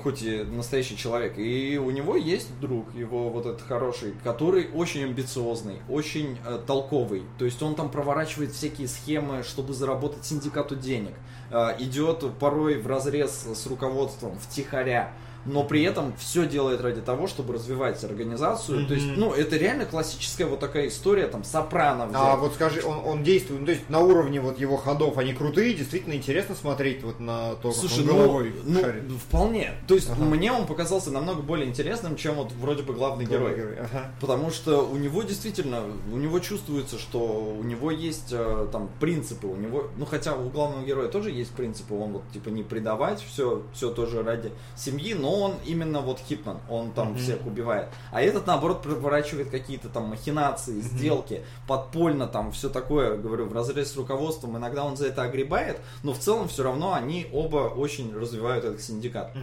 Хоть 0.02 0.22
и 0.22 0.44
настоящий 0.44 0.96
человек. 0.96 1.34
И 1.36 1.76
у 1.78 1.90
него 1.90 2.16
есть 2.16 2.58
друг, 2.60 2.94
его 2.94 3.28
вот 3.28 3.44
этот 3.44 3.60
хороший, 3.60 4.14
который 4.24 4.68
очень 4.72 5.04
амбициозный, 5.04 5.76
очень 5.90 6.38
э, 6.46 6.58
толковый. 6.66 7.24
То 7.38 7.44
есть 7.44 7.62
он 7.62 7.74
там 7.74 7.90
проворачивает 7.90 8.52
всякие 8.52 8.88
схемы, 8.88 9.42
чтобы 9.42 9.74
заработать 9.74 10.24
синдикату 10.24 10.74
денег. 10.74 11.12
Э, 11.50 11.74
идет 11.78 12.24
порой 12.38 12.80
в 12.80 12.86
разрез 12.86 13.46
с 13.54 13.66
руководством, 13.66 14.38
втихаря. 14.38 15.12
Но 15.44 15.64
при 15.64 15.82
этом 15.82 16.14
все 16.18 16.46
делает 16.46 16.80
ради 16.80 17.00
того, 17.00 17.26
чтобы 17.26 17.54
развивать 17.54 18.02
организацию. 18.04 18.86
То 18.86 18.94
есть, 18.94 19.06
ну, 19.16 19.32
это 19.32 19.56
реально 19.56 19.86
классическая 19.86 20.46
вот 20.46 20.60
такая 20.60 20.88
история, 20.88 21.26
там, 21.26 21.44
Сопрано 21.44 22.06
взять. 22.06 22.20
А 22.20 22.36
вот 22.36 22.54
скажи, 22.54 22.82
он, 22.84 23.00
он 23.04 23.22
действует, 23.22 23.60
ну, 23.60 23.66
то 23.66 23.72
есть 23.72 23.88
на 23.88 24.00
уровне 24.00 24.40
вот 24.40 24.58
его 24.58 24.76
ходов 24.76 25.18
они 25.18 25.32
крутые, 25.32 25.74
действительно 25.74 26.14
интересно 26.14 26.54
смотреть 26.54 27.02
вот 27.02 27.20
на 27.20 27.54
то, 27.56 27.70
как 27.70 27.74
Слушай, 27.74 28.00
он 28.00 28.06
ну, 28.06 28.14
головой 28.14 28.54
ну, 28.64 28.80
шарит. 28.80 29.02
вполне. 29.12 29.72
То 29.86 29.94
есть 29.94 30.10
Ага. 30.10 30.22
мне 30.22 30.52
он 30.52 30.66
показался 30.66 31.10
намного 31.10 31.42
более 31.42 31.68
интересным, 31.68 32.16
чем 32.16 32.36
вот 32.36 32.52
вроде 32.52 32.82
бы 32.82 32.94
главный 32.94 33.24
герой. 33.24 33.54
Ага. 33.80 34.12
Потому 34.20 34.50
что 34.50 34.86
у 34.86 34.96
него 34.96 35.22
действительно, 35.22 35.82
у 36.12 36.16
него 36.16 36.38
чувствуется, 36.38 36.98
что 36.98 37.56
у 37.58 37.62
него 37.62 37.90
есть 37.90 38.28
э, 38.32 38.68
там 38.70 38.90
принципы, 39.00 39.46
у 39.46 39.56
него, 39.56 39.88
ну 39.96 40.06
хотя 40.06 40.34
у 40.34 40.48
главного 40.48 40.84
героя 40.84 41.08
тоже 41.08 41.30
есть 41.30 41.50
принципы, 41.52 41.94
он 41.94 42.12
вот 42.12 42.22
типа 42.32 42.48
не 42.48 42.62
предавать, 42.62 43.22
все, 43.22 43.62
все 43.74 43.90
тоже 43.90 44.22
ради 44.22 44.52
семьи, 44.76 45.14
но 45.14 45.31
он 45.40 45.54
именно 45.64 46.00
вот 46.00 46.18
hitman, 46.18 46.58
он 46.68 46.92
там 46.92 47.10
Мгм. 47.12 47.18
всех 47.18 47.46
убивает. 47.46 47.88
А 48.10 48.20
этот 48.22 48.46
наоборот 48.46 48.82
проворачивает 48.82 49.50
какие-то 49.50 49.88
там 49.88 50.04
махинации, 50.04 50.80
сделки, 50.80 51.42
подпольно 51.66 52.26
там 52.26 52.52
все 52.52 52.68
такое, 52.68 53.16
говорю, 53.16 53.46
в 53.46 53.52
разрез 53.52 53.92
с 53.92 53.96
руководством, 53.96 54.56
иногда 54.56 54.84
он 54.84 54.96
за 54.96 55.06
это 55.08 55.22
огребает, 55.22 55.78
но 56.02 56.12
в 56.12 56.18
целом 56.18 56.48
все 56.48 56.62
равно 56.62 56.92
они 56.92 57.26
оба 57.32 57.68
очень 57.74 58.14
развивают 58.14 58.64
этот 58.64 58.80
синдикат. 58.82 59.34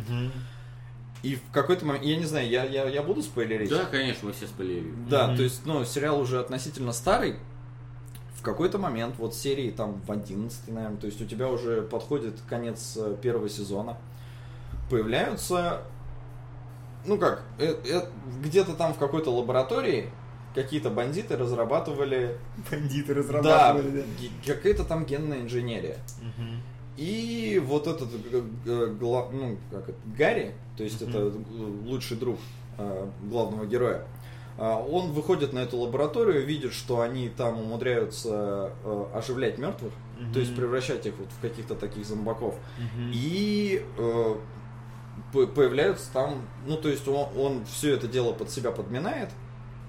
И 1.21 1.35
в 1.35 1.51
какой-то 1.51 1.85
момент, 1.85 2.05
я 2.05 2.15
не 2.15 2.25
знаю, 2.25 2.47
я, 2.47 2.63
я, 2.63 2.87
я 2.87 3.03
буду 3.03 3.21
спойлерить? 3.21 3.69
Да, 3.69 3.83
конечно, 3.85 4.27
мы 4.29 4.33
все 4.33 4.47
спалили. 4.47 4.93
Да, 5.09 5.27
Мгм. 5.27 5.35
то 5.37 5.43
есть, 5.43 5.65
ну, 5.65 5.83
сериал 5.83 6.19
уже 6.21 6.39
относительно 6.39 6.93
старый. 6.93 7.35
В 8.35 8.41
какой-то 8.41 8.77
момент, 8.77 9.15
вот 9.17 9.35
серии 9.35 9.69
там 9.69 10.01
в 10.07 10.09
11, 10.13 10.69
наверное, 10.69 10.97
то 10.97 11.07
есть 11.07 11.21
у 11.21 11.25
тебя 11.25 11.49
уже 11.49 11.81
подходит 11.81 12.35
конец 12.49 12.93
э, 12.95 13.17
первого 13.21 13.49
сезона, 13.49 13.97
появляются, 14.89 15.81
ну 17.05 17.17
как, 17.17 17.43
э- 17.59 17.75
э- 17.85 18.07
где-то 18.43 18.73
там 18.73 18.93
в 18.93 18.97
какой-то 18.97 19.31
лаборатории 19.33 20.09
какие-то 20.55 20.89
бандиты 20.89 21.37
разрабатывали, 21.37 22.37
Бандиты 22.71 23.13
да, 23.13 23.19
разрабатывали, 23.19 24.01
да. 24.01 24.07
ге- 24.19 24.53
какая-то 24.55 24.83
там 24.83 25.05
генная 25.05 25.41
инженерия. 25.41 25.97
Мгм. 26.21 26.61
И 26.97 27.61
вот 27.65 27.87
этот 27.87 28.09
гла- 28.99 29.29
ну, 29.31 29.57
как 29.71 29.89
это, 29.89 29.97
Гарри, 30.17 30.53
то 30.75 30.83
есть 30.83 30.99
Мгм. 31.01 31.09
это 31.09 31.19
э, 31.19 31.31
лучший 31.85 32.17
друг 32.17 32.37
э, 32.77 33.07
главного 33.23 33.65
героя, 33.65 34.05
он 34.57 35.13
выходит 35.13 35.53
на 35.53 35.59
эту 35.59 35.77
лабораторию, 35.77 36.45
видит, 36.45 36.73
что 36.73 36.99
они 36.99 37.29
там 37.29 37.59
умудряются 37.61 38.73
э, 38.83 39.05
оживлять 39.13 39.57
мертвых, 39.57 39.93
то 40.33 40.39
есть 40.39 40.53
превращать 40.53 41.05
их 41.05 41.13
вот 41.17 41.29
в 41.31 41.39
каких-то 41.41 41.75
таких 41.75 42.05
зомбаков. 42.05 42.55
Мгм. 42.77 43.11
И 43.13 43.81
э, 43.97 44.35
появляются 45.31 46.11
там, 46.11 46.41
ну 46.65 46.77
то 46.77 46.89
есть 46.89 47.07
он, 47.07 47.27
он 47.37 47.65
все 47.65 47.93
это 47.93 48.07
дело 48.07 48.33
под 48.33 48.49
себя 48.49 48.71
подминает, 48.71 49.29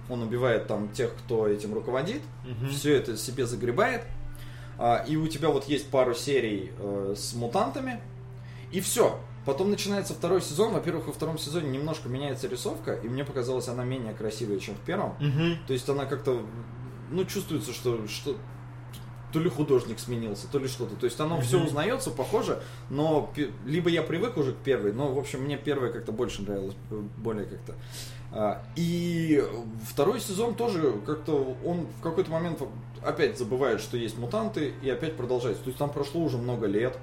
он 0.08 0.22
убивает 0.22 0.66
там 0.66 0.88
тех, 0.90 1.14
кто 1.16 1.46
этим 1.48 1.72
руководит, 1.74 2.22
Мгм. 2.44 2.70
все 2.70 2.94
это 2.96 3.16
себе 3.16 3.46
загребает. 3.46 4.02
А, 4.78 5.04
и 5.06 5.16
у 5.16 5.28
тебя 5.28 5.50
вот 5.50 5.64
есть 5.68 5.90
пару 5.90 6.14
серий 6.14 6.72
э, 6.78 7.14
с 7.16 7.34
мутантами, 7.34 8.00
и 8.72 8.80
все. 8.80 9.20
Потом 9.44 9.70
начинается 9.70 10.14
второй 10.14 10.40
сезон. 10.42 10.72
Во-первых, 10.72 11.06
во 11.06 11.12
втором 11.12 11.38
сезоне 11.38 11.68
немножко 11.70 12.08
меняется 12.08 12.46
рисовка, 12.48 12.94
и 12.94 13.08
мне 13.08 13.24
показалось, 13.24 13.68
она 13.68 13.84
менее 13.84 14.14
красивая, 14.14 14.58
чем 14.58 14.74
в 14.74 14.80
первом. 14.80 15.14
Мгм. 15.20 15.58
То 15.66 15.72
есть 15.72 15.88
она 15.88 16.06
как-то, 16.06 16.42
ну, 17.10 17.24
чувствуется, 17.24 17.72
что, 17.72 18.06
что 18.08 18.36
то 19.32 19.38
ли 19.40 19.48
художник 19.48 19.98
сменился, 19.98 20.46
то 20.50 20.58
ли 20.58 20.68
что-то. 20.68 20.96
То 20.96 21.04
есть 21.06 21.18
оно 21.20 21.36
Мгм. 21.36 21.44
все 21.44 21.62
узнается, 21.62 22.10
похоже, 22.10 22.62
но 22.88 23.32
либо 23.64 23.88
я 23.90 24.02
привык 24.02 24.36
уже 24.36 24.52
к 24.52 24.56
первой, 24.58 24.92
но, 24.92 25.12
в 25.12 25.18
общем, 25.18 25.42
мне 25.42 25.56
первая 25.56 25.92
как-то 25.92 26.12
больше 26.12 26.42
нравилась, 26.42 26.74
э, 26.90 27.00
более 27.18 27.46
как-то. 27.46 27.74
А, 28.32 28.62
И 28.76 29.42
второй 29.88 30.20
сезон 30.20 30.54
тоже 30.54 30.94
как-то, 31.04 31.56
он 31.64 31.86
в 31.98 32.02
какой-то 32.02 32.30
момент 32.30 32.60
опять 33.02 33.36
забывает, 33.38 33.80
что 33.80 33.96
есть 33.96 34.18
мутанты, 34.18 34.72
и 34.82 34.90
опять 34.90 35.16
продолжается. 35.16 35.64
То 35.64 35.68
есть 35.70 35.78
там 35.78 35.90
прошло 35.90 36.20
уже 36.22 36.36
много 36.38 36.66
лет, 36.66 36.96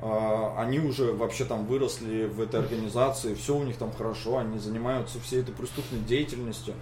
а, 0.00 0.54
они 0.58 0.78
уже 0.78 1.12
вообще 1.12 1.44
там 1.44 1.66
выросли 1.66 2.24
в 2.24 2.40
этой 2.40 2.60
организации, 2.60 3.34
все 3.34 3.54
у 3.56 3.62
них 3.64 3.76
там 3.76 3.92
хорошо, 3.92 4.38
они 4.38 4.58
занимаются 4.58 5.20
всей 5.20 5.40
этой 5.42 5.54
преступной 5.54 6.00
деятельностью. 6.00 6.74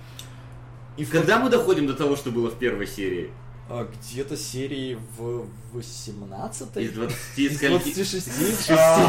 И 0.97 1.05
в 1.05 1.11
Когда 1.11 1.39
мы 1.39 1.51
доходим 1.51 1.87
до 1.87 1.95
того, 1.95 2.15
что 2.17 2.31
было 2.31 2.51
в 2.51 2.59
первой 2.59 2.87
серии? 2.87 3.31
А, 3.73 3.89
где-то 3.89 4.37
серии 4.37 4.99
в 5.17 5.47
18 5.73 6.77
Из 6.79 6.93
20 6.93 7.39
Из 7.39 7.57
скольки? 7.57 7.95
26. 7.95 8.71
А. 8.71 9.09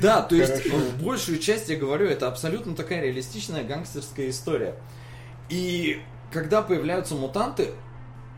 Да, 0.00 0.22
то 0.22 0.36
есть 0.36 0.70
большую 1.02 1.40
часть, 1.40 1.68
я 1.68 1.76
говорю, 1.76 2.06
это 2.06 2.28
абсолютно 2.28 2.76
такая 2.76 3.02
реалистичная 3.02 3.64
гангстерская 3.64 4.30
история. 4.30 4.76
И 5.48 6.00
когда 6.32 6.62
появляются 6.62 7.16
мутанты, 7.16 7.70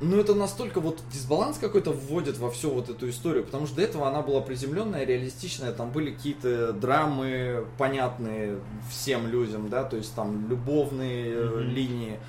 ну 0.00 0.18
это 0.18 0.34
настолько 0.34 0.80
вот 0.80 1.00
дисбаланс 1.12 1.58
какой-то 1.58 1.92
вводит 1.92 2.38
во 2.38 2.50
всю 2.50 2.70
вот 2.70 2.88
эту 2.90 3.08
историю, 3.08 3.44
потому 3.44 3.66
что 3.66 3.76
до 3.76 3.82
этого 3.82 4.08
она 4.08 4.22
была 4.22 4.40
приземленная, 4.40 5.04
реалистичная, 5.04 5.72
там 5.72 5.90
были 5.90 6.10
какие-то 6.10 6.72
драмы 6.72 7.64
понятные 7.78 8.58
всем 8.90 9.26
людям, 9.28 9.68
да, 9.68 9.84
то 9.84 9.96
есть 9.96 10.14
там 10.14 10.48
любовные 10.48 11.34
Мгм. 11.36 11.68
линии, 11.70 12.20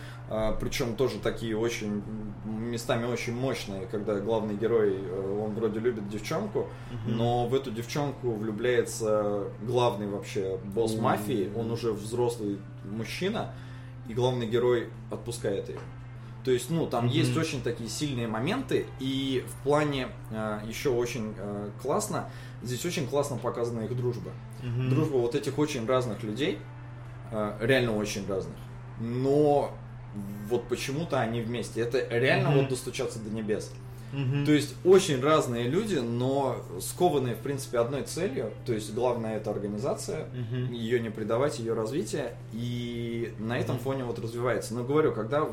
причем 0.60 0.96
тоже 0.96 1.20
такие 1.20 1.58
очень, 1.58 2.04
местами 2.46 3.06
очень 3.06 3.34
мощные, 3.34 3.86
когда 3.88 4.20
главный 4.20 4.56
герой, 4.56 4.98
э, 4.98 5.42
он 5.42 5.54
вроде 5.54 5.80
любит 5.80 6.10
девчонку, 6.10 6.68
но 7.06 7.48
в 7.48 7.56
эту 7.56 7.72
девчонку 7.72 8.32
влюбляется 8.32 9.46
главный 9.62 10.08
вообще 10.08 10.58
босс 10.66 10.94
Мгм. 10.94 11.04
мафии, 11.04 11.52
он 11.56 11.72
уже 11.72 11.92
взрослый 11.94 12.60
мужчина, 12.84 13.54
и 14.10 14.14
главный 14.14 14.48
герой 14.48 14.90
отпускает 15.12 15.70
ее. 15.70 15.80
То 16.48 16.54
есть, 16.54 16.70
ну, 16.70 16.88
там 16.88 17.08
Мгм. 17.08 17.14
есть 17.14 17.36
очень 17.36 17.62
такие 17.62 17.90
сильные 17.90 18.30
моменты, 18.30 18.86
и 19.02 19.44
в 19.50 19.64
плане 19.66 20.08
э, 20.32 20.62
еще 20.66 20.92
очень 20.92 21.34
э, 21.38 21.72
классно, 21.82 22.30
здесь 22.64 22.86
очень 22.86 23.06
классно 23.06 23.36
показана 23.36 23.82
их 23.82 23.94
дружба. 23.98 24.32
Мгм. 24.64 24.90
Дружба 24.90 25.18
вот 25.18 25.36
этих 25.36 25.60
очень 25.60 25.86
разных 25.86 26.24
людей, 26.24 26.60
э, 27.34 27.58
реально 27.60 27.98
очень 27.98 28.26
разных, 28.30 28.56
но 28.98 29.72
вот 30.48 30.70
почему-то 30.70 31.20
они 31.20 31.42
вместе. 31.42 31.82
Это 31.82 31.98
реально 32.18 32.52
Мгм. 32.52 32.60
вот 32.60 32.70
достучаться 32.70 33.20
до 33.20 33.30
небес. 33.30 33.74
Мгм. 34.14 34.46
То 34.46 34.54
есть 34.54 34.74
очень 34.86 35.22
разные 35.22 35.68
люди, 35.68 35.96
но 35.96 36.64
скованные, 36.80 37.36
в 37.36 37.40
принципе, 37.40 37.80
одной 37.80 38.04
целью. 38.04 38.54
То 38.66 38.72
есть 38.72 38.94
главное 38.94 39.36
это 39.36 39.52
организация, 39.52 40.28
Мгм. 40.34 40.72
ее 40.72 41.02
не 41.02 41.10
предавать, 41.10 41.60
ее 41.60 41.74
развитие. 41.74 42.38
И 42.54 43.34
на 43.38 43.60
этом 43.60 43.76
Мгм. 43.76 43.84
фоне 43.84 44.06
вот 44.06 44.18
развивается. 44.20 44.76
Но 44.76 44.86
говорю, 44.86 45.12
когда 45.12 45.46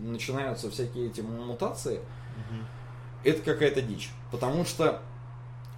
начинаются 0.00 0.70
всякие 0.70 1.06
эти 1.08 1.20
мутации, 1.20 2.00
Мгм. 2.36 2.66
это 3.24 3.42
какая-то 3.42 3.82
дичь. 3.82 4.10
Потому 4.30 4.64
что 4.64 5.02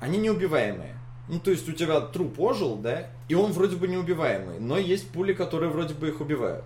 они 0.01 0.19
неубиваемые. 0.19 0.97
Ну, 1.28 1.39
то 1.39 1.51
есть 1.51 1.69
у 1.69 1.73
тебя 1.73 2.01
труп 2.01 2.39
ожил, 2.40 2.77
да, 2.77 3.07
и 3.28 3.35
он 3.35 3.53
вроде 3.53 3.77
бы 3.77 3.86
неубиваемый, 3.89 4.59
но 4.59 4.77
есть 4.77 5.09
пули, 5.11 5.32
которые 5.32 5.70
вроде 5.70 5.94
бы 5.94 6.09
их 6.09 6.20
убивают. 6.20 6.65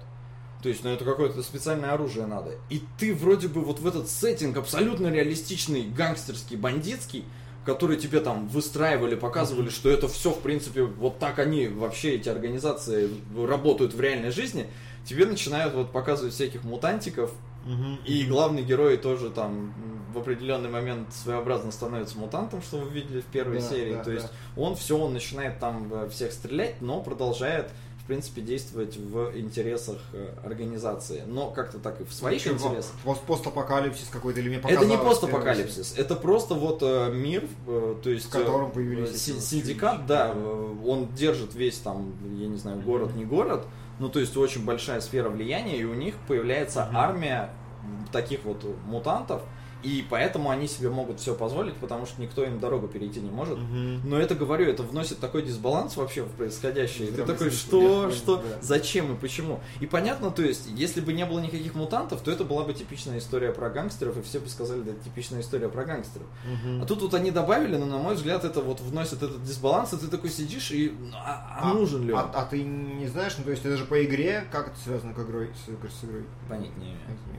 То 0.62 0.70
есть, 0.70 0.82
ну, 0.82 0.90
это 0.90 1.04
какое-то 1.04 1.42
специальное 1.42 1.92
оружие 1.92 2.26
надо. 2.26 2.52
И 2.70 2.82
ты 2.98 3.14
вроде 3.14 3.46
бы 3.48 3.60
вот 3.60 3.78
в 3.78 3.86
этот 3.86 4.08
сеттинг 4.08 4.56
абсолютно 4.56 5.08
реалистичный, 5.08 5.86
гангстерский, 5.86 6.56
бандитский, 6.56 7.24
который 7.66 7.98
тебе 7.98 8.20
там 8.20 8.48
выстраивали, 8.48 9.14
показывали, 9.16 9.68
что 9.68 9.90
это 9.90 10.08
все, 10.08 10.30
в 10.30 10.40
принципе, 10.40 10.84
вот 10.84 11.18
так 11.18 11.38
они 11.38 11.68
вообще, 11.68 12.14
эти 12.14 12.28
организации 12.28 13.10
работают 13.36 13.92
в 13.92 14.00
реальной 14.00 14.30
жизни, 14.30 14.66
тебе 15.04 15.26
начинают 15.26 15.74
вот 15.74 15.92
показывать 15.92 16.32
всяких 16.32 16.64
мутантиков, 16.64 17.30
И 18.04 18.24
главный 18.24 18.62
герой 18.62 18.96
тоже 18.96 19.30
там 19.30 19.74
в 20.14 20.18
определенный 20.18 20.70
момент 20.70 21.12
своеобразно 21.12 21.70
становится 21.72 22.16
мутантом, 22.18 22.62
что 22.62 22.78
вы 22.78 22.88
видели 22.90 23.20
в 23.20 23.26
первой 23.26 23.60
Да, 23.60 23.68
серии. 23.68 23.94
да, 23.94 24.04
То 24.04 24.10
есть 24.12 24.26
да. 24.26 24.60
он 24.62 24.74
все, 24.76 24.96
он 24.96 25.12
начинает 25.12 25.58
там 25.58 25.92
э, 25.92 26.08
всех 26.08 26.32
стрелять, 26.32 26.80
но 26.80 27.02
продолжает, 27.02 27.70
в 28.02 28.06
принципе, 28.06 28.40
действовать 28.40 28.96
в 28.96 29.36
интересах 29.38 29.98
э, 30.14 30.32
организации. 30.42 31.24
Но 31.26 31.50
как-то 31.50 31.78
так 31.78 32.00
и 32.00 32.04
в 32.04 32.14
своих 32.14 32.40
Чего? 32.42 32.54
интересах. 32.54 32.92
Пост- 33.04 33.20
Постапокалипсис 33.24 34.08
какой-то 34.10 34.40
или 34.40 34.48
мне 34.48 34.58
Это 34.58 34.86
не 34.86 34.96
показалось 34.96 35.18
постапокалипсис, 35.18 35.94
это 35.98 36.14
просто 36.16 36.54
вот 36.54 36.78
э, 36.82 37.12
мир, 37.12 37.44
то 37.66 38.08
есть 38.08 38.26
В 38.26 38.30
котором 38.30 38.70
появились 38.70 39.20
синдикат, 39.22 40.06
да, 40.06 40.32
он 40.86 41.08
держит 41.14 41.54
весь 41.54 41.76
там, 41.78 42.14
я 42.38 42.46
не 42.46 42.56
знаю, 42.56 42.80
город 42.80 43.14
не 43.16 43.24
город, 43.26 43.66
ну 43.98 44.08
то 44.08 44.20
есть 44.20 44.36
очень 44.36 44.64
большая 44.64 45.00
сфера 45.00 45.28
влияния, 45.28 45.76
и 45.76 45.84
у 45.84 45.94
них 45.94 46.14
появляется 46.28 46.88
армия 46.92 47.50
таких 48.12 48.44
вот 48.44 48.64
мутантов, 48.86 49.42
и 49.86 50.04
поэтому 50.10 50.50
они 50.50 50.66
себе 50.66 50.90
могут 50.90 51.20
все 51.20 51.32
позволить, 51.32 51.76
потому 51.76 52.06
что 52.06 52.20
никто 52.20 52.42
им 52.42 52.58
дорогу 52.58 52.88
перейти 52.88 53.20
не 53.20 53.30
может. 53.30 53.56
Мгм. 53.56 54.00
Но 54.04 54.18
это, 54.18 54.34
говорю, 54.34 54.68
это 54.68 54.82
вносит 54.82 55.20
такой 55.20 55.42
дисбаланс 55.42 55.96
вообще 55.96 56.24
в 56.24 56.30
происходящее. 56.32 57.08
И 57.08 57.12
ты 57.12 57.22
такой, 57.22 57.50
что, 57.50 58.10
что, 58.10 58.38
да. 58.38 58.42
зачем 58.60 59.14
и 59.14 59.16
почему? 59.16 59.60
И 59.78 59.86
понятно, 59.86 60.32
то 60.32 60.42
есть, 60.42 60.66
если 60.66 61.00
бы 61.00 61.12
не 61.12 61.24
было 61.24 61.38
никаких 61.38 61.76
мутантов, 61.76 62.20
то 62.22 62.32
это 62.32 62.42
была 62.42 62.64
бы 62.64 62.74
типичная 62.74 63.18
история 63.18 63.52
про 63.52 63.70
гангстеров, 63.70 64.18
и 64.18 64.22
все 64.22 64.40
бы 64.40 64.48
сказали, 64.48 64.80
да, 64.80 64.90
это 64.90 65.04
типичная 65.04 65.40
история 65.40 65.68
про 65.68 65.84
гангстеров. 65.84 66.26
Мгм. 66.44 66.82
А 66.82 66.86
тут 66.86 67.02
вот 67.02 67.14
они 67.14 67.30
добавили, 67.30 67.76
но, 67.76 67.86
на 67.86 67.98
мой 67.98 68.16
взгляд, 68.16 68.44
это 68.44 68.62
вот 68.62 68.80
вносит 68.80 69.22
этот 69.22 69.44
дисбаланс, 69.44 69.92
и 69.92 69.98
ты 69.98 70.08
такой 70.08 70.30
сидишь, 70.30 70.72
и 70.72 70.92
ну, 70.98 71.12
а, 71.14 71.60
а 71.60 71.74
нужен 71.74 72.04
ли 72.04 72.12
он? 72.12 72.18
А, 72.18 72.32
а 72.34 72.44
ты 72.44 72.60
не 72.64 73.06
знаешь, 73.06 73.36
ну 73.38 73.44
то 73.44 73.52
есть 73.52 73.64
это 73.64 73.76
же 73.76 73.84
по 73.84 74.04
игре, 74.04 74.48
как 74.50 74.68
это 74.68 74.78
связано 74.80 75.14
к 75.14 75.20
игрой, 75.20 75.50
с, 75.54 75.68
с 75.68 76.04
игрой? 76.04 76.24
Имею. 76.48 76.96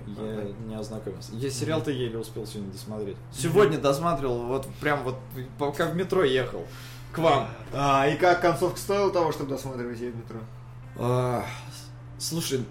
Я 0.08 0.66
не 0.66 0.76
ознакомился. 0.76 1.32
Я 1.34 1.50
сериал-то 1.50 1.92
еле 1.92 2.18
успел 2.18 2.37
сегодня 2.46 2.72
досмотреть. 2.72 3.18
Сегодня 3.32 3.78
досматривал, 3.80 4.44
вот 4.44 4.68
прям 4.80 5.04
вот 5.04 5.16
пока 5.58 5.88
в 5.88 5.96
метро 5.96 6.24
ехал 6.24 6.66
к 7.12 7.18
вам. 7.20 7.48
А, 7.74 8.08
и 8.08 8.16
как 8.18 8.42
концовка 8.42 8.78
стоила 8.80 9.12
того, 9.12 9.32
чтобы 9.32 9.50
досматривать 9.50 10.00
ее 10.00 10.12
в 10.12 10.18
метро? 10.18 10.40
А, 10.98 11.44
Слушай, 12.20 12.66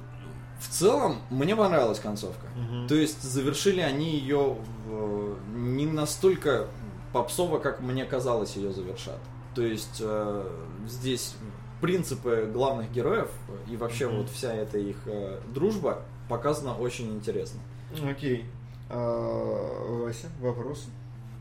в 0.60 0.68
целом 0.68 1.18
мне 1.30 1.54
понравилась 1.54 2.00
концовка. 2.00 2.46
Мгм. 2.56 2.88
То 2.88 2.94
есть 2.94 3.22
завершили 3.22 3.80
они 3.80 4.18
ее 4.18 4.56
в- 4.86 5.36
не 5.54 5.86
настолько 5.86 6.66
попсово, 7.12 7.58
как 7.58 7.80
мне 7.80 8.04
казалось, 8.04 8.56
ее 8.56 8.72
завершат. 8.72 9.18
То 9.54 9.62
есть 9.62 9.98
э, 10.00 10.48
здесь 10.88 11.34
принципы 11.80 12.50
главных 12.52 12.90
героев 12.90 13.30
и 13.70 13.76
вообще 13.76 14.08
Мгм. 14.08 14.16
вот 14.18 14.30
вся 14.30 14.52
эта 14.52 14.78
их 14.78 14.96
э, 15.06 15.38
дружба 15.54 16.02
показана 16.28 16.74
очень 16.76 17.14
интересно. 17.14 17.60
Окей. 18.08 18.44
А, 18.88 20.02
Вася, 20.04 20.28
вопросы? 20.40 20.88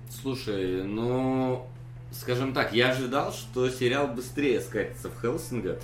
Слушай, 0.10 0.84
ну, 0.84 1.68
скажем 2.12 2.54
так, 2.54 2.74
я 2.74 2.90
ожидал, 2.92 3.32
что 3.34 3.70
сериал 3.70 4.08
быстрее 4.08 4.62
скатится 4.62 5.10
в 5.10 5.20
Хелсинга, 5.22 5.80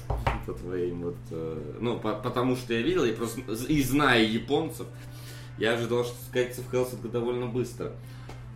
по 0.45 0.53
твоим 0.53 1.01
вот, 1.03 1.17
э, 1.31 1.77
ну, 1.79 1.99
по- 1.99 2.15
потому 2.15 2.55
что 2.55 2.73
я 2.73 2.81
видел, 2.81 3.03
и 3.03 3.11
просто, 3.11 3.41
и 3.67 3.81
зная 3.83 4.23
японцев, 4.23 4.87
я 5.57 5.73
ожидал, 5.73 6.03
что 6.03 6.15
скатится 6.29 6.61
в 6.61 6.71
Хелсинга 6.71 7.09
довольно 7.09 7.45
быстро. 7.47 7.91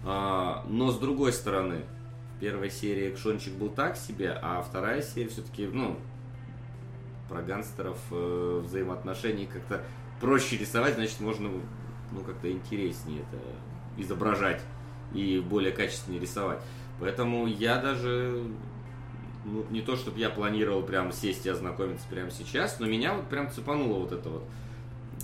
А, 0.03 0.64
но 0.68 0.91
с 0.91 0.98
другой 0.99 1.34
стороны, 1.34 1.82
в 2.36 2.40
первой 2.40 2.69
серии 2.69 3.10
экшончик 3.11 3.53
был 3.53 3.69
так 3.69 3.98
себе, 3.98 4.38
а 4.41 4.61
вторая 4.61 5.02
серия 5.02 5.30
все-таки, 5.30 5.68
ну, 5.68 5.98
про 7.30 7.41
гангстеров 7.41 7.98
э, 8.11 8.61
взаимоотношений 8.65 9.48
как-то 9.52 9.84
проще 10.22 10.57
рисовать, 10.57 10.95
значит, 10.95 11.19
можно, 11.19 11.49
ну, 12.11 12.22
как-то 12.22 12.52
интереснее 12.52 13.22
это 13.22 13.41
изображать 13.98 14.61
и 15.14 15.40
более 15.40 15.72
качественнее 15.72 16.22
рисовать. 16.22 16.60
Поэтому 16.99 17.48
я 17.48 17.77
даже, 17.77 18.44
ну, 19.44 19.65
не 19.69 19.82
то, 19.82 19.95
чтобы 19.95 20.19
я 20.19 20.30
планировал 20.30 20.82
прям 20.82 21.11
сесть 21.11 21.45
и 21.45 21.49
ознакомиться 21.49 22.06
прямо 22.10 22.32
сейчас, 22.32 22.80
но 22.80 22.88
меня 22.88 23.14
вот 23.14 23.27
прям 23.27 23.52
цепанула 23.52 23.99
вот 23.99 24.11
эта 24.11 24.30
вот 24.30 24.44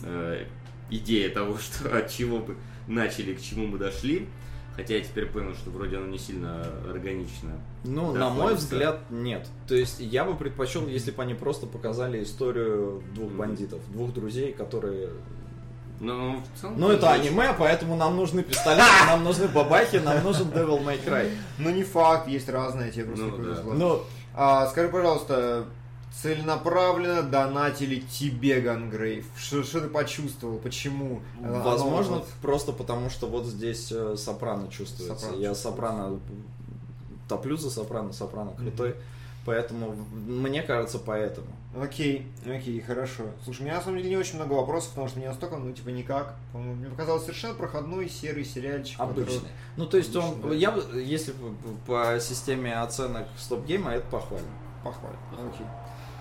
э, 0.03 0.45
идея 0.89 1.29
того, 1.29 1.57
что 1.59 1.97
от 1.97 2.09
чего 2.09 2.39
бы 2.39 2.57
начали, 2.87 3.33
к 3.33 3.41
чему 3.41 3.67
мы 3.67 3.77
дошли. 3.77 4.27
Хотя 4.73 4.95
я 4.95 5.01
теперь 5.01 5.25
понял, 5.25 5.53
что 5.53 5.69
вроде 5.69 5.97
оно 5.97 6.07
не 6.07 6.17
сильно 6.17 6.65
органично. 6.89 7.59
Ну, 7.83 8.13
на 8.13 8.29
мой 8.29 8.55
взгляд, 8.55 9.01
нет. 9.09 9.47
То 9.67 9.75
есть 9.75 9.99
я 9.99 10.23
бы 10.23 10.33
предпочел, 10.35 10.87
если 10.87 11.11
бы 11.11 11.21
они 11.21 11.33
просто 11.33 11.67
показали 11.67 12.23
историю 12.23 13.03
двух 13.13 13.31
бандитов, 13.33 13.81
двух 13.91 14.13
друзей, 14.13 14.53
которые 14.53 15.09
Но 16.01 16.41
в 16.55 16.59
целом... 16.59 16.75
Ну, 16.79 16.89
это 16.89 17.01
тоже 17.07 17.13
аниме, 17.21 17.53
поэтому 17.57 17.95
нам 17.95 18.15
нужны 18.17 18.41
пистолеты, 18.43 18.89
нам 19.07 19.23
нужны 19.23 19.47
бабахи, 19.47 19.97
нам 19.97 20.23
нужен 20.23 20.49
Devil 20.49 20.83
May 20.83 21.03
Cry. 21.05 21.31
Ну 21.59 21.69
не 21.69 21.83
факт, 21.83 22.27
есть 22.27 22.49
разные, 22.49 22.91
тебе 22.91 23.05
просто 23.05 23.25
Ну, 23.25 23.37
да. 23.37 23.61
Ну, 23.73 24.03
А, 24.33 24.67
скажи, 24.67 24.89
пожалуйста, 24.89 25.65
целенаправленно 26.21 27.21
донатили 27.23 27.99
тебе, 27.99 28.61
Гангрейв? 28.61 29.25
Что, 29.37 29.63
что 29.63 29.81
ты 29.81 29.87
почувствовал? 29.89 30.57
Почему? 30.57 31.21
Э, 31.41 31.61
возможно, 31.63 32.15
вот- 32.17 32.27
просто 32.41 32.71
потому, 32.71 33.09
что 33.09 33.27
вот 33.27 33.45
здесь 33.45 33.91
э, 33.91 34.15
сопрано 34.17 34.67
чувствуется. 34.69 35.15
Сопрано 35.15 35.41
Я 35.41 35.49
чувствуется. 35.49 35.63
сопрано 35.63 36.19
топлю 37.29 37.57
за 37.57 37.69
сопрано, 37.69 38.11
сопрано 38.13 38.51
крутой. 38.51 38.95
Поэтому, 39.45 39.91
в- 39.91 40.15
мне 40.15 40.61
кажется, 40.63 40.99
поэтому. 40.99 41.47
Окей, 41.79 42.27
окей, 42.45 42.81
хорошо. 42.81 43.23
Слушай, 43.45 43.61
у 43.61 43.63
меня 43.65 43.75
на 43.75 43.81
самом 43.81 43.97
деле 43.97 44.09
не 44.09 44.17
очень 44.17 44.35
много 44.35 44.53
вопросов, 44.53 44.89
потому 44.89 45.07
что 45.07 45.19
мне 45.19 45.29
настолько, 45.29 45.55
ну, 45.55 45.71
типа, 45.71 45.87
никак. 45.89 46.35
Мне 46.53 46.89
показалось 46.89 47.23
совершенно 47.23 47.53
проходной 47.53 48.09
серый 48.09 48.43
сериальчик. 48.43 48.97
который- 48.97 49.23
Обычный. 49.23 49.49
Ну, 49.77 49.85
то 49.85 49.95
есть 49.97 50.13
он, 50.15 50.25
Обычный, 50.31 50.49
да. 50.49 50.55
я 50.55 51.01
если 51.01 51.33
по 51.87 52.19
системе 52.19 52.73
оценок 52.81 53.25
стоп-гейма, 53.37 53.91
это 53.91 54.05
похвально. 54.07 54.47
Похвально. 54.83 55.17
Окей. 55.31 55.65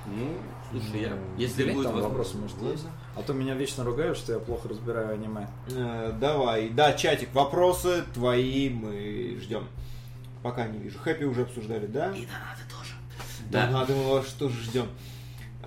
Ну, 0.06 0.32
слушай, 0.70 1.00
я... 1.02 1.18
Если 1.36 1.64
глянь, 1.64 1.74
будет 1.76 1.88
там 1.90 2.00
вопросы, 2.00 2.36
может, 2.36 2.56
есть? 2.62 2.84
А 3.16 3.22
то 3.22 3.32
меня 3.32 3.54
вечно 3.54 3.82
ругают, 3.84 4.16
что 4.16 4.32
я 4.32 4.38
плохо 4.38 4.68
разбираю 4.68 5.14
аниме. 5.14 5.48
Э, 5.72 6.12
давай. 6.18 6.70
Да, 6.70 6.92
чатик, 6.92 7.34
вопросы 7.34 8.04
твои 8.14 8.70
мы 8.70 9.38
ждем. 9.42 9.66
Пока 10.42 10.66
не 10.68 10.78
вижу. 10.78 10.98
Хэппи 11.00 11.24
уже 11.24 11.42
обсуждали, 11.42 11.86
да? 11.86 12.06
И 12.12 12.24
донаты 12.24 12.62
тоже. 12.70 12.92
Да, 13.50 13.66
Да. 13.66 13.70
надо 13.72 13.92
мы 13.94 14.10
вас 14.10 14.26
тоже 14.32 14.54
ждем. 14.62 14.86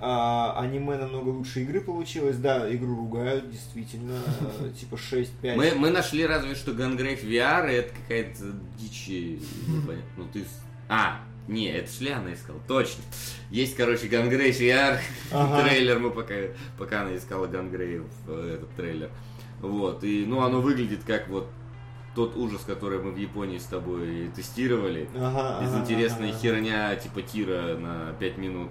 А, 0.06 0.60
аниме 0.60 0.98
намного 0.98 1.30
лучше 1.30 1.62
игры 1.62 1.80
получилось. 1.80 2.36
Да, 2.36 2.70
игру 2.74 2.94
ругают, 2.94 3.50
действительно. 3.50 4.18
э, 4.60 4.70
Типа 4.78 4.96
6-5. 4.96 5.56
Мы, 5.56 5.72
мы 5.76 5.90
нашли 5.90 6.26
разве 6.26 6.54
что 6.54 6.72
Gungrave 6.74 7.24
VR, 7.24 7.70
и 7.70 7.76
это 7.76 7.94
какая-то 8.02 8.44
дичь. 8.78 9.08
непонятно. 9.08 10.04
Ну 10.18 10.24
ты... 10.30 10.44
А, 10.88 11.20
не, 11.48 11.68
это 11.70 11.90
Шляна 11.90 12.34
искал, 12.34 12.56
точно. 12.68 13.02
Есть, 13.50 13.76
короче, 13.76 14.08
Gungrave 14.08 14.60
VR, 14.60 14.98
Ага. 15.32 15.62
трейлер 15.68 15.98
мы 15.98 16.10
пока, 16.10 16.34
пока 16.78 17.02
она 17.02 17.16
искала 17.16 17.46
Гангрейв, 17.46 18.02
э, 18.28 18.56
этот 18.56 18.70
трейлер. 18.76 19.10
Вот, 19.62 20.04
и, 20.04 20.26
ну, 20.26 20.42
оно 20.42 20.60
выглядит 20.60 21.04
как 21.04 21.28
вот 21.28 21.48
тот 22.14 22.36
ужас, 22.36 22.60
который 22.66 22.98
мы 22.98 23.10
в 23.12 23.16
Японии 23.16 23.56
с 23.58 23.64
тобой 23.64 24.30
тестировали. 24.36 25.08
Ага, 25.16 25.56
ага, 25.58 25.64
Безинтересная 25.64 26.28
ага. 26.30 26.38
херня, 26.38 26.94
типа 26.96 27.22
тира 27.22 27.76
на 27.78 28.12
5 28.20 28.38
минут. 28.38 28.70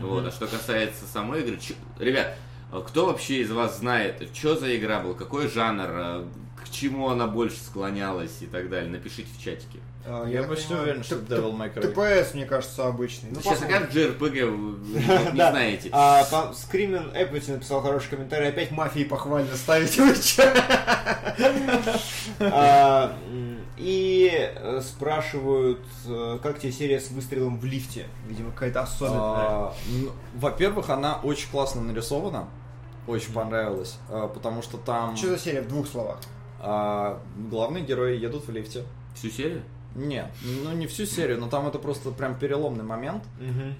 Вот, 0.00 0.26
а 0.26 0.30
что 0.30 0.46
касается 0.46 1.04
самой 1.06 1.40
игры, 1.42 1.58
чё- 1.58 1.74
ребят, 1.98 2.34
а 2.72 2.80
кто 2.80 3.06
вообще 3.06 3.40
из 3.42 3.50
вас 3.50 3.78
знает, 3.78 4.28
что 4.34 4.56
за 4.56 4.74
игра 4.76 5.00
была, 5.00 5.14
какой 5.14 5.48
жанр, 5.48 5.86
а, 5.88 6.28
к 6.62 6.68
чему 6.70 7.08
она 7.10 7.26
больше 7.26 7.56
склонялась 7.58 8.38
и 8.40 8.46
так 8.46 8.68
далее, 8.68 8.90
напишите 8.90 9.28
в 9.38 9.42
чатике. 9.42 9.78
А, 10.08 10.24
Я 10.28 10.40
так 10.42 10.50
почти 10.50 10.66
понимаю, 10.68 10.82
уверен, 10.84 11.04
что 11.04 11.16
Devil 11.16 11.56
May 11.56 11.74
Cry. 11.74 12.20
ТПС, 12.22 12.34
мне 12.34 12.44
кажется, 12.46 12.86
обычный. 12.86 13.30
Ну, 13.32 13.40
Сейчас 13.40 13.58
как 13.60 13.90
JRPG 13.92 14.44
вы 14.46 15.00
не 15.32 15.50
знаете. 15.50 15.88
А, 15.92 16.22
по- 16.24 16.52
Скримен 16.54 17.10
Эппити 17.14 17.50
написал 17.50 17.80
хороший 17.80 18.10
комментарий. 18.10 18.48
Опять 18.50 18.70
мафии 18.70 19.02
похвально 19.04 19.56
ставите 19.56 20.02
в 20.12 20.24
чат. 20.24 20.62
И 23.76 24.30
э, 24.32 24.80
спрашивают, 24.82 25.80
э, 26.06 26.38
как 26.42 26.58
тебе 26.58 26.72
серия 26.72 26.98
с 27.00 27.10
выстрелом 27.10 27.58
в 27.58 27.64
лифте? 27.64 28.06
Видимо, 28.26 28.50
какая-то 28.52 28.82
особенная. 28.82 29.20
А, 29.20 29.74
ну, 29.88 30.10
Во-первых, 30.34 30.88
она 30.90 31.16
очень 31.22 31.50
классно 31.50 31.82
нарисована. 31.82 32.48
Очень 33.06 33.32
понравилась. 33.32 33.98
а, 34.08 34.28
Потому 34.28 34.62
что 34.62 34.78
там 34.78 35.16
Что 35.16 35.28
за 35.28 35.38
серия 35.38 35.62
в 35.62 35.68
двух 35.68 35.86
словах? 35.86 36.18
а, 36.60 37.20
главные 37.50 37.84
герои 37.84 38.16
едут 38.18 38.46
в 38.48 38.50
лифте. 38.50 38.84
Всю 39.14 39.30
серию? 39.30 39.62
Не, 39.94 40.30
ну 40.62 40.72
не 40.72 40.86
всю 40.86 41.06
серию, 41.06 41.38
но 41.40 41.48
там 41.48 41.66
это 41.66 41.78
просто 41.78 42.10
прям 42.10 42.34
переломный 42.34 42.84
момент. 42.84 43.24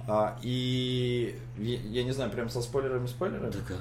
А, 0.06 0.38
и 0.42 1.38
я, 1.58 1.76
я 1.78 2.04
не 2.04 2.12
знаю, 2.12 2.30
прям 2.30 2.48
со 2.48 2.62
спойлерами 2.62 3.06
спойлерами. 3.06 3.52
А, 3.70 3.74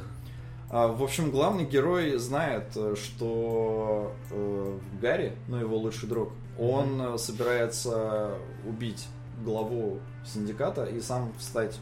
в 0.87 1.03
общем, 1.03 1.31
главный 1.31 1.63
герой 1.63 2.17
знает, 2.17 2.75
э, 2.75 2.95
что 2.95 4.13
э, 4.29 4.79
Гарри, 5.01 5.37
ну 5.47 5.55
его 5.55 5.77
лучший 5.77 6.09
друг, 6.09 6.33
он 6.59 7.01
э, 7.01 7.17
собирается 7.17 8.33
убить 8.67 9.07
главу 9.41 9.99
синдиката 10.25 10.83
и 10.83 10.99
сам 10.99 11.31
встать, 11.37 11.79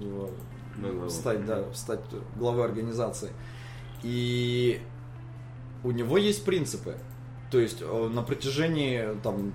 э, 0.00 0.28
Во 0.76 0.88
главу. 0.90 1.08
стать, 1.08 1.46
да, 1.46 1.64
стать 1.72 2.00
главой 2.36 2.66
организации. 2.66 3.30
И 4.02 4.82
у 5.82 5.90
него 5.90 6.18
есть 6.18 6.44
принципы. 6.44 6.98
То 7.50 7.58
есть 7.58 7.80
на 7.80 8.22
протяжении 8.22 9.18
там 9.22 9.54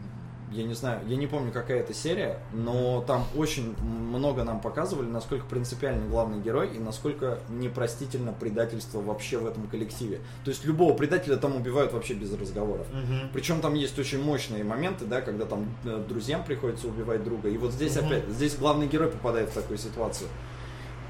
я 0.52 0.64
не 0.64 0.74
знаю, 0.74 1.02
я 1.08 1.16
не 1.16 1.28
помню, 1.28 1.52
какая 1.52 1.80
это 1.80 1.94
серия, 1.94 2.40
но 2.52 3.02
там 3.08 3.26
очень 3.36 3.76
много 3.80 4.44
нам 4.44 4.60
показывали, 4.60 5.08
насколько 5.08 5.46
принципиальный 5.46 6.08
главный 6.10 6.42
герой 6.42 6.76
и 6.76 6.80
насколько 6.80 7.40
непростительно 7.50 8.34
предательство 8.34 9.00
вообще 9.02 9.38
в 9.38 9.48
этом 9.48 9.68
коллективе. 9.68 10.20
То 10.44 10.50
есть 10.50 10.66
любого 10.66 10.94
предателя 10.94 11.38
там 11.38 11.56
убивают 11.56 11.94
вообще 11.94 12.16
без 12.16 12.34
разговоров. 12.34 12.86
Мгм. 12.92 13.30
Причем 13.34 13.62
там 13.62 13.76
есть 13.76 13.98
очень 13.98 14.22
мощные 14.22 14.64
моменты, 14.64 15.06
да, 15.06 15.22
когда 15.22 15.46
там 15.46 15.68
э, 15.86 16.04
друзьям 16.08 16.44
приходится 16.44 16.88
убивать 16.88 17.24
друга. 17.24 17.48
И 17.48 17.58
вот 17.58 17.72
здесь 17.72 17.96
опять, 17.96 18.28
здесь 18.28 18.56
главный 18.56 18.88
герой 18.88 19.10
попадает 19.10 19.50
в 19.50 19.54
такую 19.54 19.78
ситуацию. 19.78 20.30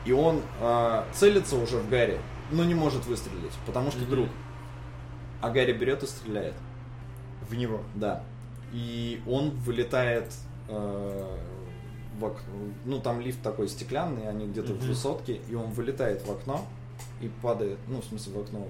И 0.05 0.11
он 0.11 0.41
э, 0.59 1.03
целится 1.13 1.55
уже 1.55 1.77
в 1.77 1.89
Гарри, 1.89 2.19
но 2.51 2.63
не 2.63 2.75
может 2.75 3.05
выстрелить, 3.05 3.53
потому 3.65 3.91
что 3.91 4.05
друг. 4.05 4.27
А 5.41 5.49
Гарри 5.49 5.73
берет 5.73 6.03
и 6.03 6.05
стреляет. 6.05 6.53
В 7.49 7.55
него. 7.55 7.81
Да. 7.95 8.23
И 8.71 9.21
он 9.27 9.51
вылетает 9.51 10.31
э, 10.67 11.37
в 12.19 12.25
окно. 12.25 12.43
Ну, 12.85 12.99
там 12.99 13.19
лифт 13.21 13.41
такой 13.41 13.67
стеклянный, 13.67 14.27
они 14.29 14.47
где-то 14.47 14.73
в 14.73 14.77
Мгм. 14.77 14.87
высотке, 14.87 15.39
и 15.49 15.55
он 15.55 15.71
вылетает 15.71 16.25
в 16.25 16.31
окно 16.31 16.65
и 17.21 17.29
падает, 17.41 17.77
ну, 17.87 18.01
в 18.01 18.05
смысле, 18.05 18.33
в 18.33 18.39
окно 18.39 18.67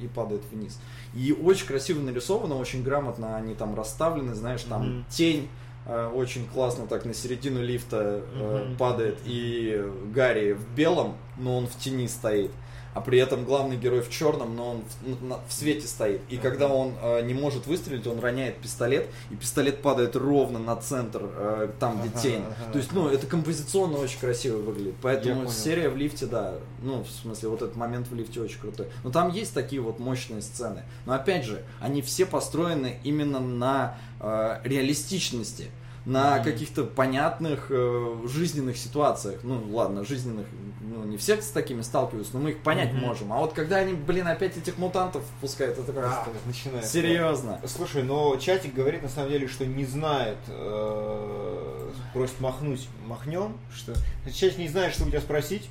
и 0.00 0.08
падает 0.08 0.42
вниз. 0.50 0.78
И 1.14 1.32
очень 1.32 1.66
красиво 1.66 2.00
нарисовано, 2.00 2.56
очень 2.56 2.82
грамотно 2.82 3.36
они 3.36 3.54
там 3.54 3.74
расставлены, 3.74 4.34
знаешь, 4.34 4.62
там 4.62 4.86
Мгм. 4.98 5.04
тень 5.10 5.48
э, 5.86 6.06
очень 6.14 6.46
классно 6.46 6.86
так 6.86 7.04
на 7.04 7.12
середину 7.14 7.62
лифта 7.62 8.22
э, 8.32 8.64
Мгм. 8.66 8.76
падает, 8.78 9.18
и 9.24 9.84
Гарри 10.14 10.52
в 10.52 10.74
белом, 10.74 11.16
но 11.36 11.56
он 11.58 11.66
в 11.66 11.76
тени 11.78 12.08
стоит. 12.08 12.50
А 12.94 13.00
при 13.00 13.18
этом 13.18 13.44
главный 13.44 13.76
герой 13.76 14.02
в 14.02 14.10
черном, 14.10 14.54
но 14.56 14.70
он 14.70 14.82
в, 15.00 15.48
в 15.48 15.52
свете 15.52 15.86
стоит. 15.86 16.20
И 16.28 16.36
когда 16.36 16.68
он 16.68 16.94
э, 17.00 17.22
не 17.22 17.34
может 17.34 17.66
выстрелить, 17.66 18.06
он 18.06 18.20
роняет 18.20 18.58
пистолет, 18.58 19.08
и 19.30 19.34
пистолет 19.34 19.80
падает 19.82 20.14
ровно 20.16 20.58
на 20.58 20.76
центр, 20.76 21.22
э, 21.24 21.70
там, 21.80 22.00
где 22.00 22.10
Ага, 22.10 22.20
тень. 22.20 22.44
ага. 22.44 22.72
То 22.72 22.78
есть, 22.78 22.92
ну, 22.92 23.08
это 23.08 23.26
композиционно 23.26 23.98
очень 23.98 24.18
красиво 24.18 24.58
выглядит. 24.58 24.94
Поэтому 25.00 25.48
серия 25.48 25.88
в 25.88 25.96
лифте, 25.96 26.26
да, 26.26 26.54
ну, 26.82 27.02
в 27.02 27.10
смысле, 27.10 27.48
вот 27.48 27.62
этот 27.62 27.76
момент 27.76 28.08
в 28.08 28.14
лифте 28.14 28.40
очень 28.40 28.60
крутой. 28.60 28.88
Но 29.04 29.10
там 29.10 29.30
есть 29.30 29.54
такие 29.54 29.80
вот 29.80 29.98
мощные 29.98 30.42
сцены. 30.42 30.82
Но 31.06 31.14
опять 31.14 31.44
же, 31.44 31.62
они 31.80 32.02
все 32.02 32.26
построены 32.26 32.98
именно 33.04 33.40
на 33.40 33.96
э, 34.20 34.60
реалистичности 34.64 35.70
на 36.04 36.40
каких-то 36.40 36.84
понятных 36.84 37.66
э, 37.70 38.16
жизненных 38.26 38.76
ситуациях. 38.76 39.40
Ну, 39.44 39.62
ладно, 39.72 40.04
жизненных, 40.04 40.46
ну, 40.80 41.04
не 41.04 41.16
все 41.16 41.40
с 41.40 41.50
такими 41.50 41.80
сталкиваются, 41.82 42.34
но 42.36 42.40
мы 42.40 42.50
их 42.50 42.58
понять 42.62 42.92
Мгм. 42.92 43.00
можем. 43.02 43.32
А 43.32 43.38
вот 43.38 43.52
когда 43.52 43.76
они, 43.76 43.94
блин, 43.94 44.26
опять 44.26 44.56
этих 44.56 44.78
мутантов 44.78 45.22
впускают, 45.38 45.78
это 45.78 45.90
А, 45.92 46.24
просто... 46.24 46.30
начинается. 46.46 46.90
Серьезно. 46.90 47.60
Слушай, 47.66 48.02
но 48.02 48.36
чатик 48.36 48.74
говорит 48.74 49.02
на 49.02 49.08
самом 49.08 49.30
деле, 49.30 49.46
что 49.46 49.64
не 49.64 49.84
знает, 49.84 50.38
э, 50.48 51.90
просит 52.12 52.40
махнуть, 52.40 52.88
махнем, 53.06 53.56
что 53.74 53.94
чатик 54.32 54.58
не 54.58 54.68
знает, 54.68 54.92
что 54.94 55.04
у 55.04 55.08
тебя 55.08 55.20
спросить. 55.20 55.68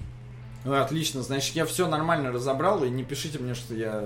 Ну, 0.64 0.76
отлично, 0.80 1.24
значит, 1.24 1.56
я 1.56 1.66
все 1.66 1.88
нормально 1.88 2.32
разобрал, 2.32 2.84
и 2.84 2.90
не 2.90 3.04
пишите 3.04 3.40
мне, 3.40 3.56
что 3.56 3.74
я... 3.74 4.04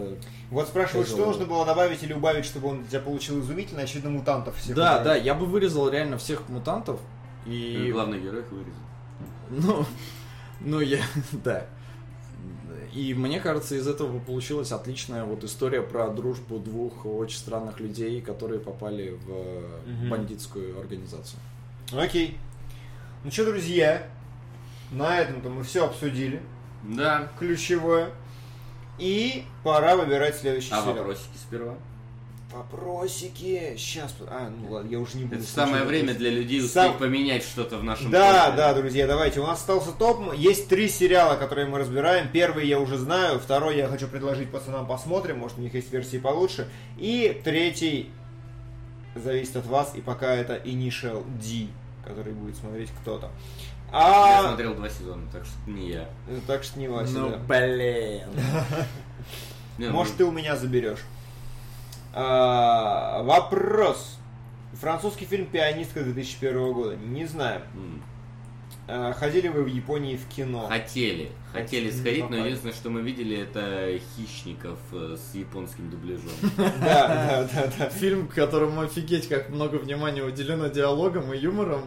Вот 0.49 0.67
спрашивают, 0.67 1.07
что 1.09 1.25
нужно 1.25 1.45
было 1.45 1.65
добавить 1.65 2.01
или 2.03 2.13
убавить, 2.13 2.45
чтобы 2.45 2.69
он 2.69 2.79
у 2.79 2.83
тебя 2.83 3.01
получил 3.01 3.41
изумительно, 3.41 3.81
очевидно, 3.81 4.09
мутантов 4.11 4.55
всех. 4.57 4.75
Да, 4.75 4.99
да, 5.03 5.15
я 5.15 5.33
бы 5.33 5.45
вырезал 5.45 5.89
реально 5.89 6.17
всех 6.17 6.47
мутантов, 6.47 6.99
и... 7.45 7.89
Главный 7.91 8.19
герой 8.19 8.41
их 8.41 8.51
вырезал. 8.51 8.81
Ну, 9.49 9.85
ну 10.61 10.79
я, 10.79 11.01
да. 11.31 11.65
И 12.93 13.13
мне 13.13 13.41
кажется, 13.41 13.75
из 13.75 13.87
этого 13.87 14.19
получилась 14.19 14.71
отличная 14.71 15.25
вот 15.25 15.43
история 15.43 15.81
про 15.81 16.09
дружбу 16.09 16.59
двух 16.59 17.05
очень 17.05 17.37
странных 17.37 17.81
людей, 17.81 18.21
которые 18.21 18.61
попали 18.61 19.09
в 19.25 19.89
Мгм. 19.89 20.09
бандитскую 20.09 20.79
организацию. 20.79 21.39
Окей. 21.91 22.37
Ну 23.25 23.31
что, 23.31 23.43
друзья, 23.45 24.07
на 24.91 25.19
этом-то 25.19 25.49
мы 25.49 25.63
все 25.63 25.85
обсудили. 25.85 26.41
Да. 26.83 27.29
Ключевое. 27.39 28.11
И 28.99 29.43
пора 29.63 29.95
выбирать 29.95 30.35
следующий 30.37 30.69
А 30.71 30.81
сериал. 30.81 30.95
вопросики 30.95 31.35
сперва? 31.37 31.75
Вопросики. 32.53 33.75
Сейчас. 33.77 34.15
А, 34.29 34.49
ну 34.49 34.71
ладно, 34.71 34.89
я 34.89 34.99
уже 34.99 35.17
не 35.17 35.25
буду. 35.25 35.35
Это 35.41 35.45
самое 35.45 35.83
время 35.83 36.13
для 36.13 36.29
людей 36.29 36.61
Сам- 36.61 36.85
успеть 36.87 36.99
поменять 36.99 37.43
что-то 37.43 37.77
в 37.77 37.83
нашем 37.83 38.11
Да, 38.11 38.43
профиле. 38.45 38.57
да, 38.57 38.73
друзья, 38.73 39.07
давайте. 39.07 39.39
У 39.41 39.47
нас 39.47 39.59
остался 39.59 39.91
топ. 39.91 40.33
Есть 40.35 40.69
три 40.69 40.87
сериала, 40.87 41.35
которые 41.35 41.67
мы 41.67 41.79
разбираем. 41.79 42.29
Первый 42.31 42.67
я 42.67 42.79
уже 42.79 42.97
знаю, 42.97 43.39
второй 43.39 43.75
я 43.77 43.87
хочу 43.87 44.07
предложить 44.07 44.49
пацанам 44.51 44.87
посмотрим, 44.87 45.39
может 45.39 45.57
у 45.57 45.61
них 45.61 45.73
есть 45.73 45.91
версии 45.91 46.17
получше. 46.17 46.69
И 46.97 47.41
третий 47.43 48.09
зависит 49.15 49.57
от 49.57 49.65
вас, 49.65 49.93
и 49.95 50.01
пока 50.01 50.33
это 50.33 50.55
Initial 50.55 51.25
D, 51.41 51.67
который 52.07 52.33
будет 52.33 52.55
смотреть 52.55 52.89
кто-то. 53.01 53.31
Я 53.97 54.39
А, 54.39 54.47
смотрел 54.49 54.75
два 54.75 54.89
сезона, 54.89 55.23
так 55.31 55.45
что 55.45 55.71
не 55.71 55.89
я. 55.91 56.09
так 56.47 56.63
что 56.63 56.77
не 56.79 56.87
Вася, 56.89 57.13
Ну, 57.13 57.29
да. 57.29 57.37
блин. 57.37 58.27
Может, 59.91 60.13
ну, 60.13 60.17
ты 60.17 60.25
у 60.25 60.31
меня 60.31 60.55
заберешь. 60.57 60.99
А, 62.13 63.23
вопрос. 63.23 64.17
Французский 64.73 65.25
фильм 65.25 65.45
«Пианистка» 65.45 66.03
2001 66.03 66.73
года. 66.73 66.95
Не 66.97 67.25
знаю. 67.25 67.61
А, 68.87 69.13
ходили 69.13 69.47
вы 69.47 69.63
в 69.63 69.67
Японии 69.67 70.17
в 70.17 70.27
кино? 70.27 70.67
Хотели. 70.67 71.31
Хотели 71.53 71.89
сходить, 71.89 72.29
но 72.29 72.35
единственное, 72.37 72.73
что 72.75 72.89
мы 72.89 73.01
видели, 73.01 73.37
это 73.39 73.97
хищников 74.15 74.77
э, 74.91 75.15
с 75.17 75.33
японским 75.35 75.89
дубляжом. 75.89 76.29
Да, 76.57 76.67
да, 77.07 77.49
да, 77.53 77.71
да. 77.79 77.89
Фильм, 77.89 78.27
которому 78.27 78.81
офигеть, 78.81 79.29
как 79.29 79.49
много 79.49 79.75
внимания 79.77 80.21
уделено 80.21 80.67
диалогам 80.67 81.33
и 81.33 81.37
юмором. 81.37 81.83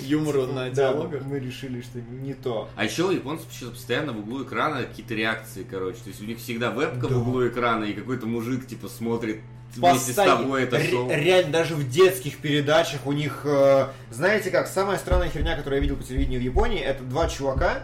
Юмору 0.00 0.46
на 0.46 0.64
Да, 0.70 0.92
диалогах. 0.92 1.22
мы 1.24 1.38
решили, 1.38 1.80
что 1.82 2.00
не 2.00 2.34
то. 2.34 2.68
А 2.76 2.84
еще 2.84 3.04
у 3.04 3.10
японцев 3.10 3.46
почему-то 3.46 3.76
постоянно 3.76 4.12
в 4.12 4.18
углу 4.20 4.42
экрана 4.44 4.82
какие-то 4.82 5.14
реакции, 5.14 5.66
короче. 5.68 5.98
То 6.04 6.08
есть 6.08 6.20
у 6.20 6.24
них 6.24 6.38
всегда 6.38 6.70
вебка 6.70 7.08
Да. 7.08 7.14
в 7.14 7.18
углу 7.28 7.46
экрана, 7.48 7.84
и 7.84 7.92
какой-то 7.92 8.26
мужик, 8.26 8.66
типа, 8.66 8.88
смотрит 8.88 9.40
вместе 9.74 10.12
с 10.12 10.14
тобой 10.16 10.62
это 10.64 10.78
Ре- 10.78 10.90
шоу. 10.90 11.08
Реально, 11.10 11.52
даже 11.52 11.74
в 11.74 11.88
детских 11.88 12.38
передачах 12.38 13.06
у 13.06 13.12
них... 13.12 13.40
э, 13.44 13.88
знаете 14.10 14.50
как, 14.50 14.68
самая 14.68 14.98
странная 14.98 15.28
херня, 15.30 15.56
которую 15.56 15.78
я 15.78 15.82
видел 15.82 15.96
по 15.96 16.04
телевидению 16.04 16.40
в 16.40 16.44
Японии, 16.44 16.78
это 16.80 17.02
два 17.02 17.28
чувака, 17.28 17.82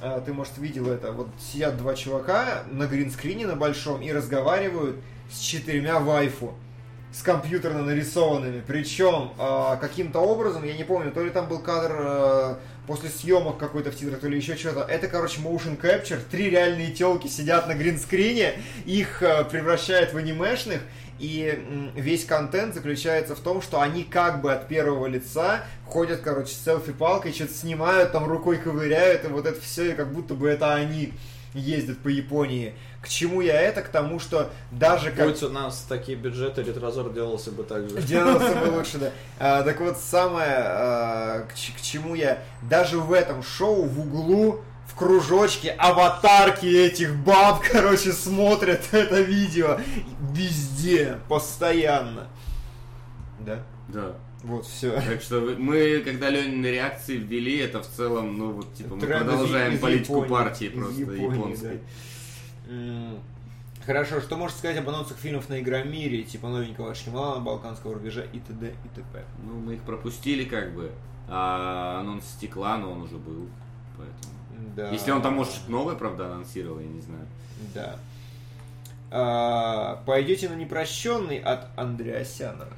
э, 0.00 0.20
ты, 0.26 0.32
может, 0.32 0.58
видел 0.58 0.88
это, 0.88 1.12
вот 1.12 1.28
сидят 1.40 1.76
два 1.76 1.94
чувака 1.94 2.64
на 2.72 2.86
гринскрине 2.86 3.46
на 3.46 3.54
большом 3.54 4.02
и 4.02 4.10
разговаривают 4.10 4.96
с 5.30 5.38
четырьмя 5.38 6.00
вайфу. 6.00 6.54
С 7.12 7.22
компьютерно 7.22 7.82
нарисованными. 7.82 8.62
Причем 8.66 9.32
э, 9.38 9.76
каким-то 9.80 10.20
образом, 10.20 10.64
я 10.64 10.74
не 10.74 10.84
помню, 10.84 11.12
то 11.12 11.22
ли 11.22 11.28
там 11.28 11.46
был 11.46 11.58
кадр 11.58 11.94
э, 11.98 12.54
после 12.86 13.10
съемок 13.10 13.58
какой-то 13.58 13.90
в 13.90 13.96
титрах, 13.96 14.20
то 14.20 14.28
ли 14.28 14.38
еще 14.38 14.56
что-то. 14.56 14.80
Это, 14.80 15.08
короче, 15.08 15.40
motion 15.40 15.78
capture. 15.78 16.20
Три 16.30 16.48
реальные 16.48 16.92
телки 16.92 17.26
сидят 17.26 17.68
на 17.68 17.74
гринскрине, 17.74 18.54
их 18.86 19.22
э, 19.22 19.44
превращают 19.44 20.14
в 20.14 20.16
анимешных. 20.16 20.80
И 21.18 21.92
весь 21.94 22.24
контент 22.24 22.74
заключается 22.74 23.36
в 23.36 23.40
том, 23.40 23.62
что 23.62 23.80
они 23.80 24.02
как 24.02 24.40
бы 24.40 24.52
от 24.52 24.66
первого 24.66 25.06
лица 25.06 25.64
ходят, 25.86 26.20
короче, 26.20 26.52
с 26.52 26.64
селфи-палкой, 26.64 27.32
что-то 27.32 27.52
снимают, 27.52 28.12
там 28.12 28.26
рукой 28.26 28.56
ковыряют, 28.56 29.24
и 29.24 29.28
вот 29.28 29.46
это 29.46 29.60
все, 29.60 29.92
и 29.92 29.94
как 29.94 30.12
будто 30.12 30.34
бы 30.34 30.48
это 30.48 30.74
они 30.74 31.12
ездят 31.54 31.98
по 31.98 32.08
Японии. 32.08 32.74
К 33.02 33.08
чему 33.08 33.40
я 33.40 33.60
это? 33.60 33.82
К 33.82 33.88
тому, 33.88 34.20
что 34.20 34.50
даже 34.70 35.10
как... 35.10 35.26
Будь 35.26 35.42
у 35.42 35.48
нас 35.48 35.84
такие 35.88 36.16
бюджеты, 36.16 36.62
ретрозор 36.62 37.12
делался 37.12 37.50
бы 37.50 37.64
так 37.64 37.90
же. 37.90 38.00
Делался 38.00 38.54
бы 38.54 38.76
лучше, 38.76 38.98
да. 38.98 39.10
А, 39.40 39.62
так 39.64 39.80
вот, 39.80 39.98
самое, 39.98 40.54
а, 40.56 41.40
к, 41.42 41.52
к 41.52 41.80
чему 41.82 42.14
я... 42.14 42.38
Даже 42.62 42.98
в 42.98 43.12
этом 43.12 43.42
шоу 43.42 43.82
в 43.82 43.98
углу, 44.00 44.60
в 44.86 44.94
кружочке, 44.94 45.70
аватарки 45.72 46.66
этих 46.66 47.16
баб, 47.16 47.64
короче, 47.72 48.12
смотрят 48.12 48.82
это 48.92 49.20
видео. 49.20 49.80
Везде, 50.32 51.18
постоянно. 51.28 52.28
Да? 53.40 53.64
Да. 53.88 54.14
Вот, 54.44 54.64
все. 54.64 54.92
Так 54.92 55.22
что 55.22 55.40
мы, 55.58 56.02
когда 56.04 56.30
Ленины 56.30 56.66
реакции 56.66 57.16
ввели, 57.16 57.58
это 57.58 57.82
в 57.82 57.88
целом, 57.88 58.38
ну 58.38 58.52
вот, 58.52 58.74
типа, 58.74 58.94
мы 58.94 59.00
Тренд 59.00 59.26
продолжаем 59.26 59.74
из 59.74 59.80
политику 59.80 60.22
Японии, 60.22 60.28
партии 60.28 60.68
просто 60.68 61.00
японской. 61.00 61.68
да. 61.68 61.80
Хорошо, 63.84 64.20
что 64.20 64.36
можете 64.36 64.58
сказать 64.60 64.78
об 64.78 64.88
анонсах 64.88 65.16
фильмов 65.16 65.48
на 65.48 65.60
Игромире, 65.60 66.22
типа 66.22 66.48
новенького 66.48 66.94
Шьямалана, 66.94 67.40
Балканского 67.44 67.94
рубежа 67.94 68.22
и 68.22 68.38
т.д. 68.38 68.68
и 68.68 68.88
т.п. 68.94 69.24
Ну, 69.44 69.54
мы 69.54 69.74
их 69.74 69.82
пропустили 69.82 70.44
как 70.44 70.72
бы. 70.72 70.92
А 71.28 72.00
анонс 72.00 72.24
стекла, 72.26 72.78
но 72.78 72.92
он 72.92 73.02
уже 73.02 73.16
был. 73.16 73.48
Поэтому. 73.96 74.34
Да. 74.76 74.90
Если 74.90 75.10
он 75.10 75.22
там, 75.22 75.34
может, 75.34 75.54
что-то 75.54 75.72
новое, 75.72 75.94
правда, 75.96 76.26
анонсировал, 76.26 76.78
я 76.78 76.86
не 76.86 77.00
знаю. 77.00 77.26
Да. 77.74 77.96
А, 79.10 80.02
пойдете 80.06 80.48
на 80.48 80.54
непрощенный 80.54 81.38
от 81.38 81.66
Андреасяна. 81.76 82.68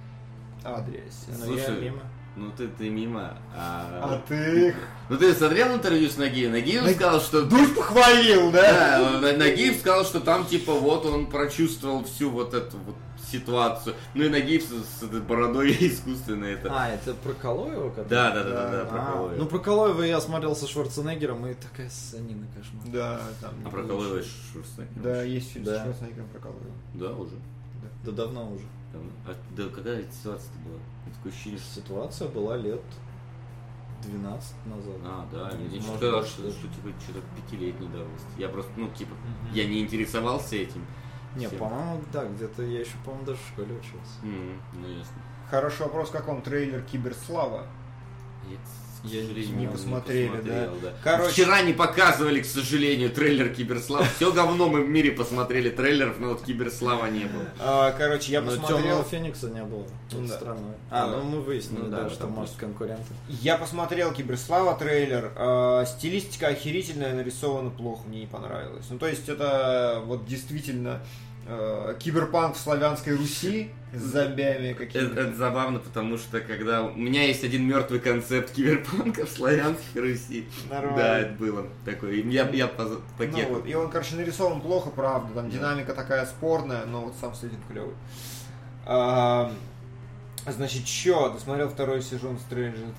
Андреасян. 0.62 1.34
Ну, 1.38 1.54
я 1.54 1.64
Слушай, 1.64 1.80
мимо. 1.80 2.00
Ну 2.36 2.50
ты, 2.56 2.66
ты 2.68 2.90
мимо. 2.90 3.38
А 3.56 4.00
А... 4.02 4.22
ты... 4.28 4.74
Ну 5.08 5.16
ты 5.16 5.32
смотрел 5.34 5.74
интервью 5.74 6.08
с 6.08 6.16
Нагиевым? 6.16 6.52
Нагиев 6.54 6.82
Наг- 6.84 6.94
сказал, 6.96 7.20
что... 7.20 7.42
Душ 7.44 7.72
похвалил, 7.74 8.50
да? 8.50 9.20
Да, 9.20 9.32
Нагиев 9.36 9.78
сказал, 9.78 10.04
что 10.04 10.18
там 10.20 10.44
типа 10.46 10.72
вот 10.74 11.06
он 11.06 11.26
прочувствовал 11.26 12.02
всю 12.04 12.30
вот 12.30 12.52
эту 12.54 12.76
вот 12.78 12.96
ситуацию. 13.30 13.94
Ну 14.14 14.24
и 14.24 14.28
на 14.28 14.40
гипс 14.40 14.66
с 14.66 15.02
этой 15.02 15.20
бородой 15.20 15.70
искусственно 15.80 16.44
это. 16.46 16.68
А, 16.70 16.88
это 16.90 17.14
про 17.14 17.32
Калоева? 17.34 17.90
который? 17.90 18.08
Да, 18.08 18.30
да, 18.32 18.42
да, 18.44 18.50
да, 18.50 18.70
да, 18.70 18.78
Да. 18.78 18.84
про 18.86 18.98
А, 19.00 19.12
Калоева. 19.12 19.34
ну 19.38 19.46
про 19.46 19.58
Калоева 19.60 20.02
я 20.02 20.20
смотрел 20.20 20.54
со 20.56 20.66
Шварценеггером, 20.68 21.46
и 21.46 21.54
такая 21.54 21.88
ссанина 21.88 22.46
кошмар. 22.54 22.82
Да, 22.86 23.20
там. 23.40 23.52
А 23.64 23.70
про. 23.70 23.82
Калоева 23.82 24.18
и 24.18 24.22
Шварценеггера? 24.52 25.02
Да, 25.02 25.22
есть 25.22 25.52
фильм 25.52 25.64
Да. 25.64 25.78
с 25.78 25.82
Шварценеггером 25.84 26.28
про 26.28 26.38
Калоева. 26.40 26.72
Да, 26.94 27.10
уже. 27.12 27.34
Да 28.04 28.12
давно 28.12 28.52
уже. 28.52 28.64
Давно. 28.94 29.10
А 29.26 29.34
да 29.56 29.68
какая 29.68 30.00
эта 30.00 30.12
ситуация-то 30.14 30.58
была? 30.60 30.78
Такое 31.16 31.32
ощущение, 31.32 31.58
что... 31.58 31.74
Ситуация 31.80 32.28
была 32.28 32.56
лет 32.56 32.80
12 34.02 34.66
назад. 34.66 34.94
А, 35.04 35.26
да, 35.32 35.50
мне 35.56 35.76
Может, 35.80 35.84
что 35.84 35.96
что, 36.24 36.42
даже. 36.42 36.52
что 36.58 36.68
типа 36.68 36.88
что-то 37.00 37.20
пятилетней 37.36 37.88
давности. 37.88 38.26
Я 38.38 38.48
просто, 38.48 38.70
ну, 38.76 38.88
типа, 38.90 39.14
Мгм. 39.14 39.54
я 39.54 39.66
не 39.66 39.80
интересовался 39.80 40.56
этим. 40.56 40.84
Не, 41.36 41.46
всем. 41.48 41.58
по-моему, 41.58 42.02
да, 42.12 42.24
где-то 42.26 42.62
я 42.62 42.80
еще, 42.80 42.92
по-моему, 43.04 43.26
даже 43.26 43.40
в 43.40 43.48
школе 43.48 43.74
учился. 43.74 44.20
М, 44.22 44.60
Ну, 44.74 44.88
ясно. 44.88 45.14
Хороший 45.50 45.82
вопрос, 45.82 46.10
как 46.10 46.26
вам 46.28 46.42
трейлер 46.42 46.82
Киберслава? 46.82 47.66
Я, 48.50 48.56
к 48.56 48.60
Я 49.04 49.22
сожалению, 49.22 49.56
не 49.58 49.66
посмотрели, 49.68 50.28
посмотрел, 50.28 50.70
да? 50.82 50.92
Короче- 51.02 51.32
Вчера 51.32 51.60
не 51.62 51.72
показывали, 51.74 52.40
к 52.40 52.46
сожалению, 52.46 53.10
трейлер 53.10 53.54
Киберслава. 53.54 54.04
Все 54.16 54.32
говно 54.32 54.68
мы 54.70 54.82
в 54.82 54.88
мире 54.88 55.10
посмотрели 55.12 55.68
трейлеров, 55.68 56.18
но 56.18 56.28
вот 56.30 56.42
Киберслава 56.42 57.06
не 57.06 57.24
было. 57.26 57.44
А, 57.60 57.92
короче, 57.92 58.32
я 58.32 58.40
Но 58.40 58.50
посмотрел... 58.50 58.78
Темного 58.78 59.04
Феникса 59.04 59.50
не 59.50 59.62
было. 59.62 59.84
Вот 60.10 60.26
да. 60.26 60.34
странно. 60.34 60.74
А, 60.90 61.06
Да. 61.10 61.16
ну 61.18 61.24
мы 61.24 61.40
выяснили, 61.42 61.82
Ну 61.82 61.88
да, 61.90 61.98
да, 61.98 62.02
да, 62.04 62.10
что 62.10 62.26
может 62.28 62.54
конкуренты. 62.56 63.02
Я 63.28 63.56
посмотрел 63.58 64.12
Киберслава 64.12 64.74
трейлер. 64.78 65.32
э, 65.36 65.84
стилистика 65.86 66.48
охерительная, 66.48 67.14
нарисована 67.14 67.70
плохо, 67.70 68.08
мне 68.08 68.20
не 68.20 68.26
понравилось. 68.26 68.86
Ну, 68.88 68.98
то 68.98 69.06
есть, 69.06 69.28
это 69.28 70.02
вот 70.06 70.26
действительно 70.26 71.00
э, 71.46 71.94
киберпанк 71.98 72.56
в 72.56 72.58
славянской 72.58 73.14
Руси 73.16 73.70
с 73.92 74.00
зомбями 74.00 74.68
Это, 74.70 74.86
какими-то. 74.86 75.20
это 75.20 75.34
забавно, 75.36 75.78
потому 75.78 76.18
что 76.18 76.40
когда 76.40 76.82
у 76.82 76.96
меня 76.96 77.24
есть 77.24 77.44
один 77.44 77.66
мертвый 77.66 78.00
концепт 78.00 78.50
киберпанка 78.52 79.24
в 79.26 79.28
славянской 79.30 80.00
Руси. 80.02 80.48
Нормально. 80.68 80.96
Да, 80.96 81.18
это 81.20 81.32
было 81.34 81.66
такое. 81.84 82.12
И 82.14 82.28
Я, 82.28 82.48
я 82.50 82.66
по, 82.66 82.84
по 83.18 83.24
Ну 83.24 83.48
вот, 83.50 83.66
и 83.66 83.74
он, 83.74 83.90
короче, 83.90 84.16
нарисован 84.16 84.60
плохо, 84.60 84.90
правда. 84.90 85.32
Там 85.34 85.50
динамика 85.50 85.94
такая 85.94 86.26
спорная, 86.26 86.84
но 86.86 87.02
вот 87.02 87.14
сам 87.20 87.34
сетинг 87.34 87.60
клевый. 87.70 87.94
А, 88.86 89.52
значит, 90.46 90.84
чё? 90.84 91.30
Досмотрел 91.32 91.68
второй 91.68 92.02
сезон 92.02 92.38
Stranger 92.50 92.92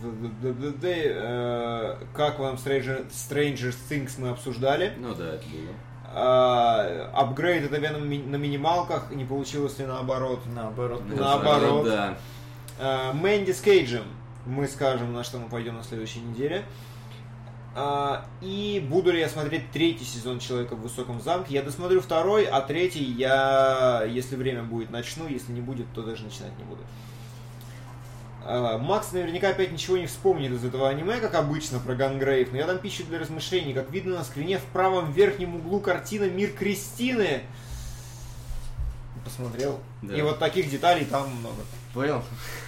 Day. 0.82 1.12
Э, 1.14 1.96
Как 2.14 2.40
вам 2.40 2.56
Stranger, 2.56 3.06
Stranger 3.12 3.76
Things 3.90 4.14
мы 4.18 4.30
обсуждали? 4.30 4.94
Ну 4.98 5.14
да, 5.14 5.36
это 5.36 5.44
было. 5.48 5.74
А, 6.18 7.12
Апгрейд 7.14 7.70
это 7.70 7.92
на, 7.92 7.98
ми- 7.98 8.24
на 8.24 8.38
минималках, 8.38 9.12
не 9.12 9.26
получилось 9.26 9.78
ли 9.80 9.86
наоборот. 9.86 10.40
Наоборот. 10.56 11.04
Наоборот. 11.08 11.86
Да. 11.86 12.18
А, 12.80 13.12
Мэнди 13.14 13.52
с 13.52 13.60
Кейджем. 13.60 14.06
Мы 14.46 14.66
скажем, 14.68 15.12
на 15.12 15.24
что 15.26 15.40
мы 15.40 15.50
пойдем 15.50 15.76
на 15.76 15.84
следующей 15.84 16.22
неделе. 16.22 16.64
А, 17.76 18.26
И 18.42 18.86
буду 18.90 19.12
ли 19.12 19.20
я 19.20 19.28
смотреть 19.28 19.70
третий 19.72 20.06
сезон 20.06 20.40
Человека 20.40 20.76
в 20.78 20.82
высоком 20.84 21.20
замке? 21.22 21.54
Я 21.56 21.62
досмотрю 21.64 22.00
второй, 22.00 22.46
а 22.46 22.62
третий 22.62 23.04
я, 23.04 24.04
если 24.08 24.38
время 24.38 24.64
будет, 24.64 24.92
начну. 24.92 25.28
Если 25.28 25.52
не 25.52 25.60
будет, 25.62 25.86
то 25.94 26.02
даже 26.02 26.24
начинать 26.24 26.58
не 26.58 26.64
буду. 26.64 26.82
А, 28.48 28.78
Макс 28.78 29.12
наверняка 29.12 29.50
опять 29.50 29.72
ничего 29.72 29.98
не 29.98 30.06
вспомнит 30.06 30.52
из 30.52 30.64
этого 30.64 30.88
аниме, 30.88 31.20
как 31.20 31.34
обычно, 31.34 31.80
про 31.80 31.96
Гангрейв, 31.96 32.52
но 32.52 32.60
я 32.60 32.68
дам 32.68 32.78
пищу 32.78 33.04
для 33.04 33.18
размышлений. 33.18 33.74
Как 33.74 33.90
видно 33.90 34.18
на 34.18 34.24
скрине 34.24 34.60
в 34.60 34.64
правом 34.66 35.12
верхнем 35.12 35.56
углу 35.56 35.80
картина 35.80 36.26
«Мир 36.26 36.52
Кристины». 36.52 37.42
Посмотрел. 39.24 39.80
Да. 40.04 40.16
И 40.16 40.22
вот 40.22 40.38
таких 40.38 40.70
деталей 40.70 41.06
там 41.06 41.28
много. 41.38 41.56
Понял? 41.96 42.24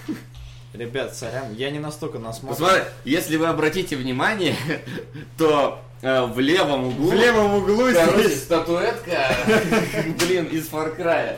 Ребят, 0.73 1.15
сорян, 1.15 1.53
я 1.53 1.69
не 1.69 1.77
настолько 1.77 2.17
насмотрен. 2.17 2.65
Посмотри, 2.65 2.83
если 3.05 3.37
вы 3.37 3.45
обратите 3.45 3.95
внимание, 3.95 4.55
то 5.37 5.79
э, 6.01 6.25
в 6.25 6.39
левом 6.39 6.85
углу... 6.85 7.11
В 7.11 7.13
левом 7.13 7.53
углу 7.53 7.91
здесь. 7.91 8.43
статуэтка, 8.43 9.27
блин, 10.25 10.45
из 10.45 10.67
Far 10.69 10.97
Cry. 10.97 11.37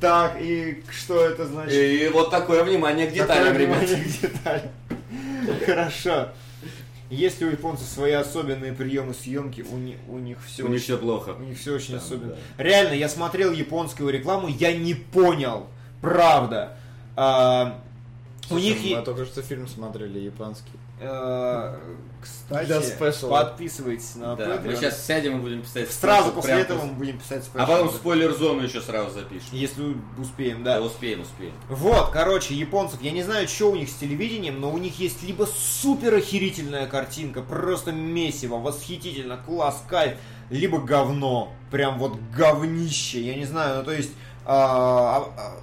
Так, 0.00 0.36
и 0.40 0.82
что 0.90 1.22
это 1.24 1.46
значит? 1.46 1.74
И 1.74 2.08
вот 2.08 2.30
такое 2.30 2.64
внимание 2.64 3.06
к 3.06 3.12
деталям, 3.12 3.52
Такое 3.52 3.58
ребят. 3.66 3.78
внимание 3.82 4.04
к 4.04 4.20
деталям. 4.20 4.70
Хорошо. 5.66 6.28
Есть 7.10 7.40
ли 7.40 7.46
у 7.48 7.50
японцев 7.50 7.86
свои 7.88 8.12
особенные 8.12 8.72
приемы 8.72 9.14
съемки? 9.14 9.62
У, 9.62 9.76
ни- 9.76 9.98
у 10.08 10.18
них 10.18 10.38
все 10.46 10.62
У 10.62 10.68
них 10.68 10.80
все 10.82 10.96
плохо. 10.96 11.30
у 11.38 11.42
них 11.42 11.58
все 11.58 11.74
очень 11.74 11.94
Там, 11.94 12.04
особенно. 12.04 12.32
да. 12.56 12.62
Реально, 12.64 12.92
я 12.94 13.08
смотрел 13.08 13.52
японскую 13.52 14.10
рекламу, 14.10 14.46
я 14.48 14.72
не 14.76 14.94
понял. 14.94 15.66
Правда. 16.00 16.76
А, 17.16 17.80
у 18.44 18.48
Слушай, 18.54 18.62
них 18.62 18.76
Мы 18.80 18.88
е- 18.88 19.02
только 19.02 19.26
что 19.26 19.42
фильм 19.42 19.66
смотрели, 19.68 20.20
японский. 20.20 20.70
Э, 21.00 21.76
кстати, 22.20 22.66
Для 22.66 22.82
special 22.82 23.19
а. 23.19 23.30
подписывайтесь 23.44 24.14
на 24.16 24.36
Да, 24.36 24.44
Patreon. 24.56 24.66
мы 24.66 24.76
сейчас 24.76 25.06
сядем 25.06 25.38
и 25.38 25.40
будем 25.40 25.62
писать 25.62 25.90
Сразу 25.90 26.24
special 26.24 26.34
после 26.34 26.50
прям 26.54 26.60
этого 26.60 26.84
мы 26.84 26.92
будем 26.92 27.18
писать 27.18 27.48
А 27.54 27.66
потом 27.66 27.88
special. 27.88 28.00
спойлер-зону 28.00 28.62
еще 28.62 28.80
сразу 28.82 29.10
запишем. 29.10 29.48
Если 29.52 29.96
успеем, 30.18 30.62
Да, 30.62 30.74
да. 30.78 30.82
успеем, 30.82 31.22
успеем. 31.22 31.52
Вот, 31.68 32.10
короче, 32.10 32.54
японцев, 32.54 33.00
я 33.00 33.12
не 33.12 33.22
знаю, 33.22 33.48
что 33.48 33.70
у 33.70 33.76
них 33.76 33.88
с 33.88 33.94
телевидением, 33.94 34.60
но 34.60 34.70
у 34.70 34.78
них 34.78 34.98
есть 34.98 35.22
либо 35.22 35.44
супер 35.46 36.14
охерительная 36.14 36.86
картинка, 36.86 37.40
просто 37.42 37.92
месиво, 37.92 38.56
восхитительно, 38.56 39.38
класс, 39.38 39.82
кайф, 39.88 40.18
либо 40.50 40.78
говно, 40.78 41.52
прям 41.70 41.98
вот 41.98 42.16
говнище, 42.36 43.20
я 43.22 43.36
не 43.36 43.44
знаю, 43.46 43.78
ну 43.78 43.84
то 43.84 43.92
есть... 43.92 44.10
а, 44.44 45.24
а, 45.36 45.40
а! 45.40 45.56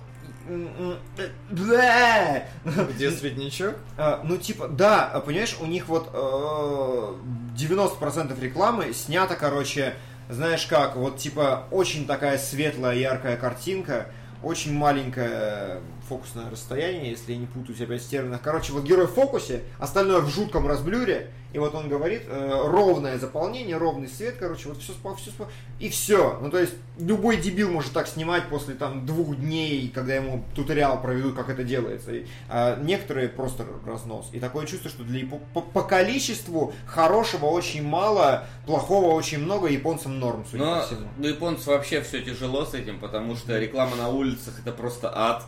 Где 2.95 3.11
цветничок? 3.11 3.76
А, 3.98 4.22
Ну, 4.24 4.38
типа, 4.38 4.68
да, 4.68 5.10
а, 5.14 5.19
понимаешь, 5.19 5.57
у 5.60 5.65
них 5.65 5.88
вот 5.88 6.10
э, 6.14 7.14
90% 7.57 8.40
рекламы 8.40 8.94
снято, 8.94 9.36
короче, 9.36 9.95
знаешь 10.30 10.65
как, 10.65 10.95
вот 10.95 11.18
типа 11.18 11.68
очень 11.72 12.06
такая 12.06 12.38
светлая, 12.38 12.95
яркая 12.95 13.38
картинка, 13.38 14.07
очень 14.44 14.74
маленькое 14.74 15.82
фокусное 16.07 16.49
расстояние, 16.49 17.11
если 17.11 17.34
я 17.34 17.38
не 17.38 17.45
путаюсь 17.45 17.81
опять 17.81 18.01
в 18.01 18.09
терминах. 18.09 18.41
Короче, 18.41 18.73
вот 18.73 18.84
герой 18.84 19.07
в 19.07 19.11
фокусе, 19.11 19.63
остальное 19.79 20.21
в 20.21 20.29
жутком 20.29 20.67
разблюре, 20.67 21.31
и 21.53 21.59
вот 21.59 21.73
он 21.75 21.88
говорит, 21.88 22.23
э, 22.27 22.61
ровное 22.65 23.17
заполнение, 23.17 23.77
ровный 23.77 24.07
свет, 24.07 24.35
короче, 24.38 24.69
вот 24.69 24.81
все, 24.81 24.93
все, 24.93 25.31
и 25.79 25.89
все. 25.89 26.38
Ну, 26.41 26.51
то 26.51 26.59
есть, 26.59 26.73
любой 26.99 27.38
дебил 27.38 27.71
может 27.71 27.93
так 27.93 28.07
снимать 28.07 28.49
после 28.49 28.75
там 28.75 29.05
двух 29.05 29.38
дней, 29.38 29.89
когда 29.89 30.15
ему 30.15 30.43
туториал 30.55 31.01
проведут, 31.01 31.35
как 31.35 31.49
это 31.49 31.63
делается. 31.63 32.13
И, 32.13 32.25
а 32.49 32.77
некоторые 32.81 33.29
просто 33.29 33.65
разнос. 33.85 34.29
И 34.34 34.39
такое 34.39 34.65
чувство, 34.65 34.89
что 34.89 35.03
для 35.03 35.25
по, 35.25 35.61
по 35.61 35.84
количеству 35.84 36.73
хорошего 36.85 37.45
очень 37.45 37.84
мало, 37.84 38.45
плохого 38.65 39.13
очень 39.13 39.39
много, 39.39 39.67
японцам 39.67 40.19
норм, 40.19 40.45
судя 40.49 40.63
Но 40.63 40.79
по 40.81 40.85
всему. 40.85 41.07
у 41.17 41.23
японцев 41.23 41.67
вообще 41.67 42.01
все 42.01 42.21
тяжело 42.21 42.65
с 42.65 42.73
этим, 42.73 42.99
потому 42.99 43.35
что 43.35 43.57
реклама 43.57 43.95
на 43.95 44.09
улицах 44.09 44.59
это 44.59 44.71
просто 44.71 45.11
ад. 45.15 45.45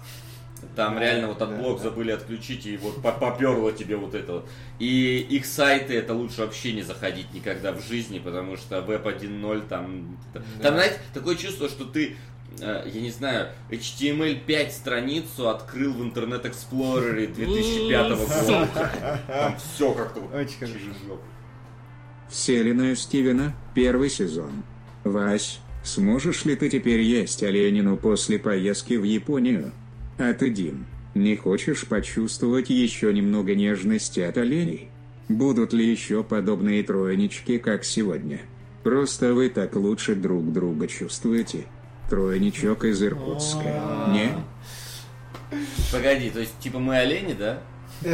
Там 0.76 0.96
Да, 0.96 1.00
реально 1.02 1.28
вот 1.30 1.38
да, 1.40 1.46
AdBlock 1.46 1.78
да. 1.78 1.84
забыли 1.84 2.12
отключить, 2.12 2.66
и 2.66 2.78
вот 2.78 3.02
по- 3.02 3.12
поперло 3.12 3.72
тебе 3.72 3.96
вот 3.96 4.16
это 4.16 4.34
вот. 4.34 4.50
И 4.80 5.20
их 5.30 5.46
сайты 5.46 5.96
это 5.96 6.14
лучше 6.14 6.42
вообще 6.42 6.74
не 6.74 6.82
заходить 6.84 7.34
никогда 7.34 7.72
в 7.74 7.82
жизни, 7.86 8.20
потому 8.20 8.58
что 8.58 8.82
веб 8.82 9.06
1.0 9.06 9.68
там... 9.68 10.18
Да. 10.34 10.42
Там, 10.62 10.74
знаете, 10.76 11.00
такое 11.14 11.36
чувство, 11.36 11.68
что 11.70 11.86
ты 11.86 12.16
э, 12.60 12.84
я 12.94 13.02
не 13.02 13.12
знаю, 13.12 13.50
HTML5 13.70 14.72
страницу 14.72 15.50
открыл 15.50 15.94
в 15.94 16.04
Интернет 16.04 16.46
Эксплорере 16.46 17.28
2005 17.28 18.10
года. 18.48 18.70
Там 19.28 19.56
все 19.58 19.94
как-то 19.94 20.20
вот 20.22 20.34
Очень 20.34 20.58
хорошо. 20.60 20.74
через 20.74 20.96
жопу. 21.08 21.24
Вселенная 22.30 22.96
Стивена, 22.96 23.54
первый 23.74 24.10
сезон. 24.10 24.64
Вась, 25.04 25.60
сможешь 25.84 26.46
ли 26.46 26.56
ты 26.56 26.70
теперь 26.70 27.02
есть 27.02 27.42
оленину 27.42 27.98
после 27.98 28.38
поездки 28.38 28.94
в 28.94 29.04
Японию? 29.04 29.72
А 30.20 30.34
ты, 30.34 30.50
Дим, 30.50 30.86
не 31.16 31.38
хочешь 31.38 31.88
почувствовать 31.88 32.70
еще 32.70 33.14
немного 33.14 33.56
нежности 33.56 34.20
от 34.20 34.38
оленей? 34.38 34.90
Будут 35.30 35.72
ли 35.72 35.90
еще 35.90 36.26
подобные 36.26 36.84
троенички, 36.84 37.58
как 37.58 37.86
сегодня? 37.86 38.42
Просто 38.84 39.34
вы 39.34 39.50
так 39.50 39.78
лучше 39.78 40.16
друг 40.16 40.52
друга 40.52 40.88
чувствуете. 40.88 41.68
Троеничок 42.10 42.84
из 42.84 43.02
Иркутска. 43.02 44.10
Не? 44.10 44.34
Погоди, 45.90 46.30
то 46.32 46.42
есть 46.42 46.60
типа 46.60 46.80
мы 46.80 46.98
олени, 46.98 47.34
да? 47.34 47.62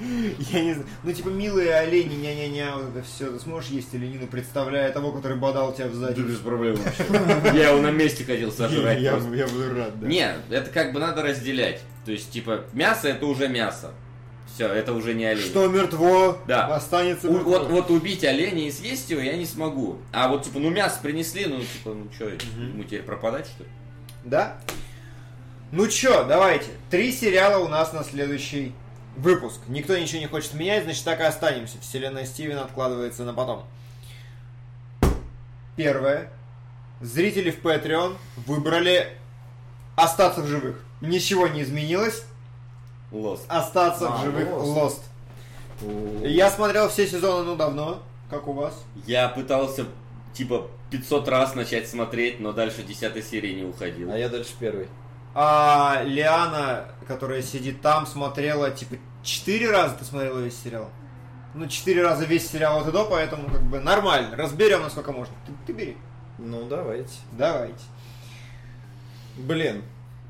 Я 0.00 0.60
не 0.62 0.72
знаю. 0.74 0.88
Ну, 1.04 1.12
типа, 1.12 1.28
милые 1.28 1.74
олени, 1.74 2.14
ня-ня-ня, 2.14 2.72
вот 2.76 2.88
это 2.96 3.02
все. 3.04 3.30
Ты 3.30 3.38
сможешь 3.38 3.70
есть 3.70 3.94
оленину, 3.94 4.26
представляя 4.26 4.90
того, 4.90 5.12
который 5.12 5.36
бодал 5.36 5.72
тебя 5.74 5.86
в 5.88 6.00
Да 6.00 6.10
без 6.10 6.16
задницу? 6.16 6.42
проблем 6.42 6.76
вообще. 6.76 7.04
Я 7.58 7.68
его 7.70 7.80
на 7.80 7.90
месте 7.90 8.24
хотел 8.24 8.50
сожрать 8.52 9.00
Я, 9.00 9.12
я 9.12 9.46
буду 9.46 9.74
рад, 9.76 10.00
да. 10.00 10.06
Не, 10.06 10.32
это 10.50 10.70
как 10.70 10.92
бы 10.92 11.00
надо 11.00 11.22
разделять. 11.22 11.80
То 12.04 12.12
есть, 12.12 12.30
типа, 12.30 12.64
мясо 12.72 13.08
это 13.08 13.26
уже 13.26 13.48
мясо. 13.48 13.92
Все, 14.54 14.66
это 14.66 14.92
уже 14.92 15.14
не 15.14 15.24
олень. 15.24 15.44
Что 15.44 15.66
мертво, 15.68 16.38
Да. 16.46 16.74
останется 16.74 17.28
У- 17.28 17.32
мертво. 17.34 17.50
вот, 17.50 17.70
вот 17.70 17.90
убить 17.90 18.22
оленя 18.24 18.66
и 18.66 18.70
съесть 18.70 19.08
его 19.10 19.20
я 19.20 19.36
не 19.36 19.46
смогу. 19.46 19.98
А 20.12 20.28
вот, 20.28 20.42
типа, 20.44 20.58
ну 20.58 20.68
мясо 20.70 20.98
принесли, 21.02 21.46
ну, 21.46 21.58
типа, 21.60 21.94
ну 21.94 22.08
что, 22.14 22.28
ему 22.28 22.84
теперь 22.84 23.02
пропадать, 23.02 23.46
что 23.46 23.62
ли? 23.64 23.70
Да? 24.24 24.58
Ну 25.70 25.86
чё, 25.88 26.24
давайте. 26.24 26.66
Три 26.90 27.12
сериала 27.12 27.64
у 27.64 27.68
нас 27.68 27.92
на 27.94 28.04
следующий 28.04 28.74
выпуск. 29.16 29.60
Никто 29.68 29.96
ничего 29.96 30.20
не 30.20 30.26
хочет 30.26 30.54
менять, 30.54 30.84
значит 30.84 31.04
так 31.04 31.20
и 31.20 31.24
останемся. 31.24 31.80
Вселенная 31.80 32.24
Стивена 32.24 32.62
откладывается 32.62 33.24
на 33.24 33.34
потом. 33.34 33.64
Первое. 35.76 36.30
Зрители 37.00 37.50
в 37.50 37.60
Patreon 37.62 38.16
выбрали 38.46 39.08
остаться 39.96 40.40
в 40.40 40.46
живых. 40.46 40.82
Ничего 41.00 41.48
не 41.48 41.62
изменилось. 41.62 42.24
Лост. 43.10 43.44
Остаться 43.48 44.08
в 44.08 44.14
А, 44.14 44.24
живых 44.24 44.48
Lost. 44.48 45.00
Lost. 45.80 46.26
Я 46.26 46.50
смотрел 46.50 46.88
все 46.88 47.06
сезоны, 47.06 47.44
ну, 47.44 47.56
давно. 47.56 48.02
Как 48.30 48.46
у 48.46 48.52
вас? 48.52 48.84
Я 49.06 49.28
пытался, 49.28 49.86
типа, 50.32 50.68
500 50.90 51.28
раз 51.28 51.54
начать 51.54 51.88
смотреть, 51.88 52.40
но 52.40 52.52
дальше 52.52 52.82
10 52.82 53.24
серии 53.24 53.54
не 53.54 53.64
уходил. 53.64 54.10
А 54.10 54.16
я 54.16 54.28
дальше 54.28 54.52
первый. 54.58 54.88
А 55.34 56.02
Лиана, 56.04 56.86
которая 57.08 57.42
сидит 57.42 57.80
там, 57.80 58.06
смотрела, 58.06 58.70
типа, 58.70 58.96
четыре 59.22 59.70
раза 59.70 59.94
ты 59.96 60.04
смотрела 60.04 60.38
весь 60.40 60.60
сериал? 60.62 60.90
Ну, 61.54 61.66
четыре 61.68 62.02
раза 62.02 62.24
весь 62.24 62.50
сериал 62.50 62.80
от 62.80 62.88
и 62.88 62.92
до, 62.92 63.04
поэтому, 63.04 63.48
как 63.50 63.62
бы, 63.62 63.80
нормально. 63.80 64.36
Разберем, 64.36 64.82
насколько 64.82 65.12
можно. 65.12 65.34
Ты, 65.46 65.52
ты 65.66 65.72
бери. 65.72 65.96
Ну, 66.38 66.64
давайте. 66.66 67.12
Давайте. 67.32 67.82
Блин. 69.36 69.82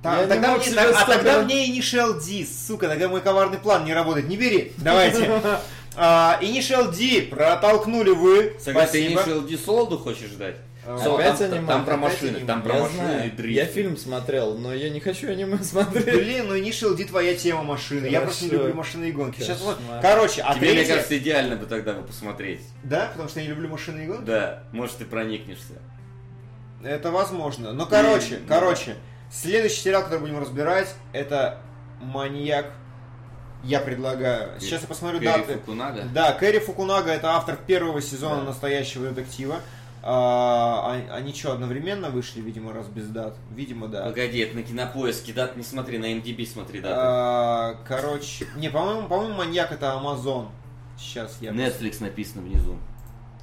Та- 0.03 0.17
Я 0.17 0.23
не 0.23 0.29
тогда 0.29 0.57
мне- 0.57 0.65
себя 0.65 0.91
а 0.91 1.05
тогда 1.05 1.43
мне 1.43 1.69
Initial 1.71 2.21
D, 2.21 2.45
сука, 2.45 2.89
тогда 2.89 3.09
мой 3.09 3.21
коварный 3.21 3.59
план 3.59 3.85
не 3.85 3.95
работает. 3.95 4.29
Не 4.29 4.37
бери. 4.37 4.73
Давайте. 4.79 5.31
А, 5.95 6.39
Initial 6.41 6.91
D 6.91 7.21
протолкнули 7.29 8.09
вы. 8.13 8.57
Согласен, 8.59 8.93
ты. 8.93 9.13
Initial 9.13 9.47
D 9.47 9.59
Солоду 9.59 9.99
хочешь 9.99 10.31
ждать? 10.31 10.57
А, 10.85 10.99
Сол- 10.99 11.17
Опять 11.17 11.39
там, 11.39 11.53
аниме? 11.53 11.67
там 11.69 11.85
про 11.85 11.95
Опять 11.95 12.13
машины, 12.13 12.37
аниме. 12.37 12.47
там 12.47 12.63
про 12.63 12.75
я 12.75 12.83
машины 12.83 13.03
и 13.03 13.05
знаю. 13.07 13.33
дрифт. 13.37 13.57
Я 13.57 13.67
фильм 13.67 13.97
смотрел, 13.97 14.59
но 14.59 14.75
я 14.75 14.91
не 14.91 14.99
хочу 15.01 15.31
аниме 15.31 15.59
смотреть. 15.63 16.05
Блин, 16.07 16.49
ну 16.49 16.57
Initial 16.57 16.97
D 16.97 17.05
твоя 17.05 17.35
тема 17.37 17.63
машины. 17.63 18.07
Я 18.07 18.21
просто 18.23 18.47
не 18.47 18.51
люблю 18.51 18.75
машины 18.75 19.05
и 19.07 19.13
гонки. 19.13 19.41
Сейчас, 19.41 19.61
вот, 19.61 19.79
короче, 20.01 20.43
а 20.43 20.55
Тебе, 20.57 20.73
мне 20.73 20.85
кажется, 20.85 21.17
идеально 21.19 21.55
бы 21.57 21.67
тогда 21.67 21.93
бы 21.93 22.03
посмотреть. 22.03 22.63
Да, 22.83 23.07
потому 23.13 23.29
что 23.29 23.39
я 23.41 23.47
не 23.47 23.51
люблю 23.53 23.69
машины 23.69 24.01
и 24.03 24.07
гонки? 24.07 24.25
Да, 24.25 24.65
может 24.73 24.97
ты 24.97 25.05
проникнешься. 25.05 25.75
Это 26.83 27.13
возможно. 27.13 27.73
Но, 27.73 27.87
короче, 27.87 28.37
И- 28.37 28.47
короче, 28.49 28.97
следующий 29.31 29.77
сериал, 29.83 30.03
который 30.03 30.19
будем 30.19 30.41
разбирать, 30.41 30.93
это 31.13 31.59
«Маньяк». 32.01 32.67
Я 33.63 33.79
предлагаю. 33.79 34.59
Сейчас 34.61 34.83
я 34.83 34.89
посмотрю 34.89 35.21
Кэрри 35.21 35.29
даты. 35.31 35.53
Фукунага. 35.55 36.03
Да, 36.13 36.33
Кэрри 36.33 36.59
Фукунага 36.59 37.13
это 37.13 37.37
автор 37.37 37.57
первого 37.57 38.03
сезона 38.03 38.39
Да. 38.41 38.43
настоящего 38.47 39.11
детектива. 39.11 39.61
А, 40.05 40.97
а- 41.11 41.15
они 41.15 41.33
что, 41.33 41.53
одновременно 41.53 42.11
вышли, 42.11 42.41
видимо, 42.41 42.73
раз 42.73 42.89
без 42.89 43.07
дат? 43.07 43.37
Видимо, 43.55 43.87
да. 43.87 44.05
Погоди, 44.05 44.39
это 44.41 44.57
на 44.57 44.63
кинопоиске, 44.65 45.33
дат 45.33 45.57
не 45.57 45.63
смотри, 45.63 45.99
на 45.99 46.13
MDB 46.13 46.45
смотри 46.45 46.81
даты. 46.81 46.95
А, 46.99 47.75
короче, 47.87 48.49
не, 48.57 48.69
по-моему, 48.69 49.07
по-моему, 49.07 49.35
маньяк 49.35 49.71
это 49.71 49.87
Amazon. 49.87 50.49
Сейчас 50.99 51.39
я. 51.41 51.53
Netflix 51.53 52.03
написано 52.03 52.43
внизу. 52.43 52.77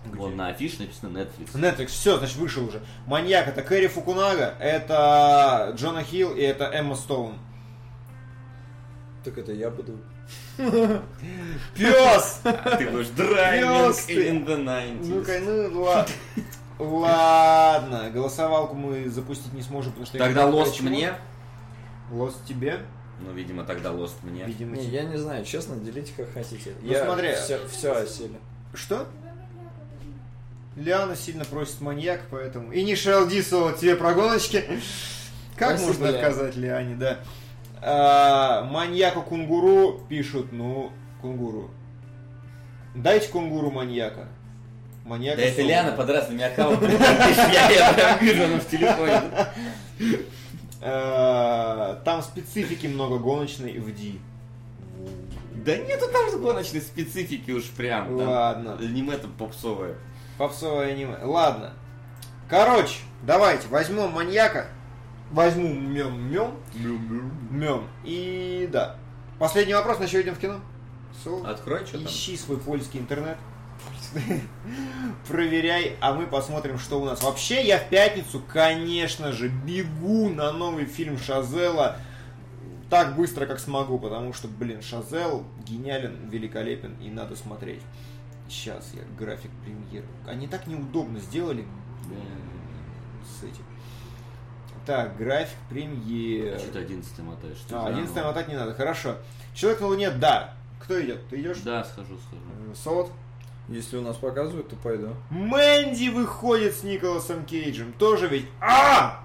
Где? 0.06 0.18
Вон 0.18 0.36
на 0.36 0.48
афише 0.48 0.80
написано 0.80 1.18
Netflix. 1.18 1.53
Netflix, 1.53 1.88
все, 1.88 2.18
значит, 2.18 2.36
вышел 2.36 2.65
уже. 2.65 2.81
Маньяк 3.06 3.48
это 3.48 3.61
Кэрри 3.61 3.88
Фукунага, 3.88 4.53
это 4.60 5.73
Джона 5.76 6.03
Хилл 6.03 6.34
и 6.34 6.41
это 6.41 6.65
Эмма 6.65 6.95
Стоун. 6.95 7.38
Так 9.23 9.38
это 9.38 9.52
я 9.53 9.69
буду. 9.69 9.98
Пес! 11.76 12.41
А 12.43 12.76
ты 12.77 12.89
будешь 12.89 13.07
driving 13.07 13.61
Пёс 13.61 13.97
ты. 14.06 14.30
in 14.30 14.45
the 14.45 14.57
90s. 14.57 15.06
Ну-ка, 15.07 15.39
ну 15.39 15.81
ладно. 15.81 16.14
Ладно, 16.80 18.10
голосовалку 18.10 18.76
мы 18.76 19.10
запустить 19.10 19.53
не 19.53 19.61
сможем, 19.61 19.91
потому 19.91 20.06
что... 20.06 20.18
я 20.18 20.23
Тогда 20.23 20.47
почему. 20.49 20.89
мне. 20.89 21.14
Lost 22.11 22.38
тебе? 22.47 22.80
Ну, 23.19 23.34
видимо, 23.34 23.65
тогда 23.65 23.89
Lost 23.89 24.15
мне. 24.23 24.45
Видимо, 24.45 24.77
Не, 24.77 24.85
я 24.85 25.03
не 25.03 25.18
знаю, 25.18 25.43
честно, 25.43 25.76
делите 25.76 26.14
как 26.15 26.31
хотите. 26.34 26.73
Ну, 26.81 26.89
я 26.89 27.03
смотри. 27.03 27.34
Все, 27.34 27.60
все 27.68 27.93
осели. 27.93 28.39
Что? 28.73 29.07
Лиана 30.76 31.15
сильно 31.15 31.43
просит 31.43 31.81
маньяк, 31.81 32.22
поэтому... 32.31 32.72
И 32.72 32.84
не 32.84 32.95
соло 32.95 33.73
тебе 33.73 33.95
про 33.95 34.14
гоночки. 34.14 34.64
Как 35.57 35.77
Спасибо, 35.77 35.88
можно 35.88 36.10
отказать 36.10 36.56
Лиане, 36.56 36.95
да? 36.95 37.19
А, 37.81 38.64
маньяка 38.64 39.22
кунгуру 39.22 40.01
пишут, 40.10 40.51
ну, 40.51 40.91
кунгуру. 41.22 41.69
Дайте 42.95 43.30
кунгуру 43.30 43.72
маньяка. 43.72 44.27
Маньяка 45.06 45.38
Да 45.38 45.43
это. 45.43 45.61
Лиана 45.61 45.91
под 45.93 46.10
разными 46.10 46.43
аккаунтами. 46.43 46.91
Я 47.53 47.93
прям 47.93 48.19
вижу, 48.19 48.43
она 48.43 48.60
в 48.60 48.68
телефоне. 48.68 49.22
А, 50.81 52.01
Там 52.06 52.22
специфики 52.22 52.88
много 52.88 53.18
гоночной 53.18 53.80
в 53.80 53.93
D. 53.95 54.19
Да 55.65 55.76
нету 55.76 56.07
там 56.11 56.30
же 56.31 56.38
гоночной 56.38 56.81
специфики 56.81 57.51
уж 57.51 57.65
прям. 57.65 58.15
Ладно. 58.15 58.77
Аниме 58.80 59.18
там 59.18 59.31
попсовое. 59.31 59.95
Попсовое 60.38 60.91
аниме. 60.93 61.18
Ладно. 61.23 61.73
Короче, 62.49 62.99
давайте 63.23 63.68
возьмем 63.68 64.11
маньяка. 64.11 64.68
Возьму 65.31 65.73
мем 65.73 66.31
мем. 66.31 66.56
Мем. 67.51 67.88
И 68.03 68.68
да. 68.72 68.95
Последний 69.38 69.73
вопрос, 69.73 69.99
на 69.99 70.06
идем 70.06 70.35
в 70.35 70.39
кино? 70.39 70.60
Сол, 71.23 71.45
Открой, 71.45 71.85
что 71.85 71.97
там. 71.97 72.06
Ищи 72.06 72.35
свой 72.35 72.57
польский 72.57 72.99
интернет. 72.99 73.38
Проверяй, 75.27 75.95
а 76.01 76.14
мы 76.14 76.27
посмотрим, 76.27 76.80
что 76.80 76.99
у 76.99 77.06
нас. 77.06 77.22
Вообще, 77.23 77.65
я 77.65 77.77
в 77.77 77.89
пятницу, 77.89 78.41
конечно 78.51 79.31
же, 79.31 79.49
бегу 79.49 80.30
на 80.30 80.51
новый 80.51 80.85
фильм 80.85 81.18
Шазела 81.18 81.97
так 82.89 83.15
быстро, 83.15 83.45
как 83.45 83.60
смогу, 83.60 83.99
потому 83.99 84.34
что, 84.34 84.47
блин, 84.47 84.81
Шазел 84.81 85.45
гениален, 85.65 86.30
великолепен 86.30 86.95
и 87.01 87.10
надо 87.10 87.35
смотреть. 87.35 87.81
Сейчас 88.49 88.91
я 88.95 89.03
график 89.18 89.51
премьеры. 89.64 90.07
Они 90.27 90.47
так 90.47 90.65
неудобно 90.65 91.19
сделали 91.19 91.65
с 93.23 93.43
этим. 93.43 93.64
Так, 94.89 95.15
график 95.17 95.55
премьеры. 95.69 96.57
Что 96.57 96.71
ты 96.73 96.79
11 96.79 97.19
мотаешь? 97.19 97.57
Что 97.57 97.77
А, 97.77 97.81
заново? 97.83 97.99
11 98.01 98.23
мотать 98.25 98.47
не 98.47 98.55
надо, 98.55 98.73
хорошо. 98.73 99.17
Человек 99.53 99.81
на 99.81 99.87
Луне, 99.87 100.09
да. 100.09 100.55
Кто 100.79 100.99
идет? 100.99 101.27
Ты 101.29 101.41
идешь? 101.41 101.59
Да, 101.59 101.83
схожу, 101.83 102.17
схожу. 102.17 102.41
Э, 102.71 102.75
Солод? 102.75 103.11
Если 103.67 103.97
у 103.97 104.01
нас 104.01 104.17
показывают, 104.17 104.67
то 104.67 104.75
пойду. 104.77 105.09
Мэнди 105.29 106.09
выходит 106.09 106.75
с 106.75 106.81
Николасом 106.81 107.45
Кейджем. 107.45 107.93
Тоже 107.99 108.27
ведь... 108.27 108.47
А! 108.59 109.19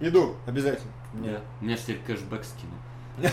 Иду, 0.00 0.36
обязательно. 0.46 0.90
Нет. 1.12 1.42
У 1.60 1.66
меня 1.66 1.76
же 1.76 1.82
теперь 1.82 2.00
кэшбэк 2.06 2.42
скину. 2.42 2.72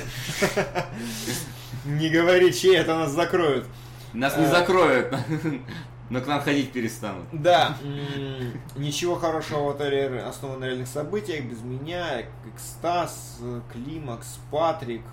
Не 1.85 2.09
говори, 2.09 2.51
чей 2.53 2.75
это 2.75 2.95
нас 2.97 3.11
закроют. 3.11 3.65
Нас 4.11 4.35
не 4.35 4.43
Э. 4.43 4.51
закроют, 4.51 5.15
но 6.09 6.21
к 6.21 6.27
нам 6.27 6.41
ходить 6.41 6.71
перестанут. 6.71 7.25
Да, 7.31 7.77
ничего 8.75 9.15
хорошего 9.15 9.63
в 9.63 9.69
отеле 9.69 10.21
основан 10.21 10.59
на 10.59 10.65
реальных 10.65 10.87
событиях, 10.87 11.45
без 11.45 11.61
меня, 11.61 12.21
экстаз, 12.53 13.39
климакс, 13.71 14.39
Патрик, 14.51 15.03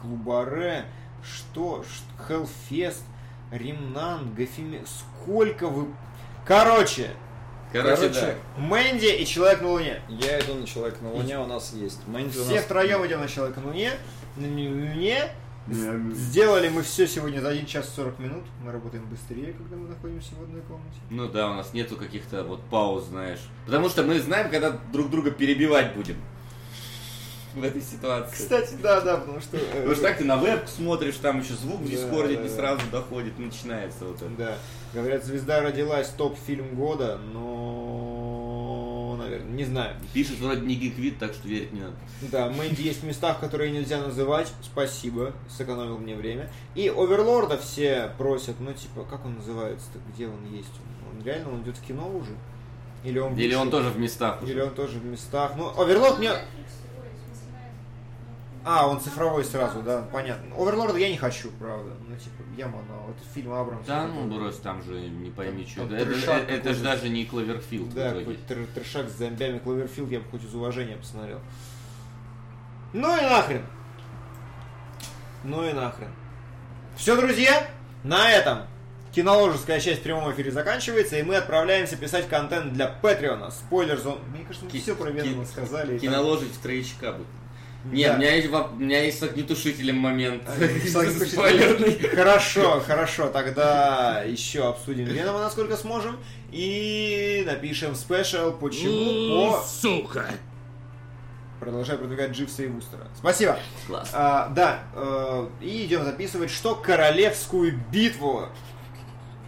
Клубаре, 0.00 0.86
что, 1.22 1.84
Хеллфест, 2.26 3.02
Ремнан, 3.50 4.34
Гафиме, 4.34 4.82
сколько 4.86 5.68
вы... 5.68 5.88
Короче, 6.44 7.10
Короче, 7.72 8.08
Короче, 8.08 8.36
Мэнди 8.56 9.06
и 9.06 9.26
Человек 9.26 9.60
на 9.60 9.68
Луне. 9.68 10.00
я 10.08 10.38
иду 10.40 10.54
на 10.54 10.66
Человека 10.66 11.02
на 11.02 11.10
Луне, 11.10 11.38
у 11.38 11.46
нас 11.46 11.72
есть. 11.72 12.06
Мэнди 12.06 12.38
у 12.38 12.44
Все 12.44 12.54
нас... 12.54 12.64
втроем 12.64 13.04
идем 13.04 13.20
на 13.20 13.28
Человека 13.28 13.60
на 13.60 13.66
Луне. 13.68 13.92
На 14.36 14.46
Луне. 14.46 15.32
Сделали 15.68 16.68
мы 16.68 16.82
все 16.82 17.06
сегодня 17.06 17.40
за 17.40 17.48
1 17.48 17.66
час 17.66 17.92
40 17.96 18.18
минут. 18.18 18.44
Мы 18.64 18.70
работаем 18.72 19.04
быстрее, 19.06 19.52
когда 19.52 19.76
мы 19.76 19.88
находимся 19.88 20.34
в 20.38 20.42
одной 20.42 20.62
комнате. 20.62 20.96
Ну 21.10 21.28
да, 21.28 21.50
у 21.50 21.54
нас 21.54 21.72
нету 21.72 21.96
каких-то 21.96 22.44
вот 22.44 22.60
пауз, 22.70 23.04
знаешь. 23.06 23.40
Потому 23.66 23.88
что 23.88 24.02
мы 24.02 24.20
знаем, 24.20 24.50
когда 24.50 24.70
друг 24.92 25.10
друга 25.10 25.30
перебивать 25.30 25.94
будем. 25.94 26.16
В 27.54 27.64
этой 27.64 27.80
ситуации. 27.80 28.34
Кстати, 28.34 28.74
да, 28.82 29.00
да, 29.00 29.16
потому 29.16 29.40
что... 29.40 29.56
э, 29.56 29.60
Потому 29.60 29.94
что 29.94 30.02
так 30.02 30.18
ты 30.18 30.24
на 30.24 30.36
веб 30.36 30.68
смотришь, 30.68 31.14
там 31.16 31.40
еще 31.40 31.54
звук 31.54 31.80
в 31.80 31.88
Дискорде 31.90 32.36
да, 32.36 32.42
не 32.42 32.50
сразу 32.50 32.82
доходит, 32.92 33.38
начинается 33.38 34.04
вот 34.04 34.16
это. 34.16 34.28
Да. 34.36 34.58
Говорят, 34.92 35.24
звезда 35.24 35.62
родилась 35.62 36.08
топ-фильм 36.10 36.74
года, 36.74 37.18
но... 37.32 37.75
Наверное, 39.16 39.52
не 39.52 39.64
знаю. 39.64 39.96
Пишет 40.12 40.38
вроде 40.38 40.60
не 40.62 40.74
гиквит, 40.74 41.18
так 41.18 41.32
что 41.34 41.48
верить 41.48 41.72
не 41.72 41.80
надо. 41.80 41.94
Да, 42.30 42.48
Мэнди 42.50 42.82
есть 42.82 43.02
в 43.02 43.04
местах, 43.06 43.40
которые 43.40 43.70
нельзя 43.70 44.00
называть. 44.00 44.52
Спасибо, 44.62 45.32
сэкономил 45.48 45.98
мне 45.98 46.14
время. 46.16 46.50
И 46.74 46.88
Оверлорда 46.88 47.58
все 47.58 48.10
просят, 48.18 48.56
ну 48.60 48.72
типа, 48.72 49.04
как 49.04 49.24
он 49.24 49.36
называется-то, 49.36 49.98
где 50.12 50.26
он 50.28 50.44
есть? 50.52 50.72
Он, 51.10 51.24
реально, 51.24 51.52
он 51.54 51.62
идет 51.62 51.76
в 51.76 51.82
кино 51.82 52.08
уже? 52.14 52.32
Или 53.04 53.18
он, 53.18 53.36
Или 53.36 53.54
он 53.54 53.70
тоже 53.70 53.90
в 53.90 53.98
местах 53.98 54.42
Или 54.42 54.54
уже. 54.54 54.64
он 54.64 54.74
тоже 54.74 54.98
в 54.98 55.04
местах. 55.04 55.52
Ну, 55.56 55.70
Оверлорд 55.78 56.18
мне... 56.18 56.32
А, 58.68 58.88
он 58.88 59.00
цифровой 59.00 59.44
сразу, 59.44 59.80
да, 59.80 60.02
понятно. 60.12 60.56
Оверлорда 60.56 60.98
я 60.98 61.08
не 61.08 61.16
хочу, 61.16 61.52
правда. 61.52 61.92
Ну, 62.08 62.16
типа, 62.16 62.42
я 62.56 62.66
манал. 62.66 63.08
Это 63.10 63.28
фильм 63.32 63.52
Абрамса. 63.52 63.86
Да, 63.86 64.06
ну 64.08 64.26
брось, 64.28 64.56
там 64.56 64.82
же 64.82 64.94
не 65.08 65.30
пойми, 65.30 65.64
что 65.64 65.82
там 65.86 65.92
это. 65.94 66.10
Это, 66.10 66.32
это- 66.52 66.74
же 66.74 66.82
даже 66.82 67.08
не 67.08 67.24
Кловерфилд 67.26 67.94
Да, 67.94 68.10
какой-то 68.10 68.54
тр- 68.54 68.66
трешак 68.74 69.08
с 69.08 69.12
зомбями 69.18 69.58
Кловерфилд 69.60 70.10
я 70.10 70.18
бы 70.18 70.24
хоть 70.32 70.42
из 70.42 70.52
уважения 70.52 70.96
посмотрел. 70.96 71.38
Ну 72.92 73.16
и 73.16 73.20
нахрен. 73.20 73.62
Ну 75.44 75.64
и 75.68 75.72
нахрен. 75.72 76.10
Все, 76.96 77.14
друзья, 77.16 77.68
на 78.02 78.28
этом 78.30 78.62
киноложеская 79.12 79.78
часть 79.78 80.00
в 80.00 80.02
прямом 80.02 80.32
эфире 80.32 80.50
заканчивается, 80.50 81.16
и 81.16 81.22
мы 81.22 81.36
отправляемся 81.36 81.96
писать 81.96 82.28
контент 82.28 82.72
для 82.72 82.88
Патреона. 82.88 83.50
Спойлер 83.52 83.96
зон. 83.98 84.18
Мне 84.34 84.44
кажется, 84.44 84.64
мы 84.64 84.70
Ки- 84.72 84.80
все 84.80 84.96
про 84.96 85.10
Венома 85.10 85.44
ки- 85.44 85.48
сказали. 85.48 85.98
Киноложить 86.00 86.52
в 86.52 86.58
троечка 86.60 87.12
будет. 87.12 87.26
Нет, 87.92 88.08
Да. 88.10 88.14
у, 88.14 88.18
меня 88.18 88.34
есть, 88.34 88.48
во- 88.48 88.70
у 88.72 88.76
меня 88.76 89.02
есть 89.02 89.18
с 89.18 89.22
огнетушителем 89.22 89.96
момент. 89.96 90.42
Спойлерный. 90.86 91.98
Хорошо, 92.08 92.80
хорошо, 92.80 93.28
тогда 93.28 94.22
еще 94.22 94.68
обсудим 94.68 95.04
Венома, 95.04 95.40
насколько 95.40 95.76
сможем, 95.76 96.16
и 96.50 97.42
напишем 97.46 97.94
спешл, 97.94 98.52
почему 98.52 99.52
по... 99.52 99.62
Сука! 99.62 100.26
Продолжаю 101.60 101.98
продвигать 101.98 102.32
Дживса 102.32 102.64
и 102.64 102.66
Вустера. 102.66 103.06
Спасибо. 103.16 103.58
Класс. 103.86 104.10
А, 104.12 104.48
да, 104.48 104.80
э, 104.94 105.48
и 105.62 105.86
идем 105.86 106.04
записывать, 106.04 106.50
что 106.50 106.74
королевскую 106.74 107.78
битву. 107.90 108.48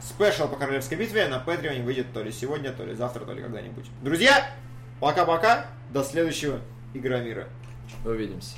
Спешл 0.00 0.48
по 0.48 0.56
королевской 0.56 0.96
битве 0.96 1.28
на 1.28 1.38
Патреоне 1.38 1.82
выйдет 1.82 2.06
то 2.14 2.22
ли 2.22 2.32
сегодня, 2.32 2.72
то 2.72 2.82
ли 2.84 2.94
завтра, 2.94 3.26
то 3.26 3.32
ли 3.34 3.42
когда-нибудь. 3.42 3.84
Друзья, 4.02 4.48
пока-пока, 5.00 5.66
до 5.90 6.02
следующего 6.02 6.60
Игра 6.94 7.18
мира. 7.20 7.48
Увидимся. 8.08 8.56